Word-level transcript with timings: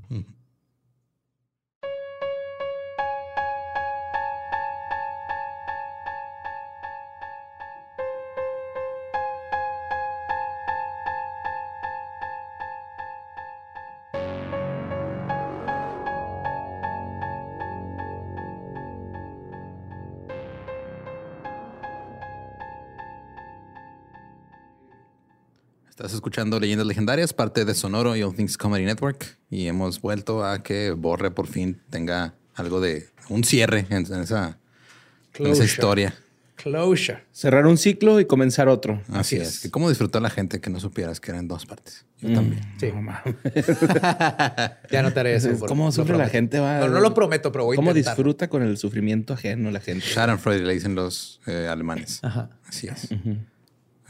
Estás 26.03 26.15
escuchando 26.15 26.59
Leyendas 26.59 26.89
Legendarias, 26.89 27.33
parte 27.33 27.65
de 27.65 27.75
Sonoro 27.75 28.17
y 28.17 28.25
All 28.25 28.35
Things 28.35 28.59
Comedy 28.59 28.85
Network. 28.85 29.39
Y 29.51 29.69
hemos 29.69 30.01
vuelto 30.01 30.45
a 30.45 30.61
que 30.61 30.91
Borre 30.91 31.31
por 31.31 31.47
fin 31.47 31.81
tenga 31.91 32.35
algo 32.57 32.81
de 32.81 33.07
un 33.29 33.45
cierre 33.45 33.87
en, 33.89 34.05
esa, 34.21 34.59
historia. 35.39 36.13
Closure. 36.57 37.23
Cerrar 37.31 37.69
un 37.69 37.79
ciclo 37.79 38.19
y 38.19 38.25
comenzar 38.25 38.67
otro. 38.67 39.01
Así, 39.13 39.37
es. 39.37 39.69
¿Cómo 39.71 39.89
disfrutó 39.89 40.19
la 40.19 40.29
gente 40.29 40.61
que 40.61 40.71
no 40.71 40.81
supieras 40.81 41.21
que 41.21 41.31
eran 41.31 41.47
dos 41.47 41.67
partes? 41.67 42.05
Yo 42.19 42.31
mm. 42.31 42.35
también. 42.35 42.63
Sí. 42.81 42.91
ya 44.91 45.03
notaré 45.03 45.37
eso. 45.37 45.57
¿Cómo 45.69 45.93
sufre 45.93 46.19
la 46.19 46.29
gente? 46.29 46.59
no, 46.59 46.89
lo 46.89 47.15
prometo, 47.15 47.53
pero 47.53 47.67
voy 47.67 47.77
¿Cómo 47.77 47.95
disfruta 47.95 48.49
con 48.49 48.65
el 48.65 48.77
sufrimiento 48.77 49.35
ajeno 49.35 49.71
la 49.71 49.79
gente? 49.79 50.05
Schadenfreude 50.05 50.65
le 50.65 50.75
dicen 50.75 50.97
los 50.97 51.41
eh, 51.47 51.69
alemanes. 51.71 52.19
Ajá. 52.25 52.51
Así 52.67 52.89
es. 52.89 53.09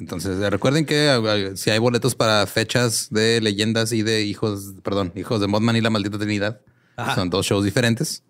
Entonces, 0.03 0.41
eh, 0.41 0.51
recuerden 0.51 0.85
que 0.85 1.15
eh, 1.15 1.57
si 1.57 1.71
hay 1.71 1.79
boletos 1.79 2.17
para 2.17 2.45
fechas 2.49 3.07
de 3.11 3.41
leyendas 3.41 3.93
y 3.93 4.03
de 4.03 4.23
hijos, 4.23 4.75
perdón, 4.83 5.13
hijos 5.15 5.41
de 5.41 5.47
Modman 5.47 5.77
y 5.77 5.81
la 5.81 5.91
maldita 5.91 6.19
Trinidad, 6.19 6.61
son 7.15 7.31
dos 7.31 7.47
shows 7.47 7.65
diferentes. 7.65 8.25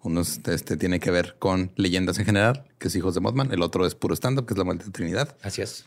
Uno 0.00 0.22
este, 0.22 0.78
tiene 0.78 0.98
que 0.98 1.10
ver 1.10 1.36
con 1.38 1.72
leyendas 1.76 2.18
en 2.18 2.24
general, 2.24 2.64
que 2.78 2.88
es 2.88 2.96
Hijos 2.96 3.14
de 3.14 3.20
Modman. 3.20 3.52
El 3.52 3.60
otro 3.60 3.84
es 3.84 3.94
puro 3.94 4.14
stand-up, 4.14 4.46
que 4.46 4.54
es 4.54 4.58
la 4.58 4.64
maldita 4.64 4.90
Trinidad. 4.90 5.36
Así 5.42 5.60
es. 5.60 5.84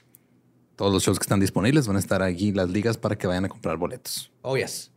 Todos 0.76 0.94
los 0.94 1.02
shows 1.02 1.18
que 1.18 1.24
están 1.24 1.40
disponibles 1.40 1.88
van 1.88 1.96
a 1.96 2.00
estar 2.00 2.22
aquí 2.22 2.52
las 2.52 2.70
ligas 2.70 2.98
para 2.98 3.18
que 3.18 3.26
vayan 3.26 3.46
a 3.46 3.50
comprar 3.50 3.78
boletos. 3.78 4.32
Oh, 4.44 4.56
yes. 4.56 4.92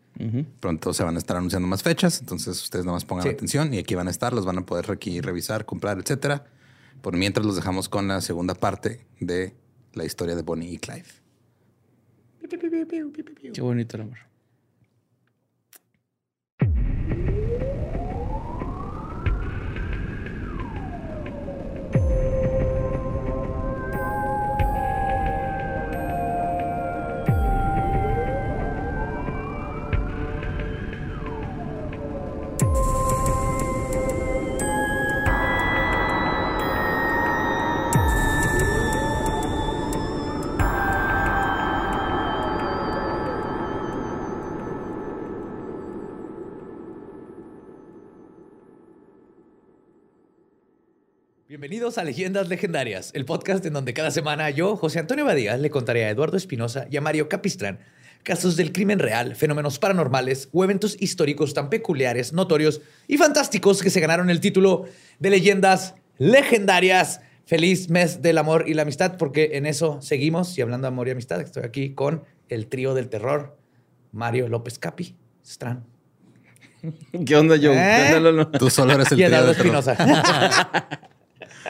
Pronto 0.60 0.92
se 0.92 1.02
van 1.02 1.16
a 1.16 1.18
estar 1.18 1.38
anunciando 1.38 1.66
más 1.66 1.82
fechas, 1.82 2.20
entonces 2.20 2.62
ustedes 2.62 2.84
nada 2.84 2.96
más 2.96 3.06
pongan 3.06 3.26
atención 3.28 3.72
y 3.72 3.78
aquí 3.78 3.94
van 3.94 4.08
a 4.08 4.10
estar, 4.10 4.34
los 4.34 4.44
van 4.44 4.58
a 4.58 4.66
poder 4.66 4.90
aquí 4.90 5.22
revisar, 5.22 5.64
comprar, 5.64 5.98
etcétera. 5.98 6.44
Por 7.00 7.16
mientras 7.16 7.46
los 7.46 7.56
dejamos 7.56 7.88
con 7.88 8.08
la 8.08 8.20
segunda 8.20 8.54
parte 8.54 9.06
de 9.20 9.54
la 9.96 10.04
historia 10.04 10.36
de 10.36 10.42
Bonnie 10.42 10.72
y 10.72 10.78
Clyde. 10.78 11.04
Qué 13.52 13.60
bonito 13.60 13.96
el 13.96 14.02
amor. 14.02 14.18
Bienvenidos 51.66 51.98
a 51.98 52.04
Leyendas 52.04 52.48
Legendarias, 52.48 53.10
el 53.12 53.24
podcast 53.24 53.66
en 53.66 53.72
donde 53.72 53.92
cada 53.92 54.12
semana 54.12 54.50
yo, 54.50 54.76
José 54.76 55.00
Antonio 55.00 55.24
Badía, 55.24 55.56
le 55.56 55.68
contaré 55.68 56.04
a 56.04 56.10
Eduardo 56.10 56.36
Espinosa 56.36 56.86
y 56.92 56.96
a 56.96 57.00
Mario 57.00 57.28
Capistrán 57.28 57.80
casos 58.22 58.54
del 58.54 58.70
crimen 58.70 59.00
real, 59.00 59.34
fenómenos 59.34 59.80
paranormales 59.80 60.48
o 60.52 60.62
eventos 60.62 60.96
históricos 61.00 61.54
tan 61.54 61.68
peculiares, 61.68 62.32
notorios 62.32 62.82
y 63.08 63.16
fantásticos 63.16 63.82
que 63.82 63.90
se 63.90 63.98
ganaron 63.98 64.30
el 64.30 64.38
título 64.38 64.84
de 65.18 65.30
Leyendas 65.30 65.96
Legendarias. 66.18 67.20
Feliz 67.46 67.90
mes 67.90 68.22
del 68.22 68.38
amor 68.38 68.66
y 68.68 68.74
la 68.74 68.82
amistad, 68.82 69.16
porque 69.16 69.50
en 69.54 69.66
eso 69.66 70.00
seguimos. 70.00 70.56
Y 70.56 70.62
hablando 70.62 70.84
de 70.86 70.92
amor 70.92 71.08
y 71.08 71.10
amistad, 71.10 71.40
estoy 71.40 71.64
aquí 71.64 71.94
con 71.94 72.22
el 72.48 72.68
trío 72.68 72.94
del 72.94 73.08
terror, 73.08 73.58
Mario 74.12 74.46
López 74.46 74.78
Capi, 74.78 75.16
Strán. 75.44 75.84
¿Qué 77.26 77.36
onda, 77.36 77.56
yo? 77.56 77.72
¿Eh? 77.74 78.46
Tú 78.56 78.70
solo 78.70 78.92
eres 78.92 79.10
el 79.10 79.18
y 79.18 79.24
Eduardo 79.24 79.50
Espinosa. 79.50 79.96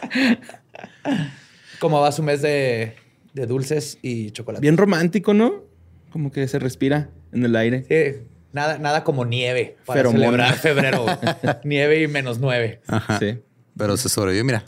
¿Cómo 1.78 2.00
va 2.00 2.12
su 2.12 2.22
mes 2.22 2.42
de, 2.42 2.96
dulces 3.34 3.98
y 4.02 4.30
chocolate? 4.30 4.62
Bien 4.62 4.76
romántico, 4.76 5.34
¿no? 5.34 5.64
Como 6.10 6.32
que 6.32 6.48
se 6.48 6.58
respira 6.58 7.10
en 7.32 7.44
el 7.44 7.56
aire. 7.56 7.84
Sí. 7.88 8.22
Nada, 8.52 8.78
nada 8.78 9.04
como 9.04 9.26
nieve 9.26 9.76
para 9.84 10.10
celebrar 10.10 10.54
febrero. 10.54 11.04
nieve 11.64 12.02
y 12.02 12.08
menos 12.08 12.38
nueve. 12.38 12.80
Ajá. 12.86 13.18
Sí. 13.18 13.38
Pero 13.76 13.96
se 13.96 14.08
sobrevivió, 14.08 14.44
mira. 14.44 14.64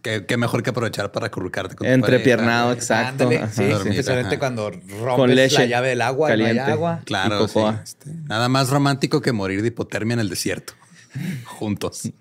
Qué, 0.00 0.36
mejor 0.36 0.62
que 0.62 0.70
aprovechar 0.70 1.10
para 1.10 1.26
acurrucarte 1.26 1.74
con 1.74 1.88
Entrepiernado, 1.88 2.70
exacto. 2.72 3.28
sí, 3.50 3.64
especialmente 3.64 4.38
cuando 4.38 4.70
rompes 4.70 5.52
la 5.54 5.64
llave 5.64 5.88
del 5.88 6.02
agua 6.02 6.28
caliente. 6.28 6.54
y 6.54 6.56
no 6.58 6.64
hay 6.64 6.70
agua. 6.70 7.00
Claro, 7.04 7.48
sí, 7.48 7.58
este, 7.82 8.10
nada 8.28 8.48
más 8.48 8.70
romántico 8.70 9.20
que 9.20 9.32
morir 9.32 9.60
de 9.60 9.68
hipotermia 9.68 10.14
en 10.14 10.20
el 10.20 10.28
desierto. 10.28 10.74
Juntos. 11.44 12.02
Sí. 12.02 12.12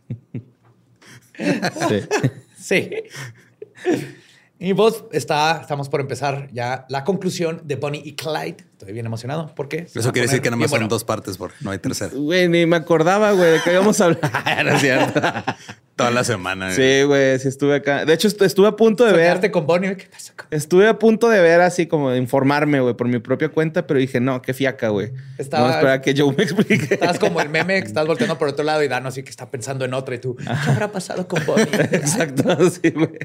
Sí. 2.62 2.90
Y 4.64 4.74
vos 4.74 5.06
está, 5.12 5.62
estamos 5.62 5.90
por 5.90 6.02
empezar 6.02 6.48
ya 6.54 6.86
la 6.88 7.04
conclusión 7.04 7.64
de 7.66 7.78
Bonnie 7.78 8.04
y 8.06 8.14
Clyde. 8.14 8.58
Estoy 8.74 8.94
bien 8.94 9.08
emocionado. 9.08 9.56
¿Por 9.56 9.68
qué? 9.68 9.88
Eso 9.92 10.12
quiere 10.12 10.28
decir 10.28 10.40
que 10.40 10.52
nada 10.52 10.62
más 10.62 10.70
son 10.70 10.88
dos 10.88 11.04
partes 11.04 11.36
porque 11.36 11.56
no 11.62 11.72
hay 11.72 11.80
tercera. 11.80 12.12
Güey, 12.14 12.48
ni 12.48 12.68
me 12.68 12.76
acordaba, 12.76 13.32
güey, 13.32 13.54
de 13.54 13.60
que 13.62 13.72
íbamos 13.72 14.00
a 14.00 14.06
hablar. 14.06 14.22
no 14.64 14.76
es 14.76 14.82
cierto. 14.82 15.20
Toda 15.96 16.12
la 16.12 16.24
semana. 16.24 16.76
Sí, 16.76 17.02
güey, 17.02 17.40
sí 17.40 17.48
estuve 17.48 17.78
acá. 17.78 18.06
De 18.06 18.14
hecho, 18.14 18.28
estuve 18.28 18.68
a 18.68 18.76
punto 18.76 19.04
de 19.04 19.14
ver. 19.14 19.50
con 19.50 19.66
Bonnie. 19.66 19.98
¿Qué 19.98 20.06
pasa 20.06 20.36
Estuve 20.52 20.88
a 20.88 21.00
punto 21.00 21.28
de 21.30 21.42
ver 21.42 21.62
así 21.62 21.88
como 21.88 22.12
de 22.12 22.20
informarme, 22.20 22.82
güey, 22.82 22.94
por 22.94 23.08
mi 23.08 23.18
propia 23.18 23.50
cuenta, 23.50 23.88
pero 23.88 24.00
dije, 24.00 24.20
no, 24.20 24.44
qué 24.44 24.54
fiaca, 24.54 24.90
güey. 24.90 25.12
Estaba... 25.40 25.70
No, 25.70 25.74
espera 25.74 26.02
que 26.04 26.14
yo 26.14 26.32
me 26.32 26.44
explique. 26.44 26.94
Estás 26.94 27.18
como 27.18 27.42
el 27.42 27.50
meme 27.50 27.82
que 27.82 27.88
estás 27.88 28.06
volteando 28.06 28.38
por 28.38 28.50
otro 28.50 28.64
lado 28.64 28.84
y 28.84 28.88
Dano 28.88 29.08
así 29.08 29.24
que 29.24 29.32
está 29.32 29.50
pensando 29.50 29.86
en 29.86 29.96
otra 29.96 30.14
y 30.14 30.20
tú, 30.20 30.36
¿qué 30.36 30.70
habrá 30.70 30.92
pasado 30.92 31.28
con 31.28 31.44
Bonnie? 31.48 31.66
Exacto, 31.74 32.70
sí, 32.70 32.92
güey. 32.92 33.18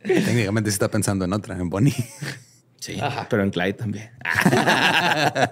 Técnicamente 0.24 0.70
sí 0.70 0.74
está 0.74 0.90
pensando 0.90 1.24
en 1.24 1.32
otra, 1.32 1.56
en 1.56 1.68
Bonnie. 1.68 1.94
Sí, 2.80 2.98
pero 3.28 3.42
en 3.42 3.50
Clyde 3.50 3.74
también. 3.74 4.10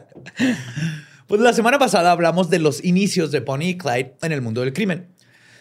pues 1.26 1.42
la 1.42 1.52
semana 1.52 1.78
pasada 1.78 2.10
hablamos 2.10 2.48
de 2.48 2.58
los 2.58 2.82
inicios 2.82 3.30
de 3.30 3.40
Bonnie 3.40 3.68
y 3.68 3.76
Clyde 3.76 4.14
en 4.22 4.32
el 4.32 4.40
mundo 4.40 4.62
del 4.62 4.72
crimen. 4.72 5.08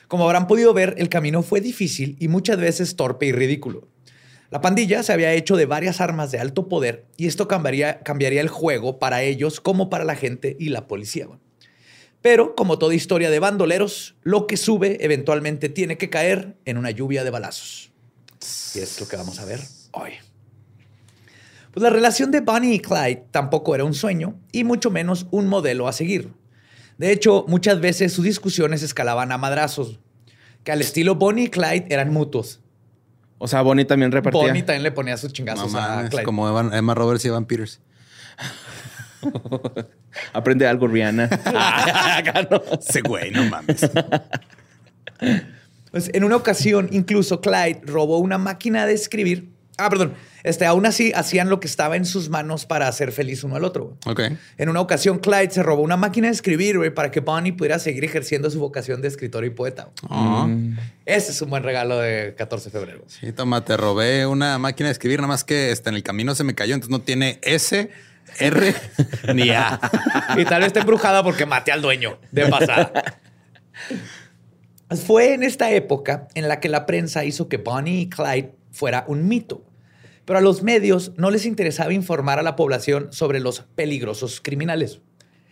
Como 0.07 0.23
habrán 0.23 0.47
podido 0.47 0.73
ver, 0.73 0.95
el 0.97 1.09
camino 1.09 1.43
fue 1.43 1.59
difícil 1.59 2.15
y 2.21 2.29
muchas 2.29 2.57
veces 2.57 2.95
torpe 2.95 3.25
y 3.25 3.33
ridículo. 3.33 3.89
La 4.49 4.61
pandilla 4.61 5.03
se 5.03 5.11
había 5.11 5.33
hecho 5.33 5.57
de 5.57 5.65
varias 5.65 5.99
armas 5.99 6.31
de 6.31 6.39
alto 6.39 6.69
poder 6.69 7.05
y 7.17 7.27
esto 7.27 7.49
cambiaría, 7.49 7.99
cambiaría 7.99 8.39
el 8.39 8.47
juego 8.47 8.97
para 8.97 9.23
ellos 9.23 9.59
como 9.59 9.89
para 9.89 10.05
la 10.05 10.15
gente 10.15 10.55
y 10.57 10.69
la 10.69 10.87
policía. 10.87 11.27
Pero, 12.21 12.55
como 12.55 12.79
toda 12.79 12.95
historia 12.95 13.29
de 13.29 13.39
bandoleros, 13.39 14.15
lo 14.23 14.47
que 14.47 14.55
sube 14.55 15.03
eventualmente 15.03 15.67
tiene 15.67 15.97
que 15.97 16.09
caer 16.09 16.55
en 16.63 16.77
una 16.77 16.91
lluvia 16.91 17.25
de 17.25 17.29
balazos. 17.29 17.86
Y 18.75 18.79
es 18.79 18.99
lo 18.99 19.07
que 19.07 19.15
vamos 19.15 19.39
a 19.39 19.45
ver 19.45 19.61
hoy. 19.91 20.11
Pues 21.71 21.83
la 21.83 21.89
relación 21.89 22.31
de 22.31 22.41
Bonnie 22.41 22.73
y 22.73 22.79
Clyde 22.79 23.25
tampoco 23.31 23.75
era 23.75 23.83
un 23.83 23.93
sueño 23.93 24.39
y 24.51 24.63
mucho 24.63 24.89
menos 24.89 25.27
un 25.31 25.47
modelo 25.47 25.87
a 25.87 25.93
seguir. 25.93 26.33
De 26.97 27.11
hecho, 27.11 27.45
muchas 27.47 27.79
veces 27.79 28.13
sus 28.13 28.25
discusiones 28.25 28.81
escalaban 28.81 29.31
a 29.31 29.37
madrazos, 29.37 29.99
que 30.63 30.71
al 30.71 30.81
estilo 30.81 31.15
Bonnie 31.15 31.45
y 31.45 31.49
Clyde 31.49 31.85
eran 31.89 32.11
mutuos. 32.11 32.61
O 33.37 33.47
sea, 33.47 33.61
Bonnie 33.61 33.85
también 33.85 34.11
repartía. 34.11 34.41
Bonnie 34.41 34.63
también 34.63 34.83
le 34.83 34.91
ponía 34.91 35.15
sus 35.17 35.31
chingazos 35.31 35.75
a 35.75 36.09
Clyde. 36.09 36.23
Como 36.23 36.59
Emma 36.71 36.95
Roberts 36.95 37.23
y 37.25 37.27
Evan 37.27 37.45
Peters. 37.45 37.79
Aprende 40.33 40.67
algo, 40.67 40.87
Rihanna. 40.87 41.25
Ese 42.79 43.01
güey, 43.01 43.31
no 43.31 43.43
mames. 43.45 43.89
Pues 45.91 46.09
en 46.13 46.23
una 46.23 46.35
ocasión, 46.35 46.89
incluso 46.91 47.41
Clyde 47.41 47.81
robó 47.85 48.17
una 48.19 48.37
máquina 48.37 48.85
de 48.85 48.93
escribir. 48.93 49.49
Ah, 49.77 49.89
perdón. 49.89 50.13
Este, 50.43 50.65
aún 50.65 50.85
así 50.85 51.11
hacían 51.13 51.49
lo 51.49 51.59
que 51.59 51.67
estaba 51.67 51.97
en 51.97 52.05
sus 52.05 52.29
manos 52.29 52.65
para 52.65 52.87
hacer 52.87 53.11
feliz 53.11 53.43
uno 53.43 53.57
al 53.57 53.63
otro. 53.63 53.97
Ok. 54.05 54.21
En 54.57 54.69
una 54.69 54.81
ocasión, 54.81 55.19
Clyde 55.19 55.51
se 55.51 55.61
robó 55.61 55.83
una 55.83 55.97
máquina 55.97 56.27
de 56.27 56.33
escribir, 56.33 56.77
güey, 56.77 56.89
para 56.89 57.11
que 57.11 57.19
Bonnie 57.19 57.51
pudiera 57.51 57.77
seguir 57.77 58.03
ejerciendo 58.03 58.49
su 58.49 58.59
vocación 58.59 59.01
de 59.01 59.07
escritor 59.07 59.45
y 59.45 59.51
poeta. 59.51 59.89
Ah. 60.09 60.47
Ese 61.05 61.31
es 61.31 61.41
un 61.41 61.51
buen 61.51 61.63
regalo 61.63 61.99
de 61.99 62.33
14 62.35 62.69
de 62.69 62.71
febrero. 62.71 63.03
Sí, 63.07 63.31
toma, 63.33 63.65
te 63.65 63.77
robé 63.77 64.25
una 64.25 64.57
máquina 64.57 64.87
de 64.87 64.93
escribir, 64.93 65.19
nada 65.19 65.27
más 65.27 65.43
que 65.43 65.71
este, 65.71 65.89
en 65.89 65.95
el 65.95 66.03
camino 66.03 66.33
se 66.33 66.43
me 66.43 66.55
cayó, 66.55 66.73
entonces 66.73 66.91
no 66.97 67.01
tiene 67.01 67.39
S, 67.43 67.91
R 68.39 68.75
ni 69.35 69.49
A. 69.51 69.79
y 70.37 70.45
tal 70.45 70.61
vez 70.61 70.67
esté 70.67 70.79
embrujada 70.79 71.23
porque 71.23 71.45
maté 71.45 71.71
al 71.71 71.81
dueño 71.81 72.19
de 72.31 72.47
pasada. 72.47 72.91
Fue 74.89 75.33
en 75.33 75.43
esta 75.43 75.71
época 75.71 76.27
en 76.33 76.47
la 76.47 76.59
que 76.59 76.69
la 76.69 76.85
prensa 76.85 77.25
hizo 77.25 77.49
que 77.49 77.57
Bonnie 77.57 78.01
y 78.01 78.09
Clyde 78.09 78.55
fuera 78.71 79.05
un 79.07 79.27
mito. 79.27 79.65
Pero 80.23 80.39
a 80.39 80.41
los 80.41 80.63
medios 80.63 81.13
no 81.17 81.31
les 81.31 81.45
interesaba 81.45 81.93
informar 81.93 82.39
a 82.39 82.43
la 82.43 82.55
población 82.55 83.09
sobre 83.11 83.39
los 83.39 83.61
peligrosos 83.75 84.41
criminales. 84.41 85.01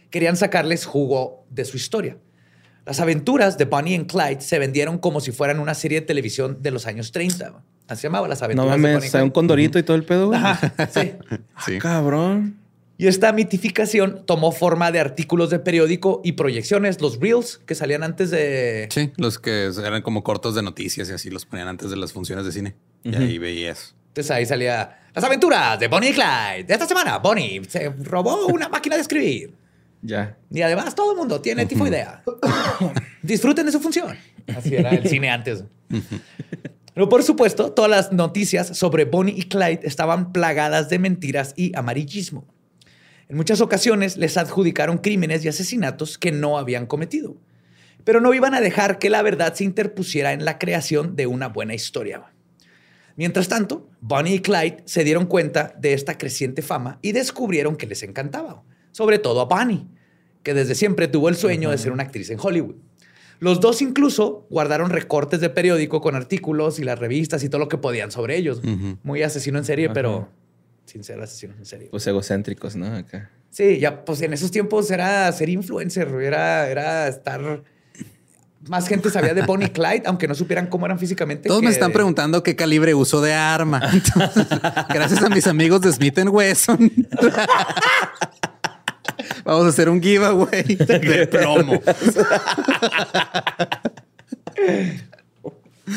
Querían 0.10 0.38
sacarles 0.38 0.86
jugo 0.86 1.46
de 1.50 1.66
su 1.66 1.78
historia. 1.78 2.18
Las 2.86 3.00
aventuras 3.00 3.58
de 3.58 3.66
Bonnie 3.66 3.96
y 3.96 4.06
Clyde 4.06 4.42
se 4.42 4.60
vendieron 4.60 5.00
como 5.00 5.20
si 5.20 5.32
fueran 5.32 5.60
una 5.60 5.74
serie 5.74 6.02
de 6.02 6.06
televisión 6.06 6.62
de 6.62 6.72
los 6.72 6.86
años 6.86 7.12
30. 7.12 7.64
Así 7.88 8.02
se 8.02 8.08
llamaba 8.08 8.28
las 8.28 8.42
aventuras. 8.42 8.78
No 8.78 8.88
mames, 8.88 9.14
un 9.14 9.32
condorito 9.32 9.80
y 9.80 9.84
todo 9.84 9.98
el 9.98 10.04
pedo. 10.04 10.32
sí. 10.92 11.14
sí. 11.66 11.78
cabrón. 11.80 12.65
Y 12.98 13.08
esta 13.08 13.34
mitificación 13.34 14.26
tomó 14.26 14.54
forma 14.54 14.92
de 14.92 15.00
artículos 15.00 15.50
de 15.50 15.60
periódico 15.60 16.22
y 16.24 16.34
proyecciones, 16.34 17.02
los 17.02 17.20
reels 17.20 17.60
que 17.66 17.76
salían 17.76 18.04
antes 18.04 18.32
de... 18.32 18.88
Sí, 18.90 19.12
los 19.18 19.38
que 19.38 19.66
eran 19.66 20.02
como 20.02 20.24
cortos 20.24 20.56
de 20.56 20.62
noticias 20.62 21.10
y 21.10 21.14
así 21.14 21.30
los 21.30 21.46
ponían 21.46 21.68
antes 21.68 21.90
de 21.90 21.98
las 21.98 22.14
funciones 22.14 22.46
de 22.46 22.54
cine. 22.54 22.76
Y 23.04 23.14
ahí 23.16 23.38
veías. 23.38 23.96
Entonces 24.08 24.32
ahí 24.32 24.46
salía 24.46 24.98
las 25.14 25.24
aventuras 25.26 25.78
de 25.78 25.90
Bonnie 25.90 26.12
y 26.12 26.14
Clyde. 26.14 26.64
De 26.64 26.74
esta 26.74 26.88
semana, 26.88 27.18
Bonnie 27.18 27.62
se 27.68 27.90
robó 27.90 28.48
una 28.48 28.70
máquina 28.70 28.96
de 28.96 29.02
escribir. 29.02 29.54
Ya. 30.02 30.38
Y 30.50 30.62
además 30.62 30.96
todo 30.96 31.12
el 31.12 31.18
mundo 31.18 31.42
tiene 31.42 31.66
tipo 31.66 31.86
idea. 31.86 32.24
Disfruten 33.22 33.66
de 33.66 33.74
su 33.74 33.82
función. 33.82 34.18
Así 34.56 34.74
era 34.74 34.92
el 34.92 35.06
cine 35.10 35.30
antes. 35.30 35.66
Pero 36.94 37.10
por 37.10 37.24
supuesto, 37.24 37.74
todas 37.74 37.92
las 37.92 38.14
noticias 38.14 38.78
sobre 38.78 39.04
Bonnie 39.04 39.36
y 39.38 39.44
Clyde 39.44 39.82
estaban 39.84 40.32
plagadas 40.32 40.90
de 40.90 40.98
mentiras 40.98 41.54
y 41.58 41.76
amarillismo. 41.76 42.46
En 43.28 43.38
muchas 43.38 43.60
ocasiones 43.62 44.18
les 44.18 44.38
adjudicaron 44.38 45.00
crímenes 45.00 45.44
y 45.44 45.48
asesinatos 45.48 46.18
que 46.18 46.32
no 46.32 46.58
habían 46.58 46.86
cometido, 46.86 47.36
pero 48.04 48.22
no 48.22 48.34
iban 48.34 48.54
a 48.54 48.62
dejar 48.62 49.00
que 49.00 49.10
la 49.10 49.24
verdad 49.24 49.56
se 49.56 49.64
interpusiera 49.64 50.34
en 50.34 50.46
la 50.46 50.60
creación 50.60 51.16
de 51.16 51.26
una 51.26 51.48
buena 51.48 51.74
historia. 51.74 52.24
Mientras 53.16 53.48
tanto, 53.48 53.90
Bonnie 54.02 54.36
y 54.36 54.40
Clyde 54.40 54.84
se 54.86 55.04
dieron 55.04 55.26
cuenta 55.26 55.74
de 55.80 55.94
esta 55.94 56.18
creciente 56.18 56.62
fama 56.62 57.00
y 57.02 57.14
descubrieron 57.14 57.78
que 57.78 57.88
les 57.88 58.04
encantaba, 58.04 58.62
sobre 58.92 59.18
todo 59.20 59.42
a 59.42 59.46
Bonnie, 59.46 59.88
que 60.44 60.54
desde 60.54 60.76
siempre 60.76 61.08
tuvo 61.08 61.30
el 61.30 61.36
sueño 61.36 61.72
de 61.72 61.78
ser 61.78 61.92
una 61.92 62.04
actriz 62.04 62.30
en 62.30 62.40
Hollywood. 62.40 62.76
Los 63.40 63.60
dos 63.60 63.82
incluso 63.82 64.46
guardaron 64.50 64.92
recortes 64.92 65.42
de 65.42 65.50
periódico 65.50 66.00
con 66.00 66.16
artículos 66.16 66.78
y 66.80 66.84
las 66.84 67.00
revistas 67.00 67.44
y 67.44 67.50
todo 67.50 67.60
lo 67.60 67.70
que 67.70 67.78
podían 67.78 68.12
sobre 68.12 68.38
ellos. 68.38 68.62
Muy 69.04 69.24
asesino 69.24 69.58
en 69.58 69.66
serie, 69.66 69.90
pero 69.90 70.30
sin 70.86 71.04
ser 71.04 71.20
asesinos 71.20 71.58
en 71.58 71.66
serie. 71.66 71.88
Pues 71.90 72.06
egocéntricos, 72.08 72.76
¿no? 72.76 72.96
Acá. 72.96 73.30
Sí, 73.50 73.80
ya, 73.80 74.04
pues 74.04 74.22
en 74.22 74.34
esos 74.34 74.52
tiempos 74.52 74.92
era 74.92 75.32
ser 75.32 75.48
influencer, 75.50 76.10
era, 76.22 76.70
era 76.70 77.08
estar. 77.08 77.64
Más 78.68 78.88
gente 78.88 79.10
sabía 79.10 79.34
de 79.34 79.44
Bonnie 79.44 79.72
Clyde, 79.74 80.04
aunque 80.06 80.28
no 80.28 80.36
supieran 80.36 80.68
cómo 80.68 80.86
eran 80.86 81.00
físicamente. 81.00 81.48
Todos 81.48 81.64
me 81.64 81.70
están 81.70 81.92
preguntando 81.92 82.44
qué 82.44 82.56
calibre 82.56 82.94
uso 82.94 83.22
de 83.22 83.34
arma. 83.34 83.80
gracias 84.90 85.24
a 85.24 85.30
mis 85.30 85.48
amigos 85.48 85.82
de 85.82 85.94
Smith 85.94 86.20
Wesson. 86.28 86.92
Vamos 89.46 89.66
a 89.66 89.70
hacer 89.70 89.90
un 89.90 90.02
giveaway 90.02 90.64
de 90.64 91.28
plomo. 91.28 91.82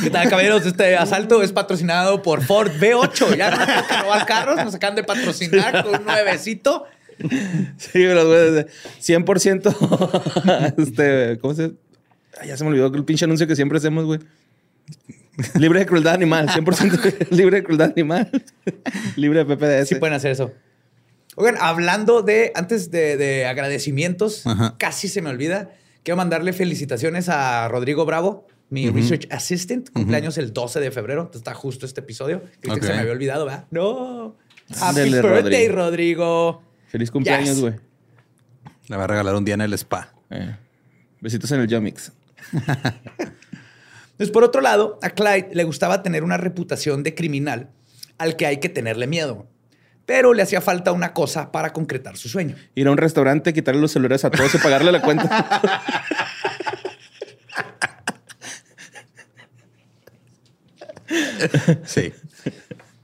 ¿Qué 0.03 0.11
tal, 0.11 0.29
caballeros? 0.29 0.67
Este 0.67 0.97
asalto 0.97 1.43
es 1.43 1.53
patrocinado 1.53 2.21
por 2.23 2.43
Ford 2.45 2.71
V8. 2.71 3.37
Ya 3.37 3.51
no 3.51 3.57
que 3.89 4.03
robar 4.03 4.27
carros, 4.27 4.57
nos 4.63 4.75
acaban 4.75 4.97
de 4.97 5.05
patrocinar 5.05 5.83
con 5.83 6.01
un 6.01 6.05
nuevecito. 6.05 6.85
Sí, 7.79 7.93
pero 7.95 8.23
100%. 9.01 10.75
este, 10.79 11.39
¿Cómo 11.41 11.55
se.? 11.55 11.73
ya 12.47 12.57
se 12.57 12.65
me 12.65 12.71
olvidó 12.71 12.87
el 12.87 13.05
pinche 13.05 13.25
anuncio 13.25 13.47
que 13.47 13.57
siempre 13.57 13.79
hacemos, 13.79 14.05
güey. 14.05 14.21
Libre 15.55 15.81
de 15.81 15.87
crueldad 15.87 16.15
animal, 16.15 16.49
100% 16.49 17.29
libre 17.31 17.57
de 17.57 17.65
crueldad 17.65 17.93
animal. 17.93 18.31
libre 19.17 19.45
de 19.45 19.57
PPDS. 19.57 19.89
Sí 19.89 19.95
pueden 19.95 20.15
hacer 20.15 20.33
eso. 20.33 20.53
Oigan, 21.37 21.57
hablando 21.61 22.23
de, 22.23 22.53
antes 22.55 22.91
de, 22.91 23.47
agradecimientos, 23.47 24.45
casi 24.77 25.09
se 25.09 25.23
me 25.23 25.31
olvida. 25.31 25.71
Quiero 26.03 26.17
mandarle 26.17 26.53
felicitaciones 26.53 27.29
a 27.29 27.69
Rodrigo 27.69 28.05
Bravo 28.05 28.47
mi 28.71 28.91
research 28.91 29.27
assistant, 29.31 29.91
cumpleaños 29.91 30.39
el 30.39 30.53
12 30.53 30.81
de 30.81 30.91
febrero. 30.91 31.31
Está 31.35 31.55
justo 31.55 31.87
este 31.87 32.01
episodio. 32.01 32.43
que 32.61 32.81
se 32.81 32.93
me 32.93 32.99
había 32.99 33.13
olvidado, 33.13 33.47
¿verdad? 33.47 33.67
No. 33.71 34.37
Happy 34.81 35.11
birthday, 35.11 35.69
Rodrigo. 35.69 36.63
Feliz 36.89 37.11
cumpleaños, 37.11 37.61
güey. 37.61 37.75
Le 38.89 38.97
va 38.97 39.05
a 39.05 39.07
regalar 39.07 39.35
un 39.35 39.45
día 39.45 39.55
en 39.55 39.63
el 39.63 39.73
spa. 39.75 40.13
Eh. 40.31 40.55
Besitos 41.21 41.51
en 41.53 41.61
el 41.61 41.69
Yomix. 41.69 42.13
pues 44.17 44.31
por 44.31 44.45
otro 44.45 44.61
lado, 44.61 44.99
a 45.03 45.11
Clyde 45.11 45.49
le 45.53 45.65
gustaba 45.65 46.03
tener 46.03 46.25
una 46.25 46.37
reputación 46.37 47.03
de 47.03 47.15
criminal 47.15 47.71
al 48.19 48.37
que 48.37 48.47
hay 48.47 48.59
que 48.59 48.69
tenerle 48.69 49.07
miedo. 49.07 49.47
Pero 50.07 50.33
le 50.33 50.43
hacía 50.43 50.63
falta 50.63 50.93
una 50.93 51.13
cosa 51.13 51.53
para 51.53 51.73
concretar 51.73 52.17
su 52.17 52.31
sueño. 52.31 52.57
Ir 52.75 52.89
a 52.89 52.91
un 52.91 52.97
restaurante, 52.97 53.53
quitarle 53.53 53.81
los 53.81 53.93
celulares 53.93 54.25
a 54.25 54.31
todos 54.31 54.55
y 54.55 54.59
pagarle 54.59 54.91
la 54.91 55.03
cuenta. 55.03 55.61
Sí. 61.85 62.13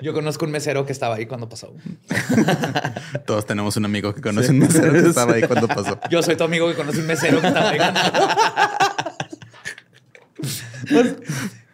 Yo 0.01 0.13
conozco 0.13 0.45
un 0.45 0.51
mesero 0.51 0.85
que 0.85 0.93
estaba 0.93 1.15
ahí 1.15 1.27
cuando 1.27 1.49
pasó. 1.49 1.75
Todos 3.27 3.47
tenemos 3.47 3.77
un 3.77 3.85
amigo 3.87 4.15
que 4.15 4.21
conoce 4.21 4.51
un 4.51 4.59
mesero 4.59 4.93
que 4.93 5.09
estaba 5.09 5.35
ahí 5.35 5.43
cuando 5.43 5.67
pasó. 5.69 5.99
Yo 6.11 6.23
soy 6.23 6.37
tu 6.37 6.45
amigo 6.45 6.69
que 6.69 6.75
conoce 6.75 6.99
un 7.01 7.07
mesero 7.07 7.41
que 7.41 7.47
estaba 7.49 7.71
ahí. 7.71 7.79
Pues, 10.91 11.15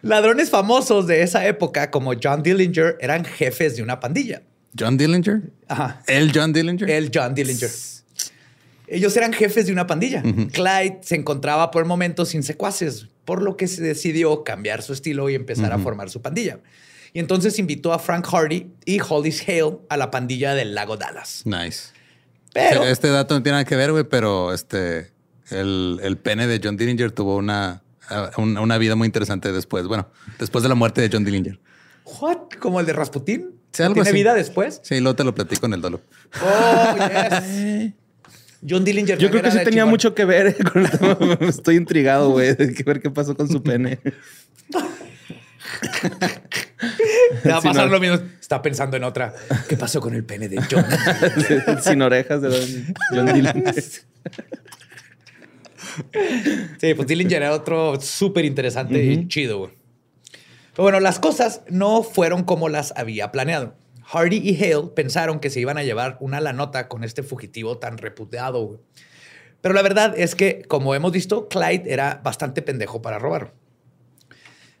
Ladrones 0.01 0.49
famosos 0.49 1.05
de 1.05 1.21
esa 1.21 1.45
época, 1.45 1.91
como 1.91 2.13
John 2.21 2.41
Dillinger, 2.41 2.97
eran 3.01 3.25
jefes 3.25 3.75
de 3.75 3.83
una 3.83 3.99
pandilla. 3.99 4.41
¿John 4.79 4.95
Dillinger? 4.97 5.41
Ajá. 5.67 6.01
¿El 6.07 6.31
John 6.33 6.53
Dillinger? 6.53 6.89
El 6.89 7.11
John 7.13 7.35
Dillinger. 7.35 7.69
Ellos 8.87 9.17
eran 9.17 9.33
jefes 9.33 9.65
de 9.65 9.73
una 9.73 9.87
pandilla. 9.87 10.21
Clyde 10.21 10.99
se 11.01 11.15
encontraba 11.15 11.71
por 11.71 11.81
el 11.83 11.87
momento 11.89 12.25
sin 12.25 12.43
secuaces, 12.43 13.07
por 13.31 13.41
lo 13.41 13.55
que 13.55 13.69
se 13.69 13.81
decidió 13.81 14.43
cambiar 14.43 14.81
su 14.81 14.91
estilo 14.91 15.29
y 15.29 15.35
empezar 15.35 15.71
a 15.71 15.79
formar 15.79 16.09
su 16.09 16.21
pandilla. 16.21 16.59
Y 17.13 17.19
entonces 17.19 17.57
invitó 17.59 17.93
a 17.93 17.97
Frank 17.97 18.27
Hardy 18.29 18.69
y 18.83 18.99
Hollis 18.99 19.47
Hale 19.47 19.77
a 19.87 19.95
la 19.95 20.11
pandilla 20.11 20.53
del 20.53 20.75
lago 20.75 20.97
Dallas. 20.97 21.43
Nice. 21.45 21.93
Pero 22.51 22.83
Este 22.83 23.07
dato 23.07 23.33
no 23.33 23.41
tiene 23.41 23.53
nada 23.59 23.63
que 23.63 23.77
ver, 23.77 23.93
güey, 23.93 24.03
pero 24.03 24.51
este, 24.51 25.13
el, 25.49 26.01
el 26.03 26.17
pene 26.17 26.45
de 26.45 26.59
John 26.61 26.75
Dillinger 26.75 27.13
tuvo 27.13 27.37
una, 27.37 27.83
una, 28.35 28.59
una 28.59 28.77
vida 28.77 28.97
muy 28.97 29.05
interesante 29.05 29.53
después. 29.53 29.87
Bueno, 29.87 30.09
después 30.37 30.61
de 30.61 30.67
la 30.67 30.75
muerte 30.75 30.99
de 30.99 31.09
John 31.09 31.23
Dillinger. 31.23 31.57
¿what? 32.19 32.49
¿Como 32.59 32.81
el 32.81 32.85
de 32.85 32.91
Rasputín? 32.91 33.51
Sí, 33.71 33.83
algo 33.83 33.93
¿Tiene 33.93 34.09
así. 34.09 34.17
vida 34.17 34.33
después? 34.33 34.81
Sí, 34.83 34.99
luego 34.99 35.15
te 35.15 35.23
lo 35.23 35.33
platico 35.33 35.67
en 35.67 35.73
el 35.75 35.79
dolo. 35.79 36.01
Oh, 36.43 36.95
yes. 36.97 37.93
John 38.67 38.83
Dillinger. 38.83 39.17
Yo 39.17 39.29
creo 39.29 39.41
que 39.41 39.51
sí 39.51 39.59
tenía 39.63 39.85
mucho 39.85 40.13
que 40.13 40.25
ver 40.25 40.55
con 40.71 40.85
el. 40.85 41.37
Estoy 41.49 41.75
intrigado, 41.75 42.31
güey, 42.31 42.55
de 42.55 42.73
que 42.73 42.83
ver 42.83 43.01
qué 43.01 43.09
pasó 43.09 43.35
con 43.35 43.47
su 43.49 43.61
pene. 43.63 43.99
Te 47.43 47.49
va 47.49 47.57
a 47.57 47.61
pasar 47.61 47.89
lo 47.89 47.99
mismo. 47.99 48.19
Está 48.39 48.61
pensando 48.61 48.97
en 48.97 49.03
otra. 49.03 49.33
¿Qué 49.67 49.77
pasó 49.77 49.99
con 49.99 50.13
el 50.13 50.23
pene 50.23 50.47
de 50.49 50.61
John? 50.69 50.85
Sin 51.81 52.01
orejas 52.01 52.41
de 52.41 52.49
Don 52.49 52.95
John 53.11 53.33
Dylan. 53.33 53.63
Sí, 56.79 56.93
pues 56.93 57.07
Dillinger 57.07 57.41
era 57.41 57.53
otro 57.53 57.99
súper 57.99 58.45
interesante 58.45 59.03
y 59.03 59.27
chido, 59.27 59.57
güey. 59.59 59.71
Pero 60.73 60.83
bueno, 60.83 60.99
las 60.99 61.19
cosas 61.19 61.61
no 61.69 62.03
fueron 62.03 62.43
como 62.43 62.69
las 62.69 62.93
había 62.95 63.31
planeado. 63.31 63.75
Hardy 64.11 64.37
y 64.37 64.61
Hale 64.61 64.89
pensaron 64.93 65.39
que 65.39 65.49
se 65.49 65.59
iban 65.59 65.77
a 65.77 65.83
llevar 65.83 66.17
una 66.19 66.41
la 66.41 66.51
nota 66.51 66.87
con 66.87 67.03
este 67.03 67.23
fugitivo 67.23 67.77
tan 67.77 67.97
reputado, 67.97 68.65
güey. 68.65 68.79
Pero 69.61 69.73
la 69.73 69.81
verdad 69.81 70.13
es 70.17 70.35
que, 70.35 70.63
como 70.67 70.95
hemos 70.95 71.11
visto, 71.11 71.47
Clyde 71.47 71.83
era 71.85 72.19
bastante 72.23 72.61
pendejo 72.61 73.01
para 73.01 73.19
robar. 73.19 73.53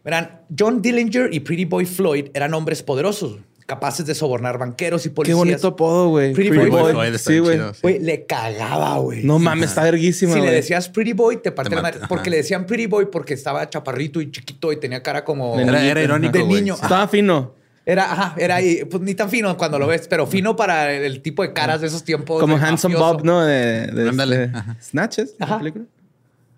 Verán, 0.03 0.41
John 0.57 0.81
Dillinger 0.81 1.33
y 1.33 1.41
Pretty 1.41 1.65
Boy 1.65 1.85
Floyd 1.85 2.29
eran 2.33 2.53
hombres 2.55 2.81
poderosos, 2.81 3.37
capaces 3.67 4.05
de 4.07 4.15
sobornar 4.15 4.57
banqueros 4.57 5.05
y 5.05 5.09
Qué 5.09 5.15
policías. 5.15 5.37
bonito 5.37 5.67
apodo, 5.67 6.09
güey. 6.09 6.33
Pretty 6.33 6.49
Pretty 6.49 6.69
Boy. 6.71 7.17
Sí, 7.19 7.37
güey. 7.39 7.59
Güey, 7.81 7.99
le 7.99 8.25
cagaba, 8.25 8.97
güey. 8.97 9.23
No 9.23 9.37
mames, 9.37 9.69
está 9.69 9.83
verguísima, 9.83 10.33
Si 10.33 10.41
le 10.41 10.51
decías 10.51 10.89
Pretty 10.89 11.13
Boy, 11.13 11.37
te 11.37 11.51
parte 11.51 11.69
Te 11.69 11.75
la 11.75 11.83
madre. 11.83 11.99
Porque 12.09 12.23
ajá. 12.23 12.29
le 12.31 12.37
decían 12.37 12.65
Pretty 12.65 12.87
Boy 12.87 13.05
porque 13.11 13.35
estaba 13.35 13.69
chaparrito 13.69 14.19
y 14.19 14.31
chiquito 14.31 14.73
y 14.73 14.77
tenía 14.79 15.03
cara 15.03 15.23
como... 15.23 15.55
De 15.55 15.63
Era, 15.63 15.85
era 15.85 16.01
irónico, 16.01 16.37
De 16.37 16.43
niño. 16.43 16.75
Sí. 16.75 16.81
Estaba 16.83 17.07
fino. 17.07 17.60
Era, 17.91 18.11
ajá, 18.11 18.35
era 18.37 18.55
ahí, 18.55 18.85
pues 18.85 19.03
ni 19.03 19.15
tan 19.15 19.29
fino 19.29 19.57
cuando 19.57 19.77
lo 19.77 19.85
ves, 19.87 20.07
pero 20.07 20.25
fino 20.25 20.55
para 20.55 20.93
el 20.93 21.21
tipo 21.21 21.43
de 21.43 21.51
caras 21.51 21.81
de 21.81 21.87
esos 21.87 22.03
tiempos. 22.05 22.39
Como 22.39 22.55
Handsome 22.55 22.93
mafioso. 22.95 23.13
Bob, 23.17 23.25
¿no? 23.25 23.41
De, 23.43 23.87
de 23.87 24.09
Ándale, 24.09 24.43
este- 24.45 24.57
ajá. 24.57 24.77
¿Snatches? 24.81 25.35
¿La 25.39 25.45
Ajá. 25.45 25.57
película? 25.57 25.85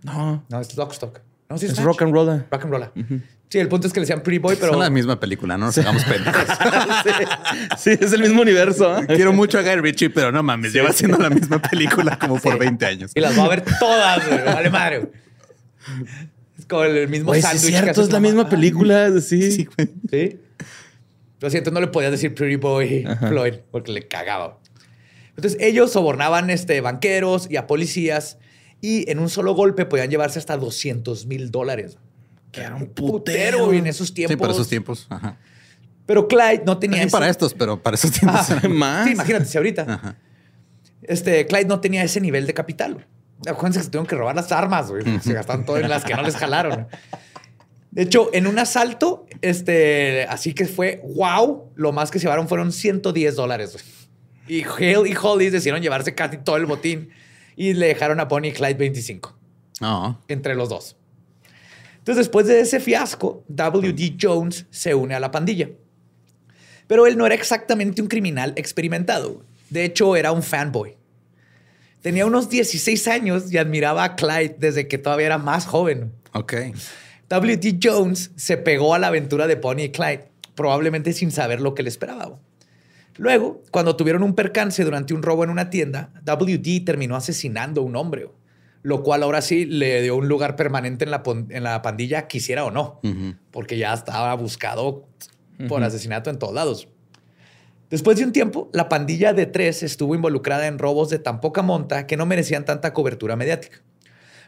No. 0.04 0.44
No, 0.48 0.60
es 0.60 0.76
Lockstock. 0.78 1.22
No, 1.50 1.58
sí, 1.58 1.66
Es 1.66 1.72
Snatch. 1.74 1.86
rock 1.86 2.02
and 2.04 2.14
roller. 2.14 2.46
Rock 2.52 2.64
and 2.66 2.72
roll. 2.72 2.92
Sí, 3.50 3.60
el 3.60 3.68
punto 3.68 3.88
es 3.88 3.94
que 3.94 4.00
le 4.00 4.04
decían 4.06 4.22
Pretty 4.22 4.40
Boy, 4.40 4.56
pero... 4.60 4.74
Son 4.74 4.82
la 4.82 4.90
misma 4.90 5.20
película, 5.20 5.58
no 5.58 5.66
nos 5.68 5.78
hagamos 5.78 6.04
pendejos. 6.06 6.44
sí, 7.78 7.92
es 8.00 8.14
el 8.14 8.22
mismo 8.22 8.42
universo. 8.42 8.98
¿eh? 9.00 9.06
Quiero 9.08 9.32
mucho 9.34 9.58
a 9.60 9.62
Guy 9.62 9.76
Ritchie, 9.78 10.10
pero 10.10 10.32
no 10.32 10.42
mames, 10.44 10.72
lleva 10.74 10.90
haciendo 10.90 11.18
la 11.18 11.30
misma 11.30 11.60
película 11.62 12.18
como 12.20 12.40
por 12.40 12.58
20 12.60 12.86
años. 12.86 13.12
Y 13.16 13.20
las 13.20 13.38
va 13.38 13.46
a 13.46 13.50
ver 13.50 13.64
todas, 13.80 14.28
güey. 14.28 14.44
Vale 14.44 14.70
madre, 14.70 15.00
güey. 15.00 15.12
Es 16.60 16.66
como 16.68 16.84
el 16.84 17.08
mismo 17.10 17.34
es 17.34 17.42
sándwich. 17.44 17.62
que 17.74 17.80
cierto, 17.80 18.02
es 18.02 18.08
la 18.08 18.20
mamá. 18.20 18.28
misma 18.28 18.50
película. 18.50 19.10
Sí. 19.22 19.52
Sí, 19.52 19.66
güey. 19.76 19.90
Sí. 20.10 20.40
Lo 21.44 21.50
siento, 21.50 21.72
no 21.72 21.82
le 21.82 21.88
podías 21.88 22.10
decir 22.10 22.34
Pretty 22.34 22.56
Boy 22.56 23.06
Floyd 23.28 23.56
porque 23.70 23.92
le 23.92 24.08
cagaba. 24.08 24.60
Entonces, 25.36 25.58
ellos 25.60 25.92
sobornaban 25.92 26.50
este, 26.50 26.80
banqueros 26.80 27.48
y 27.52 27.58
a 27.58 27.68
policías 27.68 28.38
y 28.80 29.12
en 29.12 29.20
un 29.20 29.28
solo 29.30 29.54
golpe 29.54 29.84
podían 29.86 30.10
llevarse 30.10 30.40
hasta 30.40 30.56
200 30.56 31.26
mil 31.26 31.52
dólares. 31.52 31.98
Que 32.54 32.62
era 32.62 32.76
un 32.76 32.86
Putero 32.88 33.74
en 33.74 33.88
esos 33.88 34.14
tiempos. 34.14 34.34
Sí, 34.34 34.40
para 34.40 34.54
esos 34.54 34.70
tiempos. 34.70 35.06
Ajá. 35.10 35.38
Pero 36.06 36.30
Clyde 36.30 36.64
no 36.66 36.78
tenía 36.78 36.94
También 37.00 37.08
ese- 37.08 37.12
para 37.12 37.30
estos, 37.30 37.54
pero 37.54 37.84
para 37.84 37.96
esos 37.96 38.12
tiempos. 38.12 38.50
Ah, 38.50 38.68
Más. 38.70 39.06
Sí, 39.06 39.12
imagínate 39.12 39.44
si 39.46 39.58
ahorita. 39.58 39.82
Ajá. 39.86 40.16
Este, 41.02 41.46
Clyde 41.46 41.66
no 41.66 41.82
tenía 41.82 42.04
ese 42.04 42.22
nivel 42.22 42.48
de 42.48 42.54
capital. 42.54 43.06
Acuérdense 43.46 43.80
que 43.80 43.84
se 43.84 43.90
tuvieron 43.90 44.06
que 44.08 44.16
robar 44.16 44.36
las 44.38 44.50
armas, 44.54 44.90
güey. 44.90 45.04
Se 45.20 45.34
gastaron 45.34 45.66
todo 45.66 45.76
en 45.78 45.90
las 45.90 46.06
que 46.06 46.14
no 46.14 46.22
les 46.22 46.38
jalaron. 46.38 46.88
De 47.94 48.02
hecho, 48.02 48.32
en 48.34 48.48
un 48.48 48.58
asalto, 48.58 49.28
este, 49.42 50.24
así 50.24 50.54
que 50.56 50.66
fue 50.66 51.02
wow, 51.16 51.72
lo 51.76 51.92
más 51.92 52.10
que 52.10 52.18
se 52.18 52.24
llevaron 52.26 52.48
fueron 52.48 52.72
110 52.72 53.36
dólares. 53.36 53.78
Y 54.48 54.64
Hale 54.64 55.08
y 55.10 55.16
Hollis 55.22 55.52
decidieron 55.52 55.82
llevarse 55.82 56.16
casi 56.16 56.38
todo 56.38 56.58
el 56.58 56.66
botín 56.66 57.10
y 57.56 57.74
le 57.74 57.88
dejaron 57.88 58.20
a 58.20 58.26
Bonnie 58.26 58.50
y 58.50 58.54
Clyde 58.54 58.74
25 58.74 59.38
No. 59.80 60.20
entre 60.28 60.56
los 60.56 60.70
dos. 60.70 60.98
Entonces, 62.00 62.26
después 62.26 62.48
de 62.48 62.60
ese 62.60 62.80
fiasco, 62.80 63.44
W.D. 63.48 64.18
Jones 64.20 64.66
se 64.72 64.96
une 64.96 65.14
a 65.14 65.20
la 65.20 65.30
pandilla. 65.32 65.70
Pero 66.88 67.06
él 67.08 67.16
no 67.18 67.26
era 67.26 67.36
exactamente 67.36 68.02
un 68.02 68.08
criminal 68.10 68.54
experimentado. 68.58 69.46
De 69.70 69.86
hecho, 69.86 70.16
era 70.18 70.32
un 70.32 70.44
fanboy. 70.44 70.98
Tenía 72.02 72.26
unos 72.26 72.50
16 72.50 73.08
años 73.08 73.54
y 73.54 73.58
admiraba 73.58 74.04
a 74.04 74.16
Clyde 74.18 74.56
desde 74.60 74.88
que 74.90 74.98
todavía 74.98 75.28
era 75.28 75.38
más 75.38 75.66
joven. 75.66 76.12
Ok. 76.34 76.54
W.D. 77.34 77.80
Jones 77.82 78.32
se 78.36 78.58
pegó 78.58 78.94
a 78.94 79.00
la 79.00 79.08
aventura 79.08 79.48
de 79.48 79.56
Bonnie 79.56 79.86
y 79.86 79.90
Clyde, 79.90 80.30
probablemente 80.54 81.14
sin 81.14 81.32
saber 81.32 81.62
lo 81.62 81.74
que 81.74 81.82
le 81.82 81.90
esperaba. 81.90 82.38
Luego, 83.18 83.64
cuando 83.72 83.96
tuvieron 83.96 84.22
un 84.22 84.36
percance 84.36 84.84
durante 84.84 85.16
un 85.16 85.24
robo 85.24 85.44
en 85.44 85.50
una 85.50 85.72
tienda, 85.72 86.12
W.D. 86.26 86.82
terminó 86.82 87.16
asesinando 87.16 87.82
a 87.82 87.86
un 87.86 87.96
hombre, 87.96 88.30
lo 88.84 89.02
cual 89.02 89.24
ahora 89.24 89.42
sí 89.42 89.66
le 89.66 90.04
dio 90.04 90.16
un 90.16 90.28
lugar 90.28 90.56
permanente 90.56 91.06
en 91.06 91.12
la, 91.12 91.24
en 91.26 91.64
la 91.64 91.82
pandilla, 91.82 92.28
quisiera 92.28 92.66
o 92.66 92.72
no, 92.72 93.02
porque 93.50 93.80
ya 93.80 93.96
estaba 93.96 94.36
buscado 94.36 95.08
por 95.68 95.84
asesinato 95.84 96.30
en 96.30 96.38
todos 96.38 96.54
lados. 96.54 96.88
Después 97.90 98.18
de 98.18 98.26
un 98.26 98.32
tiempo, 98.32 98.70
la 98.74 98.90
pandilla 98.90 99.34
de 99.34 99.48
tres 99.48 99.82
estuvo 99.82 100.14
involucrada 100.14 100.68
en 100.68 100.78
robos 100.78 101.10
de 101.10 101.18
tan 101.18 101.42
poca 101.42 101.64
monta 101.64 102.06
que 102.06 102.16
no 102.16 102.28
merecían 102.28 102.64
tanta 102.64 102.94
cobertura 102.94 103.36
mediática. 103.36 103.82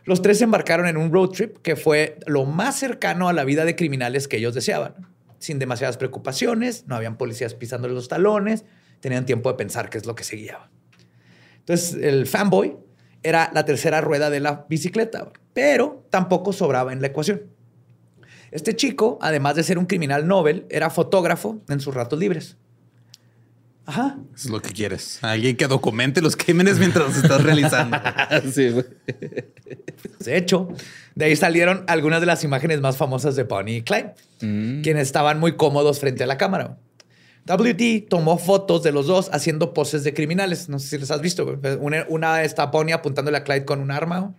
Los 0.06 0.22
tres 0.22 0.38
se 0.38 0.44
embarcaron 0.44 0.88
en 0.88 0.98
un 0.98 1.12
road 1.12 1.30
trip 1.30 1.58
que 1.58 1.76
fue 1.76 2.20
lo 2.28 2.46
más 2.46 2.78
cercano 2.78 3.28
a 3.28 3.34
la 3.34 3.44
vida 3.44 3.66
de 3.66 3.76
criminales 3.76 4.28
que 4.28 4.38
ellos 4.38 4.54
deseaban. 4.54 4.94
Sin 5.40 5.58
demasiadas 5.58 5.98
preocupaciones, 5.98 6.86
no 6.88 6.96
habían 6.96 7.18
policías 7.18 7.56
pisándoles 7.56 7.96
los 7.96 8.08
talones, 8.08 8.66
tenían 9.00 9.26
tiempo 9.26 9.50
de 9.50 9.58
pensar 9.58 9.90
qué 9.90 9.98
es 9.98 10.06
lo 10.06 10.14
que 10.14 10.24
se. 10.24 10.48
Entonces, 11.58 11.96
el 12.02 12.28
fanboy 12.28 12.78
era 13.24 13.50
la 13.54 13.66
tercera 13.66 14.00
rueda 14.00 14.30
de 14.30 14.40
la 14.40 14.68
bicicleta, 14.70 15.32
pero 15.54 16.06
tampoco 16.12 16.54
sobraba 16.54 16.94
en 16.94 17.02
la 17.02 17.08
ecuación. 17.08 17.42
Este 18.52 18.76
chico, 18.76 19.18
además 19.22 19.56
de 19.56 19.64
ser 19.64 19.80
un 19.80 19.88
criminal 19.88 20.28
Nobel, 20.28 20.68
era 20.70 20.92
fotógrafo 20.92 21.64
en 21.68 21.80
sus 21.80 21.96
ratos 21.96 22.20
libres. 22.20 22.58
Ajá. 23.86 24.18
Eso 24.36 24.48
es 24.48 24.50
lo 24.50 24.62
que 24.62 24.72
quieres. 24.72 25.20
Alguien 25.22 25.56
que 25.56 25.68
documente 25.68 26.22
los 26.22 26.36
crímenes 26.36 26.80
mientras 26.80 27.08
los 27.08 27.18
estás 27.18 27.44
realizando. 27.44 27.98
sí, 28.52 28.70
güey. 28.70 28.86
De 30.20 30.38
hecho, 30.38 30.70
de 31.14 31.26
ahí 31.26 31.36
salieron 31.36 31.84
algunas 31.88 32.20
de 32.20 32.26
las 32.26 32.44
imágenes 32.44 32.82
más 32.82 32.98
famosas 32.98 33.36
de 33.36 33.44
Bonnie 33.44 33.78
y 33.78 33.82
Clyde, 33.84 34.14
quienes 34.40 35.04
estaban 35.04 35.40
muy 35.40 35.56
cómodos 35.56 36.00
frente 36.00 36.24
a 36.24 36.28
la 36.28 36.38
cámara. 36.38 36.78
WD 37.46 38.08
tomó 38.10 38.40
fotos 38.40 38.82
de 38.82 38.92
los 38.92 39.06
dos 39.06 39.30
haciendo 39.32 39.74
poses 39.74 40.04
de 40.04 40.16
criminales. 40.16 40.68
No 40.68 40.80
sé 40.80 40.88
si 40.88 40.98
les 40.98 41.12
has 41.12 41.22
visto. 41.22 41.46
güey. 41.46 41.76
Una, 41.80 42.06
una 42.10 42.44
está 42.44 42.66
Bonnie 42.68 42.94
apuntándole 42.94 43.38
a 43.38 43.44
Clyde 43.44 43.66
con 43.66 43.82
un 43.82 43.92
arma. 43.92 44.34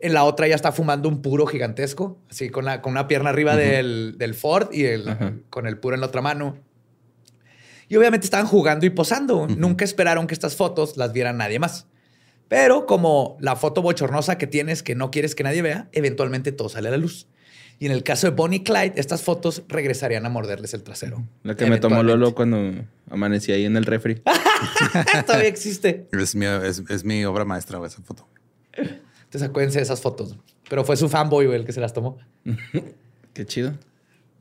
En 0.00 0.12
la 0.12 0.24
otra 0.24 0.48
ya 0.48 0.56
está 0.56 0.72
fumando 0.72 1.08
un 1.08 1.22
puro 1.22 1.46
gigantesco, 1.46 2.18
así 2.28 2.50
con, 2.50 2.64
la, 2.64 2.82
con 2.82 2.90
una 2.90 3.06
pierna 3.06 3.30
arriba 3.30 3.54
del, 3.54 4.16
del 4.18 4.34
Ford 4.34 4.70
y 4.72 4.86
el, 4.86 5.04
con 5.48 5.68
el 5.68 5.78
puro 5.78 5.94
en 5.94 6.00
la 6.00 6.08
otra 6.08 6.20
mano. 6.20 6.56
Y 7.92 7.96
obviamente 7.96 8.24
estaban 8.24 8.46
jugando 8.46 8.86
y 8.86 8.90
posando. 8.90 9.46
Nunca 9.46 9.84
esperaron 9.84 10.26
que 10.26 10.32
estas 10.32 10.56
fotos 10.56 10.96
las 10.96 11.12
viera 11.12 11.34
nadie 11.34 11.58
más. 11.58 11.88
Pero 12.48 12.86
como 12.86 13.36
la 13.38 13.54
foto 13.54 13.82
bochornosa 13.82 14.38
que 14.38 14.46
tienes 14.46 14.82
que 14.82 14.94
no 14.94 15.10
quieres 15.10 15.34
que 15.34 15.42
nadie 15.42 15.60
vea, 15.60 15.90
eventualmente 15.92 16.52
todo 16.52 16.70
sale 16.70 16.88
a 16.88 16.92
la 16.92 16.96
luz. 16.96 17.26
Y 17.78 17.84
en 17.84 17.92
el 17.92 18.02
caso 18.02 18.26
de 18.26 18.34
Bonnie 18.34 18.60
y 18.60 18.62
Clyde, 18.64 18.94
estas 18.96 19.20
fotos 19.20 19.64
regresarían 19.68 20.24
a 20.24 20.30
morderles 20.30 20.72
el 20.72 20.82
trasero. 20.82 21.22
La 21.42 21.54
que 21.54 21.66
me 21.66 21.80
tomó. 21.80 22.02
Lolo 22.02 22.34
cuando 22.34 22.82
amanecí 23.10 23.52
ahí 23.52 23.66
en 23.66 23.76
el 23.76 23.84
refri. 23.84 24.22
Todavía 25.26 25.48
existe. 25.48 26.08
es, 26.12 26.34
mi, 26.34 26.46
es, 26.46 26.82
es 26.88 27.04
mi 27.04 27.26
obra 27.26 27.44
maestra, 27.44 27.78
esa 27.84 28.00
foto. 28.00 28.26
Entonces 28.72 29.42
acuérdense 29.42 29.80
de 29.80 29.82
esas 29.82 30.00
fotos. 30.00 30.38
Pero 30.66 30.82
fue 30.82 30.96
su 30.96 31.10
fanboy 31.10 31.44
el 31.54 31.66
que 31.66 31.74
se 31.74 31.80
las 31.82 31.92
tomó. 31.92 32.16
Qué 33.34 33.44
chido. 33.44 33.74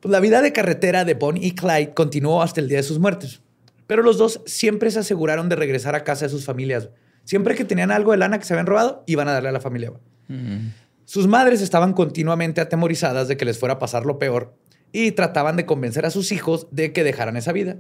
Pues 0.02 0.12
la 0.12 0.20
vida 0.20 0.42
de 0.42 0.52
carretera 0.52 1.06
de 1.06 1.14
Bonnie 1.14 1.46
y 1.46 1.52
Clyde 1.56 1.94
continuó 1.94 2.42
hasta 2.42 2.60
el 2.60 2.68
día 2.68 2.78
de 2.78 2.84
sus 2.84 3.00
muertes. 3.00 3.42
Pero 3.88 4.02
los 4.02 4.18
dos 4.18 4.42
siempre 4.46 4.90
se 4.90 5.00
aseguraron 5.00 5.48
de 5.48 5.56
regresar 5.56 5.96
a 5.96 6.04
casa 6.04 6.26
de 6.26 6.30
sus 6.30 6.44
familias. 6.44 6.90
Siempre 7.24 7.56
que 7.56 7.66
tenían 7.66 7.92
algo 7.92 8.12
de 8.12 8.18
lana 8.18 8.40
que 8.40 8.46
se 8.46 8.54
habían 8.54 8.66
robado, 8.66 9.04
iban 9.06 9.28
a 9.28 9.34
darle 9.34 9.50
a 9.50 9.52
la 9.52 9.62
familia. 9.62 9.94
Sus 11.06 11.28
madres 11.28 11.62
estaban 11.62 11.94
continuamente 11.94 12.62
atemorizadas 12.62 13.28
de 13.28 13.38
que 13.38 13.46
les 13.46 13.60
fuera 13.60 13.76
a 13.76 13.80
pasar 13.80 14.06
lo 14.06 14.18
peor 14.18 14.56
y 14.92 15.12
trataban 15.12 15.56
de 15.56 15.66
convencer 15.66 16.06
a 16.06 16.10
sus 16.10 16.32
hijos 16.32 16.68
de 16.72 16.94
que 16.94 17.04
dejaran 17.04 17.38
esa 17.38 17.52
vida. 17.52 17.78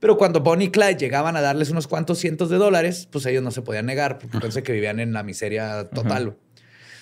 Pero 0.00 0.16
cuando 0.16 0.40
Bonnie 0.40 0.66
y 0.66 0.70
Clyde 0.70 0.96
llegaban 0.96 1.36
a 1.36 1.40
darles 1.40 1.70
unos 1.70 1.88
cuantos 1.88 2.18
cientos 2.18 2.50
de 2.50 2.56
dólares, 2.56 3.08
pues 3.10 3.26
ellos 3.26 3.42
no 3.42 3.50
se 3.50 3.62
podían 3.62 3.86
negar, 3.86 4.18
porque 4.18 4.38
pensé 4.38 4.62
que 4.62 4.72
vivían 4.72 5.00
en 5.00 5.12
la 5.12 5.22
miseria 5.22 5.88
total. 5.88 6.36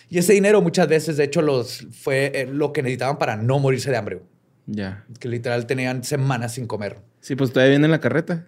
Y 0.09 0.19
ese 0.19 0.35
dinero 0.35 0.63
muchas 0.63 0.89
veces, 0.89 1.17
de 1.17 1.25
hecho, 1.25 1.43
los, 1.43 1.87
fue 1.91 2.31
eh, 2.35 2.47
lo 2.47 2.73
que 2.73 2.83
necesitaban 2.83 3.19
para 3.19 3.37
no 3.37 3.59
morirse 3.59 3.91
de 3.91 3.97
hambre. 3.97 4.23
Ya. 4.67 5.05
Que 5.19 5.29
literal 5.29 5.67
tenían 5.67 6.05
semanas 6.05 6.55
sin 6.55 6.67
comer. 6.67 6.99
Sí, 7.21 7.37
pues 7.37 7.53
todavía 7.53 7.71
viene 7.71 7.87
en 7.87 7.91
la 7.91 8.01
carreta. 8.01 8.47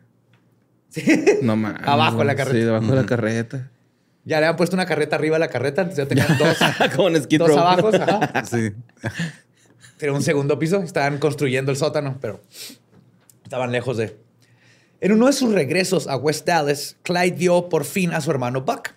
Sí. 0.91 1.05
No 1.43 1.57
mames. 1.57 1.83
Abajo 1.87 2.19
de 2.19 2.25
la 2.25 2.37
carreta. 2.37 2.59
Sí, 2.59 2.65
debajo 2.65 2.87
de 2.87 2.97
la 2.97 3.07
carreta. 3.07 3.71
Ya 4.25 4.41
le 4.41 4.47
han 4.47 4.57
puesto 4.57 4.75
una 4.75 4.87
carreta 4.87 5.17
arriba 5.17 5.37
de 5.37 5.41
la 5.41 5.49
carreta, 5.49 5.83
entonces 5.83 6.05
ya 6.05 6.09
tenían 6.09 6.39
dos. 6.39 6.57
Como 6.97 7.09
en 7.09 7.23
Skid 7.23 7.39
Dos 7.39 7.57
abajo. 7.57 7.91
Ajá. 7.95 8.43
Sí. 8.45 8.73
Tenía 9.99 10.15
un 10.15 10.23
segundo 10.23 10.59
piso, 10.59 10.83
estaban 10.83 11.19
construyendo 11.19 11.71
el 11.71 11.77
sótano, 11.77 12.19
pero 12.21 12.41
estaban 13.43 13.71
lejos 13.71 13.97
de. 13.97 14.17
En 15.01 15.13
uno 15.13 15.27
de 15.27 15.33
sus 15.33 15.53
regresos 15.53 16.09
a 16.09 16.17
West 16.17 16.47
Dallas, 16.47 16.97
Clyde 17.03 17.37
vio 17.37 17.69
por 17.69 17.85
fin 17.85 18.13
a 18.13 18.21
su 18.21 18.31
hermano 18.31 18.63
Buck, 18.63 18.91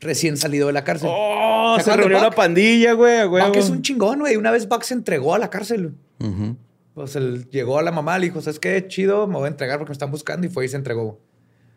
recién 0.00 0.36
salido 0.36 0.66
de 0.66 0.72
la 0.72 0.82
cárcel. 0.82 1.10
Oh, 1.12 1.76
¿Se 1.82 1.94
reunió 1.94 2.20
la 2.20 2.30
pandilla, 2.30 2.94
güey, 2.94 3.18
a 3.20 3.28
huevo. 3.28 3.46
Buck 3.48 3.56
es 3.56 3.68
un 3.68 3.82
chingón, 3.82 4.20
güey. 4.20 4.36
Una 4.36 4.50
vez 4.50 4.66
Buck 4.66 4.82
se 4.82 4.94
entregó 4.94 5.34
a 5.34 5.38
la 5.38 5.50
cárcel. 5.50 5.94
Ujú. 6.20 6.56
Pues 6.94 7.16
él 7.16 7.48
llegó 7.50 7.78
a 7.78 7.82
la 7.82 7.92
mamá, 7.92 8.18
le 8.18 8.26
dijo, 8.26 8.40
¿sabes 8.40 8.58
qué? 8.58 8.86
Chido, 8.88 9.26
me 9.26 9.34
voy 9.34 9.46
a 9.46 9.48
entregar 9.48 9.78
porque 9.78 9.90
me 9.90 9.94
están 9.94 10.10
buscando. 10.10 10.46
Y 10.46 10.50
fue 10.50 10.64
y 10.64 10.68
se 10.68 10.76
entregó. 10.76 11.20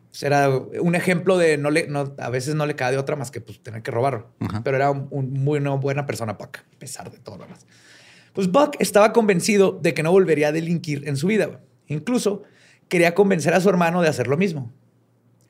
Pues 0.09 0.23
era 0.23 0.49
un 0.49 0.95
ejemplo 0.95 1.37
de 1.37 1.57
no 1.57 1.71
le, 1.71 1.87
no, 1.87 2.13
a 2.19 2.29
veces 2.29 2.55
no 2.55 2.65
le 2.65 2.75
cae 2.75 2.91
de 2.91 2.97
otra 2.97 3.15
más 3.15 3.31
que 3.31 3.41
pues, 3.41 3.61
tener 3.61 3.81
que 3.81 3.91
robarlo. 3.91 4.29
Pero 4.63 4.77
era 4.77 4.91
un, 4.91 5.07
un 5.09 5.33
muy 5.33 5.59
una 5.59 5.71
buena 5.71 6.05
persona, 6.05 6.33
Buck, 6.33 6.57
a 6.57 6.79
pesar 6.79 7.11
de 7.11 7.17
todo 7.19 7.37
lo 7.37 7.45
demás. 7.45 7.65
Pues 8.33 8.51
Buck 8.51 8.75
estaba 8.79 9.13
convencido 9.13 9.79
de 9.81 9.93
que 9.93 10.03
no 10.03 10.11
volvería 10.11 10.49
a 10.49 10.51
delinquir 10.51 11.07
en 11.07 11.17
su 11.17 11.27
vida. 11.27 11.61
Incluso 11.87 12.43
quería 12.89 13.15
convencer 13.15 13.53
a 13.53 13.61
su 13.61 13.69
hermano 13.69 14.01
de 14.01 14.09
hacer 14.09 14.27
lo 14.27 14.37
mismo. 14.37 14.71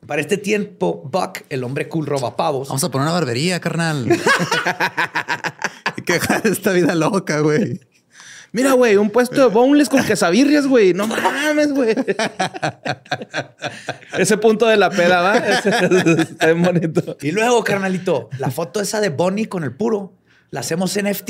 Para 0.05 0.21
este 0.21 0.37
tiempo, 0.37 1.09
Buck, 1.11 1.43
el 1.49 1.63
hombre 1.63 1.87
cool 1.87 2.05
roba 2.05 2.35
pavos, 2.35 2.67
Vamos 2.67 2.83
a 2.83 2.89
poner 2.91 3.07
una 3.07 3.13
barbería, 3.13 3.59
carnal. 3.59 4.05
Hay 5.85 6.03
que 6.03 6.13
dejar 6.13 6.45
esta 6.45 6.71
vida 6.71 6.93
loca, 6.93 7.39
güey. 7.39 7.79
Mira, 8.53 8.73
güey, 8.73 8.97
un 8.97 9.09
puesto 9.09 9.41
de 9.41 9.47
boneless 9.47 9.89
con 9.89 10.05
quesabirrias, 10.05 10.67
güey. 10.67 10.93
No 10.93 11.07
mames, 11.07 11.73
güey. 11.73 11.95
Ese 14.17 14.37
punto 14.37 14.67
de 14.67 14.77
la 14.77 14.91
peda, 14.91 15.23
¿va? 15.23 15.37
Está 15.37 16.53
bien 16.53 16.61
bonito. 16.61 17.17
Y 17.23 17.31
luego, 17.31 17.63
carnalito, 17.63 18.29
la 18.37 18.51
foto 18.51 18.79
esa 18.79 19.01
de 19.01 19.09
Bonnie 19.09 19.47
con 19.47 19.63
el 19.63 19.75
puro, 19.75 20.13
la 20.51 20.59
hacemos 20.59 20.95
NFT. 20.95 21.29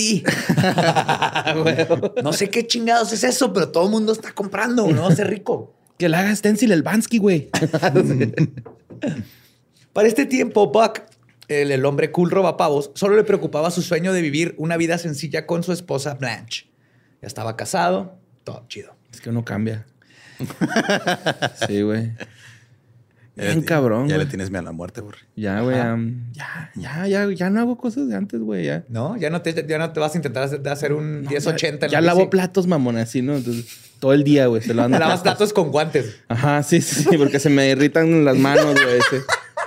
no 2.24 2.34
sé 2.34 2.50
qué 2.50 2.68
chingados 2.68 3.14
es 3.14 3.24
eso, 3.24 3.54
pero 3.54 3.70
todo 3.70 3.86
el 3.86 3.92
mundo 3.92 4.12
está 4.12 4.34
comprando, 4.34 4.90
¿no? 4.90 5.10
Ser 5.12 5.30
rico. 5.30 5.74
Que 5.98 6.10
le 6.10 6.18
haga 6.18 6.36
stencil 6.36 6.74
el 6.74 6.84
Bansky, 6.84 7.20
güey. 7.20 7.50
Para 9.94 10.10
este 10.10 10.26
tiempo, 10.26 10.74
Buck, 10.74 11.00
el, 11.48 11.72
el 11.72 11.86
hombre 11.86 12.12
cool 12.12 12.32
robapavos, 12.32 12.92
solo 12.96 13.16
le 13.16 13.24
preocupaba 13.24 13.72
su 13.72 13.82
sueño 13.82 14.12
de 14.12 14.22
vivir 14.22 14.56
una 14.58 14.76
vida 14.76 14.98
sencilla 14.98 15.46
con 15.46 15.64
su 15.64 15.72
esposa 15.72 16.16
Blanche. 16.16 16.73
Ya 17.24 17.28
estaba 17.28 17.56
casado, 17.56 18.18
todo 18.44 18.66
chido. 18.68 18.94
Es 19.14 19.22
que 19.22 19.30
uno 19.30 19.44
cambia. 19.46 19.86
Sí, 21.68 21.82
güey. 21.82 22.12
Ya 23.36 23.46
Bien 23.46 23.62
cabrón, 23.64 24.10
Ya 24.10 24.18
le 24.18 24.26
tienes 24.28 24.50
miedo 24.52 24.60
a 24.60 24.64
la 24.66 24.72
muerte, 24.74 25.00
güey. 25.02 25.16
Ya, 25.38 25.62
güey. 25.62 25.76
Ya, 26.34 26.70
ya, 26.76 27.08
ya, 27.08 27.32
ya 27.32 27.50
no 27.50 27.62
hago 27.62 27.78
cosas 27.78 28.08
de 28.10 28.16
antes, 28.18 28.42
güey. 28.42 28.66
Ya. 28.66 28.84
¿No? 28.90 29.16
Ya 29.18 29.30
no 29.30 29.42
te, 29.42 29.66
ya 29.66 29.78
no 29.78 29.92
te 29.94 30.00
vas 30.02 30.14
a 30.14 30.18
intentar 30.18 30.44
hacer, 30.44 30.68
hacer 30.68 30.92
un 30.94 31.22
1080. 31.22 31.86
en 31.86 31.92
Ya 31.94 32.02
la 32.02 32.08
lavo 32.08 32.30
platos, 32.30 32.68
mamón, 32.68 32.98
así, 32.98 33.22
¿no? 33.22 33.36
Entonces, 33.38 33.66
todo 34.00 34.12
el 34.14 34.24
día, 34.26 34.48
güey, 34.48 34.62
se 34.62 34.74
lavando 34.74 35.00
Lavas 35.00 35.22
platos. 35.22 35.54
con 35.54 35.72
guantes. 35.72 36.18
Ajá, 36.28 36.62
sí, 36.62 36.82
sí, 36.82 37.06
sí, 37.10 37.18
porque 37.18 37.40
se 37.40 37.50
me 37.50 37.70
irritan 37.70 38.26
las 38.26 38.36
manos, 38.38 38.74
güey. 38.74 39.00
sí. 39.10 39.18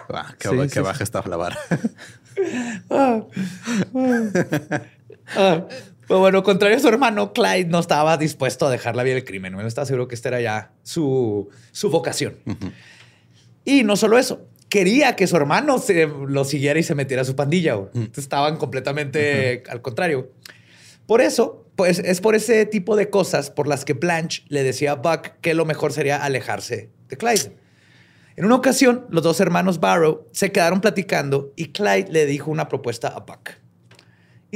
Ah, 0.08 0.32
que, 0.38 0.48
Sí, 0.48 0.54
que 0.56 0.62
sí, 0.68 0.74
sí. 0.74 0.80
baja 0.80 1.02
esta 1.02 1.24
la 1.26 1.36
vara. 1.36 1.58
Ah, 2.90 3.24
Pero 6.06 6.20
bueno, 6.20 6.42
contrario 6.42 6.76
a 6.76 6.80
su 6.80 6.88
hermano, 6.88 7.32
Clyde 7.32 7.66
no 7.66 7.80
estaba 7.80 8.16
dispuesto 8.16 8.66
a 8.66 8.70
dejar 8.70 8.94
la 8.94 9.02
vida 9.02 9.14
del 9.14 9.24
crimen. 9.24 9.52
No 9.52 9.66
estaba 9.66 9.86
seguro 9.86 10.06
que 10.06 10.14
esta 10.14 10.28
era 10.28 10.40
ya 10.40 10.72
su, 10.82 11.48
su 11.72 11.90
vocación. 11.90 12.36
Y 13.64 13.82
no 13.82 13.96
solo 13.96 14.16
eso, 14.16 14.46
quería 14.68 15.16
que 15.16 15.26
su 15.26 15.36
hermano 15.36 15.78
se 15.78 16.06
lo 16.06 16.44
siguiera 16.44 16.78
y 16.78 16.82
se 16.82 16.94
metiera 16.94 17.22
a 17.22 17.24
su 17.24 17.34
pandilla. 17.34 17.74
Entonces, 17.74 18.18
Estaban 18.18 18.56
completamente 18.56 19.64
al 19.68 19.82
contrario. 19.82 20.30
Por 21.06 21.20
eso, 21.20 21.66
pues 21.76 21.98
es 21.98 22.20
por 22.20 22.34
ese 22.34 22.66
tipo 22.66 22.96
de 22.96 23.10
cosas 23.10 23.50
por 23.50 23.66
las 23.66 23.84
que 23.84 23.92
Blanche 23.92 24.44
le 24.48 24.62
decía 24.62 24.92
a 24.92 24.94
Buck 24.94 25.40
que 25.40 25.54
lo 25.54 25.64
mejor 25.64 25.92
sería 25.92 26.24
alejarse 26.24 26.90
de 27.08 27.16
Clyde. 27.16 27.56
En 28.36 28.44
una 28.44 28.56
ocasión, 28.56 29.06
los 29.08 29.22
dos 29.22 29.40
hermanos 29.40 29.80
Barrow 29.80 30.28
se 30.32 30.52
quedaron 30.52 30.80
platicando 30.80 31.52
y 31.56 31.72
Clyde 31.72 32.08
le 32.10 32.26
dijo 32.26 32.50
una 32.50 32.68
propuesta 32.68 33.08
a 33.08 33.20
Buck. 33.20 33.50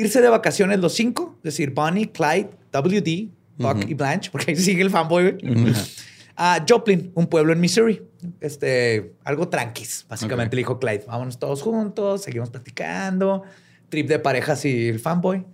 Irse 0.00 0.20
de 0.20 0.28
vacaciones 0.28 0.78
los 0.80 0.94
cinco, 0.94 1.34
es 1.38 1.42
decir, 1.44 1.70
Bonnie, 1.72 2.10
Clyde, 2.10 2.50
WD, 2.72 3.28
Buck 3.58 3.88
y 3.88 3.94
Blanche, 3.94 4.30
porque 4.30 4.52
ahí 4.52 4.56
sigue 4.56 4.82
el 4.82 4.90
fanboy, 4.90 5.32
güey, 5.32 5.74
a 6.36 6.64
Joplin, 6.66 7.12
un 7.14 7.26
pueblo 7.26 7.52
en 7.52 7.60
Missouri. 7.60 8.02
Este, 8.40 9.14
algo 9.24 9.48
tranquis, 9.48 10.06
básicamente 10.08 10.48
Ok. 10.48 10.54
le 10.54 10.58
dijo 10.60 10.78
Clyde. 10.78 11.04
Vámonos 11.06 11.38
todos 11.38 11.60
juntos, 11.62 12.22
seguimos 12.22 12.48
platicando, 12.50 13.42
trip 13.90 14.08
de 14.08 14.18
parejas 14.18 14.64
y 14.64 14.88
el 14.88 15.00
fanboy. 15.00 15.44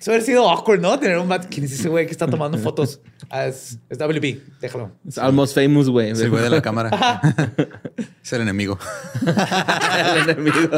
Eso 0.00 0.10
hubiera 0.10 0.24
sido 0.24 0.50
awkward, 0.50 0.80
¿no? 0.80 0.98
Tener 0.98 1.16
un 1.18 1.28
mat. 1.28 1.46
¿Quién 1.48 1.64
es 1.64 1.72
ese 1.72 1.88
güey 1.88 2.06
que 2.06 2.12
está 2.12 2.26
tomando 2.26 2.58
fotos? 2.66 3.00
Ah, 3.30 3.46
es, 3.46 3.78
es 3.88 3.98
WB, 3.98 4.40
déjalo. 4.60 4.90
Es 5.06 5.16
almost 5.18 5.54
famous, 5.54 5.88
güey. 5.88 6.10
Es 6.10 6.20
el 6.20 6.30
güey 6.30 6.42
de 6.42 6.50
la 6.50 6.60
cámara. 6.60 6.90
es 8.22 8.32
el 8.32 8.40
enemigo. 8.42 8.78
El 9.24 10.30
enemigo. 10.30 10.70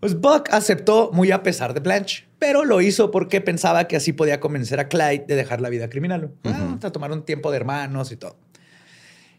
Pues 0.00 0.20
Buck 0.20 0.48
aceptó 0.52 1.10
muy 1.12 1.32
a 1.32 1.42
pesar 1.42 1.74
de 1.74 1.80
Blanche, 1.80 2.24
pero 2.38 2.64
lo 2.64 2.80
hizo 2.80 3.10
porque 3.10 3.40
pensaba 3.40 3.88
que 3.88 3.96
así 3.96 4.12
podía 4.12 4.38
convencer 4.38 4.78
a 4.78 4.88
Clyde 4.88 5.24
de 5.26 5.34
dejar 5.34 5.60
la 5.60 5.68
vida 5.70 5.88
criminal. 5.90 6.30
Ah, 6.44 6.78
a 6.80 6.90
tomar 6.92 7.10
un 7.10 7.24
tiempo 7.24 7.50
de 7.50 7.56
hermanos 7.56 8.12
y 8.12 8.16
todo. 8.16 8.36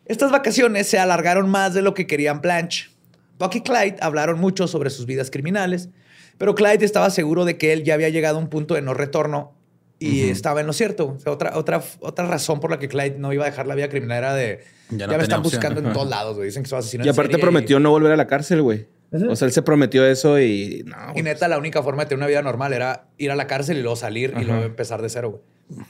Estas 0.05 0.31
vacaciones 0.31 0.87
se 0.87 0.99
alargaron 0.99 1.49
más 1.49 1.73
de 1.73 1.81
lo 1.81 1.93
que 1.93 2.07
querían 2.07 2.41
Blanche. 2.41 2.89
Buck 3.37 3.55
y 3.55 3.61
Clyde 3.61 3.97
hablaron 4.01 4.39
mucho 4.39 4.67
sobre 4.67 4.89
sus 4.89 5.05
vidas 5.05 5.31
criminales, 5.31 5.89
pero 6.37 6.55
Clyde 6.55 6.83
estaba 6.83 7.09
seguro 7.09 7.45
de 7.45 7.57
que 7.57 7.71
él 7.71 7.83
ya 7.83 7.93
había 7.93 8.09
llegado 8.09 8.37
a 8.37 8.41
un 8.41 8.49
punto 8.49 8.73
de 8.73 8.81
no 8.81 8.93
retorno 8.93 9.53
y 9.97 10.29
estaba 10.29 10.59
en 10.61 10.67
lo 10.67 10.73
cierto. 10.73 11.15
O 11.15 11.19
sea, 11.19 11.31
otra, 11.31 11.57
otra, 11.57 11.81
otra 11.99 12.25
razón 12.25 12.59
por 12.59 12.71
la 12.71 12.79
que 12.79 12.89
Clyde 12.89 13.17
no 13.17 13.31
iba 13.31 13.45
a 13.45 13.49
dejar 13.49 13.67
la 13.67 13.75
vida 13.75 13.87
criminal 13.87 14.17
era 14.17 14.33
de 14.33 14.59
Ya 14.89 15.07
me 15.07 15.15
están 15.23 15.39
opción. 15.39 15.61
buscando 15.61 15.79
en 15.81 15.93
todos 15.93 16.09
lados, 16.09 16.35
güey. 16.35 16.47
Dicen 16.47 16.63
que 16.63 16.69
soy 16.69 16.79
asesino 16.79 17.05
Y 17.05 17.09
aparte 17.09 17.37
prometió 17.37 17.79
no 17.79 17.91
volver 17.91 18.11
a 18.11 18.17
la 18.17 18.27
cárcel, 18.27 18.61
güey. 18.61 18.87
O 19.11 19.35
sea, 19.35 19.47
él 19.47 19.51
se 19.51 19.61
prometió 19.63 20.05
eso 20.05 20.39
y 20.39 20.83
no. 20.85 21.13
Y 21.15 21.23
neta, 21.23 21.47
la 21.47 21.57
única 21.57 21.81
forma 21.81 22.03
de 22.03 22.09
tener 22.09 22.19
una 22.19 22.27
vida 22.27 22.41
normal 22.41 22.73
era 22.73 23.07
ir 23.17 23.31
a 23.31 23.35
la 23.35 23.47
cárcel 23.47 23.77
y 23.77 23.81
luego 23.81 23.95
salir 23.95 24.33
y 24.39 24.43
luego 24.43 24.63
empezar 24.63 25.01
de 25.01 25.09
cero, 25.09 25.31
güey. 25.31 25.85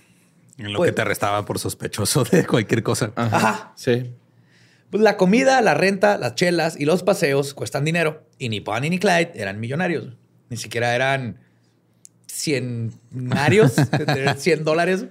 En 0.58 0.74
lo 0.74 0.78
Pues- 0.78 0.92
que 0.92 0.96
te 0.96 1.02
arrestaba 1.02 1.46
por 1.46 1.60
sospechoso 1.60 2.24
de 2.24 2.46
cualquier 2.46 2.82
cosa. 2.84 3.12
Ajá. 3.16 3.38
Ajá. 3.38 3.74
Sí. 3.76 4.12
Pues 4.90 5.04
la 5.04 5.18
comida, 5.18 5.62
la 5.62 5.74
renta, 5.74 6.18
las 6.18 6.36
chelas 6.36 6.76
y 6.80 6.86
los 6.86 7.04
paseos 7.04 7.54
cuestan 7.54 7.86
dinero. 7.86 8.24
Y 8.38 8.50
ni 8.50 8.60
Bonnie 8.60 8.90
ni 8.90 9.00
Clyde 9.00 9.32
eran 9.36 9.60
millonarios. 9.60 10.18
Ni 10.50 10.58
siquiera 10.58 10.96
eran 10.96 11.40
cienarios 12.28 13.76
de 13.76 13.86
tener 14.06 14.38
100 14.38 14.64
dólares. 14.64 15.06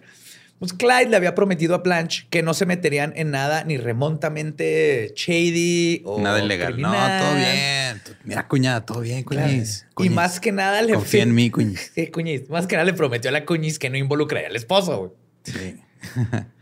Pues 0.59 0.73
Clyde 0.73 1.09
le 1.11 1.17
había 1.17 1.35
prometido 1.37 1.75
a 1.77 1.79
Blanche 1.79 2.27
que 2.31 2.43
no 2.43 2.53
se 2.53 2.67
meterían 2.67 3.13
en 3.17 3.31
nada 3.31 3.63
ni 3.65 3.77
remontamente 3.77 5.13
shady 5.15 6.03
o 6.05 6.21
Nada 6.21 6.43
ilegal. 6.43 6.73
criminal. 6.75 7.21
No, 7.23 7.27
todo 7.27 7.37
bien. 7.37 8.03
Mira, 8.25 8.49
cuñada, 8.49 8.85
todo 8.85 9.01
bien, 9.01 9.23
Claro. 9.23 9.49
cuñiz. 9.49 9.87
Y 9.91 9.95
Cuñiz. 9.95 10.13
más 10.13 10.41
que 10.41 10.51
nada 10.53 10.83
le 10.83 10.95
Confía 10.95 11.23
en 11.23 11.35
mí, 11.35 11.51
cuñiz. 11.51 11.91
Sí, 11.95 12.09
cuñiz. 12.09 12.49
Más 12.51 12.67
que 12.67 12.75
nada 12.75 12.85
le 12.87 12.93
prometió 12.95 13.29
a 13.29 13.33
la 13.33 13.45
cuñiz 13.47 13.79
que 13.79 13.89
no 13.89 13.97
involucraría 13.99 14.49
al 14.49 14.57
esposo, 14.57 14.99
güey. 14.99 15.11
Sí. 15.45 15.77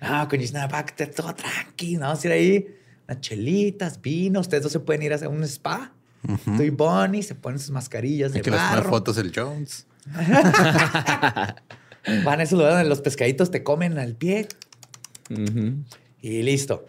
Ah, 0.00 0.26
coño, 0.28 0.46
nada, 0.52 0.66
va, 0.66 0.84
que 0.84 1.06
todo 1.06 1.34
tranqui, 1.34 1.94
¿no? 1.96 2.06
Vamos 2.06 2.22
a 2.24 2.26
ir 2.28 2.32
ahí, 2.32 2.66
unas 3.08 3.20
chelitas, 3.20 4.00
vino. 4.00 4.40
Ustedes 4.40 4.62
dos 4.62 4.72
se 4.72 4.80
pueden 4.80 5.02
ir 5.02 5.12
a 5.12 5.16
hacer 5.16 5.28
un 5.28 5.42
spa. 5.44 5.92
Tú 6.44 6.62
y 6.62 6.70
Bonnie 6.70 7.22
se 7.22 7.34
ponen 7.34 7.58
sus 7.58 7.70
mascarillas 7.70 8.32
de 8.32 8.38
Hay 8.38 8.42
que 8.42 8.50
les 8.50 8.60
tome 8.60 8.76
barro. 8.76 8.88
fotos 8.90 9.16
el 9.18 9.32
Jones. 9.34 9.86
Van 12.24 12.40
a 12.40 12.42
esos 12.42 12.58
lugares 12.58 12.78
donde 12.78 12.88
los 12.88 13.00
pescaditos 13.00 13.50
te 13.50 13.62
comen 13.62 13.98
al 13.98 14.14
pie 14.14 14.48
y 16.20 16.42
listo. 16.42 16.86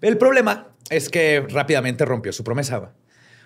El 0.00 0.18
problema 0.18 0.68
es 0.90 1.08
que 1.08 1.46
rápidamente 1.48 2.04
rompió 2.04 2.32
su 2.32 2.44
promesa. 2.44 2.92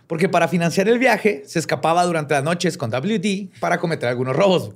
Porque 0.06 0.28
para 0.28 0.48
financiar 0.48 0.88
el 0.88 0.98
viaje, 0.98 1.42
se 1.46 1.58
escapaba 1.58 2.04
durante 2.04 2.34
las 2.34 2.42
noches 2.42 2.78
con 2.78 2.90
WD 2.90 3.50
para 3.60 3.78
cometer 3.78 4.08
algunos 4.08 4.34
robos. 4.34 4.72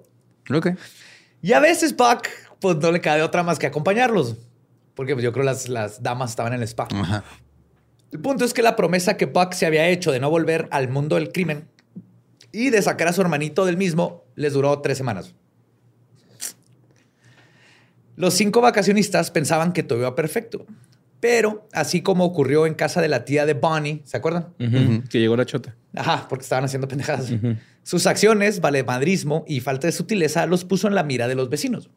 Ok. 0.55 0.69
Y 1.41 1.55
a 1.55 1.61
veces 1.61 1.97
Buck, 1.97 2.29
pues 2.61 2.77
no 2.77 2.93
le 2.93 3.01
cabe 3.01 3.23
otra 3.23 3.43
más 3.43 3.59
que 3.59 3.67
acompañarlos. 3.67 4.37
Porque 4.95 5.15
pues, 5.15 5.25
yo 5.25 5.33
creo 5.33 5.45
las, 5.45 5.69
las 5.69 6.03
damas 6.03 6.31
estaban 6.31 6.53
en 6.53 6.61
el 6.61 6.69
spa. 6.69 6.87
Ajá. 6.95 7.25
El 8.13 8.21
punto 8.21 8.45
es 8.45 8.53
que 8.53 8.63
la 8.63 8.77
promesa 8.77 9.17
que 9.17 9.25
Buck 9.25 9.55
se 9.55 9.65
había 9.65 9.89
hecho 9.89 10.13
de 10.13 10.21
no 10.21 10.29
volver 10.29 10.69
al 10.71 10.91
mundo 10.91 11.17
del 11.17 11.33
crimen 11.33 11.67
y 12.53 12.69
de 12.69 12.83
sacar 12.83 13.09
a 13.09 13.15
su 13.15 13.23
hermanito 13.23 13.65
del 13.65 13.79
mismo 13.79 14.25
les 14.35 14.53
duró 14.53 14.81
tres 14.81 14.99
semanas. 14.99 15.35
Los 18.17 18.35
cinco 18.35 18.61
vacacionistas 18.61 19.31
pensaban 19.31 19.73
que 19.73 19.83
todo 19.83 19.99
iba 19.99 20.15
perfecto. 20.15 20.67
Pero, 21.21 21.69
así 21.73 22.03
como 22.03 22.25
ocurrió 22.25 22.67
en 22.67 22.75
casa 22.75 23.01
de 23.01 23.07
la 23.07 23.25
tía 23.25 23.47
de 23.47 23.55
Bonnie, 23.55 24.03
¿se 24.05 24.17
acuerdan? 24.17 24.49
Que 25.09 25.21
llegó 25.21 25.37
la 25.37 25.47
chota. 25.47 25.77
Ajá, 25.95 26.27
porque 26.29 26.43
estaban 26.43 26.65
haciendo 26.65 26.89
pendejadas. 26.89 27.33
Sus 27.85 28.07
acciones, 28.09 28.61
valemadrismo 28.61 29.45
y 29.47 29.61
falta 29.61 29.87
de 29.87 29.93
sutileza 29.93 30.47
los 30.47 30.65
puso 30.65 30.89
en 30.89 30.97
la 30.97 31.05
mira 31.05 31.29
de 31.29 31.37
los 31.37 31.49
vecinos. 31.49 31.91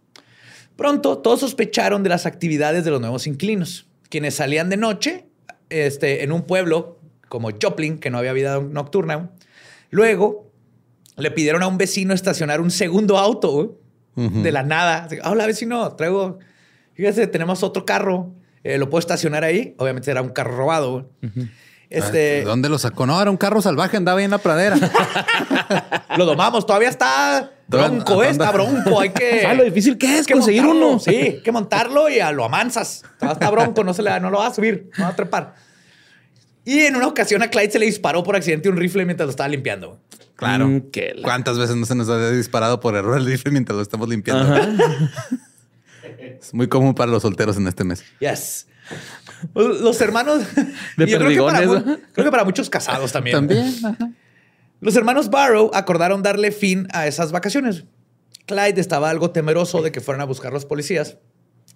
Pronto, 0.76 1.18
todos 1.18 1.40
sospecharon 1.40 2.04
de 2.04 2.10
las 2.10 2.26
actividades 2.26 2.86
de 2.86 2.92
los 2.92 3.02
nuevos 3.02 3.26
inquilinos, 3.26 3.88
quienes 4.10 4.36
salían 4.36 4.70
de 4.70 4.78
noche 4.78 5.26
este, 5.70 6.24
en 6.24 6.32
un 6.32 6.44
pueblo 6.44 7.00
como 7.28 7.50
Joplin, 7.50 7.98
que 7.98 8.12
no 8.12 8.20
había 8.20 8.34
vida 8.34 8.60
nocturna. 8.60 9.32
Luego, 9.90 10.52
le 11.18 11.32
pidieron 11.32 11.64
a 11.64 11.68
un 11.68 11.78
vecino 11.78 12.14
estacionar 12.14 12.62
un 12.62 12.70
segundo 12.72 13.18
auto 13.18 13.80
de 14.16 14.52
la 14.52 14.64
nada. 14.64 15.08
Hola, 15.24 15.46
vecino, 15.46 15.94
traigo. 15.96 16.40
Fíjese, 16.94 17.28
tenemos 17.28 17.64
otro 17.64 17.86
carro. 17.86 18.32
Eh, 18.64 18.78
¿Lo 18.78 18.90
puedo 18.90 19.00
estacionar 19.00 19.44
ahí? 19.44 19.76
Obviamente 19.78 20.10
era 20.10 20.22
un 20.22 20.30
carro 20.30 20.56
robado. 20.56 21.10
Este... 21.90 22.42
Ah, 22.42 22.46
¿Dónde 22.46 22.70
lo 22.70 22.80
sacó? 22.80 23.06
No, 23.06 23.22
era 23.22 23.30
un 23.30 23.38
carro 23.38 23.62
salvaje, 23.62 23.98
andaba 23.98 24.20
ahí 24.20 24.26
en 24.26 24.32
la 24.32 24.40
pradera. 24.40 24.78
lo 26.18 26.26
domamos, 26.26 26.66
todavía 26.66 26.90
está 26.90 27.52
bronco, 27.68 28.24
eh, 28.24 28.30
está 28.30 28.52
bronco. 28.52 29.00
Hay 29.00 29.10
que. 29.10 29.42
¿Sabes 29.44 29.58
lo 29.58 29.64
difícil 29.64 29.98
que 29.98 30.18
es 30.18 30.28
conseguir 30.28 30.66
uno? 30.66 31.00
Sí, 31.00 31.16
hay 31.16 31.42
que 31.42 31.52
montarlo 31.52 32.10
y 32.10 32.20
a 32.20 32.32
lo 32.32 32.44
amansas. 32.46 33.04
Está 33.22 33.52
bronco, 33.52 33.84
no, 33.84 33.94
se 33.94 34.02
le, 34.02 34.20
no 34.20 34.30
lo 34.30 34.40
va 34.40 34.48
a 34.48 34.54
subir, 34.54 34.90
no 34.98 35.04
va 35.04 35.10
a 35.12 35.16
trepar. 35.16 35.54
Y 36.64 36.80
en 36.80 36.96
una 36.96 37.08
ocasión 37.08 37.44
a 37.44 37.50
Clyde 37.50 37.72
se 37.72 37.80
le 37.80 37.86
disparó 37.86 38.24
por 38.24 38.36
accidente 38.36 38.68
un 38.70 38.78
rifle 38.78 39.06
mientras 39.06 39.28
lo 39.28 39.32
estaba 39.32 39.48
limpiando. 39.48 40.00
Claro. 40.36 40.68
Mm, 40.68 40.84
¿Cuántas 41.24 41.58
veces 41.58 41.76
no 41.76 41.86
se 41.86 41.96
nos 41.96 42.10
ha 42.10 42.32
disparado 42.32 42.80
por 42.80 42.96
error 42.96 43.18
el 43.18 43.26
rifle 43.26 43.52
mientras 43.52 43.76
lo 43.76 43.82
estamos 43.82 44.10
limpiando? 44.10 44.56
es 46.42 46.54
muy 46.54 46.68
común 46.68 46.94
para 46.94 47.12
los 47.12 47.22
solteros 47.22 47.58
en 47.58 47.68
este 47.68 47.84
mes. 47.84 48.04
Yes. 48.20 48.68
Los 49.54 50.00
hermanos. 50.02 50.44
De 50.98 51.08
yo 51.08 51.18
creo 51.20 51.30
que, 51.30 51.42
para, 51.42 51.84
creo 52.12 52.26
que, 52.26 52.32
para, 52.32 52.44
muchos 52.44 52.70
casados 52.70 53.12
también. 53.12 53.36
También. 53.36 53.74
Los 54.82 54.96
hermanos 54.96 55.30
Barrow 55.30 55.72
acordaron 55.74 56.22
darle 56.22 56.52
fin 56.52 56.88
a 56.92 57.08
esas 57.08 57.32
vacaciones. 57.32 57.86
Clyde 58.46 58.80
estaba 58.80 59.10
algo 59.10 59.32
temeroso 59.32 59.82
de 59.82 59.92
que 59.92 60.02
fueran 60.02 60.22
a 60.22 60.26
buscar 60.26 60.54
los 60.54 60.66
policías. 60.66 61.18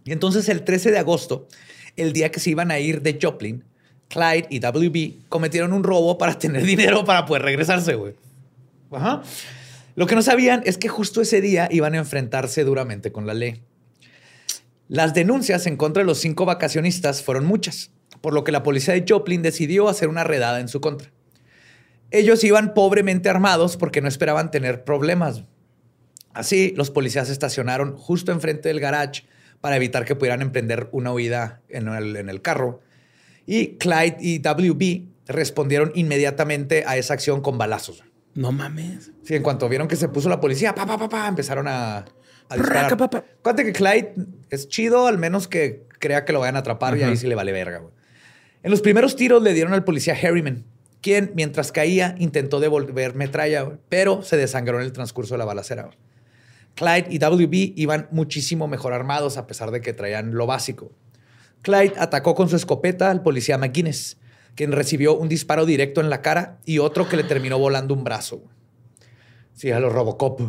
Y 0.06 0.12
entonces 0.12 0.50
el 0.50 0.64
13 0.64 0.92
de 0.92 1.00
agosto, 1.00 1.48
el 1.96 2.14
día 2.14 2.30
que 2.30 2.40
se 2.40 2.52
iban 2.52 2.72
a 2.72 2.80
ir 2.80 3.02
de 3.02 3.18
Joplin, 3.22 3.64
Clyde 4.10 4.48
y 4.50 4.60
WB 4.60 5.28
cometieron 5.30 5.74
un 5.74 5.84
robo 5.84 6.18
para 6.18 6.38
tener 6.38 6.64
dinero 6.66 7.06
para 7.06 7.26
poder 7.26 7.44
regresarse, 7.44 7.96
güey. 7.96 8.16
Lo 9.96 10.08
que 10.08 10.16
no 10.16 10.22
sabían 10.22 10.62
es 10.66 10.78
que 10.78 10.88
justo 10.88 11.22
ese 11.22 11.42
día 11.42 11.68
iban 11.72 11.94
a 11.94 12.00
enfrentarse 12.00 12.64
duramente 12.64 13.12
con 13.12 13.28
la 13.28 13.34
ley. 13.34 13.64
Las 14.88 15.14
denuncias 15.14 15.68
en 15.68 15.78
contra 15.78 16.02
de 16.02 16.08
los 16.08 16.20
cinco 16.20 16.46
vacacionistas 16.46 17.22
fueron 17.22 17.46
muchas, 17.46 17.92
por 18.22 18.34
lo 18.34 18.44
que 18.44 18.52
la 18.52 18.64
policía 18.64 18.96
de 18.96 19.06
Joplin 19.08 19.42
decidió 19.42 19.88
hacer 19.88 20.10
una 20.10 20.24
redada 20.24 20.60
en 20.60 20.68
su 20.68 20.82
contra. 20.82 21.12
Ellos 22.12 22.44
iban 22.44 22.74
pobremente 22.74 23.30
armados 23.30 23.78
porque 23.78 24.02
no 24.02 24.08
esperaban 24.08 24.50
tener 24.50 24.84
problemas. 24.84 25.44
Así, 26.34 26.74
los 26.76 26.90
policías 26.90 27.30
estacionaron 27.30 27.96
justo 27.96 28.32
enfrente 28.32 28.70
del 28.70 28.80
garage 28.80 29.26
para 29.62 29.76
evitar 29.76 30.06
que 30.06 30.16
pudieran 30.16 30.42
emprender 30.42 30.90
una 30.92 31.12
huida 31.12 31.62
en 31.70 31.88
el, 31.88 32.42
carro. 32.42 32.82
Y 33.46 33.78
Clyde 33.78 34.18
y 34.20 34.40
WB 34.40 35.08
respondieron 35.28 35.92
inmediatamente 35.94 36.84
a 36.88 36.98
esa 36.98 37.14
acción 37.14 37.42
con 37.42 37.58
balazos. 37.58 38.04
No 38.40 38.54
mames. 38.54 39.12
Sí, 39.22 39.36
en 39.36 39.44
cuanto 39.44 39.68
vieron 39.68 39.90
que 39.90 39.98
se 39.98 40.08
puso 40.08 40.30
la 40.30 40.40
policía, 40.40 40.74
pa, 40.74 40.86
pa, 40.86 40.98
pa, 40.98 41.10
pa 41.10 41.28
empezaron 41.28 41.68
a, 41.68 42.06
a 42.48 42.56
disparar. 42.56 42.96
Cuéntate 43.42 43.66
que 43.66 43.74
Clyde 43.74 44.14
es 44.50 44.70
chido, 44.70 45.08
al 45.08 45.18
menos 45.18 45.50
que 45.50 45.86
crea 46.00 46.24
que 46.24 46.32
lo 46.32 46.40
vayan 46.40 46.56
a 46.56 46.60
atrapar 46.60 46.98
y 46.98 47.04
ahí 47.04 47.18
sí 47.18 47.28
le 47.28 47.36
vale 47.36 47.52
verga. 47.52 47.82
En 48.64 48.72
los 48.72 48.80
primeros 48.80 49.18
tiros 49.18 49.44
le 49.44 49.54
dieron 49.54 49.74
al 49.74 49.84
policía 49.84 50.14
Harriman, 50.14 50.64
quien 51.02 51.34
mientras 51.36 51.74
caía 51.74 52.16
intentó 52.18 52.62
devolver 52.62 53.14
metralla, 53.14 53.78
pero 53.90 54.22
se 54.22 54.38
desangró 54.38 54.80
en 54.80 54.86
el 54.86 54.94
transcurso 54.94 55.34
de 55.34 55.40
la 55.40 55.46
balacera. 55.46 55.90
Clyde 56.76 57.08
y 57.10 57.20
WB 57.20 57.74
iban 57.76 58.08
muchísimo 58.10 58.70
mejor 58.70 58.94
armados 58.94 59.36
a 59.36 59.48
pesar 59.48 59.72
de 59.72 59.82
que 59.82 59.92
traían 59.92 60.34
lo 60.34 60.46
básico. 60.46 60.94
Clyde 61.62 61.96
atacó 61.98 62.36
con 62.36 62.48
su 62.48 62.56
escopeta 62.56 63.12
al 63.12 63.22
policía 63.22 63.58
McGuinness, 63.58 64.16
quien 64.56 64.72
recibió 64.72 65.16
un 65.16 65.30
disparo 65.30 65.66
directo 65.66 66.02
en 66.02 66.10
la 66.10 66.22
cara 66.22 66.60
y 66.66 66.80
otro 66.80 67.08
que 67.08 67.18
le 67.18 67.24
terminó 67.24 67.58
volando 67.58 67.94
un 67.94 68.04
brazo. 68.04 68.42
Sí, 69.54 69.72
a 69.72 69.80
los 69.80 69.92
Robocop. 69.92 70.42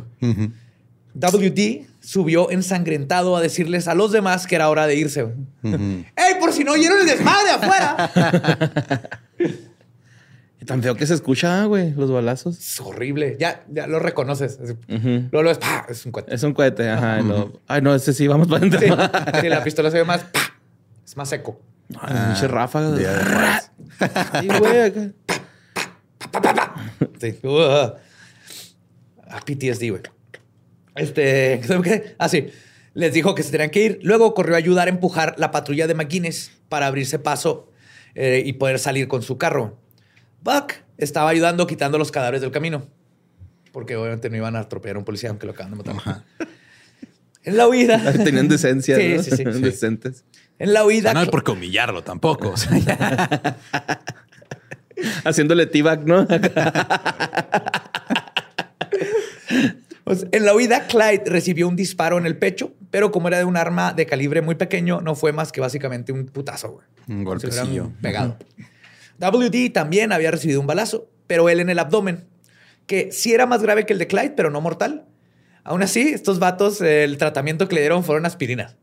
WD 1.15 1.87
subió 2.01 2.51
ensangrentado 2.51 3.37
a 3.37 3.41
decirles 3.41 3.89
a 3.89 3.95
los 3.95 4.13
demás 4.13 4.47
que 4.47 4.55
era 4.55 4.69
hora 4.69 4.87
de 4.87 4.95
irse. 4.97 5.27
¡Ey, 5.63 6.35
por 6.39 6.53
si 6.53 6.65
no 6.65 6.73
oyeron 6.73 7.01
el 7.01 7.07
desmadre 7.07 7.51
afuera! 7.51 8.11
Tan 10.67 10.83
feo 10.83 10.95
que 10.95 11.07
se 11.07 11.15
escucha, 11.15 11.65
güey, 11.65 11.93
los 11.93 12.13
balazos. 12.13 12.59
Es 12.59 12.81
horrible. 12.81 13.37
Ya, 13.41 13.65
ya 13.71 13.87
lo 13.89 13.99
reconoces. 13.99 14.59
Luego 14.87 15.43
lo 15.43 15.49
ves, 15.49 15.59
es 15.89 16.07
un 16.07 16.13
cohete. 16.13 16.35
Es 16.35 16.43
un 16.45 16.53
cohete, 16.53 16.89
ajá. 16.89 17.19
Ay, 17.67 17.83
no, 17.83 17.95
ese 17.95 18.13
sí, 18.13 18.29
vamos 18.29 18.47
para 18.47 18.59
adentro. 18.59 18.81
Sí, 19.41 19.49
la 19.49 19.65
pistola 19.65 19.91
se 19.91 19.97
ve 19.97 20.05
más, 20.05 20.25
es 21.05 21.17
más 21.17 21.29
seco. 21.29 21.61
Ay, 22.01 22.17
ah, 22.17 22.49
ráfaga. 22.49 22.97
Ay, 24.33 24.49
güey. 24.59 25.13
Sí. 27.21 27.39
Uh, 27.43 27.93
PTSD, 29.45 29.91
güey. 29.91 30.03
Este, 30.95 31.61
¿qué? 31.83 32.15
Ah, 32.19 32.29
sí. 32.29 32.49
Les 32.95 33.13
dijo 33.13 33.35
que 33.35 33.43
se 33.43 33.51
tenían 33.51 33.71
que 33.71 33.85
ir. 33.85 34.01
Luego 34.03 34.35
corrió 34.35 34.55
a 34.55 34.59
ayudar 34.59 34.89
a 34.89 34.91
empujar 34.91 35.35
la 35.39 35.51
patrulla 35.51 35.87
de 35.87 35.95
McGuinness 35.95 36.51
para 36.69 36.87
abrirse 36.87 37.19
paso 37.19 37.71
eh, 38.15 38.43
y 38.45 38.55
poder 38.55 38.79
salir 38.79 39.09
con 39.09 39.23
su 39.23 39.39
carro. 39.39 39.79
Buck 40.43 40.75
estaba 40.99 41.31
ayudando 41.31 41.67
quitando 41.67 41.99
los 41.99 42.11
cadáveres 42.11 42.41
del 42.41 42.51
camino. 42.51 42.87
Porque 43.73 43.97
obviamente 43.97 44.29
no 44.31 44.37
iban 44.37 44.57
a 44.57 44.61
atropellar 44.61 44.97
a 44.97 44.99
un 44.99 45.05
policía, 45.05 45.31
aunque 45.31 45.47
lo 45.47 45.53
acaban 45.53 45.79
de 45.79 45.95
matar. 45.95 46.25
En 47.45 47.57
la 47.57 47.69
huida. 47.69 48.13
Tenían 48.25 48.49
decencia. 48.49 48.97
Sí, 48.97 49.19
sí, 49.23 49.37
sí, 49.37 49.45
Decentes. 49.61 50.25
En 50.61 50.73
la 50.75 50.85
huida. 50.85 51.15
no 51.15 51.21
hay 51.21 51.27
por 51.27 51.43
qué 51.43 51.53
humillarlo 51.53 52.05
tampoco. 52.05 52.53
Haciéndole 55.25 55.65
t-back, 55.67 56.03
¿no? 56.05 56.27
En 60.33 60.45
la 60.45 60.55
huida, 60.55 60.87
Clyde 60.87 61.23
recibió 61.25 61.67
un 61.67 61.77
disparo 61.77 62.19
en 62.19 62.27
el 62.27 62.37
pecho, 62.37 62.75
pero 62.91 63.11
como 63.11 63.29
era 63.29 63.39
de 63.39 63.45
un 63.45 63.57
arma 63.57 63.95
de 63.95 64.05
calibre 64.05 64.43
muy 64.43 64.57
pequeño, 64.57 65.01
no 65.01 65.15
fue 65.15 65.33
más 65.33 65.51
que 65.51 65.63
básicamente 65.63 66.13
un 66.13 66.27
putazo, 66.27 66.73
güey. 66.73 66.87
Un 67.09 67.25
golpecillo. 67.25 67.93
Pegado. 68.03 68.37
WD 69.19 69.73
también 69.73 70.13
había 70.13 70.31
recibido 70.31 70.61
un 70.61 70.67
balazo, 70.67 71.09
pero 71.27 71.49
él 71.49 71.61
en 71.61 71.71
el 71.71 71.79
abdomen, 71.79 72.27
que 72.87 73.11
sí 73.13 73.33
era 73.33 73.47
más 73.47 73.63
grave 73.63 73.87
que 73.87 73.95
el 73.95 73.99
de 73.99 74.09
Clyde, 74.09 74.35
pero 74.37 74.51
no 74.51 74.61
mortal. 74.61 75.07
Aún 75.65 75.83
así, 75.83 76.09
estos 76.09 76.39
vatos, 76.39 76.83
el 76.83 77.17
tratamiento 77.17 77.67
que 77.67 77.77
le 77.77 77.81
dieron 77.81 78.05
fueron 78.05 78.27
aspirinas. 78.27 78.77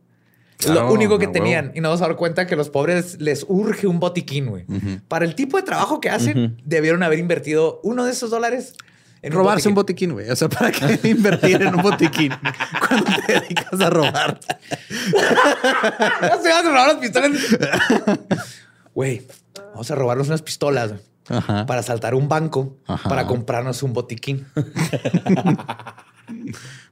Es 0.59 0.69
lo 0.69 0.91
único 0.91 1.19
que 1.19 1.27
tenían. 1.27 1.71
Y 1.75 1.81
no 1.81 1.89
nos 1.89 1.99
dar 1.99 2.15
cuenta 2.15 2.47
que 2.47 2.55
a 2.55 2.57
los 2.57 2.69
pobres 2.69 3.19
les 3.21 3.45
urge 3.47 3.87
un 3.87 3.99
botiquín, 3.99 4.47
güey. 4.47 4.65
Para 5.07 5.25
el 5.25 5.35
tipo 5.35 5.57
de 5.57 5.63
trabajo 5.63 5.99
que 6.01 6.09
hacen, 6.09 6.57
debieron 6.65 7.03
haber 7.03 7.19
invertido 7.19 7.79
uno 7.83 8.05
de 8.05 8.11
esos 8.11 8.29
dólares 8.29 8.73
en 9.21 9.33
robarse 9.33 9.67
un 9.67 9.75
botiquín, 9.75 10.13
güey. 10.13 10.29
O 10.29 10.35
sea, 10.35 10.49
¿para 10.49 10.71
qué 10.71 10.99
invertir 11.09 11.61
en 11.61 11.75
un 11.75 11.81
botiquín 11.81 12.31
cuando 12.87 13.11
te 13.25 13.33
dedicas 13.33 13.79
a 13.79 13.89
robar? 13.89 14.39
no 16.21 16.41
se 16.41 16.49
vas 16.49 16.65
a 16.65 16.69
robar 16.69 16.87
las 16.87 16.97
pistolas. 16.97 17.31
Güey, 18.93 19.27
vamos 19.71 19.91
a 19.91 19.95
robarnos 19.95 20.27
unas 20.27 20.41
pistolas 20.41 20.93
para 21.67 21.83
saltar 21.83 22.15
un 22.15 22.29
banco 22.29 22.77
para 23.03 23.27
comprarnos 23.27 23.83
un 23.83 23.93
botiquín. 23.93 24.47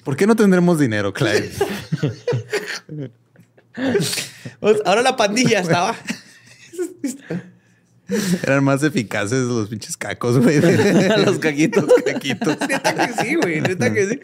¿Por 0.04 0.16
qué 0.16 0.28
no 0.28 0.36
tendremos 0.36 0.78
dinero, 0.78 1.14
Clyde? 1.14 1.52
Pues, 4.60 4.82
ahora 4.86 5.02
la 5.02 5.16
pandilla 5.16 5.60
estaba. 5.60 5.96
Eran 8.44 8.64
más 8.64 8.84
eficaces 8.84 9.44
los 9.46 9.68
pinches 9.70 9.98
cacos, 9.98 10.40
güey. 10.40 10.62
los 11.26 11.40
caquitos. 11.40 11.86
caquitos. 12.06 12.58
Neta 12.68 12.94
que 12.94 13.14
sí, 13.24 13.36
güey. 13.36 13.62
Neta 13.62 13.94
que 13.94 14.08
sí. 14.08 14.20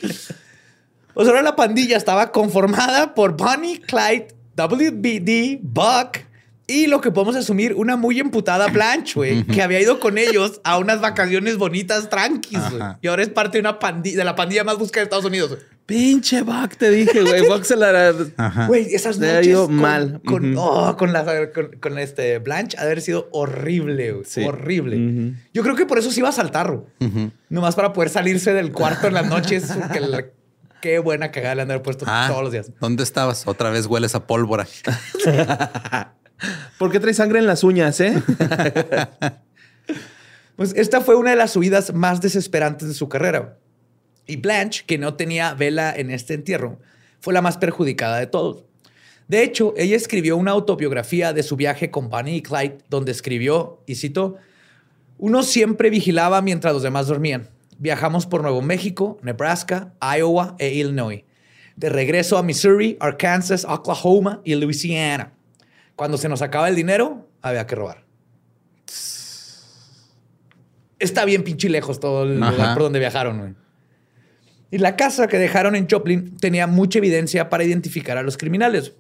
O 1.14 1.24
sea, 1.24 1.32
ahora 1.32 1.42
la 1.42 1.56
pandilla 1.56 1.98
estaba 1.98 2.32
conformada 2.32 3.14
por 3.14 3.36
Bonnie, 3.36 3.82
Clyde, 3.82 4.28
WBD, 4.56 5.60
Buck 5.62 6.20
y 6.72 6.88
lo 6.88 7.02
que 7.02 7.12
podemos 7.12 7.36
asumir, 7.36 7.74
una 7.76 7.98
muy 7.98 8.20
emputada 8.20 8.68
Blanche, 8.68 9.14
güey, 9.16 9.44
que 9.44 9.62
había 9.62 9.82
ido 9.82 10.00
con 10.00 10.18
ellos 10.18 10.62
a 10.64 10.78
unas 10.78 11.02
vacaciones 11.02 11.58
bonitas, 11.58 12.10
tranquis, 12.10 12.60
güey. 12.72 12.82
Y 13.02 13.08
ahora 13.08 13.24
es 13.24 13.30
parte 13.30 13.58
de 13.58 13.62
una 13.62 13.78
pandilla, 13.80 14.18
de 14.18 14.24
la 14.24 14.36
pandilla 14.36 14.64
más 14.64 14.78
buscada 14.78 15.02
de 15.02 15.04
Estados 15.06 15.26
Unidos. 15.26 15.58
Pinche 15.86 16.42
Buck, 16.44 16.78
te 16.78 16.90
dije, 16.90 17.22
güey. 17.22 17.42
Buck 17.50 17.64
se 17.64 17.76
la. 17.76 18.14
Güey, 18.68 18.96
esas 18.96 19.20
noches. 19.20 19.48
ido 19.48 19.68
mal. 19.68 20.22
Con, 20.26 20.56
oh, 20.58 20.96
con, 20.96 21.12
la, 21.12 21.52
con, 21.52 22.00
este 22.00 22.40
Blanche, 22.40 22.78
ha 22.78 22.84
haber 22.84 23.02
sido 23.02 23.28
horrible, 23.34 24.14
güey. 24.14 24.48
Horrible. 24.48 25.34
Yo 25.54 25.64
creo 25.64 25.76
que 25.76 25.86
por 25.86 26.00
eso 26.00 26.10
sí 26.10 26.22
iba 26.22 26.30
a 26.30 26.34
saltar, 26.34 26.72
güey. 26.72 27.32
Nomás 27.50 27.76
para 27.76 27.92
poder 27.92 28.10
salirse 28.10 28.54
del 28.54 28.72
cuarto 28.72 29.08
en 29.08 29.16
las 29.16 29.28
noches. 29.28 29.70
Qué 30.82 30.98
buena 30.98 31.30
cagada 31.30 31.56
le 31.56 31.62
han 31.62 31.68
de 31.68 31.76
haber 31.76 31.84
puesto 31.84 32.06
Ah, 32.08 32.26
todos 32.28 32.42
los 32.42 32.52
días. 32.52 32.72
¿Dónde 32.80 33.04
estabas? 33.04 33.46
Otra 33.46 33.70
vez 33.70 33.86
hueles 33.86 34.16
a 34.16 34.26
pólvora. 34.26 34.66
¿Por 36.78 36.92
qué 36.92 37.00
trae 37.00 37.14
sangre 37.14 37.40
en 37.40 37.48
las 37.48 37.64
uñas, 37.64 38.00
eh? 38.00 38.22
Pues 40.62 40.74
esta 40.76 41.02
fue 41.02 41.16
una 41.16 41.32
de 41.32 41.38
las 41.38 41.54
subidas 41.54 41.92
más 41.92 42.22
desesperantes 42.22 42.88
de 42.88 42.94
su 42.94 43.10
carrera. 43.10 43.58
Y 44.28 44.36
Blanche, 44.36 44.84
que 44.86 45.00
no 45.00 45.16
tenía 45.16 45.56
vela 45.56 45.92
en 45.96 46.12
este 46.12 46.36
entierro, 46.36 46.78
fue 47.20 47.34
la 47.34 47.42
más 47.42 47.58
perjudicada 47.58 48.20
de 48.20 48.28
todos. 48.28 48.66
De 49.28 49.42
hecho, 49.44 49.74
ella 49.76 49.96
escribió 49.96 50.38
una 50.38 50.52
autobiografía 50.52 51.34
de 51.34 51.42
su 51.42 51.56
viaje 51.56 51.90
con 51.90 52.10
Bonnie 52.10 52.36
y 52.36 52.42
Clyde, 52.44 52.78
donde 52.90 53.12
escribió, 53.12 53.82
y 53.88 53.96
cito, 53.96 54.36
uno 55.18 55.42
siempre 55.42 55.90
vigilaba 55.90 56.44
mientras 56.44 56.74
los 56.74 56.84
demás 56.84 57.08
dormían. 57.08 57.50
Viajamos 57.80 58.28
por 58.28 58.44
Nuevo 58.44 58.62
México, 58.62 59.18
Nebraska, 59.24 59.94
Iowa 60.00 60.56
e 60.60 60.74
Illinois. 60.74 61.24
De 61.76 61.90
regreso 61.90 62.38
a 62.38 62.44
Missouri, 62.44 62.98
Arkansas, 63.00 63.66
Oklahoma 63.66 64.42
y 64.44 64.54
Louisiana. 64.54 65.34
Cuando 66.02 66.18
se 66.18 66.28
nos 66.28 66.42
acaba 66.42 66.68
el 66.68 66.76
dinero, 66.76 67.30
había 67.44 67.68
que 67.68 67.76
robar. 67.76 68.04
Está 70.98 71.26
bien 71.26 71.44
pinche 71.44 71.70
lejos 71.70 72.00
todo 72.00 72.24
el 72.24 72.42
Ajá. 72.42 72.52
lugar 72.52 72.74
por 72.74 72.82
donde 72.82 72.98
viajaron. 72.98 73.38
güey. 73.38 73.54
Y 74.72 74.80
la 74.80 74.96
casa 74.96 75.28
que 75.28 75.38
dejaron 75.38 75.76
en 75.76 75.88
Joplin 75.88 76.38
tenía 76.38 76.66
mucha 76.66 76.98
evidencia 76.98 77.52
para 77.52 77.64
identificar 77.66 78.18
a 78.18 78.24
los 78.24 78.36
criminales. 78.36 78.94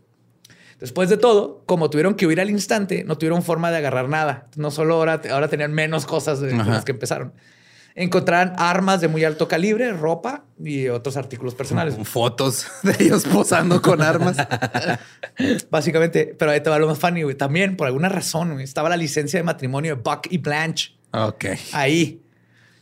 Después 0.79 1.09
de 1.09 1.17
todo, 1.17 1.63
como 1.65 1.89
tuvieron 1.89 2.13
que 2.13 2.27
huir 2.27 2.39
al 2.39 2.51
instante, 2.51 3.03
no 3.03 3.17
tuvieron 3.17 3.41
forma 3.41 3.71
de 3.71 3.77
agarrar 3.77 4.07
nada. 4.07 4.51
No 4.55 4.69
solo 4.69 4.93
ahora, 4.93 5.23
ahora 5.31 5.47
tenían 5.47 5.73
menos 5.73 6.05
cosas 6.05 6.39
de 6.39 6.55
las 6.55 6.85
que 6.85 6.91
empezaron. 6.91 7.33
Encontraron 7.93 8.53
armas 8.57 9.01
de 9.01 9.07
muy 9.09 9.23
alto 9.25 9.47
calibre, 9.47 9.91
ropa 9.91 10.45
y 10.63 10.87
otros 10.87 11.17
artículos 11.17 11.55
personales. 11.55 11.95
Fotos 12.07 12.67
de 12.83 12.95
ellos 13.03 13.25
posando 13.25 13.81
con 13.81 14.01
armas. 14.01 14.37
Básicamente, 15.69 16.35
pero 16.37 16.51
ahí 16.51 16.61
te 16.61 16.69
va 16.69 16.79
lo 16.79 16.87
más 16.87 16.99
funny, 16.99 17.23
güey. 17.23 17.35
También, 17.35 17.75
por 17.77 17.87
alguna 17.87 18.09
razón, 18.09 18.53
güey, 18.53 18.63
estaba 18.63 18.89
la 18.89 18.97
licencia 18.97 19.39
de 19.39 19.43
matrimonio 19.43 19.95
de 19.95 20.01
Buck 20.01 20.27
y 20.29 20.37
Blanche 20.37 20.93
Ok. 21.11 21.45
ahí. 21.73 22.21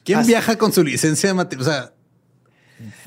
¿Quién 0.03 0.25
viaja 0.25 0.57
con 0.57 0.71
su 0.73 0.83
licencia 0.83 1.29
de 1.29 1.33
matrimonio? 1.33 1.71
O 1.71 1.73
sea, 1.73 1.93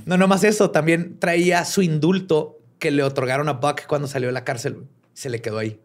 No, 0.05 0.17
no 0.17 0.29
más 0.29 0.45
eso, 0.45 0.71
también 0.71 1.19
traía 1.19 1.65
su 1.65 1.83
indulto 1.83 2.59
que 2.79 2.91
le 2.91 3.03
otorgaron 3.03 3.49
a 3.49 3.55
Buck 3.55 3.87
cuando 3.87 4.09
salió 4.09 4.29
de 4.29 4.33
la 4.33 4.45
cárcel. 4.45 4.75
güey. 4.75 4.87
Se 5.15 5.31
le 5.31 5.41
quedó 5.41 5.59
ahí. 5.59 5.81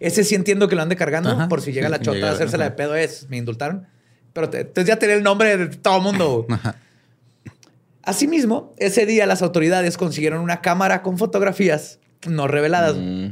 Ese 0.00 0.24
sí 0.24 0.34
entiendo 0.34 0.68
que 0.68 0.76
lo 0.76 0.82
ande 0.82 0.96
cargando 0.96 1.30
Ajá. 1.30 1.48
por 1.48 1.62
si 1.62 1.72
llega 1.72 1.88
la 1.88 1.98
chota 2.00 2.16
llega- 2.16 2.28
a 2.30 2.32
hacerse 2.32 2.58
la 2.58 2.64
de 2.64 2.68
ajá. 2.68 2.76
pedo 2.76 2.94
es, 2.94 3.28
me 3.30 3.36
indultaron. 3.38 3.86
Pero 4.36 4.50
te- 4.50 4.60
entonces 4.60 4.86
ya 4.86 4.98
tenía 4.98 5.16
el 5.16 5.22
nombre 5.22 5.56
de 5.56 5.66
todo 5.78 5.96
el 5.96 6.02
mundo. 6.02 6.46
Asimismo, 8.02 8.74
ese 8.76 9.06
día 9.06 9.24
las 9.24 9.40
autoridades 9.40 9.96
consiguieron 9.96 10.42
una 10.42 10.60
cámara 10.60 11.02
con 11.02 11.16
fotografías 11.16 12.00
no 12.28 12.46
reveladas. 12.46 12.96
Mm. 12.98 13.28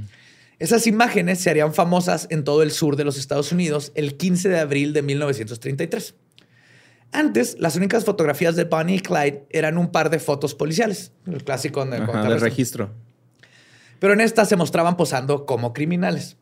Esas 0.59 0.87
imágenes 0.87 1.41
se 1.41 1.51
harían 1.51 1.75
famosas 1.75 2.27
en 2.31 2.43
todo 2.43 2.63
el 2.63 2.71
sur 2.71 2.97
de 2.97 3.05
los 3.05 3.19
Estados 3.19 3.53
Unidos 3.53 3.93
el 3.95 4.17
15 4.17 4.49
de 4.49 4.59
abril 4.59 4.95
de 4.95 5.03
1933. 5.03 6.15
Antes, 7.13 7.57
las 7.59 7.77
únicas 7.77 8.07
fotografías 8.07 8.57
de 8.57 8.65
Bonnie 8.65 8.97
y 8.97 9.01
Clyde 9.01 9.45
eran 9.51 9.77
un 9.77 9.93
par 9.93 10.09
de 10.09 10.19
fotos 10.19 10.55
policiales, 10.55 11.13
el 11.27 11.45
clásico 11.45 11.83
Ajá, 11.83 12.31
de 12.31 12.39
registro. 12.39 12.95
Pero 13.99 14.15
en 14.15 14.23
estas 14.23 14.49
se 14.49 14.57
mostraban 14.57 14.97
posando 14.97 15.45
como 15.45 15.75
criminales. 15.75 16.39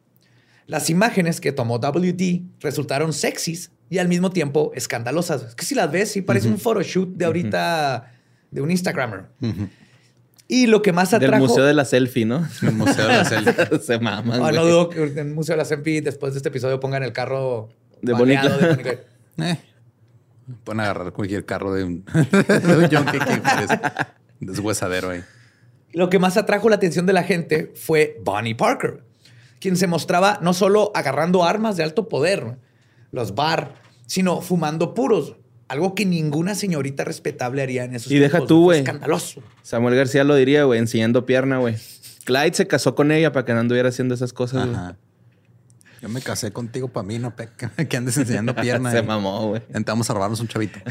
Las 0.69 0.89
imágenes 0.89 1.41
que 1.41 1.51
tomó 1.51 1.81
WD 1.81 2.43
resultaron 2.61 3.13
sexys 3.13 3.73
y 3.91 3.99
al 3.99 4.09
mismo 4.09 4.31
tiempo 4.31 4.73
escandalosas. 4.75 5.43
Es 5.43 5.55
que 5.55 5.65
si 5.65 5.75
las 5.75 5.91
ves, 5.91 6.13
sí 6.13 6.23
parece 6.23 6.49
un 6.49 6.59
photoshoot 6.59 7.17
de 7.17 7.25
ahorita 7.25 8.13
de 8.51 8.61
un 8.61 8.71
Instagrammer. 8.71 9.27
Y 10.49 10.67
lo 10.67 10.83
que 10.83 10.93
más 10.93 11.11
Del 11.11 11.25
atrajo... 11.25 11.47
Museo 11.47 11.65
de 11.65 11.73
la 11.73 11.85
Selfie, 11.85 12.27
¿no? 12.27 12.47
el 12.63 12.73
Museo 12.73 13.07
de 13.07 13.17
la 13.17 13.25
Selfie. 13.25 13.79
Se 13.83 13.99
maman. 13.99 14.43
Ah, 14.43 14.53
no 14.53 14.65
dudo 14.65 14.91
que 14.91 15.03
en 15.03 15.19
el 15.19 15.35
Museo 15.35 15.55
de 15.55 15.59
la 15.59 15.65
Sempi 15.65 16.01
después 16.01 16.35
de 16.35 16.39
este 16.39 16.51
episodio 16.51 16.79
pongan 16.79 17.03
el 17.03 17.13
carro 17.13 17.71
De 18.01 18.15
Clyde. 18.15 19.13
Eh, 19.39 19.59
pueden 20.63 20.81
agarrar 20.81 21.11
cualquier 21.15 21.47
carro 21.47 21.73
de 21.73 21.85
un, 21.85 22.05
de 22.05 22.77
un 22.77 22.91
junkie 22.91 23.19
que 23.19 23.79
deshuesadero 24.41 25.09
ahí. 25.09 25.25
Lo 25.95 26.11
que 26.11 26.19
más 26.19 26.37
atrajo 26.37 26.69
la 26.69 26.77
atención 26.77 27.07
de 27.07 27.15
la 27.15 27.23
gente 27.23 27.73
fue 27.75 28.21
Bonnie 28.23 28.55
Parker, 28.55 29.05
quien 29.59 29.79
se 29.79 29.87
mostraba 29.87 30.39
no 30.43 30.53
solo 30.53 30.93
agarrando 30.95 31.45
armas 31.45 31.79
de 31.79 31.85
alto 31.85 32.11
poder, 32.11 32.59
los 33.13 33.35
bar, 33.37 33.75
sino 34.07 34.41
fumando 34.41 34.95
puros. 34.95 35.37
Algo 35.69 35.95
que 35.95 36.05
ninguna 36.05 36.55
señorita 36.55 37.05
respetable 37.05 37.63
haría 37.63 37.85
en 37.85 37.95
esos 37.95 38.11
Y 38.13 38.17
deja 38.19 38.39
tiempos. 38.39 38.49
tú, 38.49 38.63
güey. 38.65 38.81
Escandaloso. 38.81 39.43
Samuel 39.63 39.95
García 39.95 40.25
lo 40.25 40.35
diría, 40.35 40.65
güey, 40.65 40.79
enseñando 40.81 41.25
pierna, 41.25 41.59
güey. 41.59 41.77
Clyde 42.25 42.53
se 42.55 42.67
casó 42.67 42.95
con 42.95 43.11
ella 43.11 43.33
para 43.33 43.45
que 43.47 43.55
no 43.55 43.61
anduviera 43.61 43.89
haciendo 43.89 44.15
esas 44.15 44.33
cosas, 44.33 44.65
güey. 44.67 44.77
Ajá. 44.77 44.97
Yo 46.03 46.09
me 46.09 46.21
casé 46.21 46.53
contigo 46.53 46.89
para 46.89 47.07
mí, 47.07 47.19
no 47.19 47.35
pe- 47.37 47.49
que 47.89 47.97
andes 47.97 48.17
enseñando 48.19 48.55
pierna. 48.61 48.91
Se 48.91 48.99
y- 48.99 49.03
mamó, 49.03 49.49
güey. 49.49 49.63
Intentamos 49.69 50.11
a 50.11 50.15
robarnos 50.15 50.41
un 50.41 50.49
chavito. 50.49 50.79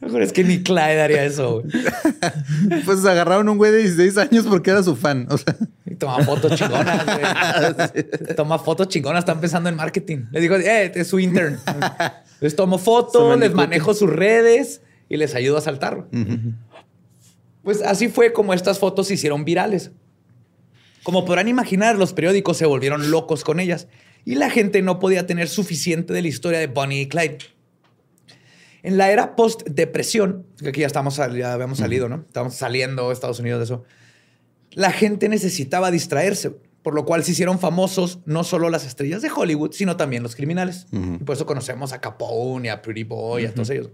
Mejor 0.00 0.22
es 0.22 0.32
que 0.32 0.44
ni 0.44 0.62
Clyde 0.62 1.00
haría 1.02 1.24
eso. 1.24 1.62
güey. 1.62 2.82
Pues 2.84 3.04
agarraron 3.04 3.48
un 3.48 3.58
güey 3.58 3.72
de 3.72 3.78
16 3.78 4.16
años 4.18 4.46
porque 4.48 4.70
era 4.70 4.82
su 4.82 4.94
fan. 4.96 5.26
O 5.30 5.36
sea, 5.38 5.56
toma 5.98 6.24
fotos 6.24 6.54
chingonas, 6.54 7.04
güey. 7.04 8.34
Toma 8.36 8.58
fotos 8.58 8.88
chingonas, 8.88 9.20
están 9.20 9.40
pensando 9.40 9.68
en 9.68 9.76
marketing. 9.76 10.26
Le 10.30 10.40
digo, 10.40 10.56
eh, 10.56 10.92
es 10.94 11.08
su 11.08 11.18
intern. 11.18 11.58
Les 12.40 12.54
tomo 12.54 12.78
fotos, 12.78 13.36
les 13.38 13.52
manejo 13.52 13.94
sus 13.94 14.08
redes 14.08 14.80
y 15.08 15.16
les 15.16 15.34
ayudo 15.34 15.58
a 15.58 15.60
saltar. 15.60 16.06
Pues 17.64 17.82
así 17.82 18.08
fue 18.08 18.32
como 18.32 18.54
estas 18.54 18.78
fotos 18.78 19.08
se 19.08 19.14
hicieron 19.14 19.44
virales. 19.44 19.90
Como 21.02 21.24
podrán 21.24 21.48
imaginar, 21.48 21.96
los 21.96 22.12
periódicos 22.12 22.56
se 22.56 22.66
volvieron 22.66 23.10
locos 23.10 23.42
con 23.42 23.58
ellas 23.58 23.88
y 24.24 24.36
la 24.36 24.50
gente 24.50 24.82
no 24.82 24.98
podía 24.98 25.26
tener 25.26 25.48
suficiente 25.48 26.12
de 26.12 26.22
la 26.22 26.28
historia 26.28 26.58
de 26.60 26.68
Bonnie 26.68 27.00
y 27.00 27.08
Clyde. 27.08 27.38
En 28.82 28.96
la 28.96 29.10
era 29.10 29.34
post-depresión, 29.34 30.46
que 30.60 30.68
aquí 30.68 30.80
ya 30.80 30.86
estamos, 30.86 31.16
ya 31.16 31.52
habíamos 31.52 31.78
salido, 31.78 32.08
¿no? 32.08 32.24
Estamos 32.26 32.54
saliendo 32.54 33.08
de 33.08 33.14
Estados 33.14 33.40
Unidos 33.40 33.58
de 33.58 33.64
eso. 33.64 33.84
La 34.78 34.92
gente 34.92 35.28
necesitaba 35.28 35.90
distraerse, 35.90 36.52
por 36.84 36.94
lo 36.94 37.04
cual 37.04 37.24
se 37.24 37.32
hicieron 37.32 37.58
famosos 37.58 38.20
no 38.26 38.44
solo 38.44 38.70
las 38.70 38.86
estrellas 38.86 39.22
de 39.22 39.28
Hollywood, 39.28 39.72
sino 39.72 39.96
también 39.96 40.22
los 40.22 40.36
criminales. 40.36 40.86
Y 40.92 41.24
por 41.24 41.34
eso 41.34 41.46
conocemos 41.46 41.92
a 41.92 42.00
Capone, 42.00 42.70
a 42.70 42.80
Pretty 42.80 43.02
Boy, 43.02 43.46
a 43.46 43.52
todos 43.52 43.70
ellos. 43.70 43.90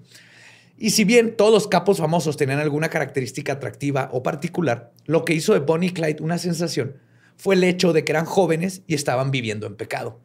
Y 0.77 0.91
si 0.91 1.05
bien 1.05 1.37
todos 1.39 1.55
los 1.55 1.69
capos 1.69 1.97
famosos 1.97 2.37
tenían 2.37 2.59
alguna 2.59 2.91
característica 2.91 3.55
atractiva 3.55 4.11
o 4.13 4.23
particular, 4.23 4.93
lo 5.07 5.25
que 5.25 5.33
hizo 5.33 5.55
de 5.55 5.61
Bonnie 5.61 5.89
y 5.89 5.93
Clyde 5.95 6.23
una 6.23 6.37
sensación 6.37 6.99
fue 7.39 7.55
el 7.55 7.65
hecho 7.65 7.95
de 7.95 8.05
que 8.05 8.13
eran 8.13 8.27
jóvenes 8.27 8.83
y 8.87 8.93
estaban 8.93 9.31
viviendo 9.31 9.67
en 9.67 9.77
pecado. 9.77 10.21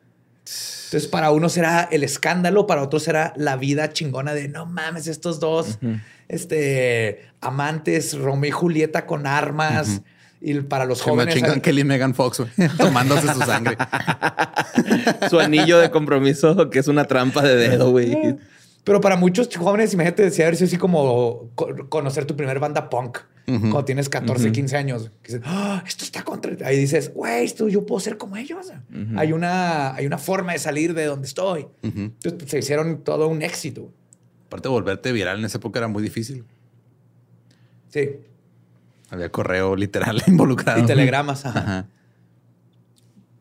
Entonces, 0.88 1.08
para 1.08 1.32
unos 1.32 1.56
era 1.56 1.84
el 1.90 2.04
escándalo, 2.04 2.68
para 2.68 2.84
otros 2.84 3.08
era 3.08 3.32
la 3.38 3.56
vida 3.56 3.94
chingona 3.94 4.34
de 4.34 4.50
no 4.50 4.66
mames, 4.66 5.08
estos 5.08 5.40
dos 5.40 5.80
este, 6.28 7.30
amantes, 7.40 8.18
Romeo 8.18 8.50
y 8.50 8.52
Julieta 8.52 9.06
con 9.06 9.26
armas. 9.26 10.02
Y 10.42 10.54
para 10.62 10.86
los 10.86 11.00
se 11.00 11.06
me 11.06 11.12
jóvenes. 11.12 11.36
chingan 11.36 11.60
Kelly 11.62 11.84
Megan 11.84 12.14
Fox, 12.16 12.40
güey, 12.40 12.70
tomándose 12.78 13.28
su 13.34 13.42
sangre. 13.42 13.76
Su 15.30 15.40
anillo 15.40 15.80
de 15.80 15.92
compromiso, 15.92 16.70
que 16.70 16.80
es 16.80 16.88
una 16.88 17.06
trampa 17.06 17.42
de 17.42 17.56
dedo, 17.56 17.92
güey. 17.92 18.38
Pero 18.86 19.02
para 19.02 19.18
muchos 19.18 19.50
jóvenes, 19.56 19.94
imagínate, 19.94 20.24
decía 20.24 20.46
haber 20.46 20.56
sido 20.56 20.68
así 20.68 20.78
como 20.78 21.50
co- 21.56 21.90
conocer 21.90 22.26
tu 22.26 22.36
primer 22.36 22.60
banda 22.60 22.90
punk 22.90 23.20
cuando 23.46 23.84
tienes 23.84 24.10
14, 24.10 24.52
15 24.52 24.78
años. 24.78 25.12
Que 25.24 25.34
dices, 25.34 25.42
"Ah, 25.44 25.84
esto 25.86 26.04
está 26.06 26.24
contra. 26.24 26.56
Ahí 26.68 26.78
dices, 26.78 27.12
güey, 27.14 27.44
esto 27.44 27.68
yo 27.68 27.86
puedo 27.86 28.00
ser 28.00 28.18
como 28.18 28.38
ellos. 28.38 28.72
hay, 29.18 29.34
una, 29.34 29.94
hay 29.96 30.06
una 30.06 30.18
forma 30.20 30.54
de 30.54 30.60
salir 30.60 30.94
de 30.94 31.06
donde 31.06 31.28
estoy. 31.28 31.68
Entonces 31.84 32.34
pues, 32.38 32.50
se 32.50 32.60
hicieron 32.60 33.04
todo 33.04 33.28
un 33.28 33.42
éxito. 33.42 33.92
Aparte, 34.48 34.70
volverte 34.70 35.12
viral 35.12 35.40
en 35.40 35.46
esa 35.46 35.58
época 35.58 35.80
era 35.80 35.88
muy 35.88 36.02
difícil. 36.04 36.46
Sí. 37.90 38.10
Había 39.12 39.30
correo 39.32 39.76
literal 39.76 40.22
involucrado. 40.28 40.80
Y 40.80 40.86
telegramas. 40.86 41.46
ajá. 41.46 41.60
Ajá. 41.60 41.86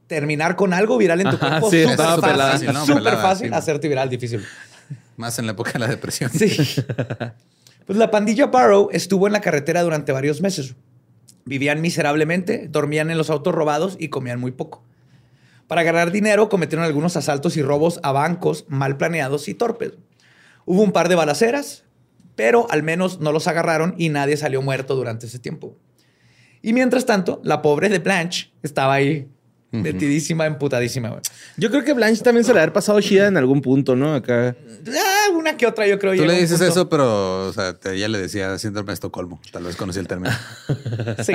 Terminar 0.07 0.57
con 0.57 0.73
algo 0.73 0.97
viral 0.97 1.21
en 1.21 1.31
tu 1.31 1.37
Ajá, 1.37 1.49
cuerpo. 1.61 1.71
sí, 1.71 1.81
súper 1.83 1.91
estaba 1.91 2.17
fácil. 2.23 2.73
no, 2.73 2.87
súper 2.87 3.03
pelada, 3.03 3.23
fácil. 3.23 3.49
sí. 3.49 3.55
Hacerte 3.55 3.89
viral, 3.89 4.09
difícil. 4.09 4.43
Más 5.19 5.39
en 5.39 5.45
la 5.47 5.53
época 5.53 5.73
de 5.73 5.79
la 5.81 5.87
depresión. 5.89 6.31
Sí. 6.31 6.57
Pues 7.87 7.99
la 7.99 8.11
pandilla 8.11 8.49
Barrow 8.49 8.91
estuvo 8.93 9.27
en 9.27 9.33
la 9.33 9.41
carretera 9.41 9.81
durante 9.83 10.13
varios 10.13 10.43
meses. 10.43 10.75
Vivían 11.47 11.81
miserablemente, 11.81 12.69
dormían 12.69 13.11
en 13.11 13.17
los 13.17 13.31
autos 13.31 13.55
robados 13.55 13.97
y 13.99 14.09
comían 14.11 14.39
muy 14.39 14.51
poco. 14.53 14.85
Para 15.69 15.83
ganar 15.85 16.11
dinero 16.13 16.51
cometieron 16.51 16.85
algunos 16.85 17.17
asaltos 17.17 17.57
y 17.57 17.63
robos 17.63 17.99
a 18.03 18.13
bancos 18.13 18.67
mal 18.69 18.99
planeados 18.99 19.49
y 19.49 19.55
torpes. 19.55 19.93
Hubo 20.67 20.83
un 20.83 20.93
par 20.93 21.09
de 21.09 21.15
balaceras, 21.15 21.85
pero 22.39 22.71
al 22.71 22.85
menos 22.85 23.19
no 23.19 23.33
los 23.33 23.49
agarraron 23.49 23.97
y 23.99 24.11
nadie 24.11 24.37
salió 24.37 24.63
muerto 24.63 24.95
durante 24.95 25.27
ese 25.27 25.41
tiempo. 25.41 25.77
Y 26.63 26.73
mientras 26.73 27.05
tanto, 27.05 27.41
la 27.43 27.63
pobre 27.63 27.89
de 27.89 27.99
Blanche 27.99 28.53
estaba 28.63 28.95
ahí 28.95 29.27
Metidísima, 29.71 30.47
emputadísima, 30.47 31.11
güey. 31.11 31.21
Yo 31.59 31.71
creo 31.71 31.85
que 31.85 31.93
Blanche 31.93 32.23
también 32.23 32.45
se 32.45 32.55
le 32.55 32.61
ha 32.61 32.73
pasado 32.73 33.01
chida 33.03 33.27
en 33.27 33.37
algún 33.37 33.61
punto, 33.61 33.95
¿no? 33.97 34.15
Acá. 34.15 34.57
Ah, 34.89 35.31
una 35.35 35.59
que 35.59 35.67
otra, 35.67 35.87
yo 35.87 35.99
creo. 35.99 36.17
Tú 36.17 36.25
le 36.25 36.41
dices 36.41 36.61
eso, 36.63 36.89
pero 36.89 37.49
o 37.49 37.53
sea, 37.53 37.77
ella 37.93 38.09
le 38.09 38.19
decía 38.19 38.57
síndrome 38.59 38.89
de 38.89 38.95
Estocolmo. 38.95 39.41
Tal 39.53 39.65
vez 39.65 39.77
conocí 39.77 39.99
el 39.99 40.09
término. 40.09 40.35
sí. 41.23 41.35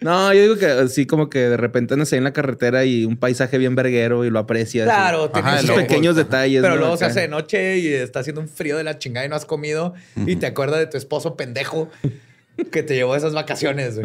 No, 0.00 0.34
yo 0.34 0.42
digo 0.42 0.56
que 0.56 0.66
así 0.66 1.06
como 1.06 1.30
que 1.30 1.38
de 1.48 1.56
repente 1.56 1.94
andas 1.94 2.12
ahí 2.12 2.18
en 2.18 2.24
la 2.24 2.34
carretera 2.34 2.84
y 2.84 3.06
un 3.06 3.16
paisaje 3.16 3.56
bien 3.56 3.74
verguero 3.74 4.26
y 4.26 4.30
lo 4.30 4.38
aprecias. 4.38 4.84
Claro, 4.84 5.30
tiene 5.30 5.56
esos 5.56 5.74
pequeños 5.76 6.14
detalles. 6.14 6.60
Pero 6.60 6.76
luego 6.76 6.98
se 6.98 7.06
hace 7.06 7.20
de 7.20 7.28
noche 7.28 7.78
y 7.78 7.88
está 7.88 8.20
haciendo 8.20 8.42
un 8.42 8.48
frío 8.48 8.76
de 8.76 8.84
la 8.84 8.98
chingada 8.98 9.24
y 9.24 9.30
no 9.30 9.36
has 9.36 9.46
comido 9.46 9.94
y 10.14 10.36
te 10.36 10.46
acuerdas 10.46 10.80
de 10.80 10.86
tu 10.86 10.98
esposo 10.98 11.36
pendejo 11.36 11.88
que 12.70 12.82
te 12.82 12.94
llevó 12.94 13.14
a 13.14 13.16
esas 13.16 13.32
vacaciones. 13.32 13.98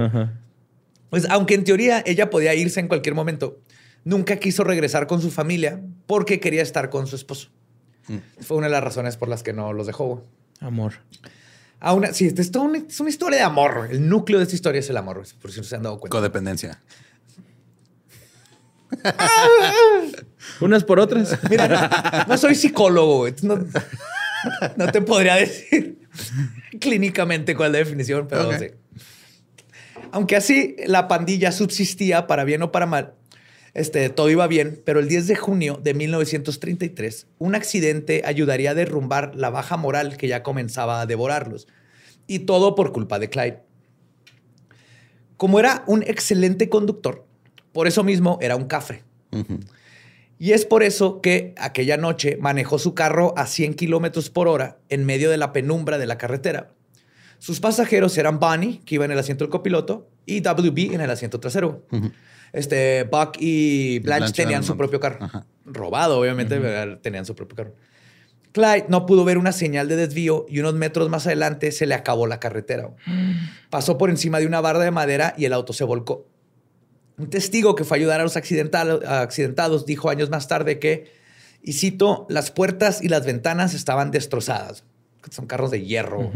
Pues 1.11 1.27
aunque 1.29 1.55
en 1.55 1.65
teoría 1.65 2.01
ella 2.05 2.29
podía 2.29 2.55
irse 2.55 2.79
en 2.79 2.87
cualquier 2.87 3.15
momento, 3.15 3.59
nunca 4.05 4.37
quiso 4.37 4.63
regresar 4.63 5.07
con 5.07 5.21
su 5.21 5.29
familia 5.29 5.81
porque 6.07 6.39
quería 6.39 6.63
estar 6.63 6.89
con 6.89 7.05
su 7.05 7.17
esposo. 7.17 7.49
Mm. 8.07 8.17
Fue 8.39 8.55
una 8.55 8.67
de 8.67 8.71
las 8.71 8.83
razones 8.83 9.17
por 9.17 9.27
las 9.27 9.43
que 9.43 9.51
no 9.51 9.73
los 9.73 9.87
dejó. 9.87 10.25
Amor. 10.61 10.93
Aún 11.81 12.07
sí, 12.13 12.27
es, 12.27 12.39
es 12.39 12.99
una 12.99 13.09
historia 13.09 13.39
de 13.39 13.43
amor. 13.43 13.89
El 13.91 14.07
núcleo 14.07 14.39
de 14.39 14.43
esta 14.43 14.55
historia 14.55 14.79
es 14.79 14.89
el 14.89 14.95
amor, 14.95 15.21
por 15.41 15.51
si 15.51 15.57
no 15.57 15.65
se 15.65 15.75
han 15.75 15.83
dado 15.83 15.99
cuenta. 15.99 16.17
Codependencia. 16.17 16.79
Unas 20.61 20.85
por 20.85 20.97
otras. 21.01 21.37
Mira, 21.49 22.25
no, 22.25 22.37
soy 22.37 22.55
psicólogo. 22.55 23.27
No, 23.41 23.65
no, 24.77 24.91
te 24.93 25.01
podría 25.01 25.35
decir 25.35 26.07
clínicamente 26.79 27.53
cuál 27.53 27.69
es 27.69 27.73
la 27.73 27.79
definición, 27.79 28.27
pero 28.29 28.57
sí. 28.57 28.67
Aunque 30.11 30.35
así 30.35 30.75
la 30.85 31.07
pandilla 31.07 31.51
subsistía 31.51 32.27
para 32.27 32.43
bien 32.43 32.61
o 32.63 32.71
para 32.71 32.85
mal, 32.85 33.13
este, 33.73 34.09
todo 34.09 34.29
iba 34.29 34.47
bien, 34.47 34.81
pero 34.83 34.99
el 34.99 35.07
10 35.07 35.27
de 35.27 35.35
junio 35.35 35.79
de 35.81 35.93
1933, 35.93 37.27
un 37.39 37.55
accidente 37.55 38.21
ayudaría 38.25 38.71
a 38.71 38.75
derrumbar 38.75 39.33
la 39.35 39.49
baja 39.49 39.77
moral 39.77 40.17
que 40.17 40.27
ya 40.27 40.43
comenzaba 40.43 41.01
a 41.01 41.05
devorarlos. 41.05 41.67
Y 42.27 42.39
todo 42.39 42.75
por 42.75 42.91
culpa 42.91 43.19
de 43.19 43.29
Clyde. 43.29 43.61
Como 45.37 45.59
era 45.59 45.83
un 45.87 46.03
excelente 46.03 46.69
conductor, 46.69 47.25
por 47.71 47.87
eso 47.87 48.03
mismo 48.03 48.37
era 48.41 48.55
un 48.55 48.65
cafre. 48.65 49.03
Y 50.37 50.51
es 50.51 50.65
por 50.65 50.83
eso 50.83 51.21
que 51.21 51.53
aquella 51.57 51.97
noche 51.97 52.37
manejó 52.39 52.79
su 52.79 52.93
carro 52.93 53.33
a 53.37 53.47
100 53.47 53.75
kilómetros 53.75 54.29
por 54.29 54.47
hora 54.47 54.79
en 54.89 55.05
medio 55.05 55.29
de 55.29 55.37
la 55.37 55.53
penumbra 55.53 55.97
de 55.97 56.07
la 56.07 56.17
carretera. 56.17 56.71
Sus 57.41 57.59
pasajeros 57.59 58.15
eran 58.19 58.39
Bunny, 58.39 58.81
que 58.85 58.93
iba 58.93 59.05
en 59.05 59.09
el 59.09 59.17
asiento 59.17 59.43
del 59.43 59.49
copiloto, 59.49 60.07
y 60.27 60.41
WB 60.41 60.93
en 60.93 61.01
el 61.01 61.09
asiento 61.09 61.39
trasero. 61.39 61.87
Este, 62.53 63.05
Buck 63.05 63.37
y 63.39 63.97
Blanche, 63.97 64.31
tenían 64.31 64.63
su 64.63 64.77
propio 64.77 64.99
carro. 64.99 65.27
Robado, 65.65 66.19
obviamente, 66.19 66.59
tenían 67.01 67.25
su 67.25 67.33
propio 67.33 67.55
carro. 67.55 67.73
Clyde 68.51 68.85
no 68.89 69.07
pudo 69.07 69.25
ver 69.25 69.39
una 69.39 69.53
señal 69.53 69.87
de 69.87 69.95
desvío 69.95 70.45
y 70.49 70.59
unos 70.59 70.75
metros 70.75 71.09
más 71.09 71.25
adelante 71.25 71.71
se 71.71 71.87
le 71.87 71.95
acabó 71.95 72.27
la 72.27 72.39
carretera. 72.39 72.91
Pasó 73.71 73.97
por 73.97 74.11
encima 74.11 74.39
de 74.39 74.45
una 74.45 74.61
barra 74.61 74.83
de 74.83 74.91
madera 74.91 75.33
y 75.35 75.45
el 75.45 75.53
auto 75.53 75.73
se 75.73 75.83
volcó. 75.83 76.27
Un 77.17 77.31
testigo 77.31 77.73
que 77.73 77.83
fue 77.85 77.97
a 77.97 78.01
ayudar 78.01 78.19
a 78.19 78.23
los 78.23 78.37
accidentados 78.37 79.87
dijo 79.87 80.11
años 80.11 80.29
más 80.29 80.47
tarde 80.47 80.77
que, 80.77 81.11
y 81.63 81.73
cito, 81.73 82.27
las 82.29 82.51
puertas 82.51 83.01
y 83.01 83.07
las 83.07 83.25
ventanas 83.25 83.73
estaban 83.73 84.11
destrozadas. 84.11 84.83
Son 85.31 85.47
carros 85.47 85.71
de 85.71 85.83
hierro. 85.83 86.31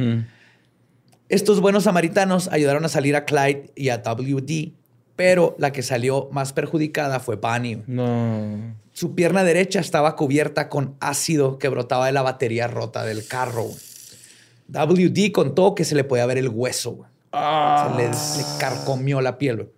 Estos 1.27 1.59
buenos 1.59 1.85
samaritanos 1.85 2.49
ayudaron 2.51 2.85
a 2.85 2.89
salir 2.89 3.15
a 3.15 3.25
Clyde 3.25 3.71
y 3.75 3.89
a 3.89 4.03
WD, 4.03 4.73
pero 5.15 5.55
la 5.57 5.71
que 5.71 5.81
salió 5.81 6.29
más 6.31 6.53
perjudicada 6.53 7.19
fue 7.19 7.37
Bunny. 7.37 7.81
No. 7.87 8.75
Su 8.93 9.15
pierna 9.15 9.43
derecha 9.43 9.79
estaba 9.79 10.15
cubierta 10.15 10.69
con 10.69 10.95
ácido 10.99 11.57
que 11.57 11.67
brotaba 11.67 12.05
de 12.05 12.11
la 12.11 12.21
batería 12.21 12.67
rota 12.67 13.03
del 13.03 13.27
carro. 13.27 13.65
WD 14.67 15.31
contó 15.31 15.73
que 15.73 15.83
se 15.83 15.95
le 15.95 16.03
podía 16.03 16.25
ver 16.25 16.37
el 16.37 16.49
hueso. 16.49 17.05
Se 17.31 17.97
le, 17.97 18.11
carcomió 18.59 19.19
la 19.19 19.37
piel. 19.37 19.69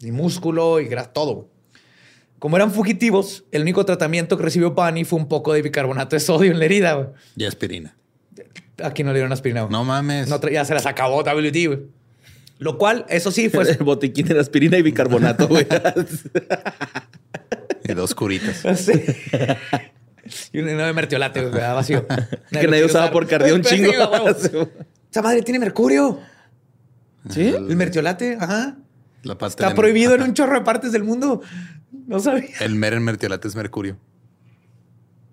Y 0.00 0.12
músculo 0.12 0.80
y 0.80 0.88
todo. 1.12 1.48
Como 2.38 2.56
eran 2.56 2.70
fugitivos, 2.70 3.44
el 3.50 3.62
único 3.62 3.84
tratamiento 3.86 4.36
que 4.36 4.42
recibió 4.42 4.72
Bunny 4.72 5.04
fue 5.04 5.18
un 5.18 5.26
poco 5.26 5.54
de 5.54 5.62
bicarbonato 5.62 6.16
de 6.16 6.20
sodio 6.20 6.52
en 6.52 6.58
la 6.58 6.66
herida. 6.66 7.14
Y 7.34 7.44
aspirina. 7.44 7.96
Aquí 8.82 9.02
no 9.04 9.12
le 9.12 9.18
dieron 9.18 9.32
aspirina. 9.32 9.66
No 9.70 9.84
mames. 9.84 10.28
ya 10.52 10.64
se 10.64 10.74
las 10.74 10.86
acabó 10.86 11.22
WD, 11.22 11.66
güey. 11.66 11.80
Lo 12.58 12.78
cual, 12.78 13.04
eso 13.08 13.30
sí, 13.30 13.48
fue. 13.48 13.70
El 13.70 13.84
botiquín 13.84 14.26
de 14.28 14.38
aspirina 14.38 14.78
y 14.78 14.82
bicarbonato, 14.82 15.48
güey. 15.48 15.66
y 17.84 17.94
dos 17.94 18.14
curitas. 18.14 18.62
Sí. 20.28 20.58
Y 20.58 20.58
uno 20.58 20.84
de 20.84 20.92
mertiolate, 20.92 21.40
güey, 21.40 21.62
vacío. 21.62 22.04
que 22.50 22.66
nadie 22.66 22.84
usaba 22.84 23.12
por 23.12 23.28
cardio 23.28 23.54
un 23.54 23.62
chingo. 23.62 23.92
Esa 25.08 25.22
madre 25.22 25.42
tiene 25.42 25.60
mercurio. 25.60 26.18
¿Sí? 27.30 27.46
El 27.46 27.76
mertiolate, 27.76 28.36
ajá. 28.40 28.76
La 29.22 29.36
Está 29.40 29.72
prohibido 29.76 30.16
en 30.16 30.22
un 30.22 30.34
chorro 30.34 30.54
de 30.54 30.62
partes 30.62 30.90
del 30.90 31.04
mundo. 31.04 31.42
No 32.08 32.18
sabía. 32.18 32.56
El 32.58 32.74
mer 32.74 32.94
en 32.94 33.04
mertiolate 33.04 33.46
es 33.46 33.54
mercurio. 33.54 33.98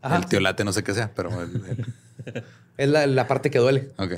Ajá. 0.04 0.18
El 0.18 0.26
tiolate 0.26 0.64
no 0.64 0.74
sé 0.74 0.84
qué 0.84 0.94
sea, 0.94 1.12
pero... 1.16 1.32
Es 2.78 2.90
la, 2.90 3.28
parte 3.28 3.52
que 3.52 3.60
duele. 3.60 3.90
Ok. 3.98 4.14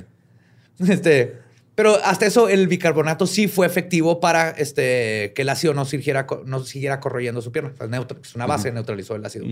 Este, 0.88 1.40
pero 1.76 1.98
hasta 2.04 2.26
eso, 2.26 2.48
el 2.48 2.68
bicarbonato 2.68 3.28
sí 3.28 3.48
fue 3.48 3.68
efectivo 3.68 4.20
para 4.20 4.50
este, 4.52 5.34
que 5.36 5.42
el 5.42 5.50
ácido 5.50 5.74
no 5.74 5.86
siguiera, 5.86 6.26
no 6.46 6.64
siguiera 6.64 7.00
corroyendo 7.00 7.42
su 7.42 7.52
pierna. 7.52 7.74
Es 8.24 8.36
una 8.36 8.46
base, 8.46 8.72
neutralizó 8.72 9.16
el 9.16 9.26
ácido. 9.26 9.46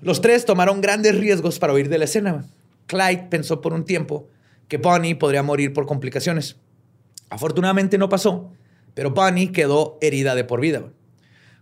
Los 0.00 0.20
tres 0.20 0.44
tomaron 0.44 0.80
grandes 0.80 1.16
riesgos 1.16 1.58
para 1.58 1.72
huir 1.72 1.88
de 1.88 1.98
la 1.98 2.04
escena. 2.04 2.44
Clyde 2.86 3.26
pensó 3.30 3.60
por 3.60 3.72
un 3.72 3.84
tiempo 3.84 4.28
que 4.68 4.76
Bonnie 4.76 5.14
podría 5.14 5.42
morir 5.42 5.72
por 5.72 5.86
complicaciones. 5.86 6.56
Afortunadamente 7.30 7.96
no 7.96 8.08
pasó, 8.08 8.52
pero 8.94 9.10
Bonnie 9.10 9.50
quedó 9.50 9.98
herida 10.00 10.34
de 10.34 10.44
por 10.44 10.60
vida, 10.60 10.84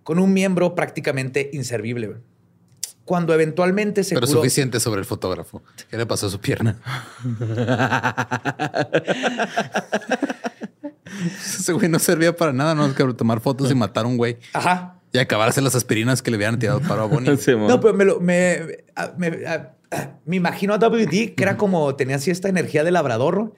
con 0.03 0.19
un 0.19 0.33
miembro 0.33 0.75
prácticamente 0.75 1.51
inservible 1.53 2.17
cuando 3.07 3.33
eventualmente 3.33 4.05
se 4.05 4.15
Pero 4.15 4.27
suficiente 4.27 4.81
sobre 4.81 4.99
el 4.99 5.07
fotógrafo. 5.07 5.63
¿Qué 5.89 5.97
le 5.97 6.05
pasó 6.05 6.27
a 6.27 6.31
su 6.31 6.41
pierna? 6.41 6.77
Ese 11.39 11.73
güey 11.73 11.89
no 11.89 12.01
servía 12.01 12.37
para 12.37 12.53
nada, 12.53 12.75
no 12.75 12.93
que 12.95 13.05
tomar 13.15 13.41
fotos 13.41 13.71
y 13.71 13.75
matar 13.77 14.05
a 14.05 14.09
un 14.09 14.17
güey. 14.17 14.39
Ajá. 14.53 14.99
Y 15.13 15.19
acabarse 15.19 15.63
las 15.63 15.77
aspirinas 15.77 16.21
que 16.21 16.33
le 16.33 16.35
habían 16.35 16.59
tirado 16.59 16.81
para 16.81 17.05
a 17.05 17.07
Bonnie. 17.07 17.31
no, 17.69 17.81
pero 17.81 17.95
me, 17.95 18.05
lo, 18.05 18.19
me, 18.19 18.83
me, 19.17 20.37
imagino 20.37 20.75
a 20.75 20.79
WD 20.79 21.35
que 21.37 21.43
era 21.43 21.57
como 21.57 21.95
tenía 21.95 22.17
así 22.17 22.33
esta 22.33 22.49
energía 22.49 22.83
de 22.83 22.91
labrador. 22.91 23.55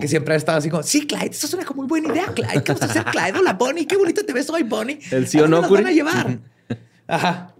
Que 0.00 0.08
siempre 0.08 0.32
ha 0.32 0.38
estado 0.38 0.56
así 0.56 0.70
como, 0.70 0.82
sí, 0.82 1.06
Clyde, 1.06 1.32
eso 1.32 1.46
suena 1.46 1.66
como 1.66 1.82
muy 1.82 1.88
buena 1.88 2.08
idea, 2.08 2.32
Clyde. 2.34 2.62
¿Qué 2.64 2.72
vas 2.72 2.80
a 2.80 2.86
hacer, 2.86 3.04
Clyde? 3.04 3.40
Hola, 3.40 3.52
Bonnie, 3.52 3.86
qué 3.86 3.98
bonito 3.98 4.24
te 4.24 4.32
ves 4.32 4.48
hoy, 4.48 4.62
Bonnie. 4.62 4.98
El 5.10 5.28
sí 5.28 5.38
o 5.38 5.46
no, 5.46 5.60
van 5.68 5.86
a 5.86 5.92
llevar. 5.92 6.38
Ajá 7.06 7.55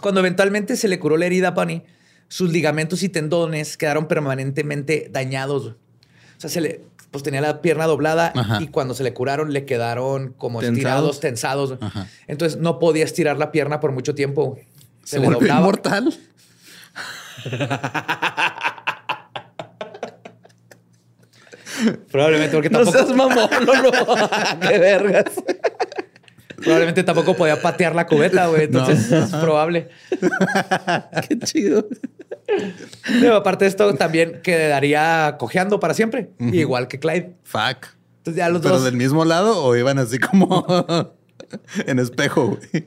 cuando 0.00 0.20
eventualmente 0.20 0.76
se 0.76 0.88
le 0.88 0.98
curó 0.98 1.16
la 1.16 1.26
herida 1.26 1.48
a 1.48 1.50
Bunny, 1.52 1.82
sus 2.28 2.50
ligamentos 2.50 3.02
y 3.02 3.08
tendones 3.08 3.76
quedaron 3.76 4.08
permanentemente 4.08 5.08
dañados. 5.10 5.66
O 5.66 5.74
sea, 6.38 6.50
se 6.50 6.60
le, 6.60 6.82
pues 7.10 7.22
tenía 7.22 7.40
la 7.40 7.62
pierna 7.62 7.86
doblada 7.86 8.32
y 8.60 8.68
cuando 8.68 8.94
se 8.94 9.02
le 9.02 9.14
curaron 9.14 9.52
le 9.52 9.64
quedaron 9.64 10.34
como 10.36 10.60
estirados, 10.60 11.20
tensados. 11.20 11.78
Entonces 12.26 12.58
no 12.58 12.78
podía 12.78 13.04
estirar 13.04 13.38
la 13.38 13.52
pierna 13.52 13.80
por 13.80 13.92
mucho 13.92 14.14
tiempo. 14.14 14.58
Se, 15.04 15.18
le 15.18 15.28
doblaba. 15.28 15.60
inmortal. 15.60 16.14
Probablemente 22.10 22.54
porque 22.54 22.70
tampoco. 22.70 22.96
No 22.96 23.04
seas 23.04 23.16
mamón, 23.16 23.50
no, 23.66 23.82
no. 23.82 23.90
Qué 24.68 24.78
vergas. 24.78 25.32
Probablemente 26.56 27.02
tampoco 27.02 27.34
podía 27.36 27.60
patear 27.60 27.94
la 27.94 28.06
cubeta, 28.06 28.46
güey. 28.46 28.64
Entonces 28.64 29.10
es 29.12 29.30
probable. 29.40 29.88
Qué 31.28 31.38
chido. 31.40 31.86
Pero 33.20 33.36
aparte 33.36 33.64
de 33.64 33.68
esto, 33.70 33.94
también 33.94 34.40
quedaría 34.42 35.36
cojeando 35.38 35.80
para 35.80 35.94
siempre. 35.94 36.30
Igual 36.38 36.88
que 36.88 36.98
Clyde. 36.98 37.34
Fuck. 37.44 37.88
Entonces 38.18 38.36
ya 38.36 38.48
los 38.48 38.62
¿Pero 38.62 38.80
del 38.80 38.96
mismo 38.96 39.24
lado 39.24 39.62
o 39.62 39.76
iban 39.76 39.98
así 39.98 40.18
como 40.18 40.66
en 41.86 41.98
espejo, 41.98 42.56
güey? 42.56 42.84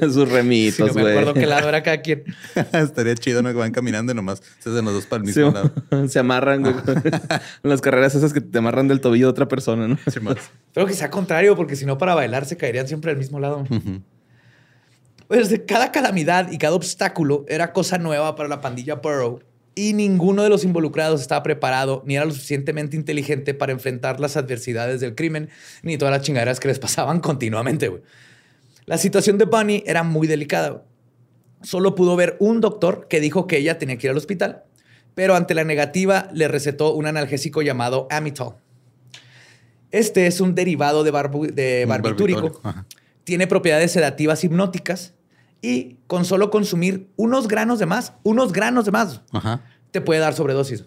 Sus 0.12 0.30
remitos, 0.30 0.92
güey. 0.92 0.92
Sí, 0.92 0.98
no 0.98 1.04
me 1.04 1.10
acuerdo 1.10 1.34
qué 1.34 1.46
lado 1.46 1.68
era 1.68 1.82
cada 1.82 2.00
quien. 2.00 2.24
Estaría 2.72 3.14
chido, 3.14 3.42
¿no? 3.42 3.50
Que 3.50 3.56
van 3.56 3.72
caminando 3.72 4.12
y 4.12 4.14
nomás 4.14 4.42
se 4.58 4.70
hacen 4.70 4.84
los 4.84 4.94
dos 4.94 5.06
para 5.06 5.22
el 5.22 5.26
mismo 5.26 5.50
lado. 5.50 5.72
Se 6.08 6.18
amarran, 6.18 6.62
güey. 6.62 6.74
en 6.74 7.70
las 7.70 7.80
carreras 7.80 8.14
esas 8.14 8.32
que 8.32 8.40
te 8.40 8.58
amarran 8.58 8.88
del 8.88 9.00
tobillo 9.00 9.26
de 9.26 9.30
otra 9.30 9.48
persona, 9.48 9.88
¿no? 9.88 9.98
Sí, 10.10 10.20
más. 10.20 10.36
Pero 10.72 10.86
que 10.86 10.94
sea 10.94 11.10
contrario, 11.10 11.56
porque 11.56 11.76
si 11.76 11.86
no, 11.86 11.98
para 11.98 12.14
bailar 12.14 12.44
se 12.46 12.56
caerían 12.56 12.88
siempre 12.88 13.10
al 13.10 13.16
mismo 13.16 13.40
lado. 13.40 13.64
Pues 15.28 15.60
cada 15.66 15.92
calamidad 15.92 16.50
y 16.50 16.58
cada 16.58 16.74
obstáculo 16.74 17.44
era 17.48 17.72
cosa 17.72 17.98
nueva 17.98 18.34
para 18.36 18.48
la 18.48 18.60
pandilla 18.60 18.96
Burrow 18.96 19.40
y 19.74 19.94
ninguno 19.94 20.42
de 20.42 20.48
los 20.48 20.64
involucrados 20.64 21.20
estaba 21.20 21.42
preparado 21.42 22.02
ni 22.06 22.16
era 22.16 22.24
lo 22.24 22.32
suficientemente 22.32 22.96
inteligente 22.96 23.54
para 23.54 23.72
enfrentar 23.72 24.20
las 24.20 24.36
adversidades 24.36 25.00
del 25.00 25.14
crimen 25.14 25.48
ni 25.82 25.96
todas 25.96 26.12
las 26.12 26.22
chingaderas 26.22 26.60
que 26.60 26.68
les 26.68 26.78
pasaban 26.78 27.20
continuamente. 27.20 28.02
La 28.84 28.98
situación 28.98 29.38
de 29.38 29.44
Bunny 29.44 29.82
era 29.86 30.02
muy 30.02 30.26
delicada. 30.26 30.84
Solo 31.62 31.94
pudo 31.94 32.16
ver 32.16 32.36
un 32.40 32.60
doctor 32.60 33.06
que 33.08 33.20
dijo 33.20 33.46
que 33.46 33.58
ella 33.58 33.78
tenía 33.78 33.96
que 33.96 34.08
ir 34.08 34.10
al 34.10 34.16
hospital, 34.16 34.64
pero 35.14 35.36
ante 35.36 35.54
la 35.54 35.64
negativa 35.64 36.28
le 36.32 36.48
recetó 36.48 36.92
un 36.94 37.06
analgésico 37.06 37.62
llamado 37.62 38.08
Amitol. 38.10 38.56
Este 39.92 40.26
es 40.26 40.40
un 40.40 40.54
derivado 40.54 41.04
de, 41.04 41.10
barbitúrico. 41.86 42.60
Tiene 43.24 43.46
propiedades 43.46 43.92
sedativas 43.92 44.42
hipnóticas 44.42 45.14
y 45.62 45.96
con 46.08 46.24
solo 46.24 46.50
consumir 46.50 47.08
unos 47.16 47.48
granos 47.48 47.78
de 47.78 47.86
más, 47.86 48.12
unos 48.24 48.52
granos 48.52 48.84
de 48.84 48.90
más, 48.90 49.22
te 49.92 50.00
puede 50.00 50.20
dar 50.20 50.34
sobredosis. 50.34 50.84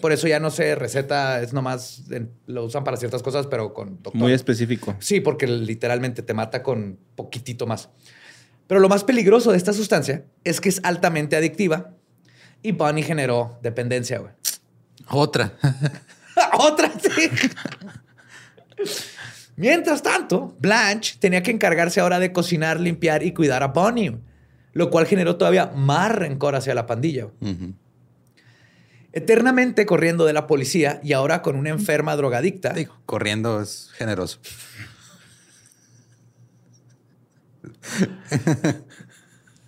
Por 0.00 0.12
eso 0.12 0.28
ya 0.28 0.38
no 0.38 0.50
se 0.50 0.76
receta, 0.76 1.42
es 1.42 1.52
nomás, 1.52 2.04
lo 2.46 2.64
usan 2.64 2.84
para 2.84 2.96
ciertas 2.96 3.22
cosas, 3.22 3.48
pero 3.48 3.74
con 3.74 4.00
doctor. 4.00 4.14
Muy 4.14 4.32
específico. 4.32 4.94
Sí, 5.00 5.20
porque 5.20 5.48
literalmente 5.48 6.22
te 6.22 6.34
mata 6.34 6.62
con 6.62 6.98
poquitito 7.16 7.66
más. 7.66 7.90
Pero 8.68 8.80
lo 8.80 8.88
más 8.88 9.02
peligroso 9.02 9.50
de 9.50 9.58
esta 9.58 9.72
sustancia 9.72 10.24
es 10.44 10.60
que 10.60 10.68
es 10.68 10.80
altamente 10.84 11.36
adictiva 11.36 11.90
y 12.62 12.72
Bunny 12.72 13.02
generó 13.02 13.58
dependencia, 13.60 14.18
güey. 14.18 14.32
Otra. 15.08 15.54
Otra, 16.58 16.92
sí. 17.00 17.30
Mientras 19.56 20.02
tanto, 20.02 20.54
Blanche 20.60 21.16
tenía 21.18 21.42
que 21.42 21.50
encargarse 21.50 22.00
ahora 22.00 22.18
de 22.18 22.32
cocinar, 22.32 22.78
limpiar 22.78 23.22
y 23.22 23.32
cuidar 23.32 23.62
a 23.62 23.68
Bonnie, 23.68 24.18
lo 24.72 24.90
cual 24.90 25.06
generó 25.06 25.36
todavía 25.36 25.72
más 25.74 26.12
rencor 26.14 26.54
hacia 26.54 26.74
la 26.74 26.86
pandilla. 26.86 27.28
Eternamente 29.12 29.86
corriendo 29.86 30.26
de 30.26 30.34
la 30.34 30.46
policía 30.46 31.00
y 31.02 31.14
ahora 31.14 31.40
con 31.40 31.56
una 31.56 31.70
enferma 31.70 32.14
drogadicta. 32.16 32.74
corriendo 33.06 33.62
es 33.62 33.90
generoso. 33.96 34.40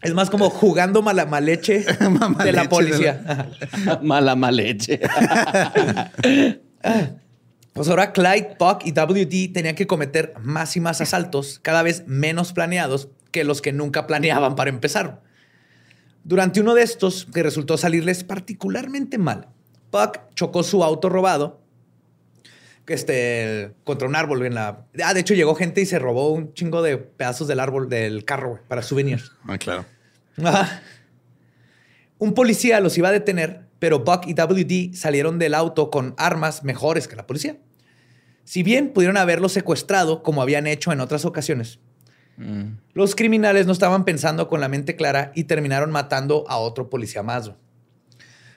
Es 0.03 0.15
más 0.15 0.31
como 0.31 0.49
jugando 0.51 1.03
mala 1.03 1.27
maleche 1.27 1.85
de 2.45 2.53
la 2.53 2.69
policía. 2.69 3.49
mala 4.03 4.37
maleche. 4.37 5.01
Pues 7.73 7.89
ahora 7.89 8.13
Clyde, 8.13 8.57
Buck 8.59 8.85
y 8.85 8.93
WD 8.93 9.53
tenían 9.53 9.75
que 9.75 9.87
cometer 9.87 10.35
más 10.41 10.77
y 10.77 10.81
más 10.81 11.01
asaltos, 11.01 11.61
cada 11.63 11.83
vez 11.83 12.05
menos 12.07 12.53
planeados 12.53 13.09
que 13.31 13.45
los 13.45 13.63
que 13.63 13.73
nunca 13.73 14.07
planeaban 14.07 14.57
para 14.57 14.71
empezar. 14.71 15.23
Durante 16.25 16.61
uno 16.61 16.75
de 16.75 16.83
estos, 16.83 17.27
que 17.33 17.43
resultó 17.43 17.79
salirles 17.79 18.25
particularmente 18.25 19.19
mal, 19.19 19.49
Buck 19.93 20.19
chocó 20.35 20.63
su 20.63 20.83
auto 20.83 21.09
robado 21.09 21.61
este, 22.89 23.73
contra 23.85 24.09
un 24.09 24.17
árbol 24.17 24.45
en 24.47 24.55
la... 24.55 24.87
Ah, 25.05 25.15
de 25.15 25.21
hecho 25.21 25.35
llegó 25.35 25.55
gente 25.55 25.81
y 25.81 25.87
se 25.87 25.99
robó 25.99 26.33
un 26.33 26.55
chingo 26.55 26.83
de 26.83 26.97
pedazos 26.99 27.49
del 27.49 27.61
árbol 27.61 27.89
del 27.89 28.25
carro 28.25 28.61
para 28.69 28.83
souvenirs. 28.83 29.33
Ah, 29.47 29.59
claro. 29.59 29.85
Un 32.19 32.35
policía 32.35 32.81
los 32.81 32.97
iba 32.99 33.09
a 33.09 33.13
detener, 33.13 33.68
pero 33.79 34.01
Buck 34.01 34.27
y 34.27 34.35
WD 34.35 34.95
salieron 34.95 35.39
del 35.39 35.55
auto 35.55 35.91
con 35.91 36.15
armas 36.19 36.65
mejores 36.65 37.09
que 37.09 37.17
la 37.17 37.27
policía. 37.27 37.59
Si 38.45 38.63
bien 38.63 38.93
pudieron 38.93 39.17
haberlo 39.17 39.49
secuestrado 39.49 40.23
como 40.23 40.43
habían 40.43 40.67
hecho 40.67 40.93
en 40.93 41.01
otras 41.01 41.25
ocasiones, 41.25 41.81
mm. 42.39 42.79
los 42.95 43.15
criminales 43.15 43.67
no 43.67 43.73
estaban 43.73 44.05
pensando 44.05 44.49
con 44.49 44.61
la 44.61 44.69
mente 44.69 44.97
clara 44.97 45.33
y 45.35 45.45
terminaron 45.45 45.91
matando 45.91 46.45
a 46.49 46.57
otro 46.59 46.89
policía 46.89 47.23
más. 47.23 47.53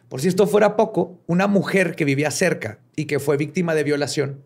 Por 0.07 0.21
si 0.21 0.27
esto 0.27 0.47
fuera 0.47 0.75
poco, 0.75 1.21
una 1.27 1.47
mujer 1.47 1.95
que 1.95 2.05
vivía 2.05 2.31
cerca 2.31 2.79
y 2.95 3.05
que 3.05 3.19
fue 3.19 3.37
víctima 3.37 3.75
de 3.75 3.83
violación 3.83 4.43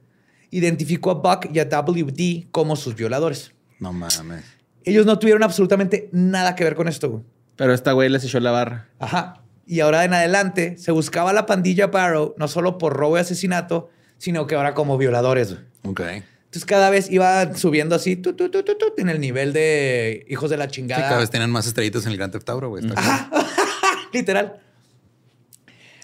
identificó 0.51 1.11
a 1.11 1.13
Buck 1.15 1.49
y 1.53 1.59
a 1.59 1.65
WD 1.65 2.49
como 2.51 2.75
sus 2.75 2.95
violadores. 2.95 3.53
No 3.79 3.91
mames. 3.91 4.45
Ellos 4.83 5.05
no 5.05 5.19
tuvieron 5.19 5.43
absolutamente 5.43 6.09
nada 6.11 6.55
que 6.55 6.63
ver 6.63 6.75
con 6.75 6.87
esto. 6.87 7.23
Pero 7.55 7.73
esta 7.73 7.91
güey 7.91 8.09
les 8.09 8.23
echó 8.23 8.39
la 8.39 8.51
barra. 8.51 8.89
Ajá. 8.99 9.41
Y 9.65 9.79
ahora 9.79 10.03
en 10.03 10.13
adelante 10.13 10.77
se 10.77 10.91
buscaba 10.91 11.33
la 11.33 11.45
pandilla 11.45 11.87
Barrow 11.87 12.35
no 12.37 12.47
solo 12.47 12.77
por 12.77 12.93
robo 12.93 13.17
y 13.17 13.21
asesinato, 13.21 13.89
sino 14.17 14.47
que 14.47 14.55
ahora 14.55 14.73
como 14.73 14.97
violadores. 14.97 15.55
Ok. 15.83 16.01
Entonces 16.01 16.65
cada 16.65 16.89
vez 16.89 17.11
iba 17.11 17.53
subiendo 17.55 17.95
así 17.95 18.15
tu, 18.15 18.33
tu, 18.33 18.49
tu, 18.49 18.63
en 18.97 19.09
el 19.09 19.19
nivel 19.19 19.51
de 19.51 20.25
hijos 20.29 20.49
de 20.49 20.57
la 20.57 20.67
chingada. 20.67 21.01
cada 21.01 21.19
vez 21.19 21.29
tenían 21.29 21.51
más 21.51 21.67
estrellitos 21.67 22.05
en 22.05 22.11
el 22.11 22.17
Gran 22.17 22.31
Theft 22.31 22.47
Auto, 22.49 22.69
güey. 22.69 22.83
Literal. 24.13 24.61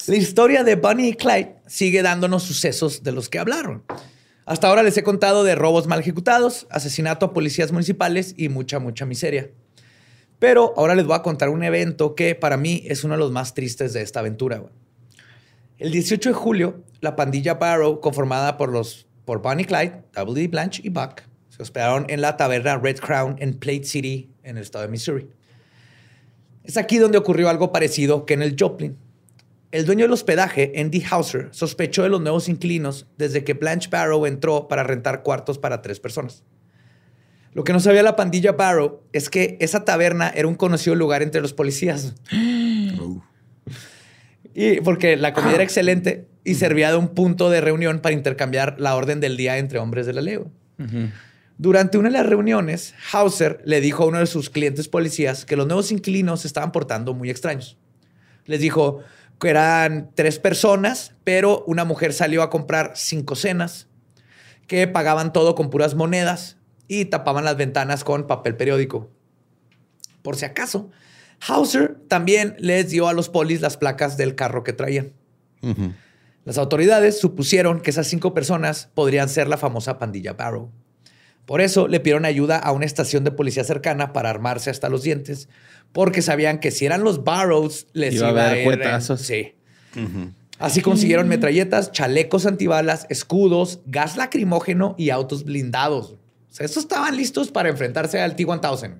La 0.08 0.16
historia 0.16 0.64
de 0.64 0.76
Bunny 0.76 1.10
y 1.10 1.14
Clyde 1.14 1.56
sigue 1.68 2.02
dándonos 2.02 2.44
sucesos 2.44 3.04
de 3.04 3.12
los 3.12 3.30
que 3.30 3.40
hablaron. 3.40 3.84
Hasta 4.46 4.68
ahora 4.68 4.84
les 4.84 4.98
he 4.98 5.04
contado 5.04 5.44
de 5.44 5.56
robos 5.56 5.88
mal 5.88 6.00
ejecutados, 6.00 6.68
asesinato 6.72 7.28
a 7.28 7.34
policías 7.34 7.72
municipales 7.72 8.34
y 8.36 8.50
mucha, 8.50 8.80
mucha 8.80 9.06
miseria. 9.06 9.52
Pero 10.42 10.74
ahora 10.76 10.96
les 10.96 11.06
voy 11.06 11.16
a 11.16 11.22
contar 11.22 11.50
un 11.50 11.64
evento 11.64 12.16
que 12.16 12.34
para 12.34 12.58
mí 12.58 12.82
es 12.88 13.04
uno 13.04 13.14
de 13.14 13.20
los 13.20 13.32
más 13.32 13.54
tristes 13.54 13.94
de 13.94 14.02
esta 14.02 14.22
aventura. 14.22 14.64
El 15.78 15.92
18 15.92 16.30
de 16.30 16.34
julio, 16.34 16.84
la 17.00 17.16
pandilla 17.16 17.54
Barrow, 17.54 18.02
conformada 18.02 18.58
por 18.58 18.72
los 18.72 19.06
por 19.24 19.44
Bonnie 19.44 19.66
Clyde, 19.66 20.02
W.D. 20.16 20.48
Blanche 20.48 20.82
y 20.84 20.90
Buck, 20.90 21.22
se 21.50 21.62
hospedaron 21.62 22.08
en 22.10 22.22
la 22.22 22.38
taberna 22.38 22.76
Red 22.80 22.98
Crown 22.98 23.36
en 23.38 23.54
Plate 23.54 23.84
City, 23.84 24.32
en 24.42 24.58
el 24.58 24.64
estado 24.64 24.84
de 24.84 24.90
Missouri. 24.90 25.30
Es 26.64 26.76
aquí 26.76 26.98
donde 26.98 27.20
ocurrió 27.20 27.48
algo 27.48 27.72
parecido 27.72 28.26
que 28.26 28.34
en 28.34 28.42
el 28.42 28.56
Joplin. 28.60 28.98
El 29.72 29.86
dueño 29.86 30.06
del 30.06 30.12
hospedaje, 30.12 30.74
Andy 30.76 31.04
Hauser, 31.08 31.50
sospechó 31.52 32.02
de 32.02 32.10
los 32.10 32.20
nuevos 32.20 32.50
inquilinos 32.50 33.06
desde 33.16 33.44
que 33.44 33.54
Blanche 33.54 33.90
Barrow 33.92 34.26
entró 34.26 34.68
para 34.68 34.82
rentar 34.82 35.22
cuartos 35.22 35.60
para 35.60 35.84
tres 35.84 36.00
personas. 36.00 36.44
Lo 37.54 37.64
que 37.64 37.74
no 37.74 37.80
sabía 37.80 38.02
la 38.02 38.16
pandilla 38.16 38.54
Barrow 38.54 39.02
es 39.12 39.30
que 39.30 39.58
esa 39.60 39.84
taberna 39.84 40.30
era 40.30 40.48
un 40.48 40.56
conocido 40.56 40.96
lugar 40.96 41.22
entre 41.22 41.42
los 41.42 41.54
policías. 41.54 42.16
Oh. 43.00 43.24
Y 44.54 44.82
porque 44.82 45.16
la 45.16 45.34
comida 45.34 45.54
era 45.54 45.64
excelente 45.64 46.28
y 46.44 46.56
servía 46.56 46.92
de 46.92 46.98
un 46.98 47.08
punto 47.08 47.50
de 47.50 47.62
reunión 47.62 48.00
para 48.00 48.14
intercambiar 48.14 48.76
la 48.82 48.98
orden 48.98 49.22
del 49.22 49.38
día 49.38 49.58
entre 49.58 49.80
hombres 49.80 50.06
de 50.06 50.12
la 50.12 50.20
ley. 50.20 50.40
Durante 51.58 51.98
una 51.98 52.10
de 52.10 52.18
las 52.18 52.26
reuniones, 52.26 52.94
Hauser 53.14 53.62
le 53.64 53.80
dijo 53.80 54.04
a 54.04 54.08
uno 54.08 54.20
de 54.20 54.26
sus 54.26 54.50
clientes 54.50 54.90
policías 54.90 55.46
que 55.46 55.56
los 55.56 55.68
nuevos 55.68 55.94
inquilinos 55.94 56.42
se 56.42 56.48
estaban 56.48 56.74
portando 56.74 57.14
muy 57.14 57.30
extraños. 57.30 57.78
Les 58.46 58.60
dijo 58.60 59.00
que 59.40 59.48
eran 59.48 60.12
tres 60.16 60.38
personas, 60.38 61.14
pero 61.24 61.64
una 61.66 61.86
mujer 61.86 62.12
salió 62.12 62.44
a 62.44 62.50
comprar 62.50 62.92
cinco 62.96 63.38
cenas, 63.38 63.88
que 64.68 64.86
pagaban 64.86 65.32
todo 65.32 65.56
con 65.56 65.70
puras 65.70 65.96
monedas 65.96 66.58
y 66.92 67.06
tapaban 67.06 67.46
las 67.46 67.56
ventanas 67.56 68.04
con 68.04 68.28
papel 68.28 68.58
periódico. 68.58 69.10
Por 70.22 70.36
si 70.36 70.44
acaso, 70.44 70.90
Hauser 71.48 71.96
también 72.10 72.58
les 72.60 72.90
dio 72.90 73.08
a 73.08 73.14
los 73.14 73.30
polis 73.30 73.62
las 73.62 73.78
placas 73.78 74.18
del 74.18 74.36
carro 74.36 74.66
que 74.66 74.74
traían. 74.74 75.14
Las 76.44 76.58
autoridades 76.58 77.18
supusieron 77.18 77.80
que 77.80 77.92
esas 77.92 78.08
cinco 78.08 78.34
personas 78.34 78.90
podrían 78.94 79.30
ser 79.30 79.48
la 79.48 79.56
famosa 79.56 80.00
pandilla 80.00 80.34
Barrow. 80.34 80.70
Por 81.46 81.62
eso 81.62 81.88
le 81.88 82.02
pidieron 82.02 82.26
ayuda 82.26 82.58
a 82.58 82.74
una 82.74 82.86
estación 82.86 83.24
de 83.24 83.32
policía 83.32 83.64
cercana 83.64 84.12
para 84.12 84.30
armarse 84.30 84.70
hasta 84.70 84.90
los 84.90 85.02
dientes, 85.02 85.48
porque 85.94 86.22
sabían 86.22 86.60
que 86.60 86.72
si 86.72 86.86
eran 86.86 87.06
los 87.06 87.24
Barrows, 87.24 87.88
les 87.94 88.16
iba, 88.16 88.32
a 88.32 88.34
dar 88.34 88.64
cuetazos. 88.66 89.22
Sí. 89.22 89.56
Así 90.60 90.82
consiguieron 90.82 91.30
metralletas, 91.30 91.94
chalecos 91.94 92.46
antibalas, 92.46 93.08
escudos, 93.10 93.80
gas 93.86 94.18
lacrimógeno 94.18 94.94
y 94.98 95.12
autos 95.12 95.46
blindados. 95.46 96.18
O 96.52 96.54
sea, 96.54 96.66
estos 96.66 96.84
estaban 96.84 97.16
listos 97.16 97.50
para 97.50 97.70
enfrentarse 97.70 98.20
al 98.20 98.36
T-1000. 98.36 98.98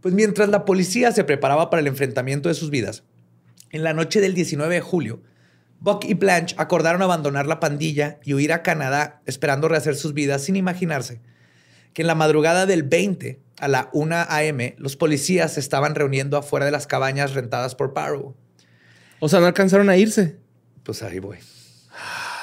Pues 0.00 0.14
mientras 0.14 0.48
la 0.48 0.64
policía 0.64 1.12
se 1.12 1.24
preparaba 1.24 1.68
para 1.68 1.80
el 1.80 1.86
enfrentamiento 1.86 2.48
de 2.48 2.54
sus 2.54 2.70
vidas, 2.70 3.02
en 3.70 3.82
la 3.82 3.92
noche 3.92 4.20
del 4.20 4.34
19 4.34 4.74
de 4.74 4.80
julio, 4.80 5.20
Buck 5.80 6.04
y 6.04 6.14
Blanche 6.14 6.54
acordaron 6.58 7.02
abandonar 7.02 7.46
la 7.46 7.60
pandilla 7.60 8.18
y 8.24 8.32
huir 8.32 8.52
a 8.52 8.62
Canadá 8.62 9.20
esperando 9.26 9.68
rehacer 9.68 9.94
sus 9.94 10.14
vidas 10.14 10.42
sin 10.42 10.56
imaginarse 10.56 11.20
que 11.92 12.02
en 12.02 12.08
la 12.08 12.14
madrugada 12.14 12.66
del 12.66 12.82
20 12.82 13.40
a 13.58 13.68
la 13.68 13.88
1 13.92 14.16
a.m. 14.28 14.74
los 14.78 14.96
policías 14.96 15.54
se 15.54 15.60
estaban 15.60 15.94
reuniendo 15.94 16.36
afuera 16.36 16.66
de 16.66 16.70
las 16.70 16.86
cabañas 16.86 17.32
rentadas 17.32 17.74
por 17.74 17.94
Barrow. 17.94 18.34
O 19.18 19.28
sea, 19.30 19.40
no 19.40 19.46
alcanzaron 19.46 19.88
a 19.88 19.96
irse. 19.96 20.36
Pues 20.82 21.02
ahí 21.02 21.18
voy. 21.20 21.38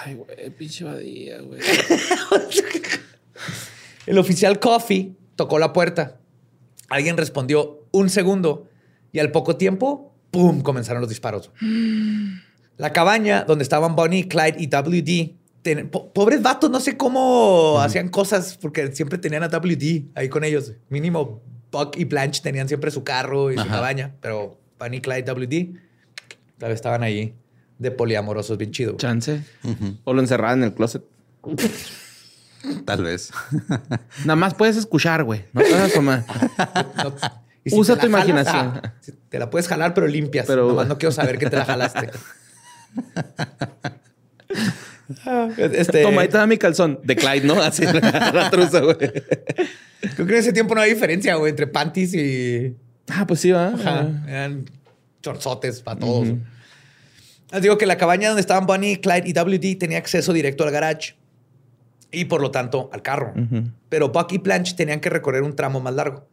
Ay, 0.06 0.16
güey, 0.16 0.50
pinche 0.52 0.84
vadía, 0.84 1.42
güey. 1.42 1.62
El 4.06 4.18
oficial 4.18 4.60
Coffee 4.60 5.14
tocó 5.36 5.60
la 5.60 5.72
puerta 5.72 6.20
Alguien 6.94 7.18
respondió 7.18 7.88
un 7.92 8.10
segundo 8.10 8.70
y 9.12 9.20
al 9.20 9.32
poco 9.32 9.56
tiempo, 9.56 10.14
¡pum!, 10.30 10.62
comenzaron 10.62 11.02
los 11.02 11.10
disparos. 11.10 11.52
La 12.78 12.92
cabaña 12.92 13.44
donde 13.44 13.64
estaban 13.64 13.96
Bonnie, 13.96 14.28
Clyde 14.28 14.56
y 14.58 14.68
WD, 14.68 15.92
pobres 16.14 16.42
vatos, 16.42 16.72
no 16.72 16.80
sé 16.80 16.98
cómo 16.98 17.80
hacían 17.80 18.10
cosas 18.10 18.58
porque 18.60 18.92
siempre 18.94 19.20
tenían 19.20 19.44
a 19.44 19.48
WD 19.48 20.06
ahí 20.16 20.28
con 20.28 20.44
ellos. 20.44 20.74
Mínimo 20.90 21.42
Buck 21.72 21.98
y 21.98 22.06
Blanche 22.06 22.42
tenían 22.42 22.68
siempre 22.68 22.90
su 22.90 23.04
carro 23.04 23.52
y 23.52 23.58
su 23.58 23.68
cabaña, 23.68 24.16
pero 24.22 24.60
Bonnie, 24.80 25.02
Clyde, 25.02 25.24
WD, 25.24 25.80
tal 26.58 26.70
vez 26.70 26.76
estaban 26.76 27.04
ahí 27.04 27.36
de 27.84 27.92
poliamorosos 27.92 28.58
bien 28.58 28.72
chido. 28.72 28.96
Chance. 28.96 29.44
O 30.06 30.14
lo 30.14 30.22
encerraban 30.22 30.60
en 30.60 30.66
el 30.66 30.74
closet. 30.74 31.04
Tal 32.86 33.04
vez. 33.04 33.32
Nada 34.26 34.36
más 34.36 34.54
puedes 34.54 34.78
escuchar, 34.78 35.24
güey. 35.24 35.46
No 35.54 35.62
te 35.62 35.72
vas 35.72 35.92
a 35.92 35.94
tomar. 35.94 36.26
Usa 37.72 37.98
tu 37.98 38.08
imaginación. 38.08 38.82
te 39.30 39.40
la 39.40 39.50
puedes 39.50 39.68
jalar, 39.68 39.94
pero 39.94 40.08
limpias. 40.08 40.48
Pero 40.48 40.68
Nomás 40.68 40.88
no 40.88 40.98
quiero 40.98 41.12
saber 41.12 41.38
que 41.38 41.50
te 41.50 41.58
la 41.58 41.66
jalaste. 41.66 42.10
este... 45.58 46.04
Toma, 46.04 46.22
ahí 46.22 46.30
te 46.30 46.38
da 46.38 46.48
mi 46.48 46.58
calzón. 46.58 47.00
De 47.04 47.16
Clyde, 47.16 47.46
¿no? 47.46 47.62
Así 47.62 47.84
la 47.84 48.50
truza, 48.50 48.80
güey. 48.80 48.98
Creo 48.98 50.28
que 50.28 50.34
en 50.34 50.36
ese 50.36 50.54
tiempo 50.54 50.74
no 50.74 50.82
hay 50.82 50.94
diferencia, 50.94 51.36
güey, 51.36 51.50
entre 51.52 51.68
panties 51.68 52.14
y. 52.14 52.76
Ah, 53.10 53.28
pues 53.28 53.42
sí, 53.42 53.52
va. 53.52 53.74
Eran 54.28 54.66
chorzotes 55.22 55.82
para 55.82 56.00
todos. 56.00 56.30
Les 57.54 57.62
digo 57.62 57.78
que 57.78 57.86
la 57.86 57.98
cabaña 57.98 58.30
donde 58.30 58.42
estaban 58.42 58.66
Bunny, 58.66 58.98
Clyde 58.98 59.30
y 59.30 59.34
WD 59.34 59.78
tenía 59.78 60.00
acceso 60.00 60.34
directo 60.34 60.64
al 60.64 60.72
garage 60.72 61.16
y 62.12 62.26
por 62.26 62.42
lo 62.42 62.52
tanto 62.52 62.90
al 62.92 63.02
carro. 63.02 63.34
Pero 63.90 64.10
Buck 64.10 64.34
y 64.34 64.40
Planch 64.40 64.76
tenían 64.76 65.00
que 65.00 65.10
recorrer 65.10 65.44
un 65.44 65.56
tramo 65.56 65.80
más 65.80 65.94
largo. 65.94 66.28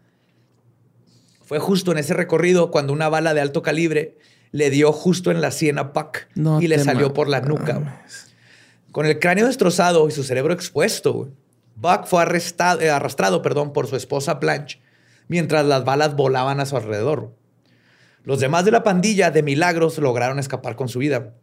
Fue 1.42 1.58
justo 1.58 1.92
en 1.92 1.98
ese 1.98 2.14
recorrido 2.14 2.70
cuando 2.70 2.92
una 2.92 3.08
bala 3.08 3.34
de 3.34 3.40
alto 3.40 3.62
calibre 3.62 4.16
le 4.50 4.70
dio 4.70 4.92
justo 4.92 5.30
en 5.30 5.40
la 5.40 5.50
sien 5.50 5.78
a 5.78 5.84
Buck 5.84 6.26
y 6.60 6.66
le 6.68 6.78
salió 6.78 7.12
por 7.12 7.28
la 7.28 7.40
nuca. 7.40 8.02
Con 8.90 9.06
el 9.06 9.18
cráneo 9.18 9.46
destrozado 9.46 10.08
y 10.08 10.10
su 10.10 10.24
cerebro 10.24 10.52
expuesto, 10.52 11.28
Buck 11.76 12.06
fue 12.06 12.22
arrestado, 12.22 12.80
eh, 12.80 12.90
arrastrado 12.90 13.42
perdón, 13.42 13.72
por 13.72 13.86
su 13.86 13.94
esposa 13.94 14.34
Blanche 14.34 14.80
mientras 15.30 15.64
las 15.64 15.84
balas 15.84 16.16
volaban 16.16 16.58
a 16.58 16.66
su 16.66 16.76
alrededor. 16.76 17.32
Los 18.24 18.40
demás 18.40 18.64
de 18.64 18.70
la 18.70 18.82
pandilla 18.82 19.30
de 19.30 19.42
milagros 19.42 19.98
lograron 19.98 20.38
escapar 20.38 20.76
con 20.76 20.88
su 20.88 20.98
vida. 20.98 21.34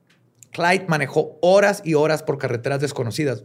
Clyde 0.52 0.86
manejó 0.88 1.38
horas 1.42 1.82
y 1.84 1.96
horas 1.96 2.24
por 2.24 2.38
carreteras 2.38 2.82
desconocidas. 2.82 3.44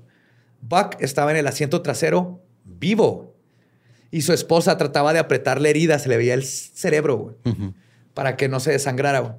Buck 0.61 0.97
estaba 1.01 1.30
en 1.30 1.39
el 1.39 1.47
asiento 1.47 1.83
trasero 1.83 2.41
vivo 2.64 3.35
y 4.11 4.22
su 4.22 4.33
esposa 4.33 4.76
trataba 4.76 5.12
de 5.12 5.18
apretar 5.18 5.61
la 5.61 5.70
herida, 5.70 5.99
se 5.99 6.09
le 6.09 6.16
veía 6.16 6.35
el 6.35 6.45
cerebro 6.45 7.39
para 8.14 8.37
que 8.37 8.49
no 8.49 8.61
se 8.61 8.70
desangrara. 8.70 9.39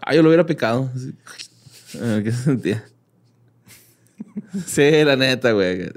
Ah, 0.00 0.14
yo 0.14 0.22
lo 0.22 0.28
hubiera 0.28 0.46
picado. 0.46 0.90
¿Qué 1.92 2.32
se 2.32 2.42
sentía? 2.44 2.84
Sí, 4.66 5.04
la 5.04 5.16
neta, 5.16 5.52
güey. 5.52 5.90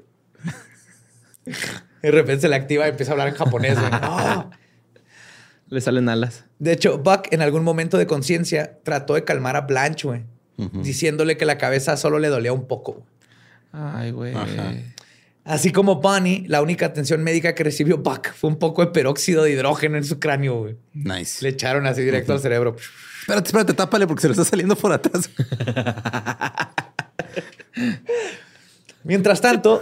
De 2.01 2.11
repente 2.11 2.41
se 2.41 2.49
le 2.49 2.55
activa 2.55 2.85
y 2.88 2.89
empieza 2.89 3.11
a 3.11 3.13
hablar 3.13 3.27
en 3.29 3.35
japonés. 3.35 3.77
¡Ah! 3.79 4.49
Le 5.69 5.81
salen 5.81 6.09
alas. 6.09 6.46
De 6.59 6.73
hecho, 6.73 6.97
Buck 6.97 7.27
en 7.31 7.41
algún 7.41 7.63
momento 7.63 7.97
de 7.97 8.07
conciencia 8.07 8.79
trató 8.83 9.13
de 9.13 9.23
calmar 9.23 9.55
a 9.55 9.61
Blanche, 9.61 10.07
güey. 10.07 10.23
Diciéndole 10.81 11.37
que 11.37 11.45
la 11.45 11.59
cabeza 11.59 11.97
solo 11.97 12.17
le 12.17 12.29
dolía 12.29 12.51
un 12.51 12.67
poco. 12.67 13.05
Ay, 13.71 14.11
güey. 14.11 14.33
Así 15.43 15.71
como 15.71 16.01
Bunny, 16.01 16.45
la 16.47 16.61
única 16.61 16.87
atención 16.87 17.23
médica 17.23 17.55
que 17.55 17.63
recibió 17.63 17.99
Buck 17.99 18.33
fue 18.33 18.49
un 18.49 18.57
poco 18.57 18.83
de 18.83 18.91
peróxido 18.91 19.43
de 19.43 19.51
hidrógeno 19.51 19.97
en 19.97 20.03
su 20.03 20.19
cráneo, 20.19 20.59
güey. 20.59 20.75
Nice. 20.93 21.41
Le 21.41 21.49
echaron 21.49 21.85
así 21.85 22.01
directo 22.01 22.33
al 22.33 22.39
cerebro. 22.39 22.75
Espérate, 23.21 23.47
espérate, 23.47 23.73
tápale 23.73 24.07
porque 24.07 24.21
se 24.21 24.27
lo 24.27 24.31
está 24.33 24.43
saliendo 24.43 24.75
por 24.75 24.91
atrás. 24.91 25.29
Mientras 29.03 29.39
tanto, 29.39 29.79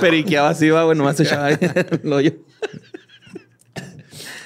periqueaba 0.00 0.50
así, 0.50 0.70
va, 0.70 0.84
bueno, 0.84 1.02
más 1.02 1.18
echaba 1.20 1.50
el 1.50 2.12
hoyo. 2.12 2.32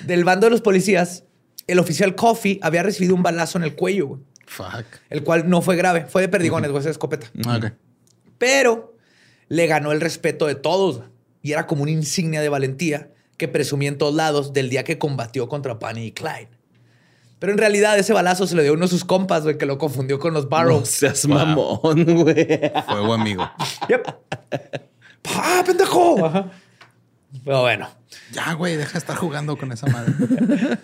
Del 0.09 0.25
bando 0.25 0.47
de 0.47 0.51
los 0.51 0.63
policías, 0.63 1.25
el 1.67 1.79
oficial 1.79 2.15
Coffee 2.15 2.59
había 2.63 2.83
recibido 2.83 3.15
un 3.15 3.23
balazo 3.23 3.59
en 3.59 3.65
el 3.65 3.75
cuello, 3.75 4.21
Fuck. 4.47 4.87
El 5.11 5.23
cual 5.23 5.51
no 5.51 5.61
fue 5.61 5.77
grave, 5.77 6.07
fue 6.07 6.23
de 6.23 6.31
perdigones, 6.31 6.71
güey, 6.71 6.81
esa 6.81 6.89
escopeta. 6.89 7.31
Pero 8.39 8.97
le 9.49 9.67
ganó 9.67 9.93
el 9.93 10.01
respeto 10.01 10.47
de 10.47 10.55
todos 10.55 11.03
y 11.43 11.53
era 11.53 11.67
como 11.67 11.83
una 11.83 11.91
insignia 11.91 12.41
de 12.41 12.49
valentía 12.49 13.11
que 13.37 13.49
presumía 13.49 13.91
en 13.91 13.99
todos 13.99 14.15
lados 14.15 14.55
del 14.55 14.71
día 14.71 14.83
que 14.83 14.97
combatió 14.97 15.47
contra 15.47 15.79
Panny 15.79 16.07
y 16.07 16.13
Clyde. 16.13 16.49
Pero 17.39 17.53
en 17.53 17.59
realidad 17.59 17.99
ese 17.99 18.15
balazo 18.15 18.47
se 18.47 18.55
lo 18.55 18.63
dio 18.63 18.73
uno 18.73 18.87
de 18.87 18.89
sus 18.89 19.05
compas, 19.05 19.43
güey, 19.43 19.59
que 19.59 19.67
lo 19.67 19.77
confundió 19.77 20.19
con 20.19 20.33
los 20.33 20.49
Barrows. 20.49 20.81
No 20.81 20.87
seas 20.87 21.29
mamón, 21.29 22.23
güey. 22.23 22.47
Fue 22.87 23.15
amigo. 23.15 23.47
Yep. 23.91 24.07
¡Ah, 25.35 25.63
pendejo! 25.67 26.51
Pero 27.45 27.63
bueno. 27.63 27.89
Ya, 28.33 28.53
güey, 28.55 28.77
deja 28.77 28.93
de 28.93 28.99
estar 28.99 29.17
jugando 29.17 29.57
con 29.57 29.73
esa 29.73 29.87
madre. 29.87 30.13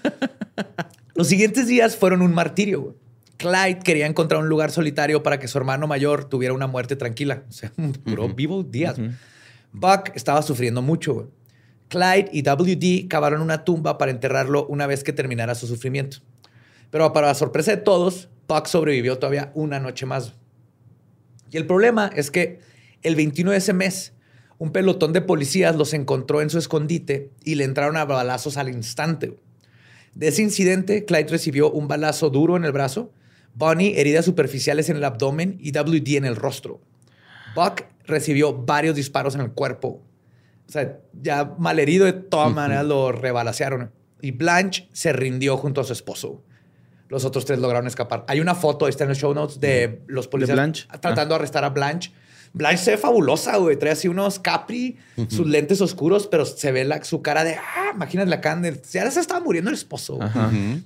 Los 1.14 1.28
siguientes 1.28 1.66
días 1.66 1.96
fueron 1.96 2.22
un 2.22 2.34
martirio, 2.34 2.82
güey. 2.82 2.94
Clyde 3.36 3.80
quería 3.80 4.06
encontrar 4.06 4.40
un 4.40 4.48
lugar 4.48 4.70
solitario 4.70 5.22
para 5.22 5.38
que 5.38 5.48
su 5.48 5.58
hermano 5.58 5.86
mayor 5.86 6.24
tuviera 6.24 6.54
una 6.54 6.66
muerte 6.66 6.96
tranquila. 6.96 7.42
O 7.48 7.52
sea, 7.52 7.72
duró 8.04 8.28
vivo 8.28 8.62
días. 8.62 8.96
Buck 9.72 10.12
estaba 10.14 10.42
sufriendo 10.42 10.82
mucho. 10.82 11.14
Güey. 11.14 11.26
Clyde 11.88 12.30
y 12.32 12.42
WD 12.42 13.08
cavaron 13.08 13.40
una 13.40 13.64
tumba 13.64 13.98
para 13.98 14.10
enterrarlo 14.10 14.66
una 14.66 14.86
vez 14.86 15.04
que 15.04 15.12
terminara 15.12 15.54
su 15.54 15.66
sufrimiento. 15.66 16.18
Pero 16.90 17.12
para 17.12 17.28
la 17.28 17.34
sorpresa 17.34 17.72
de 17.72 17.76
todos, 17.78 18.28
Buck 18.48 18.66
sobrevivió 18.66 19.18
todavía 19.18 19.50
una 19.54 19.80
noche 19.80 20.06
más. 20.06 20.34
Y 21.50 21.56
el 21.56 21.66
problema 21.66 22.10
es 22.14 22.30
que 22.30 22.60
el 23.02 23.14
21 23.16 23.50
de 23.50 23.56
ese 23.58 23.72
mes, 23.72 24.13
un 24.58 24.70
pelotón 24.70 25.12
de 25.12 25.20
policías 25.20 25.76
los 25.76 25.94
encontró 25.94 26.40
en 26.40 26.50
su 26.50 26.58
escondite 26.58 27.30
y 27.44 27.56
le 27.56 27.64
entraron 27.64 27.96
a 27.96 28.04
balazos 28.04 28.56
al 28.56 28.68
instante. 28.68 29.36
De 30.14 30.28
ese 30.28 30.42
incidente, 30.42 31.04
Clyde 31.04 31.28
recibió 31.28 31.70
un 31.70 31.88
balazo 31.88 32.30
duro 32.30 32.56
en 32.56 32.64
el 32.64 32.72
brazo, 32.72 33.10
Bonnie 33.54 34.00
heridas 34.00 34.24
superficiales 34.24 34.88
en 34.88 34.96
el 34.96 35.04
abdomen 35.04 35.58
y 35.60 35.72
WD 35.72 36.16
en 36.16 36.24
el 36.24 36.36
rostro. 36.36 36.80
Buck 37.54 37.84
recibió 38.04 38.52
varios 38.52 38.96
disparos 38.96 39.34
en 39.34 39.40
el 39.40 39.52
cuerpo. 39.52 40.02
O 40.68 40.72
sea, 40.72 40.98
ya 41.20 41.54
malherido 41.58 42.04
de 42.04 42.12
todas 42.14 42.52
maneras 42.52 42.84
lo 42.84 43.12
rebalacearon. 43.12 43.90
Y 44.20 44.32
Blanche 44.32 44.88
se 44.92 45.12
rindió 45.12 45.56
junto 45.56 45.80
a 45.80 45.84
su 45.84 45.92
esposo. 45.92 46.42
Los 47.08 47.24
otros 47.24 47.44
tres 47.44 47.58
lograron 47.58 47.86
escapar. 47.86 48.24
Hay 48.28 48.40
una 48.40 48.54
foto, 48.54 48.88
está 48.88 49.04
en 49.04 49.10
los 49.10 49.18
show 49.18 49.34
notes, 49.34 49.60
de 49.60 50.02
los 50.06 50.26
policías 50.26 50.86
tratando 51.00 51.34
de 51.34 51.34
arrestar 51.34 51.64
a 51.64 51.70
Blanche 51.70 52.12
Blanche 52.54 52.84
se 52.84 52.90
ve 52.92 52.96
fabulosa, 52.98 53.56
güey. 53.56 53.76
Trae 53.76 53.92
así 53.92 54.06
unos 54.06 54.38
capri, 54.38 54.96
sus 55.28 55.46
lentes 55.46 55.80
oscuros, 55.80 56.28
pero 56.28 56.46
se 56.46 56.70
ve 56.70 56.84
la, 56.84 57.02
su 57.02 57.20
cara 57.20 57.42
de, 57.42 57.56
ah, 57.56 57.90
imagínate 57.92 58.30
la 58.30 58.40
cara 58.40 58.60
de, 58.60 58.80
ya 58.92 59.10
se 59.10 59.18
estaba 59.18 59.40
muriendo 59.40 59.70
el 59.70 59.74
esposo. 59.74 60.20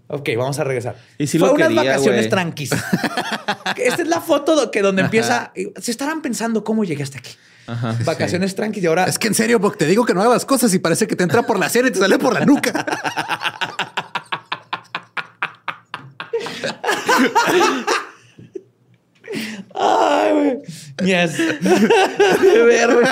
Ok, 0.07 0.31
vamos 0.37 0.59
a 0.59 0.65
regresar. 0.65 0.97
¿Y 1.19 1.27
si 1.27 1.39
Fue 1.39 1.51
unas 1.51 1.75
vacaciones 1.75 2.31
tranquis. 2.31 2.71
Esta 3.77 4.03
es 4.03 4.09
la 4.09 4.23
foto 4.23 4.71
que 4.71 4.81
donde 4.81 5.03
empieza, 5.03 5.53
se 5.77 5.91
estarán 5.91 6.23
pensando 6.23 6.65
cómo 6.65 6.85
llegué 6.85 7.03
hasta 7.03 7.19
aquí. 7.19 7.33
vacaciones 8.05 8.55
tranquis 8.55 8.85
y 8.85 8.87
ahora... 8.87 9.05
Es 9.05 9.19
que 9.19 9.29
en 9.29 9.35
serio, 9.35 9.61
porque 9.61 9.77
te 9.85 9.87
digo 9.87 10.07
que 10.07 10.15
no 10.15 10.23
hagas 10.23 10.47
cosas 10.47 10.73
y 10.73 10.79
parece 10.79 11.07
que 11.07 11.17
te 11.17 11.23
entra 11.23 11.43
por 11.43 11.59
la 11.59 11.69
sierra 11.69 11.89
y 11.89 11.93
te 11.93 11.99
sale 11.99 12.19
por 12.19 12.33
la 12.33 12.47
nuca. 12.47 12.87
Ay, 19.75 20.33
güey. 20.33 20.59
Yes. 21.05 21.39
De 22.43 22.63
ver, 22.65 22.95
güey. 22.95 23.07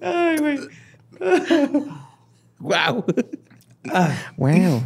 Ay, 0.00 0.36
güey. 0.38 0.58
Wow. 2.58 3.04
wow. 4.36 4.82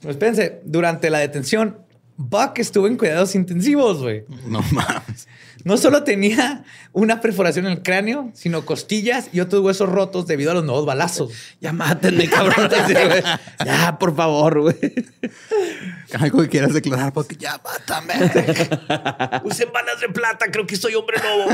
Pues 0.00 0.14
espérense, 0.14 0.60
durante 0.64 1.10
la 1.10 1.18
detención, 1.18 1.78
Buck 2.16 2.58
estuvo 2.58 2.86
en 2.86 2.96
cuidados 2.96 3.34
intensivos, 3.34 4.02
güey. 4.02 4.24
No 4.46 4.60
mames. 4.72 5.28
No 5.68 5.76
solo 5.76 6.02
tenía 6.02 6.64
una 6.94 7.20
perforación 7.20 7.66
en 7.66 7.72
el 7.72 7.82
cráneo, 7.82 8.30
sino 8.32 8.64
costillas 8.64 9.28
y 9.34 9.40
otros 9.40 9.62
huesos 9.62 9.86
rotos 9.86 10.26
debido 10.26 10.50
a 10.50 10.54
los 10.54 10.64
nuevos 10.64 10.86
balazos. 10.86 11.30
Ya 11.60 11.74
mátenme, 11.74 12.26
cabrón. 12.26 12.70
ya, 13.66 13.98
por 13.98 14.16
favor, 14.16 14.62
güey. 14.62 14.76
Algo 16.18 16.40
que 16.40 16.48
quieras 16.48 16.72
declarar, 16.72 17.12
porque 17.12 17.36
ya 17.36 17.60
mátame. 17.62 18.14
Usen 19.44 19.70
balas 19.70 20.00
de 20.00 20.08
plata, 20.08 20.46
creo 20.50 20.66
que 20.66 20.74
soy 20.74 20.94
hombre 20.94 21.18
lobo. 21.18 21.50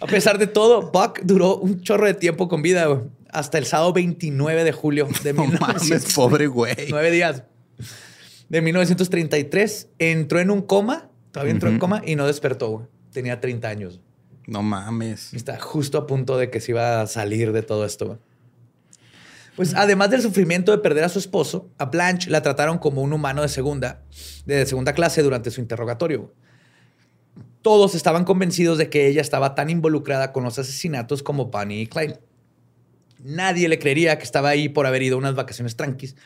A 0.00 0.06
pesar 0.06 0.38
de 0.38 0.46
todo, 0.46 0.90
Buck 0.90 1.20
duró 1.22 1.58
un 1.58 1.82
chorro 1.82 2.06
de 2.06 2.14
tiempo 2.14 2.48
con 2.48 2.62
vida, 2.62 2.86
güey. 2.86 3.00
Hasta 3.30 3.58
el 3.58 3.66
sábado 3.66 3.92
29 3.92 4.64
de 4.64 4.72
julio 4.72 5.06
de 5.22 5.34
no 5.34 5.44
mames, 5.44 6.14
pobre 6.14 6.46
güey. 6.46 6.74
Nueve 6.88 7.10
días. 7.10 7.42
De 8.48 8.62
1933. 8.62 9.88
Entró 9.98 10.40
en 10.40 10.50
un 10.50 10.62
coma 10.62 11.09
Todavía 11.32 11.52
entró 11.52 11.68
en 11.68 11.78
coma 11.78 12.02
y 12.04 12.16
no 12.16 12.26
despertó, 12.26 12.88
Tenía 13.12 13.40
30 13.40 13.68
años. 13.68 14.00
No 14.46 14.62
mames. 14.62 15.34
Está 15.34 15.58
justo 15.58 15.98
a 15.98 16.06
punto 16.06 16.38
de 16.38 16.50
que 16.50 16.60
se 16.60 16.72
iba 16.72 17.00
a 17.00 17.06
salir 17.06 17.52
de 17.52 17.62
todo 17.62 17.84
esto. 17.84 18.18
Pues 19.56 19.74
además 19.74 20.10
del 20.10 20.22
sufrimiento 20.22 20.72
de 20.72 20.78
perder 20.78 21.04
a 21.04 21.08
su 21.08 21.18
esposo, 21.18 21.68
a 21.76 21.86
Blanche 21.86 22.30
la 22.30 22.40
trataron 22.40 22.78
como 22.78 23.02
un 23.02 23.12
humano 23.12 23.42
de 23.42 23.48
segunda, 23.48 24.02
de 24.46 24.64
segunda 24.64 24.92
clase 24.92 25.22
durante 25.22 25.50
su 25.50 25.60
interrogatorio. 25.60 26.32
Todos 27.62 27.94
estaban 27.94 28.24
convencidos 28.24 28.78
de 28.78 28.88
que 28.88 29.06
ella 29.06 29.20
estaba 29.20 29.54
tan 29.54 29.68
involucrada 29.68 30.32
con 30.32 30.44
los 30.44 30.58
asesinatos 30.58 31.22
como 31.22 31.46
Bunny 31.46 31.82
y 31.82 31.86
Clyde. 31.86 32.20
Nadie 33.22 33.68
le 33.68 33.78
creería 33.78 34.16
que 34.16 34.24
estaba 34.24 34.48
ahí 34.48 34.68
por 34.68 34.86
haber 34.86 35.02
ido 35.02 35.16
a 35.16 35.18
unas 35.18 35.34
vacaciones 35.34 35.76
tranquis 35.76 36.16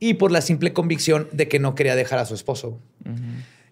y 0.00 0.14
por 0.14 0.32
la 0.32 0.40
simple 0.40 0.72
convicción 0.72 1.28
de 1.32 1.46
que 1.46 1.60
no 1.60 1.74
quería 1.74 1.94
dejar 1.94 2.18
a 2.18 2.24
su 2.24 2.34
esposo. 2.34 2.80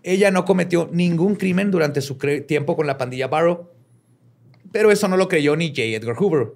Ella 0.03 0.30
no 0.30 0.44
cometió 0.44 0.88
ningún 0.92 1.36
crimen 1.36 1.70
durante 1.70 2.01
su 2.01 2.16
tiempo 2.46 2.76
con 2.76 2.86
la 2.86 2.99
pandilla 2.99 3.28
Barrow, 3.28 3.70
pero 4.72 4.90
eso 4.90 5.09
no 5.09 5.16
lo 5.16 5.28
creyó 5.28 5.57
ni 5.57 5.68
J. 5.68 5.82
Edgar 5.82 6.16
Hoover, 6.16 6.53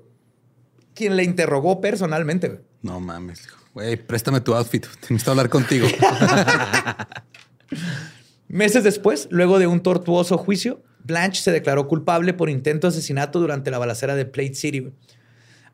quien 0.95 1.17
le 1.17 1.25
interrogó 1.25 1.81
personalmente. 1.81 2.61
No 2.83 3.01
mames, 3.01 3.49
güey, 3.75 3.97
préstame 3.97 4.41
tu 4.41 4.55
outfit, 4.55 4.87
necesito 5.03 5.31
hablar 5.33 5.49
contigo. 5.49 5.87
Meses 8.49 8.85
después, 8.85 9.29
luego 9.31 9.59
de 9.59 9.67
un 9.67 9.83
tortuoso 9.83 10.37
juicio, 10.37 10.83
Blanche 11.05 11.43
se 11.43 11.53
declaró 11.53 11.89
culpable 11.89 12.35
por 12.35 12.51
intento 12.51 12.87
de 12.87 12.93
asesinato 12.93 13.41
durante 13.41 13.71
la 13.71 13.79
balacera 13.79 14.15
de 14.15 14.27
Plate 14.27 14.55
City. 14.55 14.93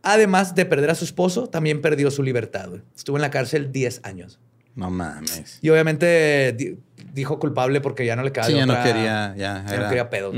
Además 0.02 0.54
de 0.54 0.64
perder 0.64 0.90
a 0.90 0.94
su 0.94 1.04
esposo, 1.04 1.48
también 1.48 1.80
perdió 1.80 2.10
su 2.10 2.22
libertad. 2.22 2.70
Estuvo 2.96 3.16
en 3.16 3.22
la 3.22 3.30
cárcel 3.30 3.72
10 3.72 4.02
años. 4.04 4.38
No 4.76 4.90
mames. 4.90 5.58
Y 5.60 5.70
obviamente 5.70 6.78
dijo 7.12 7.38
culpable 7.38 7.80
porque 7.80 8.04
ya 8.06 8.16
no 8.16 8.22
le 8.22 8.32
quedaba. 8.32 8.48
Sí, 8.48 8.54
ya 8.54 8.66
no 8.66 8.82
quería, 8.82 9.34
ya, 9.36 9.62
no 9.62 9.88
quería 9.88 10.10
pedo. 10.10 10.32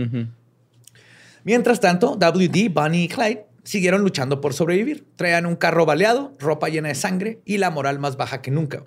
Mientras 1.44 1.80
tanto, 1.80 2.16
WD, 2.16 2.70
Bonnie 2.72 3.04
y 3.04 3.08
Clyde 3.08 3.46
siguieron 3.64 4.02
luchando 4.02 4.40
por 4.40 4.52
sobrevivir. 4.52 5.06
Traían 5.16 5.46
un 5.46 5.56
carro 5.56 5.86
baleado, 5.86 6.34
ropa 6.38 6.68
llena 6.68 6.88
de 6.88 6.94
sangre 6.94 7.40
y 7.44 7.58
la 7.58 7.70
moral 7.70 7.98
más 7.98 8.16
baja 8.16 8.42
que 8.42 8.50
nunca. 8.50 8.84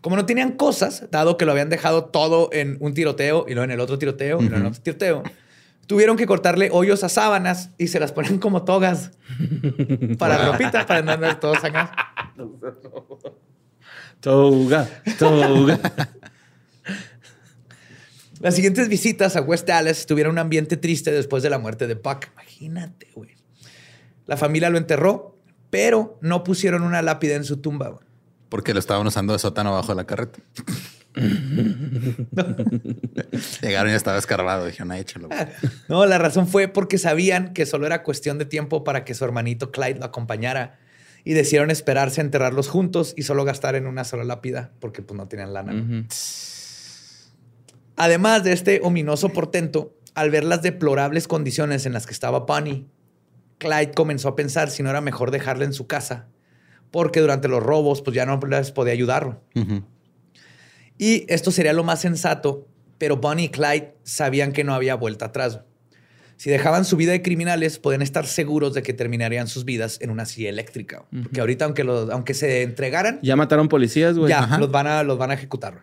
Como 0.00 0.16
no 0.16 0.26
tenían 0.26 0.52
cosas, 0.52 1.08
dado 1.10 1.36
que 1.36 1.44
lo 1.44 1.52
habían 1.52 1.68
dejado 1.68 2.04
todo 2.06 2.50
en 2.52 2.76
un 2.80 2.94
tiroteo 2.94 3.46
y 3.48 3.54
luego 3.54 3.64
en 3.64 3.72
el 3.72 3.80
otro 3.80 3.98
tiroteo 3.98 4.40
y 4.40 4.48
luego 4.48 4.56
en 4.56 4.66
otro 4.66 4.80
tiroteo, 4.80 5.22
tuvieron 5.86 6.16
que 6.16 6.26
cortarle 6.26 6.70
hoyos 6.72 7.02
a 7.02 7.08
sábanas 7.08 7.70
y 7.78 7.88
se 7.88 7.98
las 7.98 8.12
ponen 8.12 8.38
como 8.38 8.62
togas 8.62 9.10
para 10.18 10.46
ropita, 10.46 10.86
para 10.86 11.02
no 11.02 11.12
andar 11.12 11.40
todos 11.40 11.64
acá. 11.64 11.92
Toga, 14.20 14.88
toga. 15.18 15.78
Las 18.40 18.54
siguientes 18.54 18.88
visitas 18.88 19.36
a 19.36 19.40
West 19.40 19.66
Dallas 19.66 20.06
tuvieron 20.06 20.32
un 20.32 20.38
ambiente 20.38 20.76
triste 20.76 21.10
después 21.10 21.42
de 21.42 21.50
la 21.50 21.58
muerte 21.58 21.86
de 21.86 21.94
Buck. 21.94 22.26
Imagínate, 22.32 23.08
güey. 23.14 23.30
La 24.26 24.36
familia 24.36 24.70
lo 24.70 24.78
enterró, 24.78 25.36
pero 25.70 26.18
no 26.20 26.44
pusieron 26.44 26.82
una 26.82 27.02
lápida 27.02 27.34
en 27.34 27.44
su 27.44 27.58
tumba. 27.58 27.88
Güey. 27.88 28.06
Porque 28.48 28.74
lo 28.74 28.80
estaban 28.80 29.06
usando 29.06 29.32
de 29.32 29.38
sótano 29.38 29.70
abajo 29.70 29.92
de 29.92 29.96
la 29.96 30.04
carreta. 30.04 30.38
Llegaron 33.62 33.92
y 33.92 33.94
estaba 33.94 34.18
escarbado. 34.18 34.66
Dijeron, 34.66 34.92
échalo. 34.92 35.28
No, 35.88 36.06
la 36.06 36.18
razón 36.18 36.46
fue 36.46 36.68
porque 36.68 36.98
sabían 36.98 37.52
que 37.52 37.66
solo 37.66 37.86
era 37.86 38.02
cuestión 38.02 38.38
de 38.38 38.44
tiempo 38.44 38.84
para 38.84 39.04
que 39.04 39.14
su 39.14 39.24
hermanito 39.24 39.72
Clyde 39.72 39.98
lo 39.98 40.04
acompañara 40.04 40.78
y 41.24 41.34
decidieron 41.34 41.70
esperarse 41.70 42.20
a 42.20 42.24
enterrarlos 42.24 42.68
juntos 42.68 43.14
y 43.16 43.24
solo 43.24 43.44
gastar 43.44 43.74
en 43.74 43.86
una 43.86 44.04
sola 44.04 44.24
lápida 44.24 44.70
porque 44.80 45.02
pues 45.02 45.16
no 45.16 45.28
tenían 45.28 45.52
lana. 45.52 46.04
Además 47.98 48.44
de 48.44 48.52
este 48.52 48.80
ominoso 48.82 49.28
portento, 49.30 49.94
al 50.14 50.30
ver 50.30 50.44
las 50.44 50.62
deplorables 50.62 51.26
condiciones 51.28 51.84
en 51.84 51.92
las 51.92 52.06
que 52.06 52.12
estaba 52.12 52.40
Bunny, 52.40 52.86
Clyde 53.58 53.90
comenzó 53.90 54.28
a 54.28 54.36
pensar 54.36 54.70
si 54.70 54.82
no 54.82 54.90
era 54.90 55.00
mejor 55.00 55.32
dejarla 55.32 55.64
en 55.64 55.72
su 55.72 55.88
casa, 55.88 56.28
porque 56.92 57.20
durante 57.20 57.48
los 57.48 57.62
robos 57.62 58.02
pues 58.02 58.14
ya 58.14 58.24
no 58.24 58.38
les 58.48 58.70
podía 58.70 58.92
ayudar. 58.92 59.40
Y 60.96 61.26
esto 61.32 61.50
sería 61.50 61.72
lo 61.72 61.82
más 61.82 62.00
sensato, 62.00 62.68
pero 62.98 63.16
Bunny 63.16 63.44
y 63.44 63.48
Clyde 63.48 63.96
sabían 64.04 64.52
que 64.52 64.64
no 64.64 64.74
había 64.74 64.94
vuelta 64.94 65.26
atrás. 65.26 65.60
Si 66.36 66.50
dejaban 66.50 66.84
su 66.84 66.96
vida 66.96 67.10
de 67.10 67.20
criminales, 67.20 67.80
podían 67.80 68.02
estar 68.02 68.28
seguros 68.28 68.74
de 68.74 68.84
que 68.84 68.92
terminarían 68.92 69.48
sus 69.48 69.64
vidas 69.64 69.98
en 70.00 70.10
una 70.10 70.24
silla 70.24 70.50
eléctrica. 70.50 71.04
Porque 71.10 71.40
ahorita, 71.40 71.64
aunque, 71.64 71.82
los, 71.82 72.10
aunque 72.10 72.32
se 72.32 72.62
entregaran... 72.62 73.18
Ya 73.22 73.34
mataron 73.34 73.68
policías, 73.68 74.16
güey. 74.16 74.30
Ya, 74.30 74.56
los 74.56 74.70
van, 74.70 74.86
a, 74.86 75.02
los 75.02 75.18
van 75.18 75.32
a 75.32 75.34
ejecutar. 75.34 75.82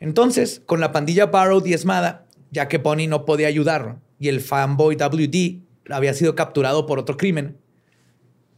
Entonces, 0.00 0.62
con 0.64 0.80
la 0.80 0.92
pandilla 0.92 1.26
Barrow 1.26 1.60
diezmada, 1.60 2.26
ya 2.50 2.68
que 2.68 2.78
Bonnie 2.78 3.06
no 3.06 3.24
podía 3.24 3.48
ayudar 3.48 4.00
y 4.18 4.28
el 4.28 4.40
fanboy 4.40 4.96
WD 4.96 5.62
había 5.90 6.14
sido 6.14 6.34
capturado 6.34 6.86
por 6.86 6.98
otro 6.98 7.16
crimen, 7.16 7.58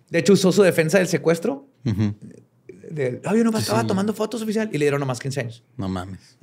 de 0.08 0.20
hecho 0.20 0.34
usó 0.34 0.52
su 0.52 0.62
defensa 0.62 0.98
del 0.98 1.08
secuestro. 1.08 1.66
yo 1.84 3.44
no 3.44 3.58
estaba 3.58 3.86
tomando 3.86 4.14
fotos 4.14 4.42
oficial 4.42 4.68
y 4.72 4.78
le 4.78 4.84
dieron 4.84 5.00
nomás 5.00 5.18
15 5.18 5.40
años. 5.40 5.64
No 5.76 5.88
mames. 5.88 6.38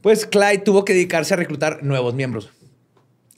Pues 0.00 0.24
Clyde 0.26 0.58
tuvo 0.58 0.84
que 0.84 0.92
dedicarse 0.92 1.34
a 1.34 1.36
reclutar 1.36 1.82
nuevos 1.82 2.14
miembros. 2.14 2.50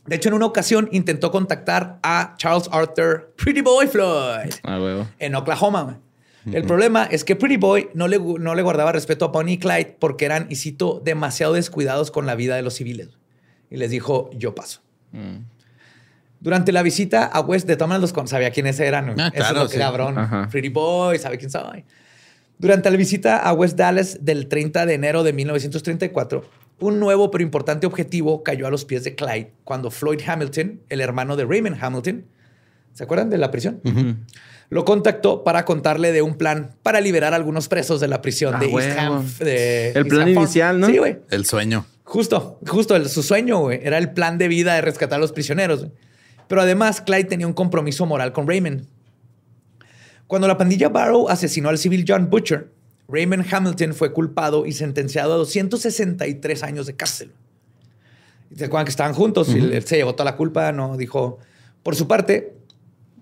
De 0.07 0.17
hecho, 0.17 0.29
en 0.31 0.35
una 0.35 0.47
ocasión 0.47 0.89
intentó 0.93 1.31
contactar 1.31 1.99
a 2.03 2.35
Charles 2.39 2.69
Arthur 2.73 3.35
Pretty 3.37 3.61
Boy 3.61 3.87
Floyd 3.87 4.51
ah, 4.65 5.07
en 5.19 5.35
Oklahoma. 5.35 6.01
El 6.47 6.65
problema 6.65 7.05
es 7.05 7.25
que 7.25 7.37
Pretty 7.37 7.57
Boy 7.57 7.91
no 7.95 8.09
le, 8.09 8.19
no 8.19 8.55
le 8.55 8.63
guardaba 8.63 8.93
respeto 8.93 9.27
a 9.27 9.29
Bonnie 9.29 9.55
y 9.55 9.59
Clyde 9.59 9.97
porque 9.99 10.25
eran, 10.25 10.47
y 10.49 10.57
cito, 10.57 11.03
demasiado 11.05 11.53
descuidados 11.53 12.11
con 12.11 12.27
la 12.27 12.35
vida 12.35 12.57
de 12.57 12.63
los 12.63 12.75
civiles. 12.75 13.11
Y 13.71 13.77
les 13.77 13.91
dijo, 13.91 14.31
yo 14.33 14.55
paso. 14.55 14.81
Mm. 15.13 15.39
Durante 16.41 16.73
la 16.73 16.83
visita 16.83 17.25
a 17.25 17.41
West, 17.41 17.67
de 17.67 17.77
todas 17.77 18.01
los 18.01 18.15
sabía 18.31 18.51
quiénes 18.51 18.79
eran. 18.81 19.19
Ah, 19.21 19.31
claro, 19.35 19.65
es 19.65 19.75
cabrón. 19.75 20.17
Pretty 20.51 20.69
Boy, 20.69 21.19
sabe 21.19 21.37
quién 21.37 21.51
soy. 21.51 21.85
Durante 22.59 22.91
la 22.91 22.97
visita 22.97 23.39
a 23.39 23.53
West 23.53 23.77
Dallas 23.77 24.19
del 24.21 24.49
30 24.49 24.87
de 24.87 24.95
enero 24.95 25.23
de 25.23 25.33
1934, 25.33 26.45
un 26.81 27.01
nuevo 27.01 27.31
pero 27.31 27.43
importante 27.43 27.87
objetivo 27.87 28.43
cayó 28.43 28.67
a 28.67 28.71
los 28.71 28.85
pies 28.85 29.05
de 29.05 29.15
Clyde 29.15 29.53
cuando 29.65 29.91
Floyd 29.91 30.21
Hamilton, 30.27 30.81
el 30.89 31.01
hermano 31.01 31.37
de 31.37 31.45
Raymond 31.45 31.77
Hamilton, 31.81 32.25
¿se 32.95 33.05
acuerdan 33.05 33.31
de 33.31 33.39
la 33.39 33.51
prisión? 33.51 33.81
Lo 34.71 34.85
contactó 34.85 35.45
para 35.45 35.65
contarle 35.65 36.13
de 36.13 36.23
un 36.23 36.37
plan 36.37 36.77
para 36.83 37.01
liberar 37.01 37.33
a 37.33 37.37
algunos 37.37 37.69
presos 37.69 38.01
de 38.01 38.09
la 38.09 38.21
prisión 38.21 38.55
ah, 38.55 38.59
de 38.59 38.67
East 38.67 38.99
Ham. 38.99 39.27
el 39.41 40.07
plan 40.07 40.29
inicial, 40.29 40.79
¿no? 40.79 40.87
Sí, 40.87 40.99
güey. 40.99 41.19
El 41.31 41.47
sueño. 41.47 41.87
Justo, 42.05 42.59
justo 42.67 43.03
su 43.09 43.23
sueño, 43.23 43.59
güey. 43.59 43.81
Era 43.83 43.99
el 43.99 44.13
plan 44.13 44.39
de 44.39 44.49
vida 44.49 44.75
de 44.75 44.81
rescatar 44.81 45.19
a 45.19 45.21
los 45.21 45.33
prisioneros. 45.33 45.87
Pero 46.49 46.63
además, 46.63 47.01
Clyde 47.01 47.25
tenía 47.25 47.47
un 47.47 47.53
compromiso 47.53 48.07
moral 48.07 48.33
con 48.33 48.47
Raymond. 48.47 48.87
Cuando 50.27 50.49
la 50.49 50.59
pandilla 50.59 50.89
Barrow 50.89 51.29
asesinó 51.29 51.69
al 51.69 51.79
civil 51.79 52.05
John 52.07 52.29
Butcher, 52.29 52.71
Raymond 53.09 53.47
Hamilton 53.51 53.95
fue 53.95 54.13
culpado 54.13 54.67
y 54.67 54.73
sentenciado 54.73 55.33
a 55.35 55.37
263 55.37 56.63
años 56.63 56.87
de 56.87 56.97
cárcel. 56.97 57.33
¿Se 58.55 58.67
acuerdan 58.67 58.85
que 58.85 58.91
estaban 58.91 59.15
juntos? 59.15 59.49
y 59.49 59.59
él 59.59 59.83
se 59.85 59.97
llevó 59.97 60.15
toda 60.15 60.31
la 60.31 60.37
culpa, 60.37 60.73
no 60.73 60.97
dijo. 60.97 61.39
Por 61.83 61.97
su 61.97 62.07
parte, 62.07 62.58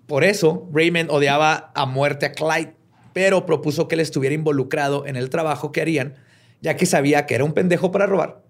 por 0.07 0.25
eso, 0.25 0.69
Raymond 0.73 1.11
odiaba 1.11 1.73
a 1.75 1.87
muerte 1.87 2.27
a 2.27 2.33
Clyde, 2.33 2.75
pero 3.13 3.45
propuso 3.47 3.89
que 3.89 3.97
él 3.97 4.01
estuviera 4.01 4.35
involucrado 4.35 5.07
en 5.07 5.17
el 5.17 5.31
trabajo 5.31 5.73
que 5.73 5.81
harían, 5.81 6.15
ya 6.61 6.77
que 6.77 6.87
sabía 6.87 7.27
que 7.27 7.35
era 7.35 7.45
un 7.45 7.53
pendejo 7.53 7.91
para 7.91 8.07
robar, 8.07 8.43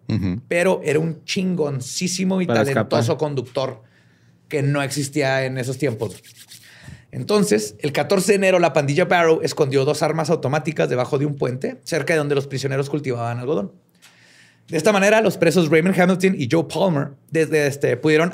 pero 0.48 0.80
era 0.84 0.98
un 0.98 1.24
chingoncísimo 1.24 2.40
y 2.42 2.46
talentoso 2.46 3.16
conductor 3.16 3.82
que 4.48 4.62
no 4.62 4.82
existía 4.82 5.44
en 5.44 5.59
esos 5.59 5.78
tiempos. 5.78 6.22
Entonces, 7.11 7.76
el 7.78 7.92
14 7.92 8.32
de 8.32 8.36
enero, 8.36 8.59
la 8.59 8.72
pandilla 8.72 9.07
Barrow 9.07 9.40
escondió 9.42 9.84
dos 9.84 10.02
armas 10.02 10.28
automáticas 10.28 10.88
debajo 10.88 11.18
de 11.18 11.24
un 11.24 11.36
puente, 11.36 11.80
cerca 11.84 12.12
de 12.12 12.18
donde 12.18 12.34
los 12.34 12.46
prisioneros 12.46 12.90
cultivaban 12.90 13.38
algodón. 13.38 13.72
De 14.68 14.76
esta 14.76 14.92
manera, 14.92 15.20
los 15.20 15.38
presos 15.38 15.70
Raymond 15.70 15.98
Hamilton 15.98 16.34
y 16.36 16.48
Joe 16.50 16.64
Palmer 16.64 17.11
desde 17.30 17.68
este, 17.68 17.96
pudieron 17.96 18.32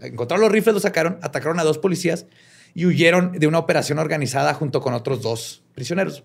encontrar 0.00 0.40
los 0.40 0.50
rifles, 0.50 0.74
los 0.74 0.82
sacaron, 0.82 1.18
atacaron 1.22 1.60
a 1.60 1.64
dos 1.64 1.78
policías 1.78 2.26
y 2.76 2.84
huyeron 2.84 3.32
de 3.32 3.46
una 3.46 3.58
operación 3.58 3.98
organizada 3.98 4.52
junto 4.52 4.82
con 4.82 4.92
otros 4.92 5.22
dos 5.22 5.62
prisioneros. 5.74 6.24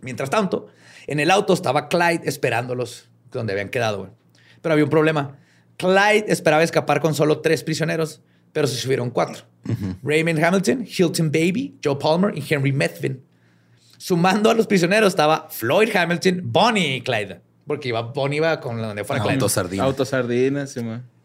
Mientras 0.00 0.30
tanto, 0.30 0.68
en 1.08 1.18
el 1.18 1.32
auto 1.32 1.52
estaba 1.52 1.88
Clyde 1.88 2.20
esperándolos 2.26 3.10
donde 3.32 3.54
habían 3.54 3.70
quedado. 3.70 4.14
Pero 4.62 4.72
había 4.72 4.84
un 4.84 4.90
problema. 4.90 5.36
Clyde 5.76 6.26
esperaba 6.28 6.62
escapar 6.62 7.00
con 7.00 7.12
solo 7.12 7.40
tres 7.40 7.64
prisioneros, 7.64 8.22
pero 8.52 8.68
se 8.68 8.76
subieron 8.76 9.10
cuatro. 9.10 9.46
Raymond 10.04 10.44
Hamilton, 10.44 10.86
Hilton 10.86 11.32
Baby, 11.32 11.76
Joe 11.82 11.96
Palmer 11.96 12.38
y 12.38 12.44
Henry 12.48 12.70
Methvin. 12.70 13.24
Sumando 13.98 14.50
a 14.50 14.54
los 14.54 14.68
prisioneros 14.68 15.08
estaba 15.08 15.48
Floyd 15.50 15.88
Hamilton, 15.92 16.40
Bonnie 16.44 16.98
y 16.98 17.00
Clyde. 17.00 17.40
Porque 17.66 17.88
iba, 17.88 18.00
Bonnie 18.00 18.36
iba 18.36 18.60
con 18.60 18.80
donde 18.80 19.02
fuera 19.02 19.20
Clyde. 19.20 19.34
Autosardinas. 19.34 19.86
Autosardinas, 19.86 20.70
sí, 20.70 20.82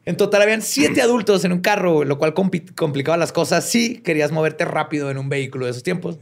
en 0.09 0.17
total 0.17 0.41
habían 0.41 0.63
siete 0.63 1.03
adultos 1.03 1.45
en 1.45 1.51
un 1.51 1.59
carro, 1.59 2.03
lo 2.03 2.17
cual 2.17 2.33
complicaba 2.33 3.15
las 3.15 3.31
cosas 3.31 3.69
si 3.69 3.99
querías 3.99 4.31
moverte 4.31 4.65
rápido 4.65 5.11
en 5.11 5.19
un 5.19 5.29
vehículo 5.29 5.65
de 5.65 5.71
esos 5.71 5.83
tiempos. 5.83 6.17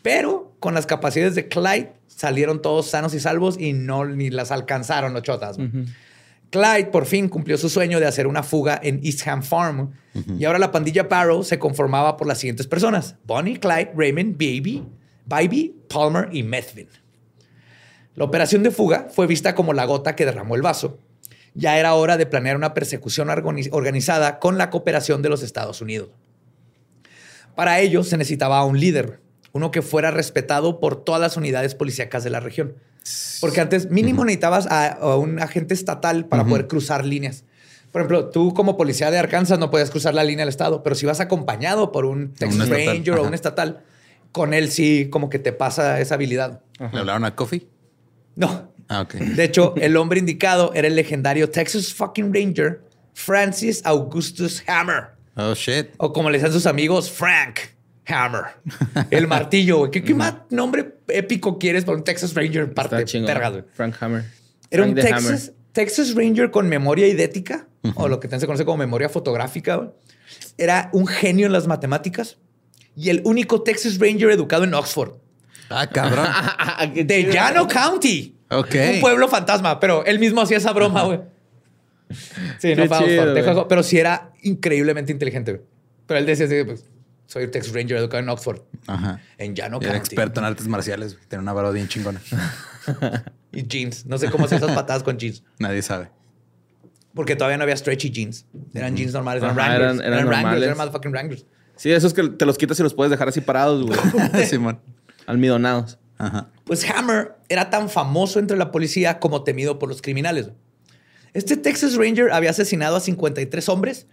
Pero 0.00 0.56
con 0.58 0.72
las 0.72 0.86
capacidades 0.86 1.34
de 1.34 1.46
Clyde 1.46 1.92
salieron 2.06 2.62
todos 2.62 2.86
sanos 2.86 3.12
y 3.12 3.20
salvos 3.20 3.60
y 3.60 3.74
no 3.74 4.06
ni 4.06 4.30
las 4.30 4.52
alcanzaron 4.52 5.12
los 5.12 5.22
chotas. 5.22 5.58
Clyde 6.48 6.86
por 6.86 7.04
fin 7.04 7.28
cumplió 7.28 7.58
su 7.58 7.68
sueño 7.68 8.00
de 8.00 8.06
hacer 8.06 8.26
una 8.26 8.42
fuga 8.42 8.80
en 8.82 9.04
Eastham 9.04 9.42
Farm. 9.42 9.92
Y 10.38 10.46
ahora 10.46 10.58
la 10.58 10.72
pandilla 10.72 11.02
Barrow 11.02 11.44
se 11.44 11.58
conformaba 11.58 12.16
por 12.16 12.26
las 12.26 12.38
siguientes 12.38 12.66
personas. 12.66 13.16
Bonnie, 13.26 13.58
Clyde, 13.58 13.92
Raymond, 13.94 14.38
Baby, 14.38 14.82
Baby, 15.26 15.76
Palmer 15.90 16.30
y 16.32 16.42
Methvin. 16.42 16.88
La 18.14 18.24
operación 18.24 18.62
de 18.62 18.70
fuga 18.70 19.08
fue 19.10 19.26
vista 19.26 19.54
como 19.54 19.74
la 19.74 19.84
gota 19.84 20.16
que 20.16 20.24
derramó 20.24 20.56
el 20.56 20.62
vaso 20.62 21.00
ya 21.56 21.78
era 21.78 21.94
hora 21.94 22.16
de 22.16 22.26
planear 22.26 22.56
una 22.56 22.74
persecución 22.74 23.28
organizada 23.30 24.38
con 24.38 24.58
la 24.58 24.70
cooperación 24.70 25.22
de 25.22 25.30
los 25.30 25.42
Estados 25.42 25.80
Unidos. 25.80 26.10
Para 27.54 27.80
ello 27.80 28.04
se 28.04 28.18
necesitaba 28.18 28.62
un 28.64 28.78
líder, 28.78 29.20
uno 29.52 29.70
que 29.70 29.80
fuera 29.80 30.10
respetado 30.10 30.78
por 30.78 31.02
todas 31.02 31.20
las 31.20 31.38
unidades 31.38 31.74
policíacas 31.74 32.22
de 32.22 32.30
la 32.30 32.40
región. 32.40 32.74
Porque 33.40 33.60
antes 33.60 33.90
mínimo 33.90 34.24
necesitabas 34.24 34.66
a, 34.70 35.16
un 35.16 35.40
agente 35.40 35.72
estatal 35.72 36.26
para 36.26 36.44
poder 36.44 36.66
cruzar 36.66 37.06
líneas. 37.06 37.44
Por 37.90 38.02
ejemplo, 38.02 38.28
tú 38.28 38.52
como 38.52 38.76
policía 38.76 39.10
de 39.10 39.18
Arkansas 39.18 39.58
no 39.58 39.70
puedes 39.70 39.90
cruzar 39.90 40.12
la 40.12 40.24
línea 40.24 40.44
del 40.44 40.50
estado, 40.50 40.82
pero 40.82 40.94
si 40.94 41.06
vas 41.06 41.20
acompañado 41.20 41.92
por 41.92 42.04
un 42.04 42.34
Texas 42.34 42.68
Ranger 42.68 43.14
o 43.14 43.22
un 43.22 43.32
estatal, 43.32 43.84
con 44.32 44.52
él 44.52 44.70
sí 44.70 45.08
como 45.10 45.30
que 45.30 45.38
te 45.38 45.52
pasa 45.52 46.00
esa 46.00 46.16
habilidad. 46.16 46.60
¿Le 46.92 46.98
hablaron 46.98 47.24
a 47.24 47.34
Coffee? 47.34 47.66
No. 48.34 48.75
Ah. 48.88 49.06
De 49.10 49.44
hecho, 49.44 49.74
el 49.76 49.96
hombre 49.96 50.20
indicado 50.20 50.72
era 50.74 50.86
el 50.86 50.94
legendario 50.94 51.50
Texas 51.50 51.92
fucking 51.92 52.32
Ranger 52.32 52.80
Francis 53.16 53.80
Augustus 53.84 54.62
Hammer. 54.66 55.08
Oh, 55.36 55.54
shit. 55.54 55.88
O 55.96 56.12
como 56.12 56.30
le 56.30 56.38
decían 56.38 56.52
sus 56.52 56.66
amigos, 56.66 57.10
Frank 57.10 57.60
Hammer. 58.06 58.44
El 59.10 59.26
martillo, 59.26 59.90
¿Qué, 59.90 60.02
más 60.14 60.34
nombre 60.50 60.98
épico 61.08 61.58
quieres 61.58 61.84
para 61.84 61.96
un 61.96 62.04
Texas 62.04 62.34
Ranger 62.34 62.72
parte 62.72 63.04
Frank 63.72 63.96
Hammer. 64.00 64.24
Era 64.70 64.84
un 64.84 64.94
Texas, 64.94 65.52
Texas 65.72 66.14
Ranger 66.14 66.50
con 66.50 66.68
memoria 66.68 67.08
idética, 67.08 67.66
o 67.94 68.06
lo 68.08 68.20
que 68.20 68.28
se 68.28 68.46
conoce 68.46 68.64
como 68.64 68.76
memoria 68.76 69.08
fotográfica. 69.08 69.92
Era 70.58 70.90
un 70.92 71.06
genio 71.06 71.46
en 71.46 71.52
las 71.52 71.66
matemáticas 71.66 72.36
y 72.94 73.10
el 73.10 73.22
único 73.24 73.62
Texas 73.62 73.98
Ranger 73.98 74.30
educado 74.30 74.64
en 74.64 74.74
Oxford. 74.74 75.12
Ah, 75.70 75.86
cabrón. 75.88 76.26
de 77.06 77.24
Llano 77.32 77.66
County. 77.66 78.35
Ok. 78.50 78.74
Un 78.94 79.00
pueblo 79.00 79.28
fantasma, 79.28 79.80
pero 79.80 80.04
él 80.04 80.18
mismo 80.18 80.40
hacía 80.40 80.56
esa 80.58 80.72
broma, 80.72 81.02
güey. 81.04 81.20
Sí, 82.58 82.74
no 82.74 82.86
fue 82.86 83.66
pero 83.68 83.82
sí 83.82 83.98
era 83.98 84.32
increíblemente 84.42 85.12
inteligente. 85.12 85.62
Pero 86.06 86.20
él 86.20 86.26
decía 86.26 86.46
así, 86.46 86.62
pues, 86.64 86.84
soy 87.26 87.48
Texas 87.50 87.74
Ranger 87.74 87.96
educado 87.96 88.22
en 88.22 88.28
Oxford. 88.28 88.60
Ajá. 88.86 89.20
En 89.38 89.54
Llano. 89.54 89.80
Era 89.82 89.96
experto 89.96 90.40
en 90.40 90.46
artes 90.46 90.68
marciales. 90.68 91.18
Tiene 91.28 91.42
una 91.42 91.52
barba 91.52 91.72
bien 91.72 91.88
chingona. 91.88 92.20
y 93.52 93.66
jeans. 93.66 94.06
No 94.06 94.18
sé 94.18 94.30
cómo 94.30 94.44
hacer 94.44 94.58
esas 94.58 94.72
patadas 94.72 95.02
con 95.02 95.18
jeans. 95.18 95.42
Nadie 95.58 95.82
sabe. 95.82 96.10
Porque 97.14 97.34
todavía 97.34 97.56
no 97.56 97.64
había 97.64 97.76
stretchy 97.76 98.10
jeans. 98.10 98.46
Eran 98.74 98.96
jeans 98.96 99.12
normales. 99.12 99.42
Eran 99.42 99.56
Wranglers. 99.56 100.00
Eran, 100.00 100.12
eran, 100.12 100.28
Wranglers. 100.28 100.62
Eran 100.62 100.76
motherfucking 100.76 101.10
Wranglers. 101.10 101.46
Sí, 101.74 101.90
esos 101.90 102.14
que 102.14 102.28
te 102.28 102.46
los 102.46 102.56
quitas 102.56 102.78
y 102.78 102.82
los 102.82 102.94
puedes 102.94 103.10
dejar 103.10 103.28
así 103.28 103.40
parados, 103.40 103.84
güey. 103.84 103.98
Simón. 104.46 104.80
Almidonados. 105.26 105.98
Ajá. 106.18 106.50
Pues 106.64 106.88
Hammer 106.90 107.36
era 107.48 107.70
tan 107.70 107.88
famoso 107.88 108.38
entre 108.38 108.56
la 108.56 108.72
policía 108.72 109.18
como 109.18 109.44
temido 109.44 109.78
por 109.78 109.88
los 109.88 110.02
criminales. 110.02 110.50
Este 111.32 111.56
Texas 111.56 111.96
Ranger 111.96 112.32
había 112.32 112.50
asesinado 112.50 112.96
a 112.96 113.00
53 113.00 113.68
hombres, 113.68 114.06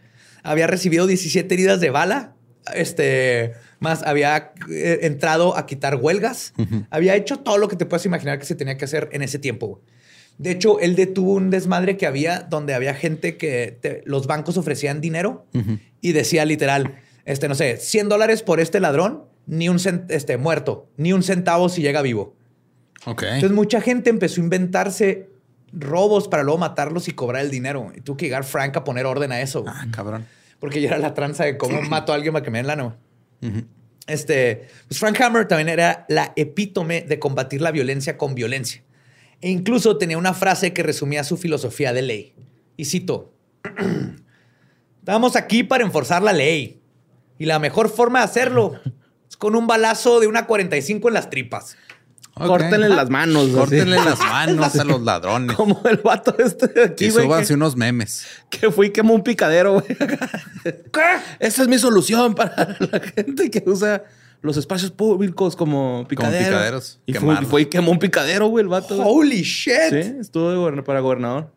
había 0.43 0.67
recibido 0.67 1.07
17 1.07 1.53
heridas 1.53 1.79
de 1.79 1.89
bala, 1.89 2.35
este, 2.73 3.53
más 3.79 4.03
había 4.03 4.53
eh, 4.69 4.99
entrado 5.03 5.57
a 5.57 5.65
quitar 5.65 5.95
huelgas, 5.95 6.53
había 6.89 7.15
hecho 7.15 7.39
todo 7.39 7.57
lo 7.57 7.67
que 7.67 7.75
te 7.75 7.85
puedes 7.85 8.05
imaginar 8.05 8.39
que 8.39 8.45
se 8.45 8.55
tenía 8.55 8.77
que 8.77 8.85
hacer 8.85 9.09
en 9.13 9.21
ese 9.21 9.39
tiempo. 9.39 9.81
De 10.37 10.51
hecho, 10.51 10.79
él 10.79 10.95
detuvo 10.95 11.33
un 11.33 11.49
desmadre 11.49 11.95
que 11.95 12.07
había 12.07 12.39
donde 12.39 12.73
había 12.73 12.93
gente 12.93 13.37
que 13.37 14.01
los 14.05 14.27
bancos 14.27 14.57
ofrecían 14.57 14.99
dinero 14.99 15.45
y 16.01 16.11
decía 16.11 16.43
literal, 16.43 16.95
este, 17.25 17.47
no 17.47 17.55
sé, 17.55 17.77
100 17.77 18.09
dólares 18.09 18.43
por 18.43 18.59
este 18.59 18.79
ladrón, 18.79 19.23
ni 19.45 19.69
un 19.69 19.79
este, 20.09 20.37
muerto, 20.37 20.89
ni 20.97 21.13
un 21.13 21.23
centavo 21.23 21.69
si 21.69 21.81
llega 21.81 22.01
vivo. 22.01 22.35
Ok. 23.05 23.23
Entonces 23.23 23.51
mucha 23.51 23.81
gente 23.81 24.09
empezó 24.09 24.41
a 24.41 24.43
inventarse 24.43 25.29
robos 25.73 26.27
para 26.27 26.43
luego 26.43 26.59
matarlos 26.59 27.07
y 27.07 27.13
cobrar 27.13 27.43
el 27.43 27.51
dinero. 27.51 27.91
Y 27.95 28.01
tuvo 28.01 28.17
que 28.17 28.25
llegar 28.25 28.43
Frank 28.43 28.77
a 28.77 28.83
poner 28.83 29.05
orden 29.05 29.31
a 29.31 29.41
eso. 29.41 29.65
Ah, 29.67 29.87
cabrón. 29.91 30.25
Porque 30.59 30.81
ya 30.81 30.89
era 30.89 30.99
la 30.99 31.13
tranza 31.13 31.43
de 31.43 31.57
cómo 31.57 31.81
mato 31.81 32.13
a 32.13 32.15
alguien 32.15 32.33
para 32.33 32.43
que 32.43 32.51
me 32.51 32.59
den 32.59 32.67
lana. 32.67 32.95
Este, 34.07 34.67
pues 34.87 34.99
Frank 34.99 35.19
Hammer 35.19 35.47
también 35.47 35.69
era 35.69 36.05
la 36.07 36.31
epítome 36.35 37.01
de 37.01 37.19
combatir 37.19 37.61
la 37.61 37.71
violencia 37.71 38.17
con 38.17 38.35
violencia. 38.35 38.83
E 39.41 39.49
incluso 39.49 39.97
tenía 39.97 40.17
una 40.17 40.33
frase 40.33 40.71
que 40.71 40.83
resumía 40.83 41.25
su 41.25 41.35
filosofía 41.35 41.91
de 41.91 42.01
ley. 42.01 42.33
Y 42.77 42.85
cito, 42.85 43.33
estamos 44.99 45.35
aquí 45.35 45.63
para 45.63 45.83
enforzar 45.83 46.21
la 46.21 46.31
ley. 46.31 46.81
Y 47.37 47.45
la 47.45 47.59
mejor 47.59 47.89
forma 47.89 48.19
de 48.19 48.25
hacerlo 48.25 48.79
con 49.43 49.57
un 49.57 49.67
balazo 49.67 50.21
de 50.21 50.27
una 50.27 50.45
45 50.45 51.09
en 51.09 51.13
las 51.13 51.29
tripas. 51.29 51.75
Córtenle 52.33 52.87
las 52.87 53.09
manos. 53.09 53.49
Córtenle 53.49 53.97
las 53.97 54.17
manos 54.19 54.73
a 54.73 54.85
los 54.85 55.01
ladrones. 55.01 55.57
Como 55.57 55.81
el 55.83 55.97
vato 55.97 56.33
este 56.39 56.67
de 56.67 56.83
aquí, 56.85 57.09
güey. 57.09 57.25
Súbanse 57.25 57.53
unos 57.53 57.75
memes. 57.75 58.25
Que 58.49 58.71
fui 58.71 58.87
y 58.87 58.91
quemó 58.91 59.13
un 59.13 59.21
picadero, 59.21 59.73
güey. 59.73 59.85
¿Qué? 60.63 61.01
Esa 61.39 61.61
es 61.61 61.67
mi 61.67 61.77
solución 61.77 62.35
para 62.35 62.77
la 62.79 63.01
gente 63.01 63.51
que 63.51 63.61
usa 63.65 64.05
los 64.41 64.55
espacios 64.55 64.91
públicos 64.91 65.57
como 65.57 66.05
picaderos. 66.07 66.45
Como 66.45 66.53
picaderos. 66.53 67.01
Y 67.05 67.13
fue, 67.45 67.63
y 67.63 67.65
quemó 67.65 67.91
un 67.91 67.99
picadero, 67.99 68.47
güey, 68.47 68.63
el 68.63 68.69
vato. 68.69 68.95
Holy 69.05 69.41
shit. 69.41 69.73
Sí, 69.89 70.15
estuvo 70.21 70.83
para 70.85 71.01
gobernador. 71.01 71.51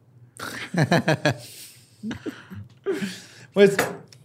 pues 3.54 3.76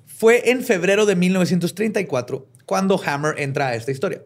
fue 0.08 0.50
en 0.50 0.64
febrero 0.64 1.06
de 1.06 1.16
1934 1.16 2.48
cuando 2.72 2.98
Hammer 3.06 3.36
entra 3.38 3.68
a 3.68 3.76
esta 3.76 3.92
historia. 3.92 4.24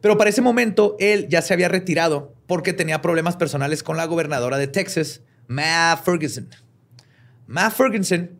Pero 0.00 0.16
para 0.16 0.30
ese 0.30 0.40
momento 0.40 0.96
él 0.98 1.28
ya 1.28 1.42
se 1.42 1.52
había 1.52 1.68
retirado 1.68 2.34
porque 2.46 2.72
tenía 2.72 3.02
problemas 3.02 3.36
personales 3.36 3.82
con 3.82 3.98
la 3.98 4.06
gobernadora 4.06 4.56
de 4.56 4.68
Texas, 4.68 5.20
Ma 5.48 5.94
Ferguson. 6.02 6.48
Ma 7.46 7.70
Ferguson 7.70 8.30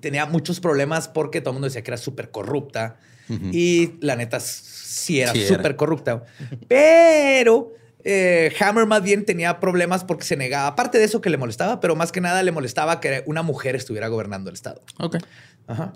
tenía 0.00 0.26
muchos 0.26 0.58
problemas 0.58 1.06
porque 1.06 1.40
todo 1.40 1.50
el 1.50 1.54
mundo 1.54 1.66
decía 1.66 1.84
que 1.84 1.92
era 1.92 1.96
súper 1.96 2.32
corrupta 2.32 2.96
y 3.52 3.92
la 4.00 4.16
neta 4.16 4.40
sí 4.40 5.20
era 5.20 5.32
súper 5.32 5.76
corrupta. 5.76 6.24
Pero 6.66 7.70
eh, 8.02 8.52
Hammer 8.58 8.86
más 8.86 9.04
bien 9.04 9.24
tenía 9.24 9.60
problemas 9.60 10.02
porque 10.02 10.24
se 10.24 10.36
negaba, 10.36 10.66
aparte 10.66 10.98
de 10.98 11.04
eso 11.04 11.20
que 11.20 11.30
le 11.30 11.36
molestaba, 11.36 11.78
pero 11.78 11.94
más 11.94 12.10
que 12.10 12.20
nada 12.20 12.42
le 12.42 12.50
molestaba 12.50 12.98
que 12.98 13.22
una 13.26 13.42
mujer 13.42 13.76
estuviera 13.76 14.08
gobernando 14.08 14.50
el 14.50 14.54
estado. 14.54 14.82
Ok. 14.98 15.18
Ajá. 15.68 15.92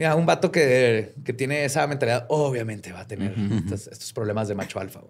Mira, 0.00 0.16
un 0.16 0.24
vato 0.24 0.50
que, 0.50 1.12
tiene 1.36 1.66
esa 1.66 1.86
mentalidad, 1.86 2.24
obviamente 2.30 2.90
va 2.90 3.00
a 3.00 3.06
tener 3.06 3.34
estos, 3.70 4.14
problemas 4.14 4.48
de 4.48 4.54
macho 4.54 4.80
alfa. 4.80 5.02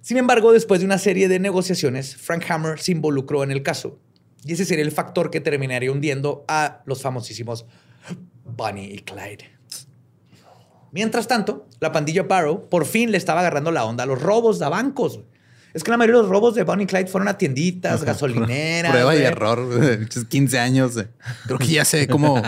Sin 0.00 0.16
embargo, 0.16 0.50
después 0.50 0.80
de 0.80 0.86
una 0.86 0.96
serie 0.96 1.28
de 1.28 1.38
negociaciones, 1.38 2.16
Frank 2.16 2.42
Hammer 2.48 2.80
se 2.80 2.92
involucró 2.92 3.44
en 3.44 3.50
el 3.50 3.62
caso. 3.62 3.98
Y 4.42 4.54
ese 4.54 4.64
sería 4.64 4.82
el 4.82 4.92
factor 4.92 5.30
que 5.30 5.42
terminaría 5.42 5.92
hundiendo 5.92 6.42
a 6.48 6.80
los 6.86 7.02
famosísimos 7.02 7.66
Bunny 8.46 8.86
y 8.94 9.00
Clyde. 9.00 9.50
Mientras 10.90 11.28
tanto, 11.28 11.68
la 11.80 11.92
pandilla 11.92 12.22
Barrow 12.22 12.70
por 12.70 12.86
fin 12.86 13.10
le 13.10 13.18
estaba 13.18 13.40
agarrando 13.40 13.72
la 13.72 13.84
onda 13.84 14.04
a 14.04 14.06
los 14.06 14.22
robos 14.22 14.58
de 14.58 14.70
bancos. 14.70 15.20
Es 15.74 15.82
que 15.82 15.90
la 15.90 15.96
mayoría 15.96 16.18
de 16.18 16.22
los 16.22 16.30
robos 16.30 16.54
de 16.54 16.62
Bonnie 16.62 16.86
Clyde 16.86 17.08
fueron 17.08 17.26
a 17.26 17.36
tienditas, 17.36 18.04
gasolineras. 18.04 18.92
Prueba 18.92 19.16
y 19.16 19.22
error, 19.22 19.68
15 20.28 20.58
años. 20.60 20.92
Creo 21.46 21.58
que 21.58 21.66
ya 21.66 21.84
sé 21.84 22.06
cómo. 22.06 22.40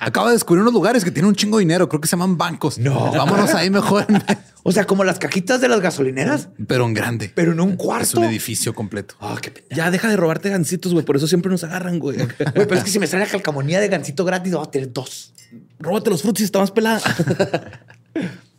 Acabo 0.00 0.26
de 0.26 0.32
descubrir 0.32 0.62
unos 0.62 0.74
lugares 0.74 1.04
que 1.04 1.12
tienen 1.12 1.28
un 1.28 1.36
chingo 1.36 1.58
de 1.58 1.62
dinero. 1.62 1.88
Creo 1.88 2.00
que 2.00 2.08
se 2.08 2.16
llaman 2.16 2.36
bancos. 2.36 2.78
No. 2.78 3.12
Vámonos 3.12 3.54
ahí 3.54 3.70
mejor. 3.70 4.04
o 4.64 4.72
sea, 4.72 4.84
como 4.84 5.04
las 5.04 5.20
cajitas 5.20 5.60
de 5.60 5.68
las 5.68 5.80
gasolineras. 5.80 6.48
Pero 6.66 6.84
en 6.84 6.92
grande. 6.92 7.30
Pero 7.32 7.52
en 7.52 7.60
un 7.60 7.76
cuarto. 7.76 8.02
Es 8.02 8.14
un 8.14 8.24
edificio 8.24 8.74
completo. 8.74 9.14
Oh, 9.20 9.36
qué 9.40 9.64
ya 9.70 9.92
deja 9.92 10.08
de 10.08 10.16
robarte 10.16 10.50
gancitos, 10.50 10.92
güey. 10.92 11.04
Por 11.04 11.16
eso 11.16 11.28
siempre 11.28 11.52
nos 11.52 11.62
agarran, 11.62 12.00
güey. 12.00 12.16
Güey, 12.16 12.28
pero 12.36 12.74
es 12.74 12.82
que 12.82 12.90
si 12.90 12.98
me 12.98 13.06
sale 13.06 13.24
la 13.26 13.30
calcamonía 13.30 13.78
de 13.78 13.86
gancito 13.86 14.24
gratis, 14.24 14.54
voy 14.54 14.66
a 14.66 14.70
tener 14.72 14.92
dos. 14.92 15.32
Róbate 15.78 16.10
los 16.10 16.22
frutos 16.22 16.40
y 16.40 16.44
está 16.44 16.58
más 16.58 16.72
pelada. 16.72 17.00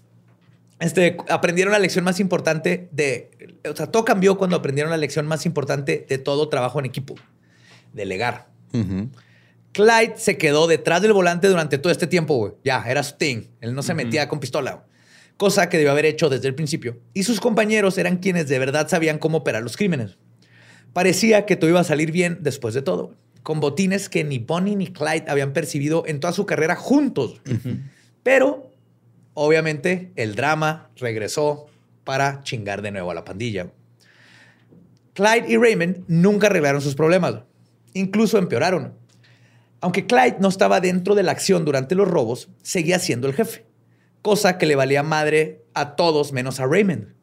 Este, 0.84 1.16
aprendieron 1.30 1.72
la 1.72 1.80
lección 1.80 2.04
más 2.04 2.20
importante 2.20 2.90
de, 2.92 3.32
o 3.70 3.74
sea, 3.74 3.88
todo 3.88 4.04
cambió 4.04 4.38
cuando 4.38 4.58
aprendieron 4.58 4.92
la 4.92 4.98
lección 4.98 5.26
más 5.26 5.46
importante 5.46 6.06
de 6.10 6.18
todo 6.18 6.50
trabajo 6.50 6.78
en 6.78 6.86
equipo, 6.86 7.16
delegar. 7.94 8.50
Clyde 9.72 10.16
se 10.18 10.38
quedó 10.38 10.68
detrás 10.68 11.02
del 11.02 11.14
volante 11.14 11.48
durante 11.48 11.78
todo 11.78 11.90
este 11.90 12.06
tiempo, 12.06 12.36
güey. 12.36 12.54
Ya, 12.66 12.84
era 12.86 13.02
su 13.02 13.16
thing. 13.16 13.44
Él 13.62 13.74
no 13.76 13.82
se 13.82 13.94
metía 13.94 14.28
con 14.28 14.42
pistola, 14.42 14.84
cosa 15.38 15.70
que 15.70 15.78
debió 15.78 15.94
haber 15.94 16.06
hecho 16.06 16.28
desde 16.28 16.50
el 16.50 16.56
principio. 16.56 17.00
Y 17.14 17.24
sus 17.24 17.40
compañeros 17.40 17.98
eran 17.98 18.18
quienes 18.18 18.50
de 18.50 18.60
verdad 18.60 18.90
sabían 18.90 19.20
cómo 19.20 19.38
operar 19.38 19.64
los 19.64 19.78
crímenes. 19.78 20.18
Parecía 20.92 21.46
que 21.46 21.56
todo 21.56 21.70
iba 21.70 21.80
a 21.80 21.86
salir 21.86 22.12
bien 22.12 22.40
después 22.42 22.74
de 22.74 22.82
todo, 22.82 23.16
con 23.42 23.62
botines 23.62 24.10
que 24.10 24.26
ni 24.26 24.38
Bonnie 24.38 24.76
ni 24.76 24.88
Clyde 24.88 25.26
habían 25.30 25.54
percibido 25.54 26.04
en 26.08 26.20
toda 26.20 26.34
su 26.34 26.46
carrera 26.46 26.76
juntos. 26.76 27.42
Pero 28.22 28.73
Obviamente, 29.34 30.12
el 30.16 30.36
drama 30.36 30.90
regresó 30.96 31.68
para 32.04 32.42
chingar 32.44 32.82
de 32.82 32.92
nuevo 32.92 33.12
a 33.12 33.16
la 33.16 33.26
pandilla. 33.26 33.72
Clyde 35.14 35.46
y 35.48 35.58
Raymond 35.58 36.06
nunca 36.08 36.48
arreglaron 36.48 36.82
sus 36.82 36.96
problemas, 36.96 37.36
incluso 37.94 38.38
empeoraron. 38.38 38.96
Aunque 39.82 40.06
Clyde 40.06 40.38
no 40.40 40.50
estaba 40.50 40.80
dentro 40.80 41.14
de 41.14 41.24
la 41.24 41.32
acción 41.32 41.66
durante 41.66 41.96
los 41.96 42.08
robos, 42.08 42.50
seguía 42.62 43.00
siendo 43.00 43.28
el 43.28 43.34
jefe, 43.34 43.66
cosa 44.22 44.58
que 44.58 44.66
le 44.66 44.76
valía 44.76 45.04
madre 45.04 45.66
a 45.74 45.96
todos 45.96 46.32
menos 46.32 46.60
a 46.60 46.66
Raymond. 46.66 47.14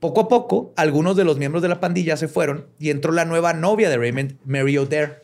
Poco 0.00 0.22
a 0.22 0.28
poco, 0.28 0.72
algunos 0.76 1.16
de 1.16 1.24
los 1.24 1.38
miembros 1.38 1.62
de 1.62 1.68
la 1.68 1.80
pandilla 1.80 2.16
se 2.16 2.28
fueron 2.28 2.66
y 2.78 2.90
entró 2.90 3.12
la 3.12 3.24
nueva 3.24 3.52
novia 3.52 3.88
de 3.88 3.98
Raymond, 3.98 4.36
Mary 4.44 4.76
O'Dare. 4.76 5.20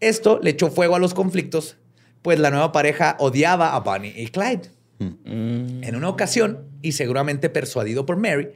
Esto 0.00 0.38
le 0.42 0.50
echó 0.50 0.70
fuego 0.70 0.96
a 0.96 0.98
los 0.98 1.14
conflictos, 1.14 1.78
pues 2.20 2.38
la 2.38 2.50
nueva 2.50 2.72
pareja 2.72 3.16
odiaba 3.18 3.74
a 3.74 3.80
Bunny 3.80 4.12
y 4.14 4.28
Clyde. 4.28 4.75
En 4.98 5.94
una 5.94 6.08
ocasión, 6.08 6.66
y 6.82 6.92
seguramente 6.92 7.50
persuadido 7.50 8.06
por 8.06 8.16
Mary, 8.16 8.48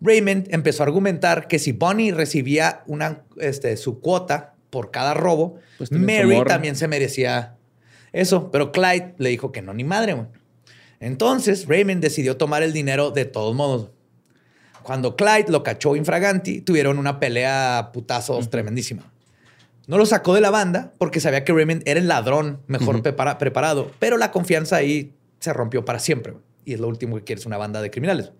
Raymond 0.00 0.48
empezó 0.50 0.82
a 0.82 0.86
argumentar 0.86 1.48
que 1.48 1.58
si 1.58 1.72
Bonnie 1.72 2.12
recibía 2.12 2.82
una, 2.86 3.22
este, 3.38 3.76
su 3.76 4.00
cuota 4.00 4.54
por 4.70 4.90
cada 4.90 5.14
robo, 5.14 5.58
pues 5.78 5.90
Mary 5.92 6.42
también 6.46 6.76
se 6.76 6.88
merecía 6.88 7.56
eso. 8.12 8.50
Pero 8.50 8.72
Clyde 8.72 9.14
le 9.18 9.30
dijo 9.30 9.52
que 9.52 9.62
no, 9.62 9.72
ni 9.72 9.84
madre. 9.84 10.16
Entonces 11.00 11.66
Raymond 11.66 12.02
decidió 12.02 12.36
tomar 12.36 12.62
el 12.62 12.72
dinero 12.72 13.10
de 13.10 13.24
todos 13.24 13.54
modos. 13.54 13.90
Cuando 14.82 15.16
Clyde 15.16 15.46
lo 15.48 15.62
cachó 15.62 15.96
infraganti, 15.96 16.60
tuvieron 16.60 16.98
una 16.98 17.18
pelea 17.18 17.90
putazos 17.92 18.50
tremendísima. 18.50 19.10
No 19.86 19.98
lo 19.98 20.06
sacó 20.06 20.34
de 20.34 20.40
la 20.40 20.50
banda 20.50 20.92
porque 20.98 21.20
sabía 21.20 21.44
que 21.44 21.52
Raymond 21.52 21.82
era 21.86 22.00
el 22.00 22.08
ladrón 22.08 22.60
mejor 22.66 23.02
preparado, 23.02 23.90
pero 23.98 24.16
la 24.16 24.30
confianza 24.30 24.76
ahí 24.76 25.14
se 25.44 25.52
rompió 25.52 25.84
para 25.84 25.98
siempre. 25.98 26.34
Y 26.64 26.74
es 26.74 26.80
lo 26.80 26.88
último 26.88 27.16
que 27.16 27.24
quieres, 27.24 27.46
una 27.46 27.56
banda 27.56 27.82
de 27.82 27.90
criminales. 27.90 28.32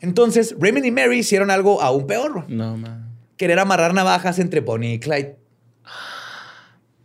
Entonces, 0.00 0.54
Raymond 0.58 0.86
y 0.86 0.90
Mary 0.90 1.18
hicieron 1.18 1.50
algo 1.50 1.82
aún 1.82 2.06
peor. 2.06 2.48
No, 2.48 2.76
man. 2.76 3.08
Querer 3.36 3.58
amarrar 3.58 3.94
navajas 3.94 4.38
entre 4.38 4.60
Bonnie 4.60 4.94
y 4.94 4.98
Clyde. 5.00 5.36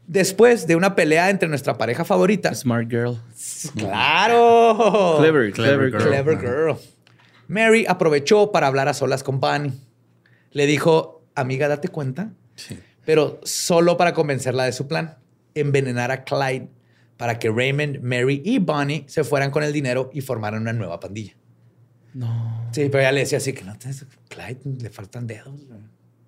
Después 0.05 0.67
de 0.67 0.75
una 0.75 0.95
pelea 0.95 1.29
entre 1.29 1.49
nuestra 1.49 1.77
pareja 1.77 2.05
favorita. 2.05 2.53
Smart 2.55 2.89
girl. 2.89 3.19
Claro. 3.75 5.17
Clever, 5.19 5.51
clever, 5.51 5.91
girl. 5.91 6.03
Clever 6.03 6.39
girl. 6.39 6.77
Mary 7.47 7.85
aprovechó 7.87 8.51
para 8.51 8.67
hablar 8.67 8.87
a 8.87 8.93
solas 8.93 9.23
con 9.23 9.39
Bonnie. 9.39 9.73
Le 10.51 10.65
dijo, 10.65 11.23
amiga, 11.35 11.67
date 11.67 11.89
cuenta. 11.89 12.31
Sí. 12.55 12.79
Pero 13.05 13.39
solo 13.43 13.97
para 13.97 14.13
convencerla 14.13 14.63
de 14.63 14.71
su 14.71 14.87
plan. 14.87 15.17
Envenenar 15.55 16.11
a 16.11 16.23
Clyde 16.23 16.69
para 17.17 17.39
que 17.39 17.49
Raymond, 17.49 17.99
Mary 18.01 18.41
y 18.45 18.59
Bonnie 18.59 19.03
se 19.07 19.23
fueran 19.23 19.51
con 19.51 19.63
el 19.63 19.73
dinero 19.73 20.09
y 20.13 20.21
formaran 20.21 20.61
una 20.61 20.73
nueva 20.73 20.99
pandilla. 20.99 21.35
No. 22.13 22.69
Sí, 22.71 22.87
pero 22.89 22.99
ella 22.99 23.11
le 23.11 23.19
decía 23.21 23.39
así 23.39 23.53
que 23.53 23.63
no, 23.63 23.75
Clyde 24.29 24.59
le 24.81 24.89
faltan 24.89 25.27
dedos. 25.27 25.59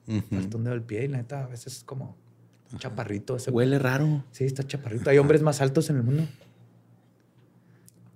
Le 0.07 0.21
Falta 0.21 0.57
un 0.57 0.63
dedo 0.63 0.73
del 0.73 0.83
pie 0.83 1.05
y 1.05 1.07
la 1.07 1.17
neta 1.17 1.43
a 1.43 1.47
veces 1.47 1.77
es 1.77 1.83
como 1.83 2.17
un 2.71 2.79
chaparrito. 2.79 3.35
Ese 3.35 3.51
Huele 3.51 3.77
raro. 3.77 4.23
Sí, 4.31 4.45
está 4.45 4.65
chaparrito. 4.65 5.09
Hay 5.09 5.19
hombres 5.19 5.43
más 5.43 5.61
altos 5.61 5.89
en 5.91 5.97
el 5.97 6.03
mundo. 6.03 6.27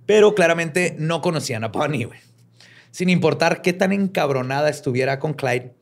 Pero 0.06 0.34
claramente 0.34 0.96
no 0.98 1.22
conocían 1.22 1.64
a 1.64 1.68
Bonnie, 1.68 2.06
güey. 2.06 2.20
Sin 2.92 3.10
importar 3.10 3.62
qué 3.62 3.74
tan 3.74 3.92
encabronada 3.92 4.70
estuviera 4.70 5.20
con 5.20 5.34
Clyde, 5.34 5.74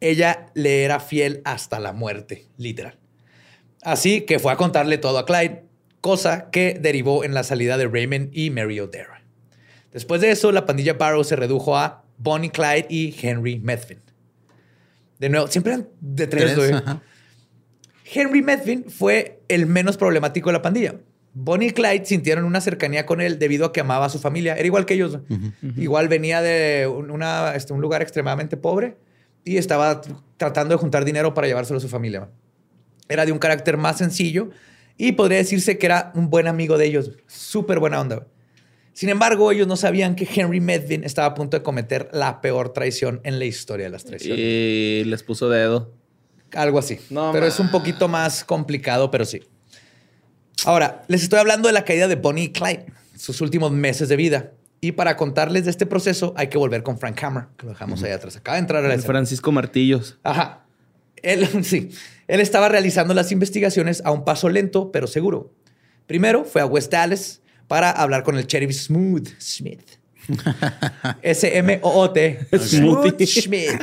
ella 0.00 0.46
le 0.54 0.84
era 0.84 1.00
fiel 1.00 1.40
hasta 1.44 1.78
la 1.80 1.92
muerte, 1.92 2.46
literal. 2.56 2.98
Así 3.82 4.22
que 4.22 4.38
fue 4.38 4.52
a 4.52 4.56
contarle 4.56 4.98
todo 4.98 5.18
a 5.18 5.26
Clyde 5.26 5.69
cosa 6.00 6.50
que 6.50 6.78
derivó 6.80 7.24
en 7.24 7.34
la 7.34 7.42
salida 7.42 7.76
de 7.76 7.86
Raymond 7.86 8.30
y 8.32 8.50
Mary 8.50 8.80
O'Dara. 8.80 9.22
Después 9.92 10.20
de 10.20 10.30
eso, 10.30 10.52
la 10.52 10.66
pandilla 10.66 10.94
Barrow 10.94 11.24
se 11.24 11.36
redujo 11.36 11.76
a 11.76 12.04
Bonnie 12.18 12.50
Clyde 12.50 12.86
y 12.88 13.14
Henry 13.20 13.58
Medvin. 13.58 13.98
De 15.18 15.28
nuevo, 15.28 15.48
siempre 15.48 15.74
eran 15.74 15.88
de 16.00 16.26
tres. 16.26 16.56
Henry 18.12 18.42
Medvin 18.42 18.86
fue 18.88 19.42
el 19.48 19.66
menos 19.66 19.96
problemático 19.96 20.48
de 20.48 20.54
la 20.54 20.62
pandilla. 20.62 20.94
Bonnie 21.32 21.68
y 21.68 21.72
Clyde 21.72 22.04
sintieron 22.06 22.44
una 22.44 22.60
cercanía 22.60 23.06
con 23.06 23.20
él 23.20 23.38
debido 23.38 23.66
a 23.66 23.72
que 23.72 23.80
amaba 23.80 24.06
a 24.06 24.08
su 24.08 24.18
familia. 24.18 24.54
Era 24.54 24.66
igual 24.66 24.86
que 24.86 24.94
ellos. 24.94 25.18
Igual 25.76 26.08
venía 26.08 26.42
de 26.42 26.88
una, 26.88 27.54
este, 27.54 27.72
un 27.72 27.80
lugar 27.80 28.02
extremadamente 28.02 28.56
pobre 28.56 28.96
y 29.44 29.56
estaba 29.56 30.00
tratando 30.36 30.74
de 30.74 30.78
juntar 30.78 31.04
dinero 31.04 31.34
para 31.34 31.46
llevárselo 31.46 31.78
a 31.78 31.80
su 31.80 31.88
familia. 31.88 32.28
Era 33.08 33.26
de 33.26 33.32
un 33.32 33.38
carácter 33.38 33.76
más 33.76 33.98
sencillo 33.98 34.50
y 35.00 35.12
podría 35.12 35.38
decirse 35.38 35.78
que 35.78 35.86
era 35.86 36.12
un 36.14 36.28
buen 36.28 36.46
amigo 36.46 36.76
de 36.76 36.84
ellos. 36.84 37.10
Súper 37.26 37.78
buena 37.78 37.98
onda. 38.02 38.26
Sin 38.92 39.08
embargo, 39.08 39.50
ellos 39.50 39.66
no 39.66 39.76
sabían 39.76 40.14
que 40.14 40.28
Henry 40.30 40.60
Medvin 40.60 41.04
estaba 41.04 41.28
a 41.28 41.34
punto 41.34 41.56
de 41.56 41.62
cometer 41.62 42.10
la 42.12 42.42
peor 42.42 42.74
traición 42.74 43.18
en 43.24 43.38
la 43.38 43.46
historia 43.46 43.86
de 43.86 43.90
las 43.90 44.04
traiciones. 44.04 44.38
Y 44.38 45.04
les 45.06 45.22
puso 45.22 45.48
dedo. 45.48 45.90
Algo 46.52 46.78
así. 46.78 46.98
pero 47.32 47.46
es 47.46 47.58
un 47.58 47.70
poquito 47.70 48.08
más 48.08 48.44
complicado, 48.44 49.10
pero 49.10 49.24
sí. 49.24 49.40
Ahora, 50.66 51.02
les 51.08 51.22
estoy 51.22 51.38
hablando 51.38 51.68
de 51.68 51.72
la 51.72 51.86
caída 51.86 52.06
de 52.06 52.16
Bonnie 52.16 52.44
y 52.44 52.52
Clyde, 52.52 52.84
sus 53.16 53.40
últimos 53.40 53.72
meses 53.72 54.10
de 54.10 54.16
vida. 54.16 54.52
Y 54.82 54.92
para 54.92 55.16
contarles 55.16 55.64
de 55.64 55.70
este 55.70 55.86
proceso, 55.86 56.34
hay 56.36 56.48
que 56.48 56.58
volver 56.58 56.82
con 56.82 56.98
Frank 56.98 57.22
Hammer, 57.24 57.44
que 57.56 57.64
lo 57.64 57.72
dejamos 57.72 58.02
ahí 58.02 58.10
atrás. 58.10 58.36
Acaba 58.36 58.56
de 58.56 58.60
entrar 58.60 58.84
a 58.84 58.88
la 58.88 58.98
Francisco 58.98 59.50
Martillos. 59.50 60.18
Ajá. 60.24 60.66
Él, 61.22 61.46
sí, 61.64 61.90
él 62.28 62.40
estaba 62.40 62.68
realizando 62.68 63.14
las 63.14 63.32
investigaciones 63.32 64.02
a 64.04 64.10
un 64.10 64.24
paso 64.24 64.48
lento, 64.48 64.92
pero 64.92 65.06
seguro. 65.06 65.52
Primero 66.06 66.44
fue 66.44 66.60
a 66.60 66.66
West 66.66 66.92
Dallas 66.92 67.40
para 67.68 67.90
hablar 67.90 68.24
con 68.24 68.36
el 68.36 68.46
sheriff 68.46 68.72
Smooth 68.72 69.28
Smith. 69.38 69.82
S-M-O-O-T. 71.22 72.46
Smooth 72.58 73.22
Smith. 73.24 73.80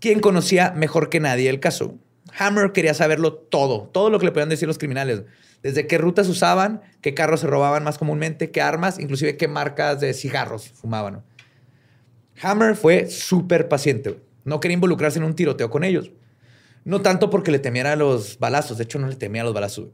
quien 0.00 0.20
conocía 0.20 0.72
mejor 0.72 1.08
que 1.08 1.20
nadie 1.20 1.48
el 1.48 1.60
caso. 1.60 1.98
Hammer 2.38 2.72
quería 2.72 2.94
saberlo 2.94 3.34
todo, 3.34 3.88
todo 3.92 4.10
lo 4.10 4.18
que 4.18 4.26
le 4.26 4.32
podían 4.32 4.48
decir 4.48 4.68
los 4.68 4.78
criminales. 4.78 5.22
Desde 5.62 5.86
qué 5.86 5.98
rutas 5.98 6.28
usaban, 6.28 6.82
qué 7.00 7.14
carros 7.14 7.40
se 7.40 7.46
robaban 7.46 7.84
más 7.84 7.96
comúnmente, 7.96 8.50
qué 8.50 8.60
armas, 8.60 8.98
inclusive 8.98 9.36
qué 9.36 9.48
marcas 9.48 10.00
de 10.00 10.12
cigarros 10.12 10.68
fumaban. 10.68 11.22
Hammer 12.42 12.76
fue 12.76 13.08
súper 13.08 13.68
paciente. 13.68 14.18
No 14.44 14.60
quería 14.60 14.74
involucrarse 14.74 15.18
en 15.18 15.24
un 15.24 15.34
tiroteo 15.34 15.70
con 15.70 15.84
ellos. 15.84 16.10
No 16.84 17.00
tanto 17.00 17.30
porque 17.30 17.50
le 17.50 17.58
temiera 17.58 17.96
los 17.96 18.38
balazos, 18.38 18.78
de 18.78 18.84
hecho 18.84 18.98
no 18.98 19.08
le 19.08 19.16
temía 19.16 19.42
los 19.42 19.54
balazos, 19.54 19.88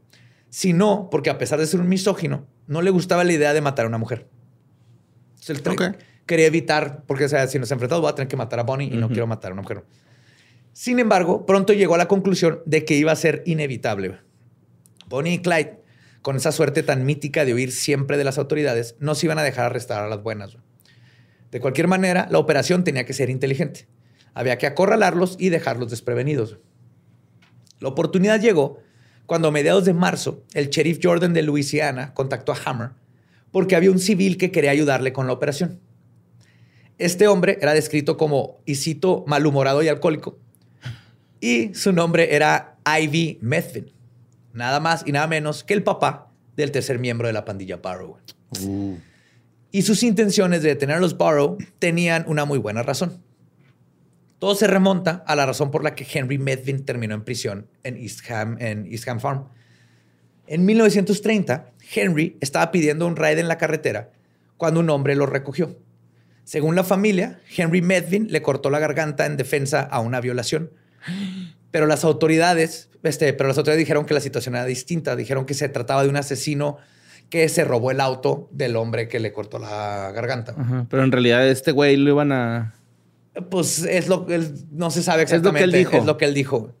sino 0.49 1.09
porque 1.09 1.29
a 1.29 1.37
pesar 1.37 1.59
de 1.59 1.65
ser 1.65 1.79
un 1.79 1.87
misógino, 1.87 2.45
no 2.67 2.81
le 2.81 2.89
gustaba 2.89 3.23
la 3.23 3.31
idea 3.31 3.53
de 3.53 3.61
matar 3.61 3.85
a 3.85 3.87
una 3.87 3.97
mujer. 3.97 4.27
Entonces, 5.47 5.95
quería 6.25 6.47
evitar, 6.47 7.03
porque 7.07 7.29
sea, 7.29 7.47
si 7.47 7.59
nos 7.59 7.71
enfrentamos 7.71 8.01
voy 8.01 8.11
a 8.11 8.15
tener 8.15 8.27
que 8.27 8.35
matar 8.35 8.59
a 8.59 8.63
Bonnie 8.63 8.87
y 8.93 8.97
no 8.97 9.07
quiero 9.07 9.27
matar 9.27 9.51
a 9.51 9.53
una 9.53 9.63
mujer. 9.63 9.83
Sin 10.73 10.99
embargo, 10.99 11.45
pronto 11.45 11.73
llegó 11.73 11.95
a 11.95 11.97
la 11.97 12.07
conclusión 12.07 12.61
de 12.65 12.85
que 12.85 12.95
iba 12.95 13.11
a 13.11 13.15
ser 13.15 13.43
inevitable. 13.45 14.19
Bonnie 15.07 15.33
y 15.33 15.39
Clyde, 15.39 15.81
con 16.21 16.35
esa 16.35 16.51
suerte 16.51 16.83
tan 16.83 17.05
mítica 17.05 17.43
de 17.43 17.53
huir 17.53 17.71
siempre 17.71 18.17
de 18.17 18.23
las 18.23 18.37
autoridades, 18.37 18.95
no 18.99 19.15
se 19.15 19.25
iban 19.25 19.39
a 19.39 19.43
dejar 19.43 19.65
arrestar 19.65 20.03
a 20.03 20.07
las 20.07 20.23
buenas. 20.23 20.57
De 21.51 21.59
cualquier 21.59 21.87
manera, 21.87 22.27
la 22.31 22.37
operación 22.37 22.83
tenía 22.83 23.05
que 23.05 23.13
ser 23.13 23.29
inteligente. 23.29 23.87
Había 24.33 24.57
que 24.57 24.67
acorralarlos 24.67 25.35
y 25.39 25.49
dejarlos 25.49 25.89
desprevenidos. 25.89 26.57
La 27.79 27.89
oportunidad 27.89 28.39
llegó 28.39 28.79
cuando 29.25 29.47
a 29.47 29.51
mediados 29.51 29.85
de 29.85 29.93
marzo 29.93 30.43
el 30.53 30.69
sheriff 30.69 30.99
Jordan 31.01 31.33
de 31.33 31.41
Luisiana 31.41 32.13
contactó 32.13 32.51
a 32.51 32.57
Hammer 32.65 32.91
porque 33.51 33.75
había 33.75 33.91
un 33.91 33.99
civil 33.99 34.37
que 34.37 34.51
quería 34.51 34.71
ayudarle 34.71 35.13
con 35.13 35.27
la 35.27 35.33
operación. 35.33 35.79
Este 36.97 37.27
hombre 37.27 37.57
era 37.61 37.73
descrito 37.73 38.15
como, 38.17 38.59
y 38.65 38.75
malhumorado 39.25 39.81
y 39.83 39.87
alcohólico. 39.87 40.37
Y 41.39 41.73
su 41.73 41.91
nombre 41.91 42.35
era 42.35 42.77
Ivy 42.85 43.39
Medvin. 43.41 43.91
Nada 44.53 44.79
más 44.79 45.03
y 45.05 45.11
nada 45.11 45.27
menos 45.27 45.63
que 45.63 45.73
el 45.73 45.83
papá 45.83 46.29
del 46.55 46.71
tercer 46.71 46.99
miembro 46.99 47.27
de 47.27 47.33
la 47.33 47.45
pandilla 47.45 47.77
Barrow. 47.77 48.17
Uh. 48.61 48.97
Y 49.71 49.81
sus 49.81 50.03
intenciones 50.03 50.61
de 50.61 50.69
detener 50.69 50.97
a 50.97 50.99
los 50.99 51.17
Barrow 51.17 51.57
tenían 51.79 52.25
una 52.27 52.45
muy 52.45 52.59
buena 52.59 52.83
razón. 52.83 53.23
Todo 54.41 54.55
se 54.55 54.65
remonta 54.65 55.23
a 55.27 55.35
la 55.35 55.45
razón 55.45 55.69
por 55.69 55.83
la 55.83 55.93
que 55.93 56.03
Henry 56.11 56.39
Medvin 56.39 56.83
terminó 56.83 57.13
en 57.13 57.21
prisión 57.21 57.67
en 57.83 57.95
East 57.95 58.27
Ham, 58.31 58.57
en 58.59 58.87
East 58.91 59.07
Ham 59.07 59.19
Farm. 59.19 59.45
En 60.47 60.65
1930, 60.65 61.69
Henry 61.93 62.37
estaba 62.41 62.71
pidiendo 62.71 63.05
un 63.05 63.17
raid 63.17 63.37
en 63.37 63.47
la 63.47 63.59
carretera 63.59 64.09
cuando 64.57 64.79
un 64.79 64.89
hombre 64.89 65.15
lo 65.15 65.27
recogió. 65.27 65.77
Según 66.43 66.75
la 66.75 66.83
familia, 66.83 67.39
Henry 67.55 67.83
Medvin 67.83 68.31
le 68.31 68.41
cortó 68.41 68.71
la 68.71 68.79
garganta 68.79 69.27
en 69.27 69.37
defensa 69.37 69.81
a 69.81 69.99
una 69.99 70.19
violación. 70.19 70.71
Pero 71.69 71.85
las 71.85 72.03
autoridades, 72.03 72.89
este, 73.03 73.33
pero 73.33 73.47
las 73.47 73.59
autoridades 73.59 73.85
dijeron 73.85 74.07
que 74.07 74.15
la 74.15 74.21
situación 74.21 74.55
era 74.55 74.65
distinta. 74.65 75.15
Dijeron 75.15 75.45
que 75.45 75.53
se 75.53 75.69
trataba 75.69 76.01
de 76.01 76.09
un 76.09 76.17
asesino 76.17 76.79
que 77.29 77.47
se 77.47 77.63
robó 77.63 77.91
el 77.91 78.01
auto 78.01 78.49
del 78.51 78.75
hombre 78.75 79.07
que 79.07 79.19
le 79.19 79.33
cortó 79.33 79.59
la 79.59 80.11
garganta. 80.15 80.55
Pero 80.89 81.03
en 81.03 81.11
realidad 81.11 81.47
este 81.47 81.71
güey 81.71 81.95
lo 81.95 82.09
iban 82.09 82.31
a 82.31 82.73
pues 83.49 83.83
es 83.83 84.07
lo 84.07 84.25
que 84.25 84.41
no 84.71 84.91
se 84.91 85.03
sabe 85.03 85.23
exactamente. 85.23 85.59
Es 85.59 85.67
lo 85.67 85.71
que 85.71 85.77
él 85.77 85.85
dijo. 85.85 85.97
Es 85.97 86.05
lo 86.05 86.17
que 86.17 86.25
él 86.25 86.33
dijo. 86.33 86.75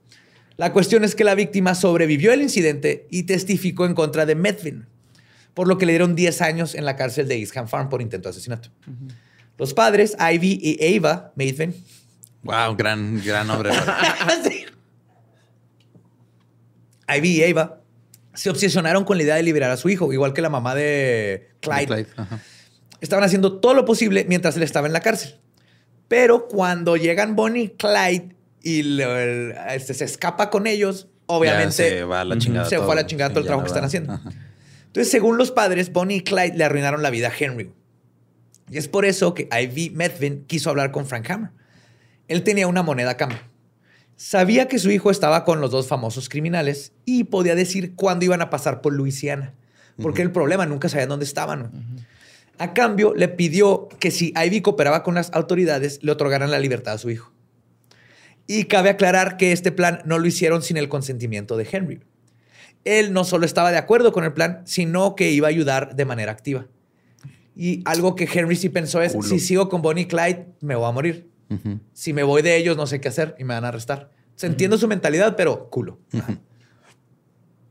La 0.57 0.73
cuestión 0.73 1.03
es 1.03 1.15
que 1.15 1.23
la 1.23 1.33
víctima 1.33 1.75
sobrevivió 1.75 2.33
al 2.33 2.41
incidente 2.41 3.07
y 3.09 3.23
testificó 3.23 3.85
en 3.85 3.95
contra 3.95 4.25
de 4.25 4.35
Medvin, 4.35 4.85
por 5.53 5.67
lo 5.67 5.77
que 5.77 5.85
le 5.85 5.93
dieron 5.93 6.15
10 6.15 6.41
años 6.41 6.75
en 6.75 6.85
la 6.85 6.95
cárcel 6.95 7.27
de 7.27 7.39
East 7.39 7.55
Ham 7.57 7.67
Farm 7.67 7.89
por 7.89 8.01
intento 8.01 8.29
de 8.29 8.31
asesinato. 8.31 8.69
Los 9.57 9.73
padres, 9.73 10.15
Ivy 10.19 10.59
y 10.61 10.97
Ava 10.97 11.31
Medvin. 11.35 11.73
Wow, 12.43 12.75
gran, 12.75 13.21
gran 13.23 13.49
hombre. 13.49 13.71
Ivy 17.07 17.29
y 17.29 17.43
Ava 17.43 17.81
se 18.33 18.49
obsesionaron 18.49 19.03
con 19.03 19.17
la 19.17 19.23
idea 19.23 19.35
de 19.35 19.43
liberar 19.43 19.71
a 19.71 19.77
su 19.77 19.89
hijo, 19.89 20.11
igual 20.13 20.33
que 20.33 20.41
la 20.41 20.49
mamá 20.49 20.75
de 20.75 21.49
Clyde. 21.59 22.07
Estaban 23.01 23.23
haciendo 23.23 23.59
todo 23.59 23.73
lo 23.73 23.85
posible 23.85 24.25
mientras 24.27 24.55
él 24.57 24.63
estaba 24.63 24.87
en 24.87 24.93
la 24.93 25.01
cárcel. 25.01 25.39
Pero 26.11 26.49
cuando 26.49 26.97
llegan 26.97 27.37
Bonnie 27.37 27.63
y 27.63 27.69
Clyde 27.69 28.35
y 28.61 29.01
este, 29.69 29.93
se 29.93 30.03
escapa 30.03 30.49
con 30.49 30.67
ellos, 30.67 31.07
obviamente 31.25 31.71
se 31.71 32.03
va 32.03 32.19
a 32.19 32.25
la 32.25 32.37
chingada. 32.37 32.67
Se 32.67 32.79
fue 32.79 32.91
a 32.91 32.95
la 32.95 33.05
chingada 33.05 33.29
todo 33.29 33.39
el 33.39 33.45
trabajo 33.45 33.63
que 33.63 33.69
están 33.69 33.85
haciendo. 33.85 34.19
Entonces, 34.87 35.09
según 35.09 35.37
los 35.37 35.51
padres, 35.51 35.93
Bonnie 35.93 36.17
y 36.17 36.21
Clyde 36.21 36.57
le 36.57 36.65
arruinaron 36.65 37.01
la 37.01 37.11
vida 37.11 37.29
a 37.29 37.31
Henry. 37.39 37.71
Y 38.69 38.77
es 38.77 38.89
por 38.89 39.05
eso 39.05 39.33
que 39.33 39.47
Ivy 39.57 39.91
Medvin 39.91 40.43
quiso 40.47 40.69
hablar 40.69 40.91
con 40.91 41.05
Frank 41.05 41.31
Hammer. 41.31 41.51
Él 42.27 42.43
tenía 42.43 42.67
una 42.67 42.83
moneda 42.83 43.11
a 43.11 43.15
cambio. 43.15 43.39
Sabía 44.17 44.67
que 44.67 44.79
su 44.79 44.91
hijo 44.91 45.11
estaba 45.11 45.45
con 45.45 45.61
los 45.61 45.71
dos 45.71 45.87
famosos 45.87 46.27
criminales 46.27 46.91
y 47.05 47.23
podía 47.23 47.55
decir 47.55 47.95
cuándo 47.95 48.25
iban 48.25 48.41
a 48.41 48.49
pasar 48.49 48.81
por 48.81 48.91
Luisiana, 48.91 49.53
porque 50.01 50.23
el 50.23 50.33
problema 50.33 50.65
nunca 50.65 50.89
sabían 50.89 51.07
dónde 51.07 51.23
estaban. 51.23 51.71
A 52.61 52.75
cambio, 52.75 53.15
le 53.15 53.27
pidió 53.27 53.89
que 53.99 54.11
si 54.11 54.35
Ivy 54.35 54.61
cooperaba 54.61 55.01
con 55.01 55.15
las 55.15 55.33
autoridades, 55.33 55.97
le 56.03 56.11
otorgaran 56.11 56.51
la 56.51 56.59
libertad 56.59 56.93
a 56.93 56.97
su 56.99 57.09
hijo. 57.09 57.33
Y 58.45 58.65
cabe 58.65 58.91
aclarar 58.91 59.35
que 59.37 59.51
este 59.51 59.71
plan 59.71 60.03
no 60.05 60.19
lo 60.19 60.27
hicieron 60.27 60.61
sin 60.61 60.77
el 60.77 60.87
consentimiento 60.87 61.57
de 61.57 61.67
Henry. 61.71 62.01
Él 62.85 63.13
no 63.13 63.23
solo 63.23 63.47
estaba 63.47 63.71
de 63.71 63.79
acuerdo 63.79 64.11
con 64.11 64.25
el 64.25 64.33
plan, 64.33 64.61
sino 64.65 65.15
que 65.15 65.31
iba 65.31 65.47
a 65.47 65.49
ayudar 65.49 65.95
de 65.95 66.05
manera 66.05 66.31
activa. 66.31 66.67
Y 67.55 67.81
algo 67.85 68.13
que 68.15 68.29
Henry 68.31 68.55
sí 68.55 68.69
pensó 68.69 69.01
es, 69.01 69.17
si 69.23 69.39
sigo 69.39 69.67
con 69.67 69.81
Bonnie 69.81 70.03
y 70.03 70.07
Clyde, 70.07 70.45
me 70.59 70.75
voy 70.75 70.87
a 70.87 70.91
morir. 70.91 71.31
Si 71.93 72.13
me 72.13 72.21
voy 72.21 72.43
de 72.43 72.57
ellos, 72.57 72.77
no 72.77 72.85
sé 72.85 73.01
qué 73.01 73.07
hacer 73.07 73.35
y 73.39 73.43
me 73.43 73.55
van 73.55 73.65
a 73.65 73.69
arrestar. 73.69 74.11
Se 74.35 74.45
entiendo 74.45 74.77
su 74.77 74.87
mentalidad, 74.87 75.35
pero 75.35 75.67
culo. 75.71 75.97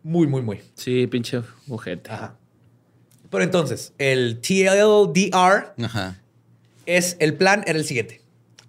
Muy, 0.03 0.27
muy, 0.27 0.43
muy. 0.43 0.61
Sí, 0.75 1.07
pinche 1.07 1.43
ojete. 1.69 2.11
Pero 3.31 3.45
entonces, 3.45 3.93
el 3.99 4.41
TLDR 4.41 5.75
es 6.87 7.17
el 7.21 7.35
plan, 7.35 7.63
era 7.67 7.79
el 7.79 7.85
siguiente. 7.85 8.23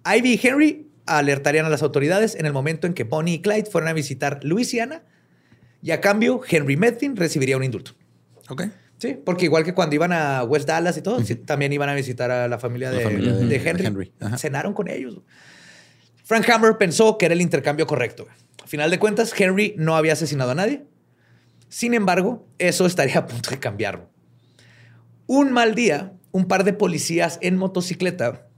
Ivy 0.06 0.34
y 0.34 0.40
Henry 0.46 0.88
alertarían 1.06 1.66
a 1.66 1.68
las 1.68 1.82
autoridades 1.82 2.34
en 2.36 2.46
el 2.46 2.52
momento 2.52 2.86
en 2.86 2.94
que 2.94 3.04
Bonnie 3.04 3.34
y 3.34 3.42
Clyde 3.42 3.66
fueran 3.70 3.90
a 3.90 3.92
visitar 3.92 4.40
Luisiana 4.42 5.02
y 5.82 5.90
a 5.90 6.00
cambio 6.00 6.40
Henry 6.48 6.76
Medvin 6.76 7.16
recibiría 7.16 7.56
un 7.56 7.64
indulto. 7.64 7.92
Ok. 8.48 8.64
Sí, 8.98 9.18
porque 9.24 9.46
igual 9.46 9.64
que 9.64 9.74
cuando 9.74 9.96
iban 9.96 10.12
a 10.12 10.44
West 10.44 10.68
Dallas 10.68 10.96
y 10.96 11.02
todo, 11.02 11.18
también 11.44 11.72
iban 11.72 11.88
a 11.88 11.94
visitar 11.94 12.30
a 12.30 12.46
la 12.46 12.58
familia, 12.60 12.92
de, 12.92 13.02
Henry. 13.64 14.12
Cenaron 14.38 14.74
con 14.74 14.88
ellos. 14.88 15.18
Frank 16.22 16.48
Hammer 16.48 16.78
pensó 16.78 17.18
que 17.18 17.26
era 17.26 17.34
el 17.34 17.40
intercambio 17.40 17.84
correcto. 17.88 18.28
A 18.62 18.66
final 18.68 18.92
de 18.92 19.00
cuentas, 19.00 19.34
Henry 19.36 19.74
no 19.76 19.96
había 19.96 20.12
asesinado 20.12 20.52
a 20.52 20.54
nadie. 20.54 20.84
Sin 21.68 21.94
embargo, 21.94 22.46
eso 22.58 22.86
estaría 22.86 23.18
a 23.18 23.26
punto 23.26 23.50
de 23.50 23.58
cambiar. 23.58 24.08
Un 25.34 25.50
mal 25.50 25.74
día, 25.74 26.12
un 26.30 26.44
par 26.44 26.62
de 26.62 26.74
policías 26.74 27.38
en 27.40 27.56
motocicleta, 27.56 28.48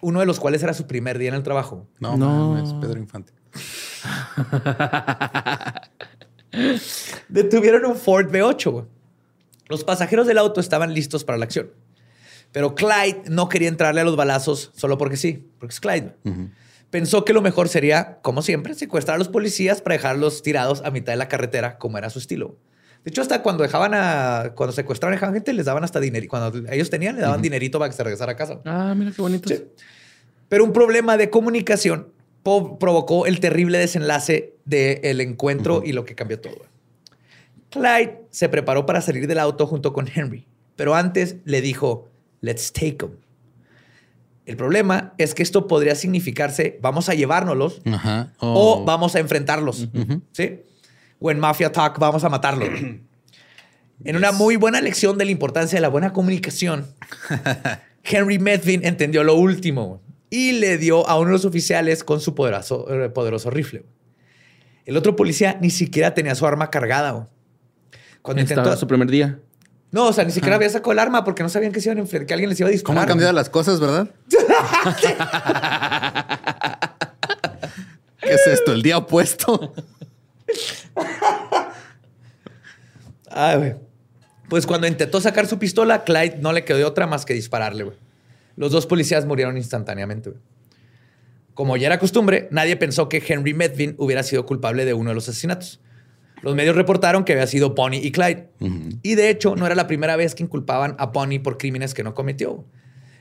uno 0.00 0.20
de 0.20 0.24
los 0.24 0.40
cuales 0.40 0.62
era 0.62 0.72
su 0.72 0.86
primer 0.86 1.18
día 1.18 1.28
en 1.28 1.34
el 1.34 1.42
trabajo. 1.42 1.86
No, 2.00 2.16
no. 2.16 2.58
es 2.58 2.72
Pedro 2.72 2.98
Infante. 2.98 3.34
Detuvieron 7.28 7.84
un 7.84 7.96
Ford 7.96 8.30
V8. 8.30 8.86
Los 9.68 9.84
pasajeros 9.84 10.26
del 10.26 10.38
auto 10.38 10.62
estaban 10.62 10.94
listos 10.94 11.22
para 11.22 11.36
la 11.36 11.44
acción. 11.44 11.70
Pero 12.50 12.74
Clyde 12.74 13.24
no 13.28 13.50
quería 13.50 13.68
entrarle 13.68 14.00
a 14.00 14.04
los 14.04 14.16
balazos 14.16 14.70
solo 14.74 14.96
porque 14.96 15.18
sí, 15.18 15.46
porque 15.58 15.74
es 15.74 15.80
Clyde. 15.80 16.16
Pensó 16.88 17.26
que 17.26 17.34
lo 17.34 17.42
mejor 17.42 17.68
sería, 17.68 18.20
como 18.22 18.40
siempre, 18.40 18.72
secuestrar 18.72 19.16
a 19.16 19.18
los 19.18 19.28
policías 19.28 19.82
para 19.82 19.96
dejarlos 19.96 20.40
tirados 20.40 20.80
a 20.82 20.90
mitad 20.90 21.12
de 21.12 21.18
la 21.18 21.28
carretera, 21.28 21.76
como 21.76 21.98
era 21.98 22.08
su 22.08 22.20
estilo. 22.20 22.56
De 23.04 23.10
hecho, 23.10 23.20
hasta 23.20 23.42
cuando 23.42 23.62
dejaban 23.62 23.94
a. 23.94 24.52
Cuando 24.54 24.72
secuestraban 24.72 25.18
a 25.18 25.32
gente, 25.32 25.52
les 25.52 25.66
daban 25.66 25.82
hasta 25.82 25.98
dinero. 25.98 26.26
Cuando 26.28 26.70
ellos 26.70 26.88
tenían, 26.88 27.16
le 27.16 27.22
daban 27.22 27.42
dinerito 27.42 27.78
para 27.78 27.90
que 27.90 27.96
se 27.96 28.04
regresara 28.04 28.32
a 28.32 28.36
casa. 28.36 28.60
Ah, 28.64 28.94
mira 28.96 29.10
qué 29.10 29.20
bonito. 29.20 29.52
Pero 30.48 30.64
un 30.64 30.72
problema 30.72 31.16
de 31.16 31.30
comunicación 31.30 32.08
provocó 32.42 33.26
el 33.26 33.40
terrible 33.40 33.78
desenlace 33.78 34.54
del 34.64 35.20
encuentro 35.20 35.82
y 35.84 35.92
lo 35.92 36.04
que 36.04 36.14
cambió 36.14 36.40
todo. 36.40 36.66
Clyde 37.70 38.20
se 38.30 38.48
preparó 38.48 38.84
para 38.84 39.00
salir 39.00 39.26
del 39.26 39.38
auto 39.38 39.66
junto 39.66 39.92
con 39.92 40.08
Henry, 40.12 40.46
pero 40.76 40.94
antes 40.94 41.36
le 41.44 41.60
dijo, 41.60 42.08
let's 42.40 42.72
take 42.72 42.94
them. 42.94 43.16
El 44.44 44.56
problema 44.56 45.14
es 45.18 45.34
que 45.34 45.42
esto 45.42 45.68
podría 45.68 45.94
significarse 45.94 46.78
vamos 46.82 47.08
a 47.08 47.14
llevárnoslos 47.14 47.80
o 48.40 48.80
oh. 48.80 48.84
vamos 48.84 49.14
a 49.14 49.20
enfrentarlos. 49.20 49.88
¿sí? 50.32 50.60
O 51.22 51.30
en 51.30 51.38
Mafia 51.38 51.70
Talk 51.70 51.98
vamos 51.98 52.24
a 52.24 52.28
matarlos. 52.28 52.68
En 54.04 54.16
una 54.16 54.32
muy 54.32 54.56
buena 54.56 54.80
lección 54.80 55.16
de 55.16 55.24
la 55.24 55.30
importancia 55.30 55.76
de 55.76 55.80
la 55.80 55.86
buena 55.86 56.12
comunicación, 56.12 56.88
Henry 58.02 58.40
Medvin 58.40 58.84
entendió 58.84 59.22
lo 59.22 59.36
último 59.36 60.02
y 60.28 60.50
le 60.50 60.76
dio 60.76 61.08
a 61.08 61.16
uno 61.16 61.28
de 61.28 61.34
los 61.34 61.44
oficiales 61.44 62.02
con 62.02 62.20
su 62.20 62.34
poderoso, 62.34 62.92
eh, 62.92 63.10
poderoso 63.10 63.48
rifle. 63.48 63.84
El 64.86 64.96
otro 64.96 65.14
policía 65.14 65.56
ni 65.60 65.70
siquiera 65.70 66.14
tenía 66.14 66.34
su 66.34 66.44
arma 66.44 66.68
cargada. 66.68 67.28
Cuando 68.22 68.42
intentó 68.42 68.76
su 68.76 68.88
primer 68.88 69.08
día. 69.08 69.38
No, 69.92 70.06
o 70.06 70.12
sea, 70.12 70.24
ni 70.24 70.32
siquiera 70.32 70.56
había 70.56 70.70
sacado 70.70 70.90
el 70.90 70.98
arma 70.98 71.22
porque 71.22 71.44
no 71.44 71.48
sabían 71.48 71.70
que, 71.70 71.80
se 71.80 71.92
iban 71.92 72.04
que 72.04 72.34
alguien 72.34 72.50
les 72.50 72.58
iba 72.58 72.68
a 72.68 72.72
disparar. 72.72 72.96
¿Cómo 72.96 73.02
han 73.02 73.06
cambiado 73.06 73.32
las 73.32 73.48
cosas, 73.48 73.78
verdad? 73.78 74.08
¿Qué 78.20 78.32
es 78.32 78.46
esto? 78.48 78.72
¿El 78.72 78.82
día 78.82 78.98
opuesto? 78.98 79.74
Ay, 83.30 83.74
Pues 84.48 84.66
cuando 84.66 84.86
intentó 84.86 85.20
sacar 85.20 85.46
su 85.46 85.58
pistola, 85.58 86.04
Clyde 86.04 86.38
no 86.40 86.52
le 86.52 86.64
quedó 86.64 86.86
otra 86.86 87.06
más 87.06 87.24
que 87.24 87.34
dispararle, 87.34 87.84
güey. 87.84 87.96
Los 88.56 88.72
dos 88.72 88.86
policías 88.86 89.24
murieron 89.24 89.56
instantáneamente. 89.56 90.32
Como 91.54 91.76
ya 91.76 91.86
era 91.86 91.98
costumbre, 91.98 92.48
nadie 92.50 92.76
pensó 92.76 93.08
que 93.08 93.22
Henry 93.26 93.54
Medvin 93.54 93.94
hubiera 93.98 94.22
sido 94.22 94.46
culpable 94.46 94.84
de 94.84 94.94
uno 94.94 95.10
de 95.10 95.14
los 95.14 95.28
asesinatos. 95.28 95.80
Los 96.42 96.54
medios 96.54 96.74
reportaron 96.74 97.24
que 97.24 97.32
había 97.32 97.46
sido 97.46 97.70
Bonnie 97.70 98.00
y 98.02 98.10
Clyde. 98.10 98.48
Y 99.02 99.14
de 99.14 99.30
hecho, 99.30 99.54
no 99.54 99.64
era 99.64 99.74
la 99.74 99.86
primera 99.86 100.16
vez 100.16 100.34
que 100.34 100.42
inculpaban 100.42 100.96
a 100.98 101.06
Bonnie 101.06 101.38
por 101.38 101.56
crímenes 101.56 101.94
que 101.94 102.02
no 102.02 102.14
cometió. 102.14 102.64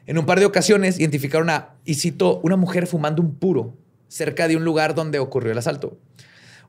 En 0.07 0.17
un 0.17 0.25
par 0.25 0.39
de 0.39 0.45
ocasiones 0.45 0.99
identificaron 0.99 1.49
a, 1.49 1.75
y 1.85 1.95
cito, 1.95 2.39
una 2.43 2.55
mujer 2.55 2.87
fumando 2.87 3.21
un 3.21 3.35
puro 3.35 3.77
cerca 4.07 4.47
de 4.47 4.57
un 4.57 4.65
lugar 4.65 4.95
donde 4.95 5.19
ocurrió 5.19 5.51
el 5.51 5.57
asalto. 5.57 5.97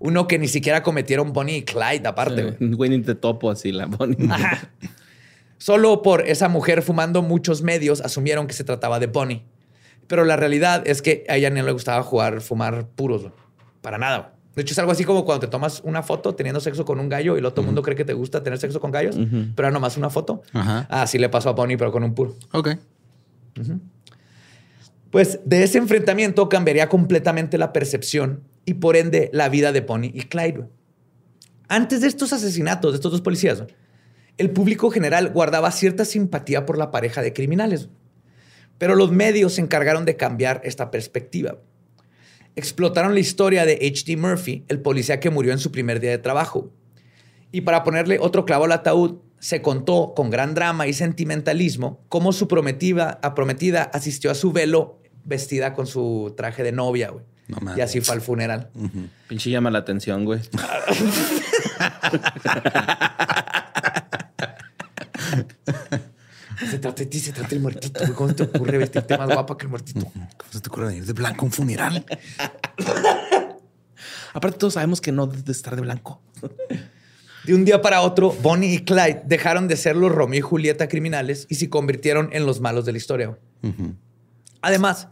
Uno 0.04 0.26
que 0.26 0.36
ni 0.36 0.48
siquiera 0.48 0.82
cometieron 0.82 1.32
Bonnie 1.32 1.58
y 1.58 1.62
Clyde 1.62 2.08
aparte. 2.08 2.56
De 2.58 3.14
topo 3.14 3.50
así, 3.52 3.70
la 3.70 3.86
Bonnie. 3.86 4.16
Solo 5.58 6.02
por 6.02 6.26
esa 6.26 6.48
mujer 6.48 6.82
fumando, 6.82 7.22
muchos 7.22 7.62
medios 7.62 8.00
asumieron 8.00 8.48
que 8.48 8.52
se 8.52 8.64
trataba 8.64 8.98
de 8.98 9.06
Bonnie. 9.06 9.44
Pero 10.08 10.24
la 10.24 10.34
realidad 10.34 10.82
es 10.86 11.02
que 11.02 11.24
a 11.28 11.36
ella 11.36 11.50
no 11.50 11.62
le 11.62 11.70
gustaba 11.70 12.02
jugar, 12.02 12.40
fumar 12.40 12.88
puros. 12.88 13.30
Para 13.80 13.96
nada. 13.96 14.34
De 14.56 14.62
hecho, 14.62 14.72
es 14.72 14.78
algo 14.80 14.90
así 14.90 15.04
como 15.04 15.24
cuando 15.24 15.46
te 15.46 15.50
tomas 15.50 15.80
una 15.84 16.02
foto 16.02 16.34
teniendo 16.34 16.60
sexo 16.60 16.84
con 16.84 16.98
un 16.98 17.08
gallo 17.08 17.36
y 17.36 17.38
el 17.38 17.46
otro 17.46 17.62
mundo 17.62 17.80
cree 17.80 17.96
que 17.96 18.04
te 18.04 18.12
gusta 18.12 18.42
tener 18.42 18.58
sexo 18.58 18.80
con 18.80 18.90
gallos, 18.90 19.16
pero 19.54 19.68
era 19.68 19.70
nomás 19.70 19.96
una 19.96 20.10
foto. 20.10 20.42
Así 20.88 21.16
le 21.16 21.28
pasó 21.28 21.50
a 21.50 21.52
Bonnie, 21.52 21.76
pero 21.76 21.92
con 21.92 22.02
un 22.02 22.12
puro. 22.12 22.34
Ok. 22.50 22.70
Pues 25.12 25.38
de 25.44 25.62
ese 25.62 25.78
enfrentamiento 25.78 26.48
cambiaría 26.48 26.88
completamente 26.88 27.56
la 27.56 27.72
percepción 27.72 28.42
y 28.64 28.74
por 28.74 28.96
ende 28.96 29.30
la 29.32 29.48
vida 29.48 29.72
de 29.72 29.80
Bonnie 29.80 30.12
y 30.14 30.22
Clyde. 30.22 30.68
Antes 31.68 32.00
de 32.00 32.08
estos 32.08 32.32
asesinatos 32.32 32.92
de 32.92 32.96
estos 32.96 33.12
dos 33.12 33.20
policías, 33.20 33.64
el 34.38 34.50
público 34.50 34.90
general 34.90 35.30
guardaba 35.30 35.70
cierta 35.70 36.04
simpatía 36.04 36.66
por 36.66 36.78
la 36.78 36.90
pareja 36.90 37.22
de 37.22 37.32
criminales. 37.32 37.88
Pero 38.78 38.94
los 38.94 39.12
medios 39.12 39.54
se 39.54 39.60
encargaron 39.60 40.04
de 40.04 40.16
cambiar 40.16 40.60
esta 40.64 40.90
perspectiva 40.90 41.58
explotaron 42.56 43.14
la 43.14 43.20
historia 43.20 43.64
de 43.64 43.74
H.D. 43.74 44.16
Murphy, 44.16 44.64
el 44.68 44.80
policía 44.80 45.20
que 45.20 45.30
murió 45.30 45.52
en 45.52 45.58
su 45.58 45.72
primer 45.72 46.00
día 46.00 46.10
de 46.10 46.18
trabajo. 46.18 46.70
Y 47.50 47.62
para 47.62 47.84
ponerle 47.84 48.18
otro 48.20 48.44
clavo 48.44 48.64
al 48.64 48.72
ataúd, 48.72 49.18
se 49.38 49.62
contó 49.62 50.12
con 50.14 50.30
gran 50.30 50.54
drama 50.54 50.86
y 50.86 50.92
sentimentalismo 50.92 52.00
cómo 52.08 52.32
su 52.32 52.46
prometida 52.46 53.10
asistió 53.92 54.30
a 54.30 54.34
su 54.34 54.52
velo 54.52 55.00
vestida 55.24 55.74
con 55.74 55.86
su 55.86 56.34
traje 56.36 56.62
de 56.62 56.72
novia, 56.72 57.12
güey. 57.60 57.78
y 57.78 57.80
así 57.80 58.00
fue 58.00 58.14
al 58.14 58.20
funeral. 58.20 58.70
Pinche 59.28 59.50
llama 59.50 59.70
la 59.70 59.78
atención, 59.78 60.24
güey. 60.24 60.40
Se 66.70 66.78
trata 66.78 67.02
de 67.02 67.06
ti, 67.06 67.18
se 67.18 67.32
trata 67.32 67.48
del 67.50 67.60
muertito. 67.60 68.00
¿Cómo 68.14 68.34
te 68.34 68.44
ocurre 68.44 68.78
vestirte 68.78 69.18
más 69.18 69.28
guapa 69.28 69.56
que 69.56 69.64
el 69.64 69.70
muertito? 69.70 70.04
¿Cómo 70.06 70.52
se 70.52 70.60
te 70.60 70.68
ocurre 70.68 70.86
venir 70.86 71.04
de 71.04 71.12
blanco 71.12 71.42
a 71.42 71.44
un 71.46 71.52
funeral? 71.52 72.04
Aparte, 74.34 74.58
todos 74.58 74.74
sabemos 74.74 75.00
que 75.00 75.12
no 75.12 75.26
debe 75.26 75.52
estar 75.52 75.74
de 75.74 75.82
blanco. 75.82 76.20
De 77.44 77.54
un 77.54 77.64
día 77.64 77.82
para 77.82 78.02
otro, 78.02 78.30
Bonnie 78.42 78.74
y 78.74 78.78
Clyde 78.84 79.22
dejaron 79.26 79.66
de 79.68 79.76
ser 79.76 79.96
los 79.96 80.12
Romeo 80.12 80.38
y 80.38 80.42
Julieta 80.42 80.88
criminales 80.88 81.46
y 81.50 81.56
se 81.56 81.68
convirtieron 81.68 82.30
en 82.32 82.46
los 82.46 82.60
malos 82.60 82.84
de 82.84 82.92
la 82.92 82.98
historia. 82.98 83.36
Además, 84.60 85.08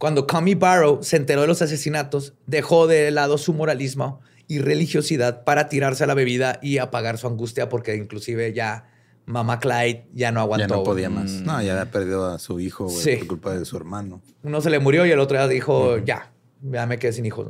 cuando 0.00 0.26
Commie 0.26 0.54
Barrow 0.54 1.00
se 1.02 1.18
enteró 1.18 1.42
de 1.42 1.46
los 1.46 1.60
asesinatos, 1.60 2.32
dejó 2.46 2.86
de 2.86 3.10
lado 3.10 3.36
su 3.36 3.52
moralismo 3.52 4.22
y 4.48 4.58
religiosidad 4.58 5.44
para 5.44 5.68
tirarse 5.68 6.04
a 6.04 6.06
la 6.06 6.14
bebida 6.14 6.58
y 6.62 6.78
apagar 6.78 7.18
su 7.18 7.26
angustia 7.26 7.68
porque 7.68 7.96
inclusive 7.96 8.54
ya 8.54 8.88
mamá 9.26 9.60
Clyde 9.60 10.06
ya 10.14 10.32
no 10.32 10.40
aguantó. 10.40 10.68
Ya 10.68 10.74
no 10.74 10.84
podía 10.84 11.10
más. 11.10 11.32
Mm. 11.32 11.44
No, 11.44 11.60
ya 11.60 11.72
había 11.72 11.90
perdido 11.90 12.32
a 12.32 12.38
su 12.38 12.60
hijo 12.60 12.86
por 12.86 13.26
culpa 13.26 13.54
de 13.54 13.66
su 13.66 13.76
hermano. 13.76 14.22
Uno 14.42 14.62
se 14.62 14.70
le 14.70 14.78
murió 14.78 15.04
y 15.04 15.10
el 15.10 15.20
otro 15.20 15.36
ya 15.36 15.46
dijo, 15.46 15.98
ya, 15.98 16.32
ya 16.62 16.86
me 16.86 16.98
quedé 16.98 17.12
sin 17.12 17.26
hijos. 17.26 17.48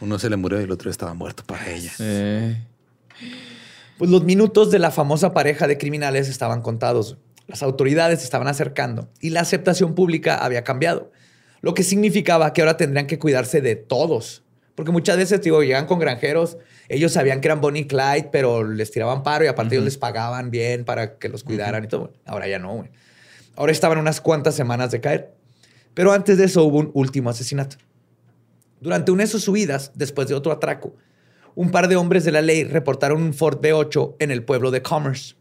Uno 0.00 0.18
se 0.18 0.28
le 0.28 0.34
murió 0.34 0.60
y 0.60 0.64
el 0.64 0.72
otro 0.72 0.90
estaba 0.90 1.14
muerto 1.14 1.44
para 1.46 1.70
ella. 1.70 1.92
Pues 3.96 4.10
los 4.10 4.24
minutos 4.24 4.72
de 4.72 4.80
la 4.80 4.90
famosa 4.90 5.32
pareja 5.32 5.68
de 5.68 5.78
criminales 5.78 6.28
estaban 6.28 6.62
contados. 6.62 7.16
Las 7.46 7.62
autoridades 7.62 8.18
se 8.18 8.24
estaban 8.24 8.48
acercando 8.48 9.08
y 9.20 9.30
la 9.30 9.42
aceptación 9.42 9.94
pública 9.94 10.44
había 10.44 10.64
cambiado, 10.64 11.12
lo 11.62 11.74
que 11.74 11.82
significaba 11.82 12.52
que 12.52 12.60
ahora 12.60 12.76
tendrían 12.76 13.06
que 13.06 13.18
cuidarse 13.18 13.60
de 13.62 13.76
todos. 13.76 14.42
Porque 14.74 14.90
muchas 14.90 15.16
veces, 15.16 15.40
digo, 15.42 15.62
llegan 15.62 15.86
con 15.86 15.98
granjeros, 15.98 16.58
ellos 16.88 17.12
sabían 17.12 17.40
que 17.40 17.48
eran 17.48 17.60
Bonnie 17.60 17.82
y 17.82 17.86
Clyde, 17.86 18.28
pero 18.32 18.64
les 18.64 18.90
tiraban 18.90 19.22
paro 19.22 19.44
y 19.44 19.48
aparte 19.48 19.74
ellos 19.74 19.84
les 19.84 19.96
pagaban 19.96 20.50
bien 20.50 20.84
para 20.84 21.18
que 21.18 21.28
los 21.28 21.44
cuidaran 21.44 21.84
y 21.84 21.88
todo. 21.88 22.12
Ahora 22.26 22.48
ya 22.48 22.58
no, 22.58 22.74
güey. 22.74 22.90
Ahora 23.54 23.72
estaban 23.72 23.98
unas 23.98 24.20
cuantas 24.20 24.54
semanas 24.54 24.90
de 24.90 25.00
caer. 25.00 25.34
Pero 25.94 26.12
antes 26.12 26.38
de 26.38 26.44
eso 26.44 26.64
hubo 26.64 26.78
un 26.78 26.90
último 26.94 27.30
asesinato. 27.30 27.76
Durante 28.80 29.12
una 29.12 29.24
de 29.24 29.28
sus 29.28 29.44
subidas, 29.44 29.92
después 29.94 30.26
de 30.26 30.34
otro 30.34 30.50
atraco, 30.52 30.96
un 31.54 31.70
par 31.70 31.86
de 31.86 31.96
hombres 31.96 32.24
de 32.24 32.32
la 32.32 32.40
ley 32.40 32.64
reportaron 32.64 33.22
un 33.22 33.34
Ford 33.34 33.60
B8 33.60 34.16
en 34.18 34.30
el 34.30 34.42
pueblo 34.42 34.70
de 34.70 34.82
Commerce. 34.82 35.36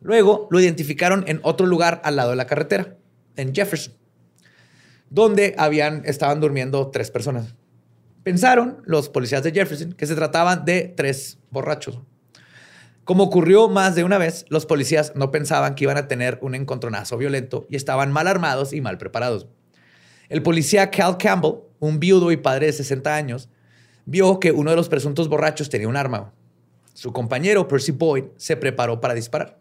Luego 0.00 0.48
lo 0.50 0.60
identificaron 0.60 1.24
en 1.28 1.40
otro 1.42 1.66
lugar 1.66 2.00
al 2.04 2.16
lado 2.16 2.30
de 2.30 2.36
la 2.36 2.46
carretera, 2.46 2.96
en 3.36 3.54
Jefferson, 3.54 3.94
donde 5.10 5.54
habían, 5.58 6.02
estaban 6.04 6.40
durmiendo 6.40 6.88
tres 6.90 7.10
personas. 7.10 7.54
Pensaron 8.22 8.82
los 8.84 9.08
policías 9.08 9.42
de 9.42 9.52
Jefferson 9.52 9.92
que 9.92 10.06
se 10.06 10.14
trataban 10.14 10.64
de 10.64 10.92
tres 10.96 11.38
borrachos. 11.50 12.00
Como 13.04 13.24
ocurrió 13.24 13.68
más 13.68 13.94
de 13.94 14.04
una 14.04 14.18
vez, 14.18 14.44
los 14.50 14.66
policías 14.66 15.12
no 15.14 15.30
pensaban 15.30 15.74
que 15.74 15.84
iban 15.84 15.96
a 15.96 16.08
tener 16.08 16.38
un 16.42 16.54
encontronazo 16.54 17.16
violento 17.16 17.66
y 17.70 17.76
estaban 17.76 18.12
mal 18.12 18.28
armados 18.28 18.74
y 18.74 18.82
mal 18.82 18.98
preparados. 18.98 19.46
El 20.28 20.42
policía 20.42 20.90
Cal 20.90 21.16
Campbell, 21.16 21.60
un 21.78 22.00
viudo 22.00 22.32
y 22.32 22.36
padre 22.36 22.66
de 22.66 22.74
60 22.74 23.14
años, 23.14 23.48
vio 24.04 24.38
que 24.40 24.52
uno 24.52 24.70
de 24.70 24.76
los 24.76 24.90
presuntos 24.90 25.28
borrachos 25.28 25.70
tenía 25.70 25.88
un 25.88 25.96
arma. 25.96 26.34
Su 26.92 27.12
compañero, 27.12 27.66
Percy 27.66 27.92
Boyd, 27.92 28.24
se 28.36 28.56
preparó 28.56 29.00
para 29.00 29.14
disparar. 29.14 29.58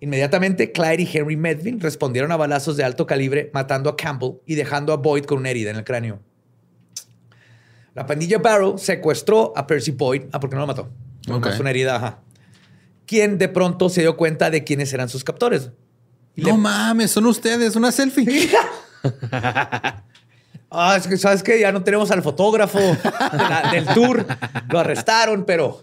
Inmediatamente, 0.00 0.72
Clyde 0.72 1.02
y 1.02 1.16
Henry 1.16 1.36
Medvin 1.36 1.80
respondieron 1.80 2.30
a 2.32 2.36
balazos 2.36 2.76
de 2.76 2.84
alto 2.84 3.06
calibre, 3.06 3.50
matando 3.54 3.88
a 3.88 3.96
Campbell 3.96 4.34
y 4.46 4.54
dejando 4.54 4.92
a 4.92 4.96
Boyd 4.96 5.24
con 5.24 5.38
una 5.38 5.50
herida 5.50 5.70
en 5.70 5.76
el 5.76 5.84
cráneo. 5.84 6.20
La 7.94 8.06
pandilla 8.06 8.38
Barrow 8.38 8.76
secuestró 8.76 9.52
a 9.56 9.66
Percy 9.66 9.92
Boyd. 9.92 10.24
Ah, 10.32 10.40
porque 10.40 10.56
no 10.56 10.60
lo 10.60 10.66
mató. 10.66 10.90
No 11.28 11.38
una 11.38 11.70
herida, 11.70 11.96
ajá. 11.96 12.18
Quien 13.06 13.38
de 13.38 13.48
pronto 13.48 13.88
se 13.88 14.00
dio 14.00 14.16
cuenta 14.16 14.50
de 14.50 14.64
quiénes 14.64 14.92
eran 14.92 15.08
sus 15.08 15.24
captores. 15.24 15.70
no 16.36 16.56
mames, 16.56 17.12
son 17.12 17.26
ustedes, 17.26 17.76
una 17.76 17.92
selfie. 17.92 18.50
ah, 20.70 20.96
es 20.96 21.06
que 21.06 21.16
sabes 21.16 21.42
que 21.42 21.60
ya 21.60 21.70
no 21.70 21.82
tenemos 21.84 22.10
al 22.10 22.22
fotógrafo 22.22 22.80
del 23.72 23.86
tour. 23.94 24.26
Lo 24.68 24.78
arrestaron, 24.80 25.44
pero 25.44 25.82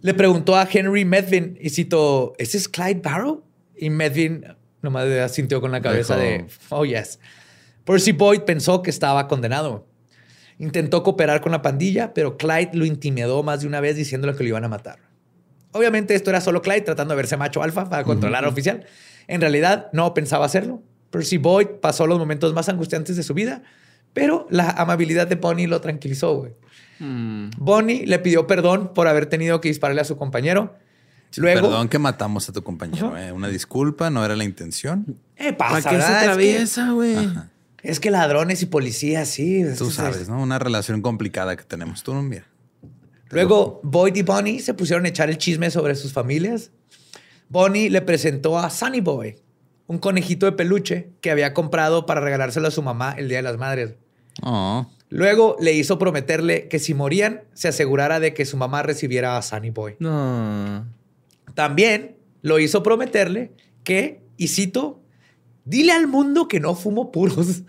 le 0.00 0.14
preguntó 0.14 0.56
a 0.56 0.68
Henry 0.70 1.04
Medvin 1.04 1.58
y 1.60 1.70
citó: 1.70 2.34
¿Ese 2.38 2.56
es 2.56 2.68
Clyde 2.68 3.00
Barrow? 3.00 3.42
Y 3.76 3.90
Medvin 3.90 4.44
nomás 4.82 5.32
sintió 5.32 5.60
con 5.60 5.72
la 5.72 5.80
cabeza 5.80 6.16
de: 6.16 6.46
Oh, 6.70 6.84
yes. 6.84 7.18
Percy 7.84 8.12
Boyd 8.12 8.40
pensó 8.42 8.82
que 8.82 8.90
estaba 8.90 9.28
condenado. 9.28 9.86
Intentó 10.58 11.02
cooperar 11.02 11.40
con 11.40 11.52
la 11.52 11.62
pandilla, 11.62 12.14
pero 12.14 12.36
Clyde 12.36 12.70
lo 12.72 12.84
intimidó 12.84 13.42
más 13.42 13.60
de 13.60 13.66
una 13.66 13.80
vez 13.80 13.96
diciéndole 13.96 14.34
que 14.34 14.42
lo 14.42 14.48
iban 14.48 14.64
a 14.64 14.68
matar. 14.68 14.98
Obviamente 15.72 16.14
esto 16.14 16.30
era 16.30 16.40
solo 16.40 16.62
Clyde 16.62 16.80
tratando 16.80 17.12
de 17.12 17.16
verse 17.16 17.36
macho 17.36 17.62
alfa 17.62 17.88
para 17.88 18.04
controlar 18.04 18.44
al 18.44 18.50
oficial. 18.50 18.86
En 19.28 19.40
realidad 19.40 19.88
no 19.92 20.14
pensaba 20.14 20.46
hacerlo. 20.46 20.82
Percy 21.10 21.36
Boyd 21.36 21.66
pasó 21.80 22.06
los 22.06 22.18
momentos 22.18 22.54
más 22.54 22.68
angustiantes 22.68 23.16
de 23.16 23.22
su 23.22 23.34
vida, 23.34 23.62
pero 24.16 24.46
la 24.48 24.70
amabilidad 24.70 25.26
de 25.26 25.34
Bonnie 25.34 25.66
lo 25.66 25.82
tranquilizó. 25.82 26.48
Hmm. 26.98 27.50
Bonnie 27.58 28.06
le 28.06 28.18
pidió 28.18 28.46
perdón 28.46 28.94
por 28.94 29.08
haber 29.08 29.26
tenido 29.26 29.60
que 29.60 29.68
dispararle 29.68 30.00
a 30.00 30.04
su 30.04 30.16
compañero. 30.16 30.74
Luego, 31.36 31.68
perdón 31.68 31.90
que 31.90 31.98
matamos 31.98 32.48
a 32.48 32.52
tu 32.54 32.62
compañero. 32.62 33.14
Eh. 33.14 33.30
Una 33.30 33.48
disculpa, 33.48 34.08
no 34.08 34.24
era 34.24 34.34
la 34.34 34.44
intención. 34.44 35.18
Eh, 35.36 35.52
pasa, 35.52 35.82
¿Para 35.82 35.96
qué 35.96 36.02
se 36.02 36.12
atraviesa, 36.14 36.92
güey? 36.92 37.28
Es 37.82 38.00
que 38.00 38.10
ladrones 38.10 38.62
y 38.62 38.66
policías, 38.66 39.28
sí. 39.28 39.62
Tú 39.76 39.90
sabes, 39.90 40.30
¿no? 40.30 40.40
Una 40.40 40.58
relación 40.58 41.02
complicada 41.02 41.54
que 41.54 41.64
tenemos. 41.64 42.02
Tú 42.02 42.14
no 42.14 42.22
mira. 42.22 42.46
Luego, 43.28 43.80
Boyd 43.82 44.16
y 44.16 44.22
Bonnie 44.22 44.60
se 44.60 44.72
pusieron 44.72 45.04
a 45.04 45.08
echar 45.08 45.28
el 45.28 45.36
chisme 45.36 45.70
sobre 45.70 45.94
sus 45.94 46.14
familias. 46.14 46.70
Bonnie 47.50 47.90
le 47.90 48.00
presentó 48.00 48.58
a 48.58 48.70
Sunny 48.70 49.02
Boy, 49.02 49.36
un 49.86 49.98
conejito 49.98 50.46
de 50.46 50.52
peluche 50.52 51.10
que 51.20 51.30
había 51.30 51.52
comprado 51.52 52.06
para 52.06 52.22
regalárselo 52.22 52.68
a 52.68 52.70
su 52.70 52.80
mamá 52.80 53.14
el 53.18 53.28
Día 53.28 53.36
de 53.36 53.42
las 53.42 53.58
Madres. 53.58 53.96
Oh. 54.42 54.86
Luego 55.08 55.56
le 55.60 55.72
hizo 55.72 55.98
prometerle 55.98 56.68
que 56.68 56.78
si 56.78 56.94
morían, 56.94 57.42
se 57.54 57.68
asegurara 57.68 58.20
de 58.20 58.34
que 58.34 58.44
su 58.44 58.56
mamá 58.56 58.82
recibiera 58.82 59.36
a 59.36 59.42
Sunny 59.42 59.70
Boy. 59.70 59.96
No. 59.98 60.86
También 61.54 62.16
lo 62.42 62.58
hizo 62.58 62.82
prometerle 62.82 63.52
que, 63.84 64.20
y 64.36 64.48
cito, 64.48 65.00
dile 65.64 65.92
al 65.92 66.06
mundo 66.06 66.48
que 66.48 66.60
no 66.60 66.74
fumo 66.74 67.12
puros. 67.12 67.62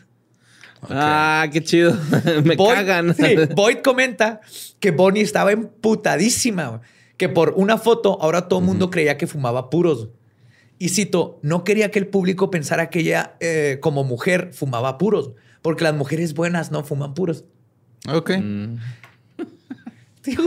Ah, 0.90 1.48
qué 1.52 1.64
chido. 1.64 1.98
Me 2.44 2.58
cagan. 2.58 3.16
Boyd 3.56 3.78
comenta 3.78 4.42
que 4.80 4.92
Bonnie 4.92 5.24
estaba 5.24 5.52
emputadísima, 5.52 6.82
que 7.18 7.30
por 7.30 7.54
una 7.56 7.78
foto 7.78 8.22
ahora 8.22 8.48
todo 8.48 8.60
el 8.60 8.66
mundo 8.66 8.90
creía 8.90 9.18
que 9.18 9.28
fumaba 9.28 9.70
puros. 9.70 10.10
Y 10.80 10.90
cito, 10.90 11.40
no 11.42 11.64
quería 11.64 11.90
que 11.90 12.00
el 12.00 12.08
público 12.08 12.52
pensara 12.52 12.90
que 12.90 13.00
ella 13.00 13.36
eh, 13.40 13.80
como 13.82 14.04
mujer 14.04 14.52
fumaba 14.54 14.98
puros, 15.00 15.32
porque 15.68 15.84
las 15.84 15.96
mujeres 15.96 16.34
buenas 16.34 16.72
no 16.72 16.82
fuman 16.86 17.14
puros. 17.14 17.44
Ok. 18.08 18.32
Mm. 18.42 18.78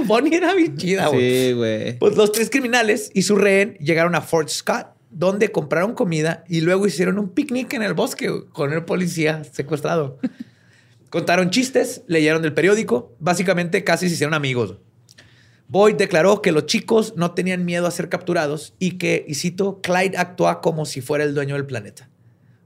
Bonnie 0.06 0.34
era 0.34 0.54
bien 0.54 0.78
chida, 0.78 1.08
güey. 1.08 1.20
Sí, 1.20 1.52
güey. 1.52 1.98
Pues 1.98 2.16
los 2.16 2.32
tres 2.32 2.48
criminales 2.48 3.10
y 3.12 3.20
su 3.20 3.36
rehén 3.36 3.74
llegaron 3.80 4.14
a 4.14 4.22
Fort 4.22 4.48
Scott 4.48 4.86
donde 5.10 5.52
compraron 5.52 5.92
comida 5.92 6.42
y 6.48 6.62
luego 6.62 6.86
hicieron 6.86 7.18
un 7.18 7.28
picnic 7.28 7.74
en 7.74 7.82
el 7.82 7.92
bosque 7.92 8.30
con 8.54 8.72
el 8.72 8.86
policía 8.86 9.44
secuestrado. 9.44 10.18
Contaron 11.10 11.50
chistes, 11.50 12.02
leyeron 12.06 12.42
el 12.46 12.54
periódico, 12.54 13.14
básicamente 13.18 13.84
casi 13.84 14.08
se 14.08 14.14
hicieron 14.14 14.32
amigos. 14.32 14.78
Boyd 15.68 15.96
declaró 15.96 16.40
que 16.40 16.50
los 16.50 16.64
chicos 16.64 17.12
no 17.14 17.32
tenían 17.32 17.66
miedo 17.66 17.86
a 17.86 17.90
ser 17.90 18.08
capturados 18.08 18.72
y 18.78 18.92
que, 18.96 19.26
y 19.28 19.34
cito, 19.34 19.82
Clyde 19.82 20.16
actúa 20.16 20.62
como 20.62 20.86
si 20.86 21.02
fuera 21.02 21.24
el 21.24 21.34
dueño 21.34 21.56
del 21.56 21.66
planeta. 21.66 22.08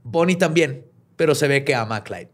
Bonnie 0.05 0.36
también, 0.36 0.84
pero 1.16 1.34
se 1.34 1.48
ve 1.48 1.64
que 1.64 1.74
ama 1.74 1.96
a 1.96 2.05
Clyde. 2.05 2.34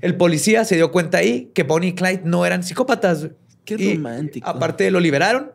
El 0.00 0.16
policía 0.16 0.64
se 0.64 0.76
dio 0.76 0.92
cuenta 0.92 1.18
ahí 1.18 1.50
que 1.54 1.62
Bonnie 1.62 1.90
y 1.90 1.94
Clyde 1.94 2.22
no 2.24 2.46
eran 2.46 2.62
psicópatas. 2.62 3.28
Qué 3.64 3.94
romántico. 3.94 4.48
Aparte 4.48 4.90
lo 4.90 5.00
liberaron, 5.00 5.52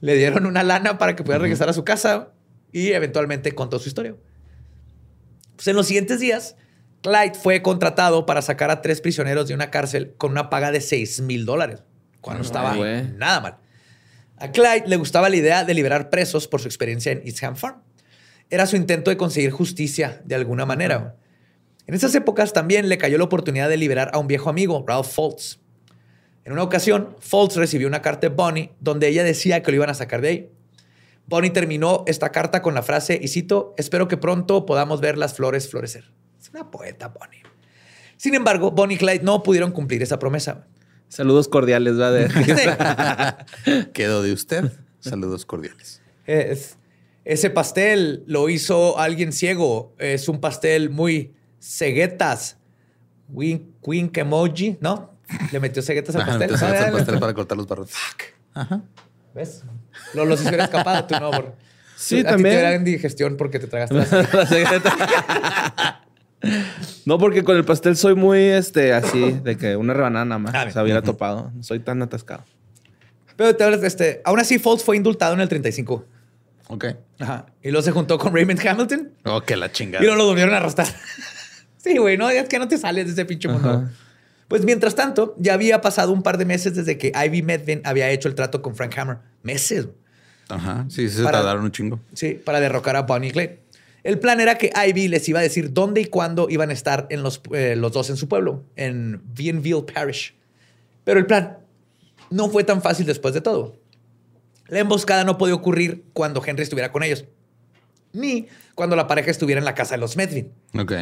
le 0.00 0.14
dieron 0.16 0.46
una 0.46 0.62
lana 0.62 0.98
para 0.98 1.14
que 1.14 1.22
pudiera 1.22 1.42
regresar 1.42 1.68
a 1.68 1.72
su 1.72 1.84
casa 1.84 2.32
y 2.72 2.92
eventualmente 2.92 3.54
contó 3.54 3.78
su 3.78 3.88
historia. 3.88 4.14
Pues 5.54 5.68
en 5.68 5.76
los 5.76 5.86
siguientes 5.86 6.20
días, 6.20 6.56
Clyde 7.02 7.34
fue 7.34 7.62
contratado 7.62 8.26
para 8.26 8.42
sacar 8.42 8.70
a 8.70 8.82
tres 8.82 9.00
prisioneros 9.00 9.48
de 9.48 9.54
una 9.54 9.70
cárcel 9.70 10.14
con 10.18 10.32
una 10.32 10.50
paga 10.50 10.72
de 10.72 10.80
6 10.80 11.22
mil 11.22 11.46
dólares, 11.46 11.82
cuando 12.20 12.42
no 12.42 12.46
estaba 12.46 12.74
nada 13.16 13.40
mal. 13.40 13.56
A 14.38 14.50
Clyde 14.50 14.84
le 14.86 14.96
gustaba 14.96 15.28
la 15.28 15.36
idea 15.36 15.64
de 15.64 15.72
liberar 15.72 16.10
presos 16.10 16.46
por 16.46 16.60
su 16.60 16.68
experiencia 16.68 17.12
en 17.12 17.22
East 17.24 17.42
Ham 17.42 17.56
Farm. 17.56 17.82
Era 18.50 18.66
su 18.66 18.76
intento 18.76 19.10
de 19.10 19.16
conseguir 19.16 19.50
justicia 19.50 20.20
de 20.24 20.34
alguna 20.34 20.66
manera. 20.66 21.16
En 21.86 21.94
esas 21.94 22.14
épocas 22.14 22.52
también 22.52 22.88
le 22.88 22.98
cayó 22.98 23.16
la 23.16 23.24
oportunidad 23.24 23.68
de 23.68 23.76
liberar 23.76 24.10
a 24.12 24.18
un 24.18 24.26
viejo 24.26 24.50
amigo, 24.50 24.84
Ralph 24.86 25.06
Fultz. 25.06 25.60
En 26.44 26.52
una 26.52 26.62
ocasión, 26.62 27.16
Fultz 27.20 27.56
recibió 27.56 27.86
una 27.86 28.02
carta 28.02 28.28
de 28.28 28.34
Bonnie 28.34 28.72
donde 28.80 29.08
ella 29.08 29.22
decía 29.22 29.62
que 29.62 29.70
lo 29.70 29.76
iban 29.76 29.90
a 29.90 29.94
sacar 29.94 30.20
de 30.20 30.28
ahí. 30.28 30.50
Bonnie 31.26 31.50
terminó 31.50 32.04
esta 32.06 32.30
carta 32.30 32.62
con 32.62 32.74
la 32.74 32.82
frase, 32.82 33.18
y 33.20 33.28
cito, 33.28 33.74
espero 33.76 34.08
que 34.08 34.16
pronto 34.16 34.66
podamos 34.66 35.00
ver 35.00 35.16
las 35.16 35.34
flores 35.34 35.68
florecer. 35.68 36.12
Es 36.40 36.50
una 36.50 36.70
poeta, 36.70 37.08
Bonnie. 37.08 37.42
Sin 38.16 38.34
embargo, 38.34 38.70
Bonnie 38.70 38.96
y 38.96 38.98
Clyde 38.98 39.22
no 39.22 39.42
pudieron 39.42 39.72
cumplir 39.72 40.02
esa 40.02 40.18
promesa. 40.18 40.66
Saludos 41.08 41.48
cordiales, 41.48 41.96
¿verdad? 41.96 43.46
Quedó 43.92 44.22
de 44.22 44.32
usted. 44.32 44.72
Saludos 45.00 45.46
cordiales. 45.46 46.02
ese 46.26 47.50
pastel 47.50 48.24
lo 48.26 48.48
hizo 48.48 48.98
alguien 48.98 49.32
ciego. 49.32 49.94
Es 49.98 50.28
un 50.28 50.40
pastel 50.40 50.90
muy 50.90 51.35
ceguetas. 51.66 52.56
Wink, 53.28 54.16
emoji, 54.16 54.78
¿no? 54.80 55.10
Le 55.50 55.58
metió 55.58 55.82
ceguetas 55.82 56.14
al 56.16 56.24
pastel. 56.24 56.52
el 56.52 56.92
pastel 56.92 57.18
para 57.18 57.34
cortar 57.34 57.58
los 57.58 57.66
barros. 57.66 57.90
Fuck. 57.90 58.22
Ajá. 58.54 58.82
¿Ves? 59.34 59.64
Lo, 60.14 60.24
los 60.24 60.40
hiciera 60.40 60.64
escapado, 60.64 61.04
tú 61.04 61.14
no. 61.20 61.30
sí, 61.96 62.22
también. 62.22 62.54
Ti 62.54 62.56
te 62.56 62.60
era 62.60 62.74
indigestión 62.74 63.36
porque 63.36 63.58
te 63.58 63.66
tragaste 63.66 63.94
la, 63.94 64.04
No, 67.04 67.18
porque 67.18 67.42
con 67.42 67.56
el 67.56 67.64
pastel 67.64 67.96
soy 67.96 68.14
muy 68.14 68.38
este 68.38 68.92
así, 68.92 69.32
de 69.42 69.56
que 69.56 69.76
una 69.76 69.94
rebanada 69.94 70.24
nada 70.24 70.38
más 70.38 70.54
ah, 70.54 70.70
se 70.70 70.80
hubiera 70.80 71.02
topado. 71.02 71.50
No 71.54 71.62
soy 71.62 71.80
tan 71.80 72.00
atascado. 72.02 72.44
Pero 73.36 73.54
te 73.56 73.64
hablas, 73.64 73.82
este, 73.82 74.22
aún 74.24 74.38
así, 74.38 74.58
Fox 74.58 74.84
fue 74.84 74.96
indultado 74.96 75.34
en 75.34 75.40
el 75.40 75.48
35. 75.48 76.04
Ok. 76.68 76.84
Ajá. 77.18 77.46
Y 77.62 77.70
luego 77.70 77.82
se 77.82 77.90
juntó 77.90 78.18
con 78.18 78.34
Raymond 78.34 78.66
Hamilton. 78.66 79.12
Oh, 79.24 79.42
que 79.42 79.56
la 79.56 79.70
chingada. 79.70 80.02
Y 80.02 80.06
luego 80.06 80.22
lo 80.22 80.26
volvieron 80.26 80.54
a 80.54 80.58
arrastrar. 80.58 80.88
Sí, 81.86 81.98
güey, 81.98 82.16
no, 82.16 82.28
es 82.28 82.48
que 82.48 82.58
no 82.58 82.66
te 82.66 82.78
sales 82.78 83.06
de 83.06 83.12
ese 83.12 83.24
pinche 83.24 83.48
mundo. 83.48 83.88
Pues 84.48 84.64
mientras 84.64 84.94
tanto, 84.94 85.34
ya 85.38 85.54
había 85.54 85.80
pasado 85.80 86.12
un 86.12 86.22
par 86.22 86.38
de 86.38 86.44
meses 86.44 86.74
desde 86.74 86.98
que 86.98 87.12
Ivy 87.14 87.42
Medvin 87.42 87.80
había 87.84 88.10
hecho 88.10 88.28
el 88.28 88.34
trato 88.34 88.62
con 88.62 88.74
Frank 88.74 88.96
Hammer. 88.98 89.18
Meses. 89.42 89.88
Ajá, 90.48 90.86
sí, 90.88 91.08
se 91.08 91.22
tardaron 91.24 91.64
un 91.64 91.72
chingo. 91.72 92.00
Sí, 92.12 92.40
para 92.44 92.60
derrocar 92.60 92.96
a 92.96 93.02
Bonnie 93.02 93.30
y 93.30 93.32
Clyde. 93.32 93.60
El 94.04 94.20
plan 94.20 94.40
era 94.40 94.56
que 94.56 94.70
Ivy 94.72 95.08
les 95.08 95.28
iba 95.28 95.40
a 95.40 95.42
decir 95.42 95.72
dónde 95.72 96.00
y 96.00 96.04
cuándo 96.06 96.46
iban 96.48 96.70
a 96.70 96.72
estar 96.72 97.08
en 97.10 97.24
los, 97.24 97.42
eh, 97.52 97.74
los 97.74 97.90
dos 97.92 98.08
en 98.08 98.16
su 98.16 98.28
pueblo, 98.28 98.62
en 98.76 99.20
Bienville 99.34 99.82
Parish. 99.82 100.36
Pero 101.02 101.18
el 101.18 101.26
plan 101.26 101.58
no 102.30 102.48
fue 102.48 102.62
tan 102.62 102.82
fácil 102.82 103.06
después 103.06 103.34
de 103.34 103.40
todo. 103.40 103.76
La 104.68 104.78
emboscada 104.78 105.24
no 105.24 105.38
podía 105.38 105.54
ocurrir 105.54 106.04
cuando 106.12 106.40
Henry 106.44 106.62
estuviera 106.62 106.92
con 106.92 107.02
ellos, 107.02 107.24
ni 108.12 108.46
cuando 108.76 108.94
la 108.94 109.08
pareja 109.08 109.32
estuviera 109.32 109.58
en 109.58 109.64
la 109.64 109.74
casa 109.74 109.94
de 109.94 110.00
los 110.00 110.16
Medvin. 110.16 110.52
Ok. 110.78 110.92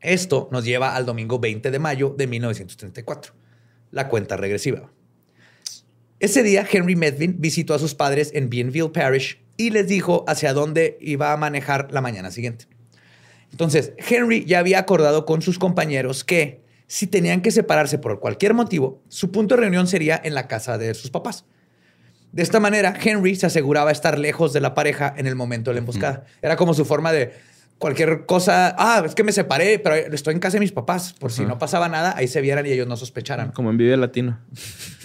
Esto 0.00 0.48
nos 0.52 0.64
lleva 0.64 0.94
al 0.94 1.06
domingo 1.06 1.38
20 1.38 1.70
de 1.70 1.78
mayo 1.78 2.14
de 2.16 2.26
1934, 2.26 3.32
la 3.90 4.08
cuenta 4.08 4.36
regresiva. 4.36 4.90
Ese 6.18 6.42
día, 6.42 6.66
Henry 6.70 6.96
Medvin 6.96 7.36
visitó 7.38 7.74
a 7.74 7.78
sus 7.78 7.94
padres 7.94 8.30
en 8.34 8.48
Bienville 8.48 8.90
Parish 8.90 9.42
y 9.56 9.70
les 9.70 9.86
dijo 9.86 10.24
hacia 10.26 10.52
dónde 10.52 10.96
iba 11.00 11.32
a 11.32 11.36
manejar 11.36 11.88
la 11.92 12.00
mañana 12.00 12.30
siguiente. 12.30 12.66
Entonces, 13.50 13.92
Henry 13.98 14.44
ya 14.44 14.58
había 14.58 14.78
acordado 14.78 15.24
con 15.24 15.42
sus 15.42 15.58
compañeros 15.58 16.24
que 16.24 16.62
si 16.86 17.06
tenían 17.06 17.42
que 17.42 17.50
separarse 17.50 17.98
por 17.98 18.20
cualquier 18.20 18.54
motivo, 18.54 19.02
su 19.08 19.30
punto 19.30 19.56
de 19.56 19.62
reunión 19.62 19.86
sería 19.86 20.20
en 20.22 20.34
la 20.34 20.46
casa 20.46 20.78
de 20.78 20.94
sus 20.94 21.10
papás. 21.10 21.44
De 22.32 22.42
esta 22.42 22.60
manera, 22.60 22.94
Henry 23.02 23.34
se 23.34 23.46
aseguraba 23.46 23.90
estar 23.90 24.18
lejos 24.18 24.52
de 24.52 24.60
la 24.60 24.74
pareja 24.74 25.14
en 25.16 25.26
el 25.26 25.36
momento 25.36 25.70
de 25.70 25.74
la 25.74 25.80
emboscada. 25.80 26.24
Era 26.42 26.56
como 26.56 26.74
su 26.74 26.84
forma 26.84 27.12
de 27.12 27.32
cualquier 27.78 28.26
cosa. 28.26 28.74
Ah, 28.78 29.02
es 29.04 29.14
que 29.14 29.24
me 29.24 29.32
separé, 29.32 29.78
pero 29.78 29.94
estoy 29.94 30.34
en 30.34 30.40
casa 30.40 30.56
de 30.56 30.60
mis 30.60 30.72
papás. 30.72 31.12
Por 31.12 31.32
si 31.32 31.44
no 31.44 31.58
pasaba 31.58 31.88
nada, 31.88 32.14
ahí 32.16 32.28
se 32.28 32.40
vieran 32.40 32.66
y 32.66 32.70
ellos 32.70 32.86
no 32.86 32.96
sospecharan. 32.96 33.52
Como 33.52 33.70
en 33.70 33.76
Vive 33.76 33.96
Latino. 33.96 34.38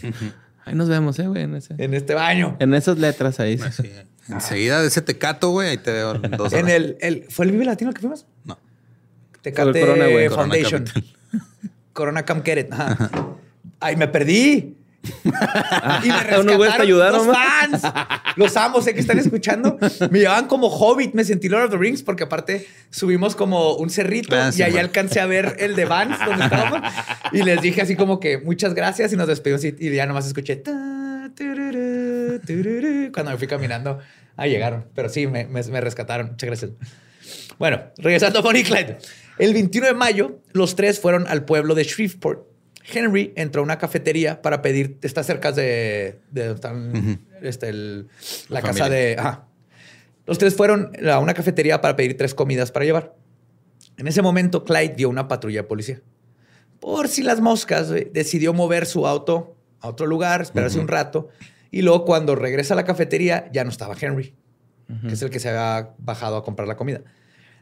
ahí 0.66 0.76
nos 0.76 0.90
vemos, 0.90 1.18
¿eh, 1.20 1.28
güey? 1.28 1.44
En, 1.44 1.94
este 1.94 2.14
baño. 2.14 2.58
En 2.60 2.74
esas 2.74 2.98
letras 2.98 3.40
ahí. 3.40 3.60
Enseguida 4.30 4.82
de 4.82 4.88
ese 4.88 5.02
tecato, 5.02 5.50
güey, 5.50 5.70
ahí 5.70 5.78
te 5.78 5.92
veo 5.92 6.14
dos 6.14 6.54
En 6.54 6.70
el, 6.70 6.96
el, 7.02 7.26
¿Fue 7.30 7.46
el 7.46 7.52
Vive 7.52 7.66
Latino 7.66 7.92
que 7.92 8.00
fuimos? 8.00 8.26
No. 8.46 8.58
Tecate 9.42 9.82
Corona, 9.82 10.06
Foundation. 10.30 10.86
Corona, 11.94 12.26
Come 12.26 12.42
Get 12.46 12.60
It. 12.60 12.74
Ay, 13.80 13.96
me 13.96 14.08
perdí. 14.08 14.78
y 16.04 16.08
me 16.08 16.24
rescataron 16.24 16.88
los 16.90 17.28
fans. 17.28 17.82
Los 18.36 18.56
amo, 18.58 18.82
sé 18.82 18.94
que 18.94 19.00
están 19.00 19.20
escuchando. 19.20 19.78
Me 20.10 20.20
llevaban 20.20 20.48
como 20.48 20.68
hobbit, 20.68 21.14
me 21.14 21.24
sentí 21.24 21.50
Lord 21.50 21.66
of 21.66 21.72
the 21.72 21.78
Rings, 21.78 22.04
porque 22.04 22.24
aparte 22.24 22.68
subimos 22.90 23.36
como 23.36 23.76
un 23.76 23.90
cerrito 23.90 24.36
ah, 24.36 24.52
y 24.56 24.62
ahí 24.62 24.78
alcancé 24.78 25.20
a 25.20 25.26
ver 25.26 25.56
el 25.60 25.76
de 25.76 25.86
Vans 25.86 26.18
donde 26.26 26.44
estábamos. 26.44 26.82
Y 27.32 27.44
les 27.44 27.62
dije 27.62 27.82
así 27.82 27.96
como 27.96 28.20
que 28.20 28.38
muchas 28.38 28.74
gracias 28.74 29.12
y 29.14 29.16
nos 29.16 29.28
despedimos 29.28 29.64
y 29.64 29.92
ya 29.92 30.06
nomás 30.06 30.28
escuché. 30.28 30.62
Cuando 33.14 33.32
me 33.32 33.38
fui 33.38 33.48
caminando, 33.48 34.00
ah, 34.38 34.48
llegaron. 34.48 34.86
Pero 34.94 35.10
sí, 35.10 35.28
me, 35.28 35.82
rescataron. 35.82 36.32
Muchas 36.32 36.48
gracias. 36.48 36.72
Bueno, 37.58 37.82
regresando 37.98 38.40
a 38.40 38.42
Bonnie 38.42 38.64
Clyde. 38.64 38.98
El 39.38 39.54
21 39.54 39.88
de 39.88 39.94
mayo, 39.94 40.40
los 40.52 40.76
tres 40.76 41.00
fueron 41.00 41.26
al 41.28 41.46
pueblo 41.46 41.74
de 41.76 41.84
Shreveport. 41.84 42.51
Henry 42.86 43.34
entró 43.36 43.62
a 43.62 43.64
una 43.64 43.78
cafetería 43.78 44.42
para 44.42 44.62
pedir, 44.62 44.98
está 45.02 45.24
cerca 45.24 45.52
de, 45.52 46.20
de 46.32 46.56
este, 47.42 47.74
la, 48.50 48.62
casa 48.62 48.90
de... 48.90 49.18
Los 50.26 50.38
tres 50.38 50.56
fueron 50.56 50.92
a 51.10 51.20
una 51.20 51.34
cafetería 51.34 51.82
para 51.82 51.96
pedir 51.96 52.18
tres 52.18 52.34
comidas 52.34 52.72
para 52.72 52.86
llevar. 52.86 53.16
En 53.98 54.08
ese 54.08 54.22
momento, 54.22 54.64
Clyde 54.64 54.96
vio 54.96 55.10
una 55.10 55.28
patrulla 55.28 55.62
de 55.62 55.68
policía. 55.68 56.02
Por 56.80 57.08
si 57.08 57.22
las 57.22 57.42
moscas, 57.42 57.90
decidió 57.90 58.54
mover 58.54 58.86
su 58.86 59.06
auto 59.06 59.56
a 59.82 59.90
otro 59.90 60.08
lugar, 60.08 60.42
esperarse 60.42 60.80
un 60.80 60.88
rato. 60.88 61.30
Y 61.70 61.82
luego 61.82 62.06
cuando 62.06 62.36
regresa 62.36 62.74
a 62.74 62.78
la 62.78 62.86
cafetería, 62.86 63.50
ya 63.52 63.64
no 63.64 63.70
estaba 63.70 63.96
Henry, 64.00 64.34
que 65.08 65.14
es 65.14 65.22
el 65.22 65.30
que 65.30 65.40
se 65.40 65.50
había 65.50 65.92
bajado 66.00 66.38
a 66.38 66.44
comprar 66.44 66.68
la 66.68 66.76
comida. 66.76 67.02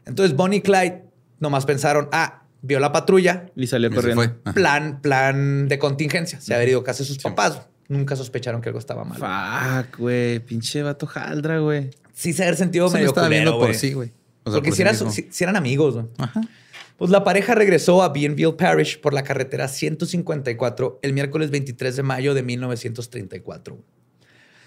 Entonces 0.06 0.36
Bonnie 0.36 0.58
y 0.58 0.62
Clyde 0.62 1.04
nomás 1.38 1.66
pensaron, 1.66 2.08
ah, 2.12 2.44
vio 2.62 2.80
la 2.80 2.92
patrulla. 2.92 3.46
Y 3.56 3.66
salió 3.66 3.90
corriendo. 3.90 4.22
Plan, 4.54 5.00
plan 5.00 5.68
de 5.68 5.78
contingencia. 5.78 6.40
Se 6.40 6.54
había 6.54 6.70
ido 6.70 6.84
casi 6.84 7.04
sus 7.04 7.18
papás. 7.18 7.62
Nunca 7.88 8.14
sospecharon 8.14 8.60
que 8.60 8.68
algo 8.68 8.78
estaba 8.78 9.04
mal. 9.04 9.18
Fuck, 9.18 9.98
güey. 9.98 10.38
Pinche 10.40 10.82
vato 10.82 11.06
jaldra, 11.06 11.58
güey. 11.58 11.90
Sí 12.12 12.32
se 12.32 12.44
había 12.44 12.56
sentido 12.56 12.90
medio 12.90 13.08
estaba 13.08 13.28
viendo 13.28 13.58
por 13.58 13.74
sí, 13.74 13.92
güey. 13.92 14.12
Porque 14.44 14.72
si, 14.72 14.82
eran, 15.42 15.56
amigos, 15.56 15.94
güey. 15.94 16.06
Ajá. 16.18 16.40
Pues 16.96 17.10
la 17.10 17.24
pareja 17.24 17.54
regresó 17.54 18.02
a 18.02 18.10
Bienville 18.10 18.52
Parish 18.52 19.00
por 19.00 19.14
la 19.14 19.24
carretera 19.24 19.68
154 19.68 20.98
el 21.02 21.12
miércoles 21.14 21.50
23 21.50 21.96
de 21.96 22.02
mayo 22.02 22.34
de 22.34 22.42
1934. 22.42 23.78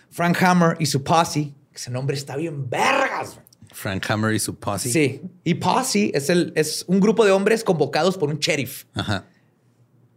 Frank 0.10 0.42
Hammer 0.42 0.76
y 0.80 0.88
su 0.88 1.04
posse, 1.04 1.54
ese 1.74 1.92
nombre 1.92 2.16
está 2.16 2.36
bien 2.36 2.70
vergas. 2.70 3.40
Frank 3.74 4.06
Hammer 4.10 4.34
y 4.34 4.40
su 4.40 4.56
posse. 4.56 4.90
Sí. 4.90 5.22
Y 5.44 5.56
posse 5.56 6.12
es, 6.14 6.30
el, 6.30 6.54
es 6.56 6.86
un 6.88 7.00
grupo 7.00 7.26
de 7.26 7.32
hombres 7.32 7.64
convocados 7.64 8.18
por 8.18 8.30
un 8.30 8.40
sheriff. 8.40 8.86
Ajá. 8.94 9.28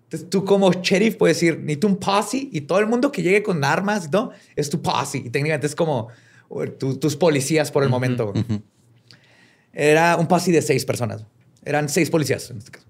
Entonces, 0.05 0.31
tú 0.31 0.45
como 0.45 0.71
sheriff 0.73 1.17
puedes 1.17 1.37
decir, 1.37 1.59
ni 1.61 1.77
tú 1.77 1.89
un 1.89 1.97
posse 1.97 2.49
y 2.53 2.61
todo 2.61 2.79
el 2.79 2.87
mundo 2.87 3.11
que 3.11 3.23
llegue 3.23 3.43
con 3.43 3.65
armas, 3.65 4.11
¿no? 4.13 4.31
Es 4.55 4.71
tu 4.71 4.81
posse. 4.81 5.19
Y 5.19 5.31
técnicamente 5.31 5.67
es 5.67 5.75
como 5.75 6.09
tus 6.79 7.17
policías 7.17 7.73
por 7.73 7.83
el 7.83 7.89
momento. 7.89 8.33
Era 9.73 10.17
un 10.17 10.29
posse 10.29 10.53
de 10.53 10.63
seis 10.63 10.85
personas. 10.85 11.25
Eran 11.65 11.89
seis 11.89 12.09
policías 12.09 12.51
en 12.51 12.59
este 12.59 12.71
caso. 12.71 12.87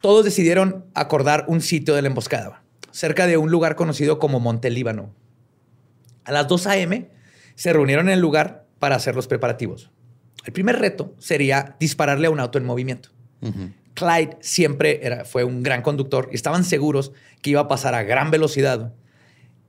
Todos 0.00 0.24
decidieron 0.24 0.86
acordar 0.94 1.44
un 1.46 1.60
sitio 1.60 1.94
de 1.94 2.02
la 2.02 2.08
emboscada, 2.08 2.64
cerca 2.90 3.28
de 3.28 3.36
un 3.36 3.52
lugar 3.52 3.76
conocido 3.76 4.18
como 4.18 4.40
Monte 4.40 4.68
Líbano. 4.68 5.14
A 6.24 6.32
las 6.32 6.48
2 6.48 6.66
a.m. 6.66 7.08
se 7.54 7.72
reunieron 7.72 8.08
en 8.08 8.14
el 8.14 8.20
lugar 8.20 8.61
para 8.82 8.96
hacer 8.96 9.14
los 9.14 9.28
preparativos. 9.28 9.92
El 10.44 10.52
primer 10.52 10.80
reto 10.80 11.14
sería 11.20 11.76
dispararle 11.78 12.26
a 12.26 12.30
un 12.30 12.40
auto 12.40 12.58
en 12.58 12.64
movimiento. 12.64 13.10
Clyde 13.94 14.38
siempre 14.40 15.06
era, 15.06 15.24
fue 15.24 15.44
un 15.44 15.62
gran 15.62 15.82
conductor 15.82 16.28
y 16.32 16.34
estaban 16.34 16.64
seguros 16.64 17.12
que 17.42 17.50
iba 17.50 17.60
a 17.60 17.68
pasar 17.68 17.94
a 17.94 18.02
gran 18.02 18.32
velocidad 18.32 18.92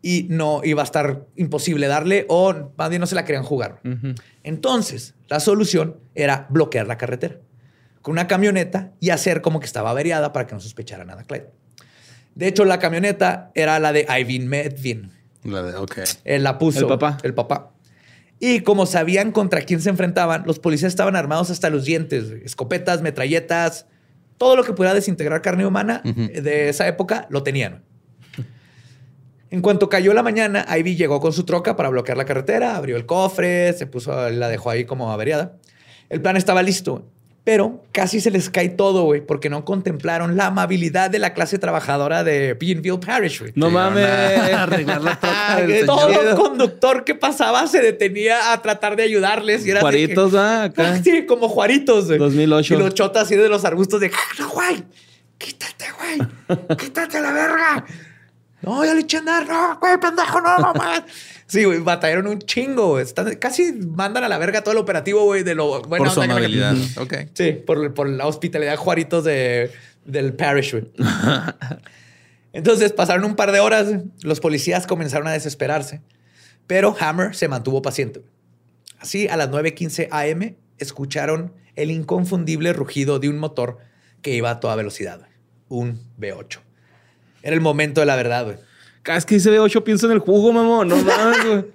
y 0.02 0.26
no 0.32 0.62
iba 0.64 0.82
a 0.82 0.86
estar 0.86 1.28
imposible 1.36 1.86
darle 1.86 2.26
o 2.28 2.72
más 2.76 2.90
bien 2.90 3.02
no 3.02 3.06
se 3.06 3.14
la 3.14 3.24
querían 3.24 3.44
jugar. 3.44 3.82
Entonces, 4.42 5.14
la 5.28 5.40
solución 5.40 5.98
era 6.16 6.48
bloquear 6.50 6.88
la 6.88 6.98
carretera 6.98 7.38
con 8.02 8.14
una 8.14 8.26
camioneta 8.26 8.94
y 9.00 9.12
hacer 9.12 9.44
como 9.44 9.60
que 9.60 9.68
estaba 9.68 9.92
averiada 9.92 10.34
para 10.34 10.48
que 10.48 10.56
no 10.56 10.60
sospechara 10.60 11.06
nada 11.06 11.24
Clyde. 11.24 11.52
De 12.34 12.48
hecho, 12.48 12.66
la 12.66 12.80
camioneta 12.80 13.52
era 13.54 13.78
la 13.78 13.94
de 13.94 14.08
Ivan 14.10 14.48
Medvin. 14.48 15.12
La 15.44 15.62
de, 15.62 15.76
ok. 15.76 16.00
Él 16.24 16.42
la 16.42 16.58
puso. 16.58 16.80
El 16.80 16.88
papá. 16.88 17.20
El 17.22 17.36
papá. 17.36 17.73
Y 18.40 18.62
como 18.62 18.86
sabían 18.86 19.32
contra 19.32 19.62
quién 19.62 19.82
se 19.82 19.90
enfrentaban, 19.90 20.44
los 20.46 20.60
policías 20.60 20.92
estaban 20.92 21.16
armados 21.16 21.50
hasta 21.50 21.70
los 21.70 21.86
dientes. 21.86 22.32
Escopetas, 22.44 23.02
metralletas, 23.02 23.86
todo 24.38 24.56
lo 24.56 24.64
que 24.64 24.74
pudiera 24.74 24.94
desintegrar 24.94 25.42
carne 25.42 25.66
humana 25.66 26.02
de 26.04 26.70
esa 26.70 26.88
época 26.88 27.28
lo 27.30 27.44
tenían. 27.44 27.84
En 29.50 29.62
cuanto 29.62 29.88
cayó 29.88 30.14
la 30.14 30.24
mañana, 30.24 30.66
Ivy 30.76 30.96
llegó 30.96 31.20
con 31.22 31.32
su 31.32 31.44
troca 31.46 31.76
para 31.76 31.90
bloquear 31.90 32.18
la 32.18 32.26
carretera, 32.26 32.76
abrió 32.76 32.98
el 32.98 33.06
cofre, 33.06 33.72
se 33.74 33.86
puso, 33.86 34.30
la 34.32 34.48
dejó 34.50 34.72
ahí 34.72 34.86
como 34.86 35.12
averiada. 35.12 35.58
El 36.10 36.22
plan 36.22 36.36
estaba 36.38 36.64
listo 36.64 37.08
pero 37.44 37.84
casi 37.92 38.22
se 38.22 38.32
les 38.32 38.50
cae 38.50 38.70
todo, 38.70 39.04
güey, 39.04 39.20
porque 39.20 39.50
no 39.50 39.66
contemplaron 39.66 40.38
la 40.38 40.46
amabilidad 40.46 41.10
de 41.10 41.20
la 41.20 41.34
clase 41.34 41.60
trabajadora 41.60 42.24
de 42.24 42.54
Beanville 42.54 43.00
Parish, 43.00 43.42
güey. 43.42 43.52
No 43.56 43.70
mames. 43.70 44.08
Arreglar 44.54 45.02
la 45.02 45.20
Todo 45.86 46.36
conductor 46.38 47.04
que 47.04 47.16
pasaba 47.16 47.68
se 47.68 47.82
detenía 47.82 48.54
a 48.54 48.62
tratar 48.62 48.96
de 48.96 49.04
ayudarles. 49.04 49.66
Y 49.66 49.72
era 49.72 49.82
Juaritos, 49.82 50.34
ah, 50.36 50.64
acá. 50.66 51.04
Sí, 51.04 51.26
como 51.26 51.50
Juaritos, 51.50 52.08
güey. 52.08 52.18
2008. 52.18 52.76
Y 52.76 52.78
los 52.78 52.94
chotas 52.94 53.24
así 53.24 53.36
de 53.36 53.50
los 53.50 53.66
arbustos 53.66 54.00
de, 54.00 54.10
no, 54.40 54.50
güey, 54.50 54.82
quítate, 55.38 55.86
güey, 55.98 56.78
quítate 56.78 57.20
la 57.20 57.34
verga. 57.34 57.86
No, 58.64 58.86
ya 58.86 58.94
le 58.94 59.02
eché 59.02 59.18
a 59.18 59.20
andar, 59.20 59.46
no, 59.46 59.78
güey, 59.78 59.98
pendejo, 60.00 60.40
no, 60.40 60.58
mamá. 60.58 61.06
Sí, 61.54 61.66
güey, 61.66 61.82
batallaron 61.82 62.26
un 62.26 62.40
chingo. 62.40 63.00
Están, 63.00 63.36
casi 63.36 63.74
mandan 63.74 64.24
a 64.24 64.28
la 64.28 64.40
verga 64.40 64.64
todo 64.64 64.72
el 64.72 64.80
operativo, 64.80 65.24
güey, 65.24 65.44
de 65.44 65.54
lo 65.54 65.84
bueno. 65.84 66.06
Por 66.06 66.12
su 66.12 66.24
amabilidad. 66.24 66.76
ok. 66.98 67.14
Sí, 67.36 67.52
por, 67.52 67.94
por, 67.94 68.10
la 68.10 68.26
hospitalidad 68.26 68.76
juaritos 68.76 69.24
de, 69.24 69.70
del 70.04 70.34
parish, 70.34 70.72
güey. 70.72 70.92
Entonces 72.54 72.92
pasaron 72.92 73.24
un 73.24 73.36
par 73.36 73.52
de 73.52 73.60
horas. 73.60 73.86
Los 74.24 74.40
policías 74.40 74.88
comenzaron 74.88 75.28
a 75.28 75.32
desesperarse, 75.32 76.02
pero 76.66 76.96
Hammer 77.00 77.36
se 77.36 77.48
mantuvo 77.48 77.84
paciente. 77.84 78.24
Así, 78.98 79.28
a 79.28 79.38
las 79.38 79.52
9:15 79.52 80.08
AM, 80.10 80.56
escucharon 80.80 81.54
el 81.76 81.92
inconfundible 81.92 82.74
rugido 82.74 83.20
de 83.20 83.30
un 83.30 83.38
motor 83.38 83.78
que 84.24 84.34
iba 84.34 84.50
a 84.50 84.60
toda 84.60 84.76
velocidad. 84.76 85.28
Un 85.70 86.02
V8. 86.20 86.62
Era 87.44 87.54
el 87.54 87.62
momento 87.62 88.00
de 88.00 88.08
la 88.08 88.16
verdad, 88.16 88.44
güey. 88.44 88.58
Cada 89.04 89.18
vez 89.18 89.26
que 89.26 89.36
dice 89.36 89.52
B8 89.52 89.84
pienso 89.84 90.08
en 90.08 90.14
el 90.14 90.20
jugo, 90.20 90.52
mamón. 90.52 90.88
No 90.88 90.98
mames, 91.04 91.46
güey. 91.46 91.66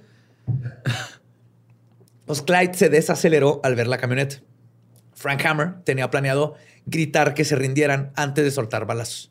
Pues 2.27 2.43
Clyde 2.43 2.75
se 2.75 2.89
desaceleró 2.89 3.61
al 3.63 3.75
ver 3.75 3.87
la 3.87 3.99
camioneta. 3.99 4.37
Frank 5.15 5.45
Hammer 5.47 5.75
tenía 5.85 6.11
planeado 6.11 6.55
gritar 6.87 7.35
que 7.35 7.45
se 7.45 7.57
rindieran 7.57 8.13
antes 8.17 8.45
de 8.45 8.51
soltar 8.51 8.87
balazos. 8.87 9.31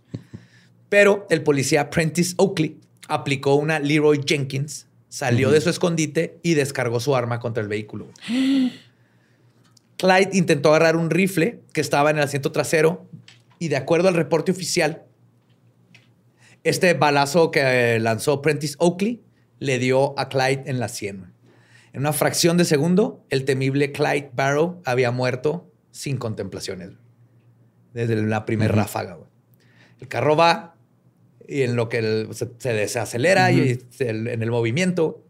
Pero 0.90 1.28
el 1.30 1.44
policía 1.44 1.90
Prentice 1.90 2.34
Oakley 2.38 2.80
aplicó 3.07 3.56
una 3.56 3.80
Leroy 3.80 4.22
Jenkins 4.26 4.88
salió 5.10 5.52
de 5.52 5.61
su 5.61 5.69
escondite 5.69 6.38
y 6.44 6.53
descargó 6.53 6.99
su 6.99 7.15
arma 7.15 7.40
contra 7.40 7.64
el 7.64 7.69
vehículo. 7.69 8.07
Clyde 9.98 10.30
intentó 10.34 10.69
agarrar 10.69 10.95
un 10.95 11.10
rifle 11.10 11.61
que 11.74 11.82
estaba 11.82 12.11
en 12.11 12.18
el 12.18 12.24
asiento 12.24 12.52
trasero 12.52 13.07
y 13.57 13.69
de 13.69 13.78
acuerdo 13.78 14.10
al 14.10 14.14
reporte 14.14 14.52
oficial, 14.52 15.03
este 16.69 16.94
balazo 16.94 17.52
que 17.52 17.99
lanzó 17.99 18.41
Prentice 18.41 18.76
Oakley 18.80 19.23
le 19.60 19.80
dio 19.80 20.18
a 20.19 20.30
Clyde 20.30 20.64
en 20.65 20.80
la 20.80 20.88
sien. 20.88 21.34
En 21.94 22.02
una 22.02 22.14
fracción 22.14 22.57
de 22.57 22.65
segundo, 22.65 23.26
el 23.30 23.45
temible 23.45 23.91
Clyde 23.91 24.31
Barrow 24.34 24.81
había 24.85 25.11
muerto 25.11 25.72
sin 25.91 26.18
contemplaciones. 26.18 26.91
Desde 27.94 28.15
la 28.22 28.45
primera 28.45 28.73
ráfaga. 28.73 29.18
El 29.99 30.07
carro 30.07 30.35
va 30.35 30.76
y 31.48 31.64
en 31.64 31.76
lo 31.76 31.89
que 31.89 32.27
se, 32.31 32.73
desacelera 32.73 33.52
y 33.52 33.80
en 33.99 34.44
el 34.44 34.52
movimiento, 34.52 35.23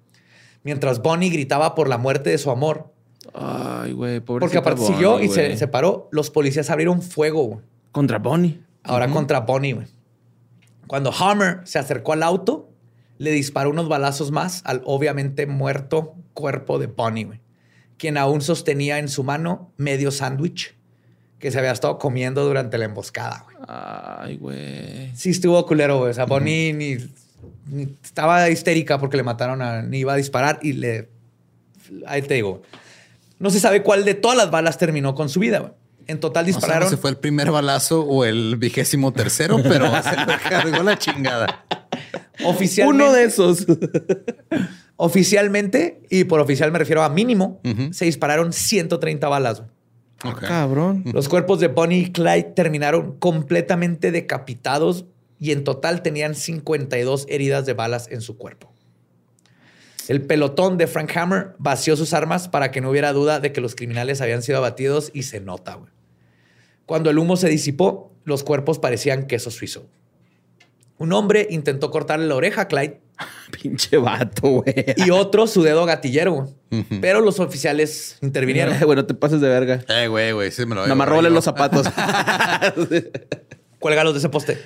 mientras 0.63 1.01
Bonnie 1.01 1.29
gritaba 1.29 1.75
por 1.75 1.87
la 1.87 1.97
muerte 1.97 2.31
de 2.31 2.37
su 2.37 2.51
amor. 2.51 2.93
Ay, 3.33 3.93
güey, 3.93 4.19
Porque 4.19 4.57
aparte 4.57 4.81
siguió 4.81 5.21
y 5.21 5.29
se 5.29 5.55
separó. 5.57 6.09
Los 6.11 6.31
policías 6.31 6.69
abrieron 6.69 7.01
fuego. 7.01 7.61
Contra 7.91 8.19
Bonnie. 8.19 8.61
Ahora 8.83 9.09
contra 9.09 9.41
Bonnie, 9.41 9.73
güey. 9.73 9.87
Cuando 10.87 11.13
Hammer 11.13 11.61
se 11.65 11.79
acercó 11.79 12.13
al 12.13 12.23
auto, 12.23 12.69
le 13.17 13.31
disparó 13.31 13.69
unos 13.69 13.89
balazos 13.89 14.31
más 14.31 14.61
al 14.65 14.81
obviamente 14.85 15.45
muerto 15.45 16.15
cuerpo 16.33 16.79
de 16.79 16.87
Bonnie, 16.87 17.25
güey, 17.25 17.41
quien 17.97 18.17
aún 18.17 18.41
sostenía 18.41 18.99
en 18.99 19.09
su 19.09 19.23
mano 19.23 19.71
medio 19.77 20.11
sándwich 20.11 20.77
que 21.39 21.51
se 21.51 21.59
había 21.59 21.71
estado 21.71 21.99
comiendo 21.99 22.45
durante 22.45 22.77
la 22.77 22.85
emboscada, 22.85 23.43
güey. 23.45 23.57
Ay, 23.67 24.37
güey. 24.37 25.15
Sí 25.15 25.29
estuvo 25.29 25.63
culero, 25.65 25.99
güey. 25.99 26.11
O 26.11 26.13
sea, 26.13 26.25
Bonnie 26.25 26.73
ni, 26.73 26.97
estaba 28.03 28.49
histérica 28.49 28.97
porque 28.97 29.17
le 29.17 29.23
mataron 29.23 29.61
a... 29.61 29.83
Ni 29.83 29.99
iba 29.99 30.13
a 30.13 30.15
disparar 30.15 30.59
y 30.61 30.73
le... 30.73 31.09
Ahí 32.07 32.23
te 32.23 32.35
digo. 32.35 32.63
No 33.39 33.51
se 33.51 33.59
sabe 33.59 33.83
cuál 33.83 34.03
de 34.03 34.15
todas 34.15 34.35
las 34.35 34.49
balas 34.49 34.77
terminó 34.79 35.13
con 35.13 35.29
su 35.29 35.39
vida, 35.39 35.59
güey. 35.59 35.73
En 36.07 36.19
total 36.19 36.45
dispararon. 36.45 36.83
No 36.83 36.89
sé 36.89 36.95
si 36.95 37.01
fue 37.01 37.09
el 37.09 37.17
primer 37.17 37.51
balazo 37.51 38.01
o 38.01 38.25
el 38.25 38.55
vigésimo 38.55 39.11
tercero, 39.13 39.57
pero 39.63 39.91
se 40.01 40.15
le 40.15 40.37
cargó 40.49 40.83
la 40.83 40.97
chingada. 40.97 41.65
Oficialmente. 42.45 43.03
Uno 43.03 43.13
de 43.13 43.23
esos. 43.23 43.65
oficialmente, 44.95 46.01
y 46.09 46.23
por 46.23 46.39
oficial 46.39 46.71
me 46.71 46.79
refiero 46.79 47.03
a 47.03 47.09
mínimo, 47.09 47.61
se 47.91 48.05
dispararon 48.05 48.51
130 48.51 49.27
balas. 49.29 49.63
Ah, 50.23 50.35
cabrón. 50.35 51.03
Los 51.13 51.29
cuerpos 51.29 51.59
de 51.59 51.67
Bonnie 51.67 51.99
y 51.99 52.11
Clyde 52.11 52.53
terminaron 52.55 53.17
completamente 53.19 54.11
decapitados 54.11 55.05
y 55.39 55.51
en 55.51 55.63
total 55.63 56.01
tenían 56.01 56.33
52 56.33 57.27
heridas 57.29 57.65
de 57.67 57.73
balas 57.73 58.07
en 58.11 58.21
su 58.21 58.37
cuerpo. 58.37 58.73
El 60.07 60.21
pelotón 60.21 60.77
de 60.77 60.87
Frank 60.87 61.15
Hammer 61.15 61.53
vació 61.59 61.95
sus 61.95 62.13
armas 62.13 62.47
para 62.47 62.71
que 62.71 62.81
no 62.81 62.89
hubiera 62.89 63.13
duda 63.13 63.39
de 63.39 63.51
que 63.51 63.61
los 63.61 63.75
criminales 63.75 64.21
habían 64.21 64.41
sido 64.41 64.57
abatidos 64.57 65.11
y 65.13 65.23
se 65.23 65.39
nota. 65.39 65.75
Güey. 65.75 65.91
Cuando 66.87 67.09
el 67.09 67.19
humo 67.19 67.35
se 67.35 67.49
disipó, 67.49 68.13
los 68.23 68.43
cuerpos 68.43 68.79
parecían 68.79 69.27
queso 69.27 69.51
suizo. 69.51 69.85
Un 70.97 71.11
hombre 71.11 71.45
intentó 71.51 71.91
cortarle 71.91 72.25
la 72.27 72.35
oreja 72.35 72.61
a 72.61 72.67
Clyde. 72.69 73.01
Pinche 73.61 73.97
vato, 73.97 74.47
güey. 74.47 74.73
Y 74.95 75.11
otro 75.11 75.47
su 75.47 75.63
dedo 75.63 75.85
gatillero, 75.85 76.49
Pero 77.01 77.19
los 77.19 77.41
oficiales 77.41 78.17
intervinieron. 78.21 78.73
Eh, 78.73 78.85
güey, 78.85 78.95
no 78.95 79.05
te 79.05 79.13
pases 79.13 79.41
de 79.41 79.49
verga. 79.49 79.83
Eh, 79.89 80.07
güey, 80.07 80.31
güey, 80.31 80.49
sí 80.49 80.65
me 80.65 80.75
lo 80.75 80.83
Nada 80.83 80.95
más 80.95 81.09
róbale 81.09 81.29
los 81.29 81.43
zapatos. 81.43 81.87
Cuélgalos 83.79 84.13
de 84.13 84.19
ese 84.19 84.29
poste. 84.29 84.57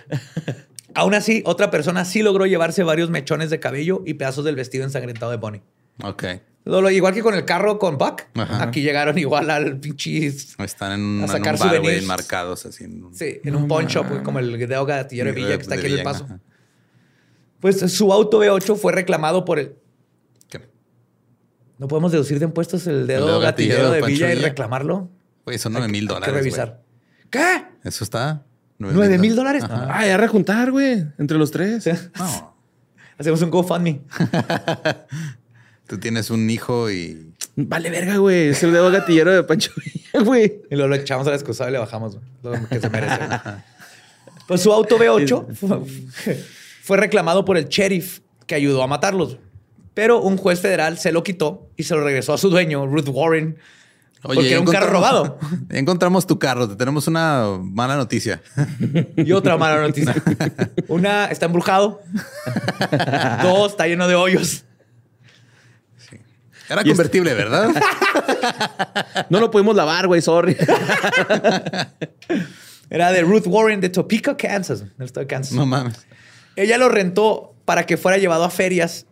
Aún 0.93 1.15
así, 1.15 1.41
otra 1.47 1.71
persona 1.71 2.05
sí 2.05 2.21
logró 2.21 2.45
llevarse 2.45 2.83
varios 2.83 3.09
mechones 3.09 3.49
de 3.49 3.59
cabello 3.59 4.03
y 4.05 4.13
pedazos 4.13 4.45
del 4.45 4.55
vestido 4.55 4.83
ensangrentado 4.83 5.31
de 5.31 5.37
Bonnie. 5.37 5.63
Ok 6.03 6.25
igual 6.65 7.13
que 7.13 7.21
con 7.21 7.33
el 7.33 7.45
carro 7.45 7.79
con 7.79 7.97
Buck, 7.97 8.23
aquí 8.35 8.81
llegaron 8.81 9.17
igual 9.17 9.49
al 9.49 9.79
pinche. 9.79 10.27
Están 10.27 10.93
en, 10.93 11.01
un, 11.01 11.23
a 11.23 11.27
sacar 11.27 11.55
en 11.55 11.83
bar, 11.83 12.01
marcados 12.03 12.65
así. 12.65 12.85
Sí, 13.13 13.39
en 13.43 13.55
un 13.55 13.67
pawn 13.67 13.87
shop, 13.87 14.23
como 14.23 14.39
el 14.39 14.57
de 14.57 14.67
Gatillero 14.67 15.29
de 15.29 15.35
Villa, 15.35 15.55
que 15.57 15.63
está 15.63 15.75
aquí 15.75 15.87
en 15.87 15.93
el 15.93 16.03
paso. 16.03 16.27
Pues 17.59 17.79
su 17.93 18.11
auto 18.11 18.41
V8 18.43 18.75
fue 18.75 18.91
reclamado 18.91 19.45
por 19.45 19.59
el. 19.59 19.75
¿Qué? 20.49 20.67
¿No 21.77 21.87
podemos 21.87 22.11
deducir 22.11 22.39
de 22.39 22.45
impuestos 22.45 22.87
el 22.87 23.05
dedo, 23.05 23.39
gatillero, 23.39 23.91
de 23.91 24.01
Villa 24.01 24.33
y 24.33 24.35
reclamarlo? 24.35 25.09
Pues 25.43 25.61
son 25.61 25.73
9 25.73 25.87
mil 25.87 26.07
dólares. 26.07 26.27
Hay 26.27 26.33
que 26.33 26.39
revisar. 26.39 26.81
¿Qué? 27.29 27.65
Eso 27.83 28.03
está. 28.03 28.43
9 28.77 29.17
mil 29.19 29.35
dólares. 29.35 29.63
Ah, 29.69 30.05
ya 30.05 30.17
rejuntar, 30.17 30.71
güey. 30.71 31.05
Entre 31.17 31.37
los 31.37 31.51
tres. 31.51 31.87
No. 32.17 32.51
Hacemos 33.17 33.41
un 33.43 33.51
GoFundMe. 33.51 34.01
Tú 35.91 35.97
tienes 35.97 36.29
un 36.29 36.49
hijo 36.49 36.89
y. 36.89 37.33
Vale, 37.57 37.89
verga, 37.89 38.15
güey. 38.15 38.47
Es 38.47 38.63
el 38.63 38.71
dedo 38.71 38.89
gatillero 38.89 39.33
de 39.33 39.43
Pancho 39.43 39.73
Villa, 39.75 40.23
güey. 40.23 40.61
Y 40.71 40.75
luego 40.75 40.87
lo 40.87 40.95
echamos 40.95 41.27
a 41.27 41.31
la 41.31 41.35
excusada 41.35 41.69
y 41.69 41.73
le 41.73 41.79
bajamos, 41.79 42.17
Lo 42.41 42.53
que 42.69 42.79
se 42.79 42.89
merece. 42.89 43.19
pues 44.47 44.61
su 44.61 44.71
auto 44.71 44.97
V8 44.97 45.83
fue, 46.81 46.95
reclamado 46.95 47.43
por 47.43 47.57
el 47.57 47.65
sheriff 47.65 48.21
que 48.47 48.55
ayudó 48.55 48.81
a 48.83 48.87
matarlos. 48.87 49.37
Pero 49.93 50.21
un 50.21 50.37
juez 50.37 50.61
federal 50.61 50.97
se 50.97 51.11
lo 51.11 51.23
quitó 51.23 51.67
y 51.75 51.83
se 51.83 51.93
lo 51.93 52.05
regresó 52.05 52.31
a 52.31 52.37
su 52.37 52.49
dueño, 52.49 52.87
Ruth 52.87 53.09
Warren. 53.09 53.57
porque 54.21 54.49
era 54.49 54.61
un 54.61 54.67
carro 54.67 54.91
robado. 54.91 55.39
Encontramos 55.71 56.25
tu 56.25 56.39
carro. 56.39 56.69
Te 56.69 56.77
tenemos 56.77 57.09
una 57.09 57.59
mala 57.61 57.97
noticia. 57.97 58.41
Y 59.17 59.33
otra 59.33 59.57
mala 59.57 59.81
noticia. 59.81 60.15
Una 60.87 61.25
está 61.25 61.47
embrujado. 61.47 62.01
Dos 63.43 63.71
está 63.71 63.87
lleno 63.87 64.07
de 64.07 64.15
hoyos. 64.15 64.63
Era 66.71 66.83
convertible, 66.83 67.33
¿verdad? 67.33 67.69
no 69.29 69.41
lo 69.41 69.51
pudimos 69.51 69.75
lavar, 69.75 70.07
güey, 70.07 70.21
sorry. 70.21 70.55
Era 72.89 73.11
de 73.11 73.21
Ruth 73.23 73.45
Warren 73.45 73.81
de 73.81 73.89
Topeka, 73.89 74.37
Kansas. 74.37 74.85
Kansas. 75.27 75.53
No 75.53 75.65
mames. 75.65 76.05
Ella 76.55 76.77
lo 76.77 76.87
rentó 76.87 77.55
para 77.65 77.85
que 77.85 77.97
fuera 77.97 78.17
llevado 78.17 78.45
a 78.45 78.49
ferias. 78.49 79.05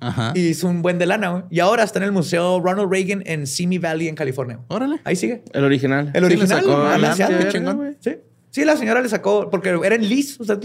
Ajá. 0.00 0.32
Y 0.34 0.48
hizo 0.48 0.68
un 0.68 0.82
buen 0.82 0.98
de 0.98 1.06
lana, 1.06 1.30
güey. 1.30 1.44
Y 1.50 1.60
ahora 1.60 1.84
está 1.84 1.98
en 1.98 2.04
el 2.04 2.12
Museo 2.12 2.60
Ronald 2.60 2.90
Reagan 2.90 3.22
en 3.26 3.46
Simi 3.46 3.78
Valley, 3.78 4.08
en 4.08 4.14
California. 4.14 4.60
Órale. 4.68 5.00
Ahí 5.04 5.16
sigue. 5.16 5.42
El 5.52 5.64
original. 5.64 6.10
El 6.14 6.24
original. 6.24 6.64
Sí, 7.16 7.24
sí. 8.00 8.16
Sí, 8.50 8.64
la 8.64 8.76
señora 8.76 9.02
le 9.02 9.08
sacó, 9.08 9.50
porque 9.50 9.68
era 9.68 9.94
en 9.94 10.08
lease, 10.08 10.36
usted 10.40 10.58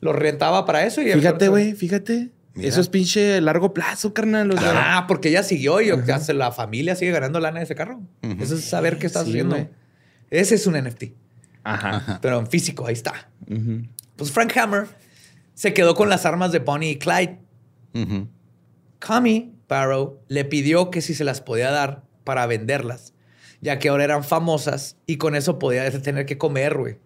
lo, 0.00 0.12
rentaba 0.12 0.64
para 0.64 0.84
eso. 0.84 1.02
Y 1.02 1.12
fíjate, 1.12 1.48
güey, 1.48 1.74
fíjate. 1.74 2.30
Eso 2.56 2.80
es 2.80 2.88
pinche 2.88 3.40
largo 3.40 3.74
plazo, 3.74 4.14
carnal. 4.14 4.54
ah, 4.58 5.04
porque 5.06 5.28
ella 5.28 5.42
siguió 5.42 5.80
y 5.80 5.90
la 6.34 6.52
familia 6.52 6.96
sigue 6.96 7.12
ganando 7.12 7.40
lana 7.40 7.58
de 7.58 7.64
ese 7.64 7.74
carro. 7.74 8.00
Eso 8.22 8.54
es 8.54 8.64
saber 8.64 8.98
qué 8.98 9.06
estás 9.06 9.22
haciendo. 9.28 9.68
Ese 10.30 10.54
es 10.54 10.66
un 10.66 10.74
NFT. 10.74 11.04
Ajá. 11.64 12.18
Pero 12.22 12.38
en 12.38 12.46
físico, 12.46 12.86
ahí 12.86 12.94
está. 12.94 13.30
Pues 14.16 14.30
Frank 14.32 14.56
Hammer 14.56 14.86
se 15.54 15.74
quedó 15.74 15.94
con 15.94 16.08
las 16.08 16.24
armas 16.24 16.52
de 16.52 16.58
Bonnie 16.60 16.90
y 16.90 16.98
Clyde. 16.98 17.38
Uh 17.94 18.26
Barrow 19.68 20.20
le 20.28 20.44
pidió 20.44 20.90
que 20.90 21.00
si 21.00 21.12
se 21.12 21.24
las 21.24 21.40
podía 21.40 21.70
dar 21.70 22.04
para 22.22 22.46
venderlas, 22.46 23.14
ya 23.60 23.78
que 23.78 23.88
ahora 23.88 24.04
eran 24.04 24.22
famosas 24.22 24.96
y 25.06 25.16
con 25.16 25.34
eso 25.34 25.58
podía 25.58 25.90
tener 26.02 26.24
que 26.24 26.38
comer, 26.38 26.76
güey. 26.78 26.98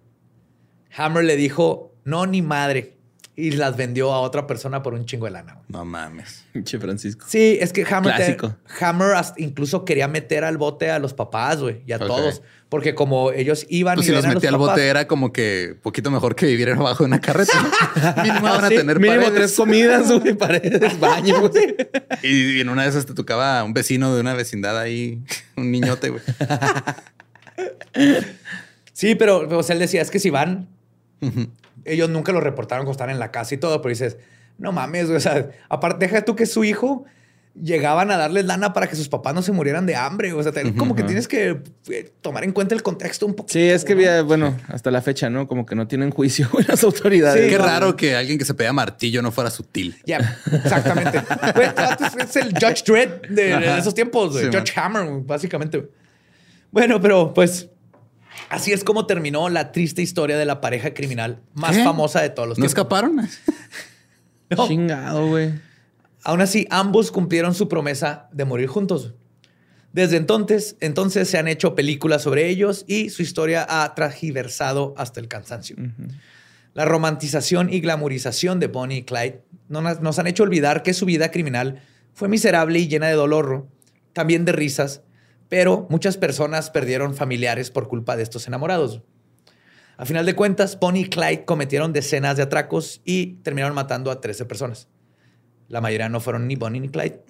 Hammer 0.94 1.24
le 1.24 1.36
dijo, 1.36 1.94
no, 2.04 2.26
ni 2.26 2.42
madre 2.42 2.99
y 3.40 3.52
las 3.52 3.76
vendió 3.76 4.12
a 4.12 4.20
otra 4.20 4.46
persona 4.46 4.82
por 4.82 4.92
un 4.92 5.06
chingo 5.06 5.24
de 5.24 5.32
lana. 5.32 5.58
No 5.68 5.84
mames. 5.84 6.44
Che 6.64 6.78
Francisco. 6.78 7.24
Sí, 7.28 7.56
es 7.60 7.72
que 7.72 7.86
Hammer, 7.90 8.36
Hammer 8.80 9.16
incluso 9.38 9.84
quería 9.84 10.08
meter 10.08 10.44
al 10.44 10.58
bote 10.58 10.90
a 10.90 10.98
los 10.98 11.14
papás, 11.14 11.60
güey, 11.60 11.82
y 11.86 11.92
a 11.92 11.98
todos. 11.98 12.42
Porque 12.68 12.94
como 12.94 13.32
ellos 13.32 13.66
iban 13.68 13.96
pues 13.96 14.06
y 14.06 14.10
si 14.10 14.14
los 14.14 14.26
metía 14.26 14.50
al 14.50 14.56
bote 14.56 14.86
era 14.86 15.08
como 15.08 15.32
que 15.32 15.76
poquito 15.82 16.10
mejor 16.12 16.36
que 16.36 16.46
vivir 16.46 16.70
abajo 16.70 17.02
de 17.02 17.08
una 17.08 17.20
carreta. 17.20 17.52
mínimo 18.22 18.42
van 18.42 18.64
a 18.64 18.68
tener 18.68 19.00
mínimo 19.00 19.32
tres 19.32 19.56
comidas, 19.56 20.12
güey, 20.12 20.34
paredes, 20.38 21.00
baño, 21.00 21.48
güey. 21.48 21.76
Y, 22.22 22.60
en 22.60 22.68
una 22.68 22.84
de 22.84 22.90
esas 22.90 23.06
te 23.06 23.14
tocaba 23.14 23.64
un 23.64 23.72
vecino 23.72 24.14
de 24.14 24.20
una 24.20 24.34
vecindad 24.34 24.78
ahí, 24.78 25.20
un 25.56 25.72
niñote, 25.72 26.10
güey. 26.10 26.22
sí, 28.92 29.16
pero 29.16 29.60
él 29.68 29.78
decía, 29.80 30.02
es 30.02 30.10
que 30.10 30.20
si 30.20 30.30
van, 30.30 30.68
ellos 31.84 32.10
nunca 32.10 32.32
lo 32.32 32.40
reportaron 32.40 32.84
cuando 32.84 32.92
estaban 32.92 33.14
en 33.14 33.20
la 33.20 33.30
casa 33.30 33.54
y 33.54 33.58
todo, 33.58 33.80
pero 33.82 33.90
dices, 33.90 34.16
no 34.58 34.72
mames, 34.72 35.06
güey. 35.06 35.16
O 35.16 35.20
sea, 35.20 35.50
aparte, 35.68 36.06
deja 36.06 36.22
tú 36.24 36.36
que 36.36 36.46
su 36.46 36.64
hijo 36.64 37.04
llegaban 37.60 38.10
a 38.10 38.16
darles 38.16 38.44
lana 38.44 38.72
para 38.72 38.86
que 38.86 38.96
sus 38.96 39.08
papás 39.08 39.34
no 39.34 39.42
se 39.42 39.52
murieran 39.52 39.86
de 39.86 39.96
hambre. 39.96 40.32
O 40.32 40.42
sea, 40.42 40.52
como 40.76 40.94
que 40.94 41.02
tienes 41.02 41.26
que 41.26 41.62
eh, 41.88 42.12
tomar 42.20 42.44
en 42.44 42.52
cuenta 42.52 42.74
el 42.74 42.82
contexto 42.82 43.26
un 43.26 43.34
poco. 43.34 43.48
Sí, 43.48 43.60
es 43.60 43.84
que, 43.84 43.94
había, 43.94 44.22
bueno, 44.22 44.56
hasta 44.68 44.90
la 44.90 45.02
fecha, 45.02 45.30
¿no? 45.30 45.48
Como 45.48 45.66
que 45.66 45.74
no 45.74 45.88
tienen 45.88 46.10
juicio 46.10 46.48
las 46.68 46.84
autoridades. 46.84 47.44
Sí, 47.44 47.50
Qué 47.50 47.58
raro 47.58 47.96
que 47.96 48.14
alguien 48.14 48.38
que 48.38 48.44
se 48.44 48.54
pega 48.54 48.72
martillo 48.72 49.22
no 49.22 49.32
fuera 49.32 49.50
sutil. 49.50 49.96
Ya, 50.06 50.38
exactamente. 50.52 51.22
es 52.18 52.36
el 52.36 52.54
Judge 52.54 52.84
Dredd 52.86 53.28
de, 53.28 53.78
esos 53.78 53.94
tiempos, 53.94 54.32
güey. 54.32 54.46
Judge 54.46 54.72
Hammer, 54.76 55.06
básicamente. 55.24 55.88
Bueno, 56.70 57.00
pero 57.00 57.34
pues 57.34 57.68
Así 58.48 58.72
es 58.72 58.84
como 58.84 59.06
terminó 59.06 59.48
la 59.48 59.72
triste 59.72 60.02
historia 60.02 60.36
de 60.36 60.44
la 60.44 60.60
pareja 60.60 60.94
criminal 60.94 61.40
más 61.54 61.76
famosa 61.78 62.20
de 62.20 62.30
todos 62.30 62.48
los 62.48 62.56
tiempos. 62.56 62.74
¿No 62.76 62.80
escaparon? 62.80 63.28
Chingado, 64.68 65.28
güey. 65.28 65.52
Aún 66.24 66.40
así, 66.40 66.66
ambos 66.70 67.12
cumplieron 67.12 67.54
su 67.54 67.68
promesa 67.68 68.28
de 68.32 68.44
morir 68.44 68.68
juntos. 68.68 69.14
Desde 69.92 70.16
entonces, 70.16 70.76
entonces 70.80 71.28
se 71.28 71.38
han 71.38 71.48
hecho 71.48 71.74
películas 71.74 72.22
sobre 72.22 72.48
ellos 72.48 72.84
y 72.86 73.10
su 73.10 73.22
historia 73.22 73.66
ha 73.68 73.94
tragiversado 73.94 74.94
hasta 74.96 75.20
el 75.20 75.28
cansancio. 75.28 75.76
La 76.74 76.84
romantización 76.84 77.72
y 77.72 77.80
glamorización 77.80 78.60
de 78.60 78.68
Bonnie 78.68 78.98
y 78.98 79.02
Clyde 79.02 79.42
nos 79.68 80.18
han 80.18 80.26
hecho 80.26 80.44
olvidar 80.44 80.82
que 80.82 80.94
su 80.94 81.06
vida 81.06 81.30
criminal 81.30 81.82
fue 82.14 82.28
miserable 82.28 82.78
y 82.78 82.86
llena 82.86 83.08
de 83.08 83.14
dolor, 83.14 83.66
también 84.12 84.44
de 84.44 84.52
risas, 84.52 85.02
pero 85.50 85.86
muchas 85.90 86.16
personas 86.16 86.70
perdieron 86.70 87.14
familiares 87.14 87.70
por 87.70 87.88
culpa 87.88 88.16
de 88.16 88.22
estos 88.22 88.46
enamorados. 88.46 89.02
A 89.98 90.06
final 90.06 90.24
de 90.24 90.34
cuentas, 90.34 90.78
Bonnie 90.80 91.02
y 91.02 91.08
Clyde 91.10 91.44
cometieron 91.44 91.92
decenas 91.92 92.38
de 92.38 92.44
atracos 92.44 93.02
y 93.04 93.34
terminaron 93.42 93.74
matando 93.74 94.10
a 94.10 94.22
13 94.22 94.46
personas. 94.46 94.88
La 95.68 95.82
mayoría 95.82 96.08
no 96.08 96.20
fueron 96.20 96.48
ni 96.48 96.56
Bonnie 96.56 96.80
ni 96.80 96.88
Clyde, 96.88 97.20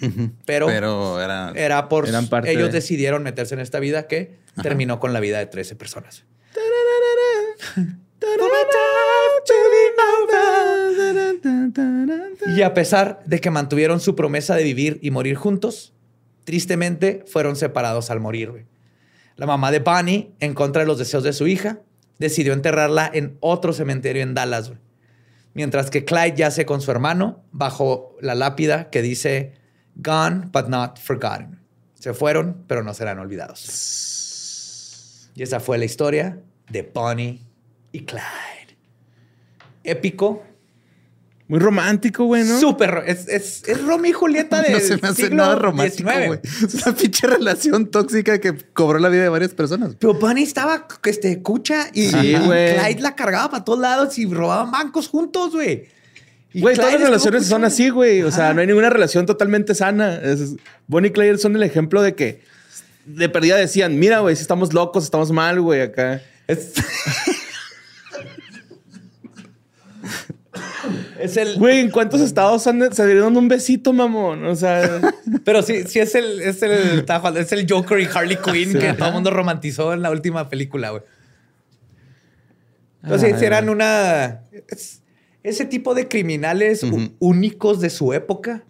pero, 0.47 0.71
era, 0.71 1.89
por 1.89 2.07
ellos 2.47 2.73
decidieron 2.73 3.23
meterse 3.23 3.55
en 3.55 3.61
esta 3.61 3.81
vida 3.81 4.07
que 4.07 4.39
terminó 4.63 5.01
con 5.01 5.13
la 5.13 5.21
vida 5.21 5.39
de 5.39 5.47
13 5.47 5.75
personas. 5.77 6.25
Y 12.57 12.63
a 12.63 12.75
pesar 12.75 13.23
de 13.25 13.41
que 13.41 13.51
mantuvieron 13.51 14.01
su 14.01 14.15
promesa 14.15 14.55
de 14.55 14.63
vivir 14.63 14.99
y 15.03 15.11
morir 15.11 15.37
juntos, 15.37 15.95
tristemente 16.45 17.25
fueron 17.27 17.57
separados 17.57 18.11
al 18.11 18.21
morir. 18.21 18.67
La 19.37 19.47
mamá 19.47 19.71
de 19.71 19.79
Bonnie, 19.79 20.33
en 20.41 20.55
contra 20.55 20.83
de 20.83 20.87
los 20.87 20.99
deseos 20.99 21.23
de 21.23 21.33
su 21.33 21.47
hija, 21.47 21.81
decidió 22.19 22.53
enterrarla 22.53 23.11
en 23.13 23.37
otro 23.41 23.73
cementerio 23.73 24.23
en 24.23 24.35
Dallas 24.35 24.73
mientras 25.55 25.91
que 25.91 26.05
Clyde 26.05 26.37
yace 26.37 26.67
con 26.67 26.81
su 26.81 26.91
hermano 26.91 27.45
bajo 27.53 28.17
la 28.21 28.35
lápida 28.35 28.91
que 28.91 29.03
dice 29.03 29.55
Gone 29.97 30.49
but 30.53 30.69
not 30.69 30.99
forgotten. 30.99 31.61
Se 31.95 32.15
fueron, 32.15 32.65
pero 32.67 32.83
no 32.83 32.95
serán 32.95 33.19
olvidados. 33.19 33.69
Y 35.35 35.43
esa 35.43 35.61
fue 35.61 35.77
la 35.79 35.85
historia 35.85 36.41
de 36.71 36.83
Bonnie 36.83 37.43
y 37.93 38.05
Clyde. 38.05 38.79
Épico, 39.85 40.43
muy 41.51 41.59
romántico, 41.59 42.27
güey, 42.27 42.45
¿no? 42.45 42.61
Súper. 42.61 43.03
Es, 43.09 43.27
es, 43.27 43.65
es 43.67 43.83
Romeo 43.83 44.13
y 44.13 44.13
Julieta 44.13 44.63
de. 44.63 44.71
No 44.75 44.79
se 44.79 44.97
me 44.99 45.09
hace 45.09 45.31
nada 45.31 45.57
romántico, 45.57 46.09
güey. 46.09 46.39
Es 46.45 46.75
una 46.75 46.95
pinche 46.95 47.27
relación 47.27 47.91
tóxica 47.91 48.39
que 48.41 48.57
cobró 48.73 49.01
la 49.01 49.09
vida 49.09 49.25
de 49.25 49.31
varias 49.31 49.53
personas. 49.53 49.97
Pero 49.99 50.15
Bunny 50.15 50.45
estaba 50.45 50.87
este, 51.03 51.43
cucha 51.43 51.89
y 51.93 52.09
Clyde 52.09 53.01
la 53.01 53.17
cargaba 53.17 53.51
para 53.51 53.65
todos 53.65 53.81
lados 53.81 54.17
y 54.21 54.27
robaban 54.27 54.71
bancos 54.71 55.09
juntos, 55.09 55.51
güey. 55.51 55.89
Güey, 56.55 56.77
todas 56.77 56.93
las 56.93 57.03
relaciones 57.03 57.47
son 57.47 57.65
así, 57.65 57.89
güey. 57.89 58.23
O 58.23 58.31
sea, 58.31 58.55
no 58.55 58.61
hay 58.61 58.69
ninguna 58.69 58.89
relación 58.89 59.27
totalmente 59.27 59.75
sana. 59.75 60.21
Bonnie 60.87 61.09
y 61.09 61.13
Clyde 61.13 61.39
son 61.39 61.57
el 61.57 61.65
ejemplo 61.65 62.01
de 62.01 62.15
que 62.15 62.43
de 63.07 63.29
perdida 63.29 63.57
decían, 63.57 63.99
mira, 63.99 64.21
güey, 64.21 64.37
si 64.37 64.43
estamos 64.43 64.73
locos, 64.73 65.03
estamos 65.03 65.33
mal, 65.33 65.61
güey, 65.61 65.81
acá. 65.81 66.23
Es... 66.47 66.75
Es 71.21 71.37
el. 71.37 71.59
Güey, 71.59 71.81
¿en 71.81 71.91
cuántos 71.91 72.21
estados 72.21 72.67
han, 72.67 72.93
se 72.93 73.07
dieron 73.07 73.37
un 73.37 73.49
besito, 73.49 73.93
mamón? 73.93 74.45
O 74.47 74.57
sea. 74.57 75.01
Pero 75.45 75.63
sí, 75.63 75.85
sí 75.87 75.99
es 75.99 76.15
el, 76.15 76.41
es 76.41 76.63
el, 76.63 77.05
es 77.37 77.53
el 77.53 77.67
Joker 77.69 78.01
y 78.01 78.07
Harley 78.07 78.39
Quinn 78.39 78.73
que 78.73 78.95
todo 78.95 79.09
el 79.09 79.15
mundo 79.15 79.31
romantizó 79.31 79.93
en 79.93 80.03
la 80.03 80.11
última 80.11 80.49
película, 80.49 80.91
güey. 80.91 81.03
Entonces, 83.03 83.39
si 83.39 83.45
eran 83.45 83.69
una. 83.69 84.43
ese 85.43 85.65
tipo 85.65 85.95
de 85.95 86.09
criminales 86.09 86.85
únicos 87.19 87.81
de 87.81 87.91
su 87.91 88.13
época. 88.13 88.65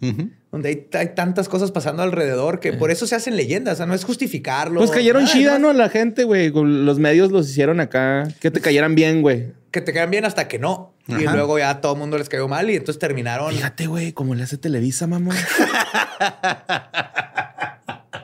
Donde 0.51 0.85
hay, 0.91 1.05
tantas 1.15 1.47
cosas 1.47 1.71
pasando 1.71 2.03
alrededor 2.03 2.59
que 2.59 2.73
por 2.73 2.91
eso 2.91 3.07
se 3.07 3.15
hacen 3.15 3.37
leyendas. 3.37 3.75
O 3.75 3.77
sea, 3.77 3.85
no 3.85 3.93
es 3.93 4.03
justificarlo. 4.03 4.79
Pues 4.79 4.91
cayeron 4.91 5.25
chida, 5.25 5.59
¿no? 5.59 5.71
La 5.71 5.87
gente, 5.87 6.25
güey. 6.25 6.51
Los 6.51 6.99
medios 6.99 7.31
los 7.31 7.49
hicieron 7.49 7.79
acá. 7.79 8.27
Que 8.41 8.51
te 8.51 8.59
cayeran 8.59 8.93
bien, 8.93 9.21
güey. 9.21 9.53
Que 9.71 9.79
te 9.79 9.93
cayeran 9.93 10.11
bien 10.11 10.25
hasta 10.25 10.49
que 10.49 10.59
no. 10.59 10.90
Y 11.07 11.23
luego 11.23 11.57
ya 11.59 11.81
todo 11.81 11.93
el 11.93 11.99
mundo 11.99 12.17
les 12.17 12.29
cayó 12.29 12.47
mal 12.47 12.69
y 12.69 12.75
entonces 12.75 12.99
terminaron. 12.99 13.51
Fíjate, 13.53 13.87
güey, 13.87 14.13
como 14.13 14.35
le 14.35 14.43
hace 14.43 14.57
Televisa, 14.57 15.07
mamón. 15.07 15.35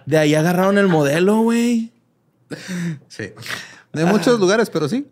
de 0.06 0.18
ahí 0.18 0.36
agarraron 0.36 0.78
el 0.78 0.88
modelo, 0.88 1.41
güey. 1.41 1.91
Sí. 3.08 3.32
De 3.94 4.06
muchos 4.06 4.40
lugares, 4.40 4.70
pero 4.70 4.88
sí. 4.88 5.08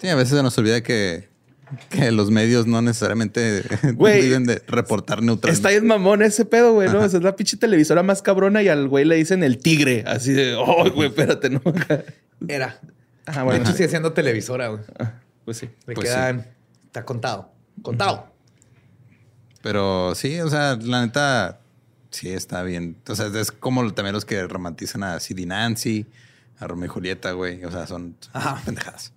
Sí, 0.00 0.08
a 0.08 0.14
veces 0.16 0.36
se 0.36 0.42
nos 0.42 0.56
olvida 0.58 0.82
que, 0.82 1.28
que 1.90 2.10
los 2.10 2.30
medios 2.30 2.66
no 2.66 2.82
necesariamente 2.82 3.62
viven 3.96 4.46
de 4.46 4.62
reportar 4.66 5.22
neutral. 5.22 5.52
Está 5.52 5.68
mamón 5.82 6.22
ese 6.22 6.44
pedo, 6.44 6.72
güey, 6.72 6.88
¿no? 6.88 7.04
es 7.04 7.12
la 7.12 7.36
pinche 7.36 7.56
televisora 7.56 8.02
más 8.02 8.22
cabrona 8.22 8.62
y 8.62 8.68
al 8.68 8.88
güey 8.88 9.04
le 9.04 9.14
dicen 9.16 9.44
el 9.44 9.58
tigre. 9.58 10.04
Así 10.06 10.32
de, 10.32 10.54
oh, 10.54 10.90
güey, 10.90 11.08
espérate, 11.08 11.50
¿no? 11.50 11.62
Era. 12.48 12.80
Ajá, 13.26 13.44
bueno. 13.44 13.60
De 13.60 13.64
hecho, 13.64 13.76
sigue 13.76 13.88
siendo 13.88 14.12
televisora, 14.12 14.68
güey. 14.68 14.82
Pues 15.52 15.58
sí. 15.58 15.70
Le 15.86 15.94
pues 15.94 16.08
quedan. 16.08 16.46
Está 16.86 17.04
contado. 17.04 17.52
Contado. 17.82 18.32
Pero 19.62 20.14
sí, 20.14 20.40
o 20.40 20.48
sea, 20.48 20.78
la 20.80 21.04
neta, 21.04 21.60
sí 22.10 22.30
está 22.30 22.62
bien. 22.62 22.96
O 23.06 23.14
sea, 23.14 23.26
es 23.26 23.52
como 23.52 23.92
también 23.92 24.14
los 24.14 24.24
que 24.24 24.46
romantizan 24.48 25.02
a 25.02 25.20
Sid 25.20 25.46
Nancy, 25.46 26.06
a 26.58 26.66
Romeo 26.66 26.86
y 26.86 26.88
Julieta, 26.88 27.32
güey. 27.32 27.62
O 27.64 27.70
sea, 27.70 27.86
son, 27.86 28.16
pendejadas. 28.64 29.12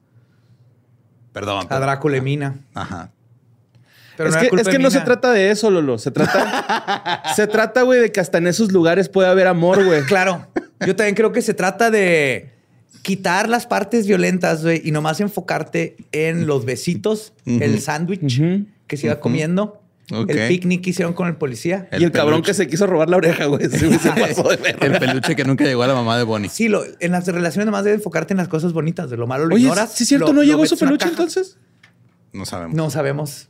Perdón. 1.31 1.67
A 1.69 1.79
Drácula 1.79 2.17
y 2.17 2.21
Mina. 2.21 2.59
Ajá. 2.73 3.11
Pero 4.17 4.29
es, 4.29 4.35
que, 4.35 4.49
es 4.53 4.67
que 4.67 4.79
no 4.79 4.91
se 4.91 5.01
trata 5.01 5.31
de 5.31 5.51
eso, 5.51 5.71
Lolo. 5.71 5.97
Se 5.97 6.11
trata, 6.11 7.23
se 7.35 7.47
trata, 7.47 7.83
güey, 7.83 8.01
de 8.01 8.11
que 8.11 8.19
hasta 8.19 8.39
en 8.39 8.47
esos 8.47 8.73
lugares 8.73 9.07
puede 9.07 9.29
haber 9.29 9.47
amor, 9.47 9.85
güey. 9.85 10.03
Claro. 10.03 10.47
Yo 10.85 10.97
también 10.97 11.15
creo 11.15 11.31
que 11.31 11.41
se 11.41 11.53
trata 11.53 11.91
de 11.91 12.54
quitar 13.05 13.47
las 13.47 13.67
partes 13.67 14.07
violentas, 14.07 14.63
güey, 14.63 14.81
y 14.83 14.89
nomás 14.89 15.19
enfocarte 15.19 15.95
en 16.11 16.47
los 16.47 16.65
besitos, 16.65 17.33
el 17.45 17.79
sándwich 17.79 18.65
que 18.87 18.97
se 18.97 19.05
iba 19.05 19.19
comiendo. 19.19 19.79
El 20.09 20.47
picnic 20.47 20.83
que 20.83 20.89
hicieron 20.89 21.13
con 21.13 21.27
el 21.27 21.35
policía. 21.35 21.87
y 21.91 22.03
el 22.03 22.11
cabrón 22.11 22.41
que 22.41 22.55
se 22.55 22.67
quiso 22.67 22.87
robar 22.87 23.09
la 23.09 23.17
oreja, 23.17 23.45
güey. 23.45 23.63
el 24.81 24.99
peluche 24.99 25.35
que 25.35 25.45
nunca 25.45 25.63
llegó 25.65 25.83
a 25.83 25.87
la 25.87 25.93
mamá 25.93 26.17
de 26.17 26.23
Bonnie. 26.23 26.49
Sí, 26.49 26.67
lo, 26.67 26.83
en 26.99 27.11
las 27.11 27.27
relaciones 27.27 27.67
nomás 27.67 27.83
debe 27.83 27.97
enfocarte 27.97 28.33
en 28.33 28.37
las 28.37 28.47
cosas 28.47 28.73
bonitas. 28.73 29.09
De 29.11 29.17
lo 29.17 29.27
malo 29.27 29.45
lo 29.45 29.55
ignoras. 29.55 29.93
¿Sí 29.93 30.03
es 30.03 30.09
cierto? 30.09 30.33
¿No 30.33 30.41
llegó 30.41 30.65
su 30.65 30.75
peluche 30.75 31.07
entonces? 31.07 31.57
No 32.33 32.45
sabemos. 32.45 32.75
No 32.75 32.89
sabemos. 32.89 33.49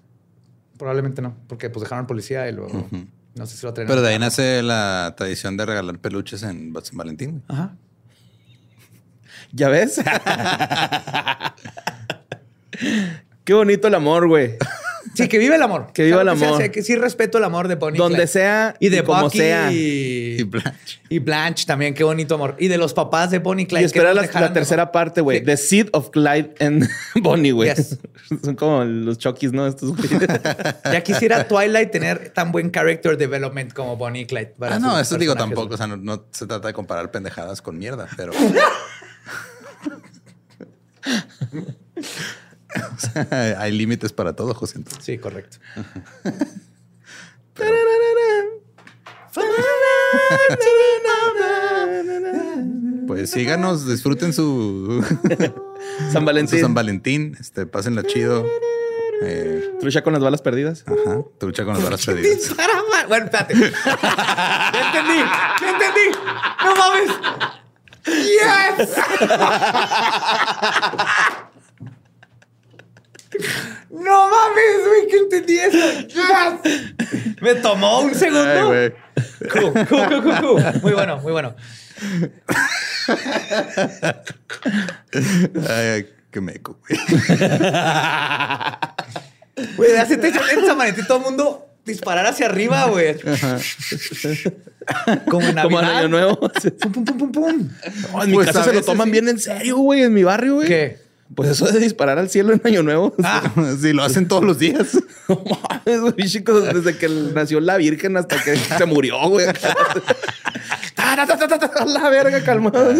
Probablemente 0.77 1.21
no. 1.21 1.33
Porque 1.47 1.69
pues 1.69 1.83
dejaron 1.83 2.03
al 2.03 2.07
policía 2.07 2.49
y 2.49 2.51
luego... 2.51 2.89
No 3.35 3.45
sé 3.45 3.57
si 3.57 3.65
lo 3.65 3.73
traen. 3.73 3.87
Pero 3.87 4.01
de 4.01 4.09
ahí 4.09 4.19
nace 4.19 4.63
la 4.63 5.13
tradición 5.17 5.57
de 5.57 5.65
regalar 5.65 5.99
peluches 5.99 6.43
en 6.43 6.73
San 6.81 6.97
Valentín. 6.97 7.43
Ajá. 7.47 7.75
¿Ya 9.55 9.69
ves? 9.69 10.01
Qué 13.45 13.53
bonito 13.53 13.87
el 13.87 13.95
amor, 13.95 14.27
güey. 14.27 14.57
Sí, 15.13 15.29
que 15.29 15.37
vive 15.37 15.55
el 15.55 15.61
amor. 15.61 15.93
Que 15.93 16.03
viva 16.03 16.23
el 16.23 16.27
amor. 16.27 16.69
Que, 16.69 16.83
sí 16.83 16.95
respeto 16.97 17.37
el 17.37 17.45
amor 17.45 17.69
de 17.69 17.75
Bonnie. 17.75 17.97
Donde 17.97 18.27
sea 18.27 18.75
y 18.81 18.89
de 18.89 19.01
como 19.03 19.29
sea. 19.29 19.71
Y, 19.71 20.43
Blanche. 20.43 20.99
Y 21.07 21.19
Blanche 21.19 21.65
también, 21.65 21.93
qué 21.93 22.03
bonito 22.03 22.35
amor. 22.35 22.57
Y 22.59 22.67
de 22.67 22.77
los 22.77 22.93
papás 22.93 23.31
de 23.31 23.39
Bonnie 23.39 23.65
Clyde. 23.65 23.83
Y 23.83 23.85
espera 23.85 24.13
la, 24.13 24.51
tercera 24.51 24.91
parte, 24.91 25.21
güey. 25.21 25.41
The 25.41 25.55
Seed 25.55 25.87
of 25.93 26.09
Clyde 26.09 26.55
and 26.59 26.89
Bonnie, 27.21 27.51
güey. 27.51 27.71
Son 28.43 28.55
como 28.55 28.83
los 28.83 29.17
Chockies, 29.19 29.53
¿no? 29.53 29.67
Estos 29.67 29.93
Ya 30.83 31.01
quisiera 31.01 31.47
Twilight 31.47 31.91
tener 31.91 32.31
tan 32.31 32.51
buen 32.51 32.71
character 32.71 33.15
development 33.15 33.71
como 33.71 33.95
Bonnie 33.95 34.23
y 34.23 34.25
Clyde. 34.25 34.55
ah, 34.61 34.79
no, 34.79 34.99
eso 34.99 35.17
digo 35.17 35.35
tampoco. 35.35 35.75
O 35.75 35.77
sea, 35.77 35.87
no 35.87 36.25
se 36.31 36.45
trata 36.45 36.67
de 36.67 36.73
comparar 36.73 37.11
pendejadas 37.11 37.61
con 37.61 37.77
mierda, 37.77 38.09
pero... 38.17 38.33
hay 43.57 43.71
límites 43.71 44.13
para 44.13 44.35
todo, 44.35 44.53
José. 44.53 44.79
Sí, 44.99 45.17
correcto. 45.17 45.57
pues 53.07 53.31
síganos, 53.31 53.87
disfruten 53.87 54.33
su 54.33 55.01
San 56.11 56.25
Valentín. 56.25 56.59
San 56.59 56.73
Valentín, 56.73 57.37
este, 57.39 57.65
pásenla 57.65 58.03
chido. 58.03 58.45
Eh, 59.21 59.77
trucha 59.79 60.03
con 60.03 60.11
las 60.13 60.21
balas 60.21 60.41
perdidas. 60.41 60.83
Ajá, 60.85 61.21
trucha 61.37 61.63
con 61.63 61.75
las 61.75 61.83
balas 61.83 62.05
perdidas. 62.05 62.53
bueno, 63.07 63.25
espérate. 63.25 63.53
ya 63.55 64.87
entendí, 64.87 65.19
ya 65.61 65.69
entendí. 65.71 66.17
No 66.63 66.75
mames. 66.75 67.11
Yes. 68.05 68.89
No 73.89 74.29
mames, 74.29 74.87
güey, 74.87 75.07
que 75.07 75.17
entendí 75.17 75.57
eso. 75.59 75.77
Yes. 76.07 76.61
Me 77.41 77.55
tomó 77.55 78.01
un 78.01 78.13
segundo. 78.15 78.71
Ay, 78.71 78.93
cool, 79.51 79.73
cool, 79.87 80.41
cool. 80.41 80.63
Muy 80.81 80.93
bueno, 80.93 81.17
muy 81.17 81.31
bueno. 81.31 81.55
Ay, 85.69 86.09
qué 86.31 86.41
meco, 86.41 86.79
güey. 86.87 86.99
Güey, 89.77 89.97
hace 89.97 90.19
San 90.65 90.77
Valentín 90.77 91.07
todo 91.07 91.19
el 91.19 91.23
mundo 91.23 91.67
disparar 91.85 92.25
hacia 92.25 92.47
arriba, 92.47 92.85
güey. 92.85 93.15
Como 95.29 95.47
en 95.47 95.55
Como 95.55 95.79
en 95.79 95.85
Año 95.85 96.07
Nuevo. 96.07 96.39
pum, 96.81 96.91
pum, 96.91 97.05
pum, 97.05 97.17
pum, 97.17 97.31
pum. 97.31 97.69
en 98.21 98.29
mi 98.29 98.33
pues 98.35 98.47
casa 98.47 98.63
se 98.63 98.73
lo 98.73 98.81
toman 98.81 99.11
bien 99.11 99.27
en 99.27 99.39
serio, 99.39 99.77
güey, 99.77 100.03
en 100.03 100.13
mi 100.13 100.23
barrio, 100.23 100.55
güey. 100.55 100.67
¿Qué? 100.67 101.05
Pues 101.33 101.49
eso 101.49 101.65
de 101.65 101.79
disparar 101.79 102.19
al 102.19 102.29
cielo 102.29 102.53
en 102.53 102.61
Año 102.63 102.83
Nuevo. 102.83 103.15
Ah, 103.23 103.51
sí, 103.81 103.93
lo 103.93 104.03
hacen 104.03 104.27
todos 104.27 104.43
los 104.43 104.59
días. 104.59 104.97
No 105.27 105.43
mames, 105.95 106.31
chicos, 106.31 106.71
desde 106.71 106.97
que 106.97 107.09
nació 107.09 107.59
la 107.59 107.77
Virgen 107.77 108.15
hasta 108.15 108.41
que 108.43 108.55
se 108.55 108.85
murió, 108.85 109.17
güey. 109.27 109.47
la 111.85 112.09
verga, 112.09 112.43
calmado. 112.43 112.93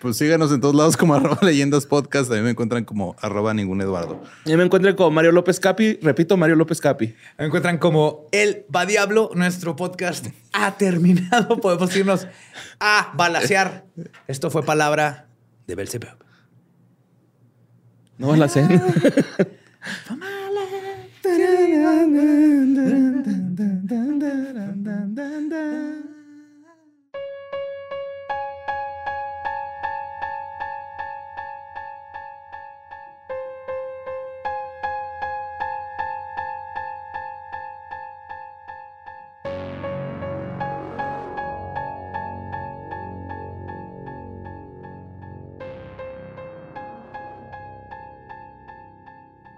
pues 0.00 0.16
síganos 0.16 0.52
en 0.52 0.60
todos 0.60 0.74
lados 0.74 0.96
como 0.96 1.14
arroba 1.16 1.38
leyendas 1.42 1.86
podcast. 1.86 2.30
A 2.30 2.34
mí 2.34 2.42
me 2.42 2.50
encuentran 2.50 2.84
como 2.84 3.16
arroba 3.20 3.54
ningún 3.54 3.80
Eduardo. 3.80 4.22
Y 4.44 4.56
me 4.56 4.64
encuentran 4.64 4.94
como 4.94 5.10
Mario 5.10 5.32
López 5.32 5.60
Capi. 5.60 5.98
Repito, 6.02 6.36
Mario 6.36 6.56
López 6.56 6.80
Capi. 6.80 7.14
Me 7.38 7.46
encuentran 7.46 7.78
como 7.78 8.26
El 8.32 8.64
Va 8.74 8.86
Diablo. 8.86 9.30
Nuestro 9.34 9.76
podcast 9.76 10.26
ha 10.52 10.76
terminado. 10.76 11.60
Podemos 11.60 11.94
irnos 11.96 12.26
a 12.80 13.12
balasear. 13.14 13.84
Esto 14.26 14.50
fue 14.50 14.62
palabra 14.62 15.26
de 15.66 15.74
Belzebub. 15.74 16.16
No 18.18 18.34
la 18.34 18.48
sé. 18.48 18.66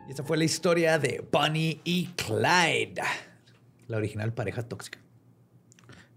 Esta 0.09 0.24
fue 0.24 0.39
la 0.39 0.44
historia 0.44 0.98
de 0.98 1.22
Bonnie 1.30 1.82
y 1.85 2.06
Clyde, 2.16 3.02
la 3.89 3.98
original 3.98 4.32
pareja 4.32 4.62
tóxica. 4.62 4.98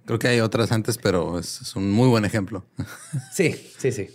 Creo 0.06 0.18
que 0.18 0.30
hay 0.30 0.40
otras 0.40 0.72
antes, 0.72 0.98
pero 0.98 1.38
es, 1.38 1.76
un 1.76 1.92
muy 1.92 2.08
buen 2.08 2.24
ejemplo. 2.24 2.66
Sí, 3.34 3.54
sí, 3.78 3.92
sí. 3.92 4.08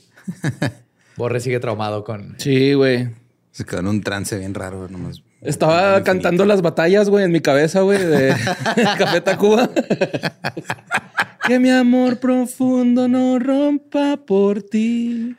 Borre 1.16 1.40
sigue 1.40 1.61
traumado 1.61 2.05
con. 2.05 2.36
Sí, 2.39 2.73
güey. 2.73 3.11
Se 3.51 3.65
quedó 3.65 3.81
en 3.81 3.89
un 3.89 4.03
trance 4.03 4.39
bien 4.39 4.55
raro. 4.55 4.89
Nomás 4.89 5.23
Estaba 5.43 6.03
cantando 6.03 6.47
las 6.47 6.62
batallas, 6.62 7.11
güey, 7.11 7.24
en 7.24 7.32
mi 7.32 7.40
cabeza, 7.40 7.82
güey, 7.82 7.98
de 7.98 8.35
Café 8.98 9.20
Tacuba. 9.20 9.70
que 11.47 11.59
mi 11.59 11.70
amor 11.70 12.19
profundo 12.19 13.09
no 13.09 13.39
rompa 13.39 14.16
por 14.16 14.62
ti. 14.62 15.36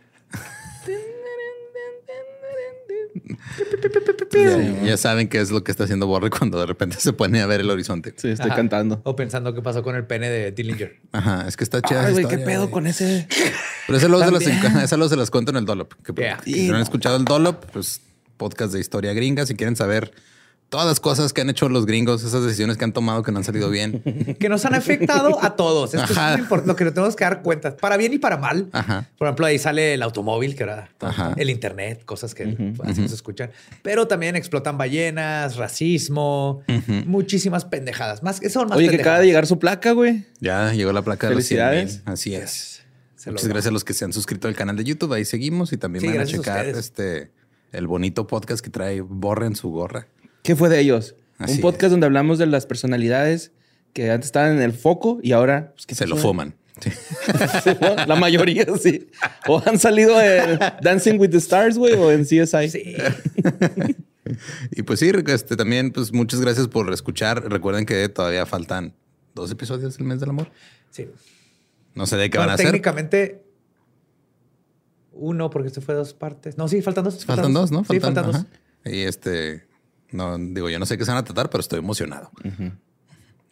Ya, 4.84 4.98
saben 4.98 5.28
qué 5.28 5.40
es 5.40 5.52
lo 5.52 5.64
que 5.64 5.72
está 5.72 5.86
haciendo 5.86 6.08
Borre 6.08 6.30
cuando 6.30 6.60
de 6.60 6.66
repente 6.66 6.98
se 7.00 7.14
pone 7.14 7.42
a 7.42 7.48
ver 7.48 7.62
el 7.62 7.70
horizonte. 7.70 8.14
Sí, 8.18 8.30
estoy 8.30 8.52
cantando. 8.52 9.02
O 9.04 9.16
pensando 9.16 9.54
qué 9.54 9.62
pasó 9.62 9.84
con 9.84 9.96
el 9.96 10.06
pene 10.06 10.30
de 10.30 10.52
Dillinger. 10.52 11.00
Ajá, 11.12 11.46
es 11.48 11.58
que 11.58 11.64
está 11.64 11.82
chida. 11.82 12.06
Ay, 12.06 12.14
güey, 12.14 12.28
qué 12.28 12.38
pedo 12.38 12.70
con 12.70 12.88
ese. 12.88 13.28
Pero 13.88 14.00
se 14.00 14.10
los, 14.10 15.10
se 15.10 15.16
los 15.16 15.32
cuento 15.32 15.52
en 15.52 15.58
el 15.58 15.66
Dolop. 15.66 15.94
Que, 16.04 16.36
Si 16.44 16.68
no 16.68 16.76
han 16.76 16.82
escuchado 16.82 17.18
el 17.18 17.26
Dolop, 17.26 17.66
pues 17.72 18.02
podcast 18.38 18.74
de 18.74 18.80
historia 18.80 19.14
gringa. 19.14 19.46
Si 19.46 19.56
quieren 19.56 19.76
saber 19.76 20.12
todas 20.70 20.86
las 20.86 21.00
cosas 21.00 21.34
que 21.34 21.42
han 21.42 21.50
hecho 21.50 21.70
los 21.70 21.86
gringos, 21.86 22.24
esas 22.24 22.44
decisiones 22.44 22.78
que 22.78 22.84
han 22.84 22.94
tomado 22.94 23.24
que 23.24 23.32
no 23.32 23.38
han 23.38 23.44
salido 23.44 23.70
bien. 23.70 24.02
que 24.40 24.50
nos 24.50 24.66
han 24.66 24.76
afectado 24.76 25.44
a 25.44 25.56
todos. 25.56 25.94
Esto 25.94 26.14
es 26.14 26.66
lo 26.66 26.76
que 26.76 26.84
nos 26.84 26.94
tenemos 26.94 27.16
que 27.16 27.24
dar 27.24 27.42
cuenta, 27.42 27.76
para 27.76 27.98
bien 27.98 28.14
y 28.14 28.18
para 28.18 28.38
mal. 28.38 28.68
Por 29.18 29.28
ejemplo, 29.28 29.46
ahí 29.46 29.60
sale 29.60 29.94
el 29.94 30.04
automóvil, 30.04 30.56
que 30.56 30.64
era 30.64 30.90
el 31.38 31.50
internet, 31.50 32.04
cosas 32.06 32.34
que 32.34 32.74
así 32.84 33.08
se 33.08 33.16
escuchan. 33.16 33.52
Pero 33.82 34.08
también 34.08 34.36
explotan 34.36 34.78
ballenas, 34.78 35.56
racismo, 35.56 36.64
muchísimas 37.06 37.66
pendejadas. 37.66 38.24
Más 38.24 38.40
que 38.40 38.50
son 38.50 38.68
más 38.68 38.78
Oye, 38.78 38.90
que 38.90 38.98
acaba 38.98 39.20
de 39.20 39.28
llegar 39.28 39.48
su 39.48 39.60
placa, 39.60 39.92
güey. 39.92 40.26
Ya 40.40 40.74
llegó 40.74 40.92
la 40.92 41.02
placa 41.02 41.28
de 41.28 41.34
Felicidades. 41.36 42.02
Así 42.06 42.36
es. 42.36 42.84
Muchas 43.26 43.48
gracias 43.48 43.68
a 43.68 43.72
los 43.72 43.84
que 43.84 43.94
se 43.94 44.06
han 44.06 44.14
suscrito 44.14 44.48
al 44.48 44.56
canal 44.56 44.78
de 44.78 44.84
YouTube. 44.84 45.14
Ahí 45.14 45.26
seguimos 45.26 45.74
y 45.74 45.78
también 45.78 46.06
van 46.06 46.22
a 46.22 46.26
checar 46.26 46.66
este 46.68 47.32
el 47.72 47.88
bonito 47.88 48.28
podcast 48.28 48.64
que 48.64 48.70
trae 48.70 49.02
Borre 49.02 49.48
en 49.48 49.56
su 49.56 49.70
gorra. 49.70 50.08
¿Qué 50.48 50.56
fue 50.56 50.70
de 50.70 50.80
ellos? 50.80 51.14
un 51.46 51.60
podcast 51.60 51.92
donde 51.92 52.06
hablamos 52.06 52.38
de 52.38 52.46
las 52.46 52.66
personalidades 52.66 53.52
que 53.92 54.10
antes 54.12 54.28
estaban 54.28 54.54
en 54.54 54.62
el 54.62 54.72
foco 54.72 55.20
y 55.22 55.34
ahora 55.34 55.74
pues, 55.74 55.86
se 55.98 56.08
lo 56.08 56.16
fuman. 56.16 56.56
La 58.08 58.16
mayoría, 58.16 58.66
sí. 58.82 59.10
O 59.46 59.62
han 59.66 59.78
salido 59.78 60.22
en 60.22 60.58
Dancing 60.82 61.20
with 61.20 61.32
the 61.32 61.38
Stars, 61.40 61.78
güey, 61.78 61.96
o 61.96 62.14
en 62.14 62.24
CSI. 62.24 62.70
Sí. 62.70 62.96
y 64.72 64.84
pues 64.84 65.02
sí, 65.02 65.12
este, 65.28 65.58
también, 65.58 65.92
pues 65.92 66.14
muchas 66.14 66.40
gracias 66.40 66.70
por 66.70 66.94
escuchar. 66.94 67.52
Recuerden 67.52 67.86
que 67.86 68.08
todavía 68.08 68.46
faltan 68.46 68.94
dos 69.36 69.52
episodios 69.52 69.98
del 69.98 70.08
mes 70.08 70.22
del 70.22 70.30
amor. 70.30 70.50
Sí. 70.92 71.10
No 71.94 72.06
sé 72.06 72.16
de 72.16 72.30
qué 72.30 72.38
van 72.38 72.52
a 72.52 72.54
hacer. 72.54 72.68
Técnicamente, 72.68 73.44
uno, 75.12 75.50
porque 75.50 75.68
esto 75.68 75.82
fue 75.82 75.94
dos 75.94 76.14
partes. 76.14 76.58
No, 76.58 76.70
sí, 76.70 76.82
faltan 76.82 77.04
dos. 77.04 77.26
Faltan, 77.26 77.52
dos, 77.52 77.70
¿no? 77.70 77.84
sí, 77.84 78.00
faltan 78.00 78.32
dos. 78.32 78.46
Y 78.86 79.02
este, 79.02 79.68
no, 80.12 80.38
digo, 80.38 80.70
yo 80.70 80.80
no 80.80 80.86
sé 80.86 80.98
qué 80.98 81.06
se 81.06 81.12
van 81.12 81.20
a 81.20 81.24
tratar, 81.24 81.50
pero 81.50 81.62
estoy 81.62 81.80
emocionado. 81.80 82.32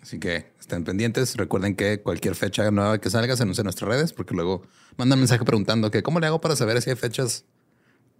Así 0.01 0.19
que 0.19 0.51
estén 0.59 0.83
pendientes. 0.83 1.35
Recuerden 1.35 1.75
que 1.75 2.01
cualquier 2.01 2.35
fecha 2.35 2.69
nueva 2.71 2.99
que 2.99 3.09
salga 3.09 3.35
se 3.35 3.43
anuncia 3.43 3.61
en 3.61 3.65
nuestras 3.65 3.89
redes, 3.89 4.13
porque 4.13 4.35
luego 4.35 4.63
mandan 4.97 5.19
mensaje 5.19 5.43
preguntando 5.43 5.89
que 5.91 6.03
cómo 6.03 6.19
le 6.19 6.27
hago 6.27 6.41
para 6.41 6.55
saber 6.55 6.81
si 6.81 6.91
hay 6.91 6.95
fechas. 6.95 7.45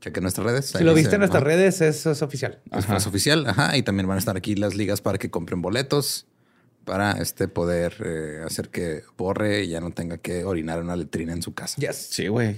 Cheque 0.02 0.20
nuestras 0.20 0.45
redes. 0.45 0.66
Si 0.66 0.84
lo 0.84 0.94
viste 0.94 1.16
en 1.16 1.20
nuestras 1.20 1.44
redes, 1.44 1.82
es, 1.82 2.06
es 2.06 2.22
oficial. 2.22 2.62
Es 2.72 3.07
oficial, 3.07 3.48
ajá. 3.48 3.78
Y 3.78 3.84
también 3.84 4.07
van 4.07 4.18
a 4.18 4.20
estar 4.20 4.36
aquí 4.36 4.56
las 4.56 4.76
ligas 4.76 4.99
para 5.02 5.18
que 5.18 5.30
compren 5.30 5.62
boletos 5.62 6.28
para 6.86 7.14
este 7.14 7.48
poder 7.48 7.95
eh, 8.06 8.44
hacer 8.45 8.70
que 8.70 9.02
borre 9.18 9.64
y 9.64 9.70
ya 9.70 9.82
no 9.82 9.91
tenga 9.91 10.18
que 10.18 10.45
orinar 10.45 10.82
una 10.82 10.95
letrina 10.95 11.34
en 11.34 11.41
su 11.41 11.53
casa. 11.53 11.82
Yes. 11.82 11.95
Sí, 12.12 12.28
güey. 12.28 12.57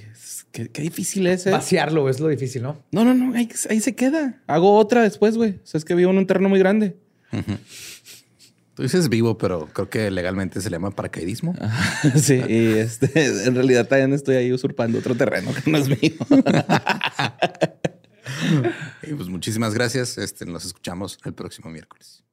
Qué, 0.52 0.82
difícil 0.82 1.26
es. 1.28 1.48
¿eh? 1.48 1.52
Vaciarlo 1.52 2.10
es 2.10 2.20
lo 2.20 2.28
difícil, 2.28 2.62
¿no? 2.62 2.84
No, 2.92 3.06
no, 3.06 3.14
no. 3.14 3.34
Ahí, 3.36 3.80
se 3.80 3.96
queda. 3.96 4.42
Hago 4.48 4.76
otra 4.76 5.02
después, 5.02 5.38
güey. 5.38 5.52
O 5.52 5.66
sea, 5.66 5.80
es 5.80 5.86
que 5.86 5.96
vivo 5.96 6.12
en 6.12 6.18
un 6.18 6.28
terreno 6.28 6.50
muy 6.50 6.60
grande. 6.60 6.98
Tú 8.76 8.84
dices 8.84 9.10
vivo, 9.10 9.38
pero 9.38 9.68
creo 9.74 9.90
que 9.90 10.12
legalmente 10.12 10.62
se 10.62 10.70
le 10.70 10.76
llama 10.76 10.92
paracaidismo. 10.92 11.56
sí, 12.16 12.42
y 12.48 12.74
este, 12.74 13.46
en 13.46 13.56
realidad 13.56 13.88
también 13.88 14.14
estoy 14.14 14.36
ahí 14.36 14.54
usurpando 14.54 15.00
otro 15.00 15.16
terreno 15.16 15.52
que 15.54 15.72
no 15.72 15.80
es 15.80 15.88
mío. 15.88 16.14
y 19.04 19.14
pues 19.14 19.30
muchísimas 19.30 19.74
gracias. 19.74 20.18
Este, 20.18 20.46
nos 20.46 20.66
escuchamos 20.66 21.18
el 21.26 21.34
próximo 21.34 21.72
miércoles. 21.72 22.24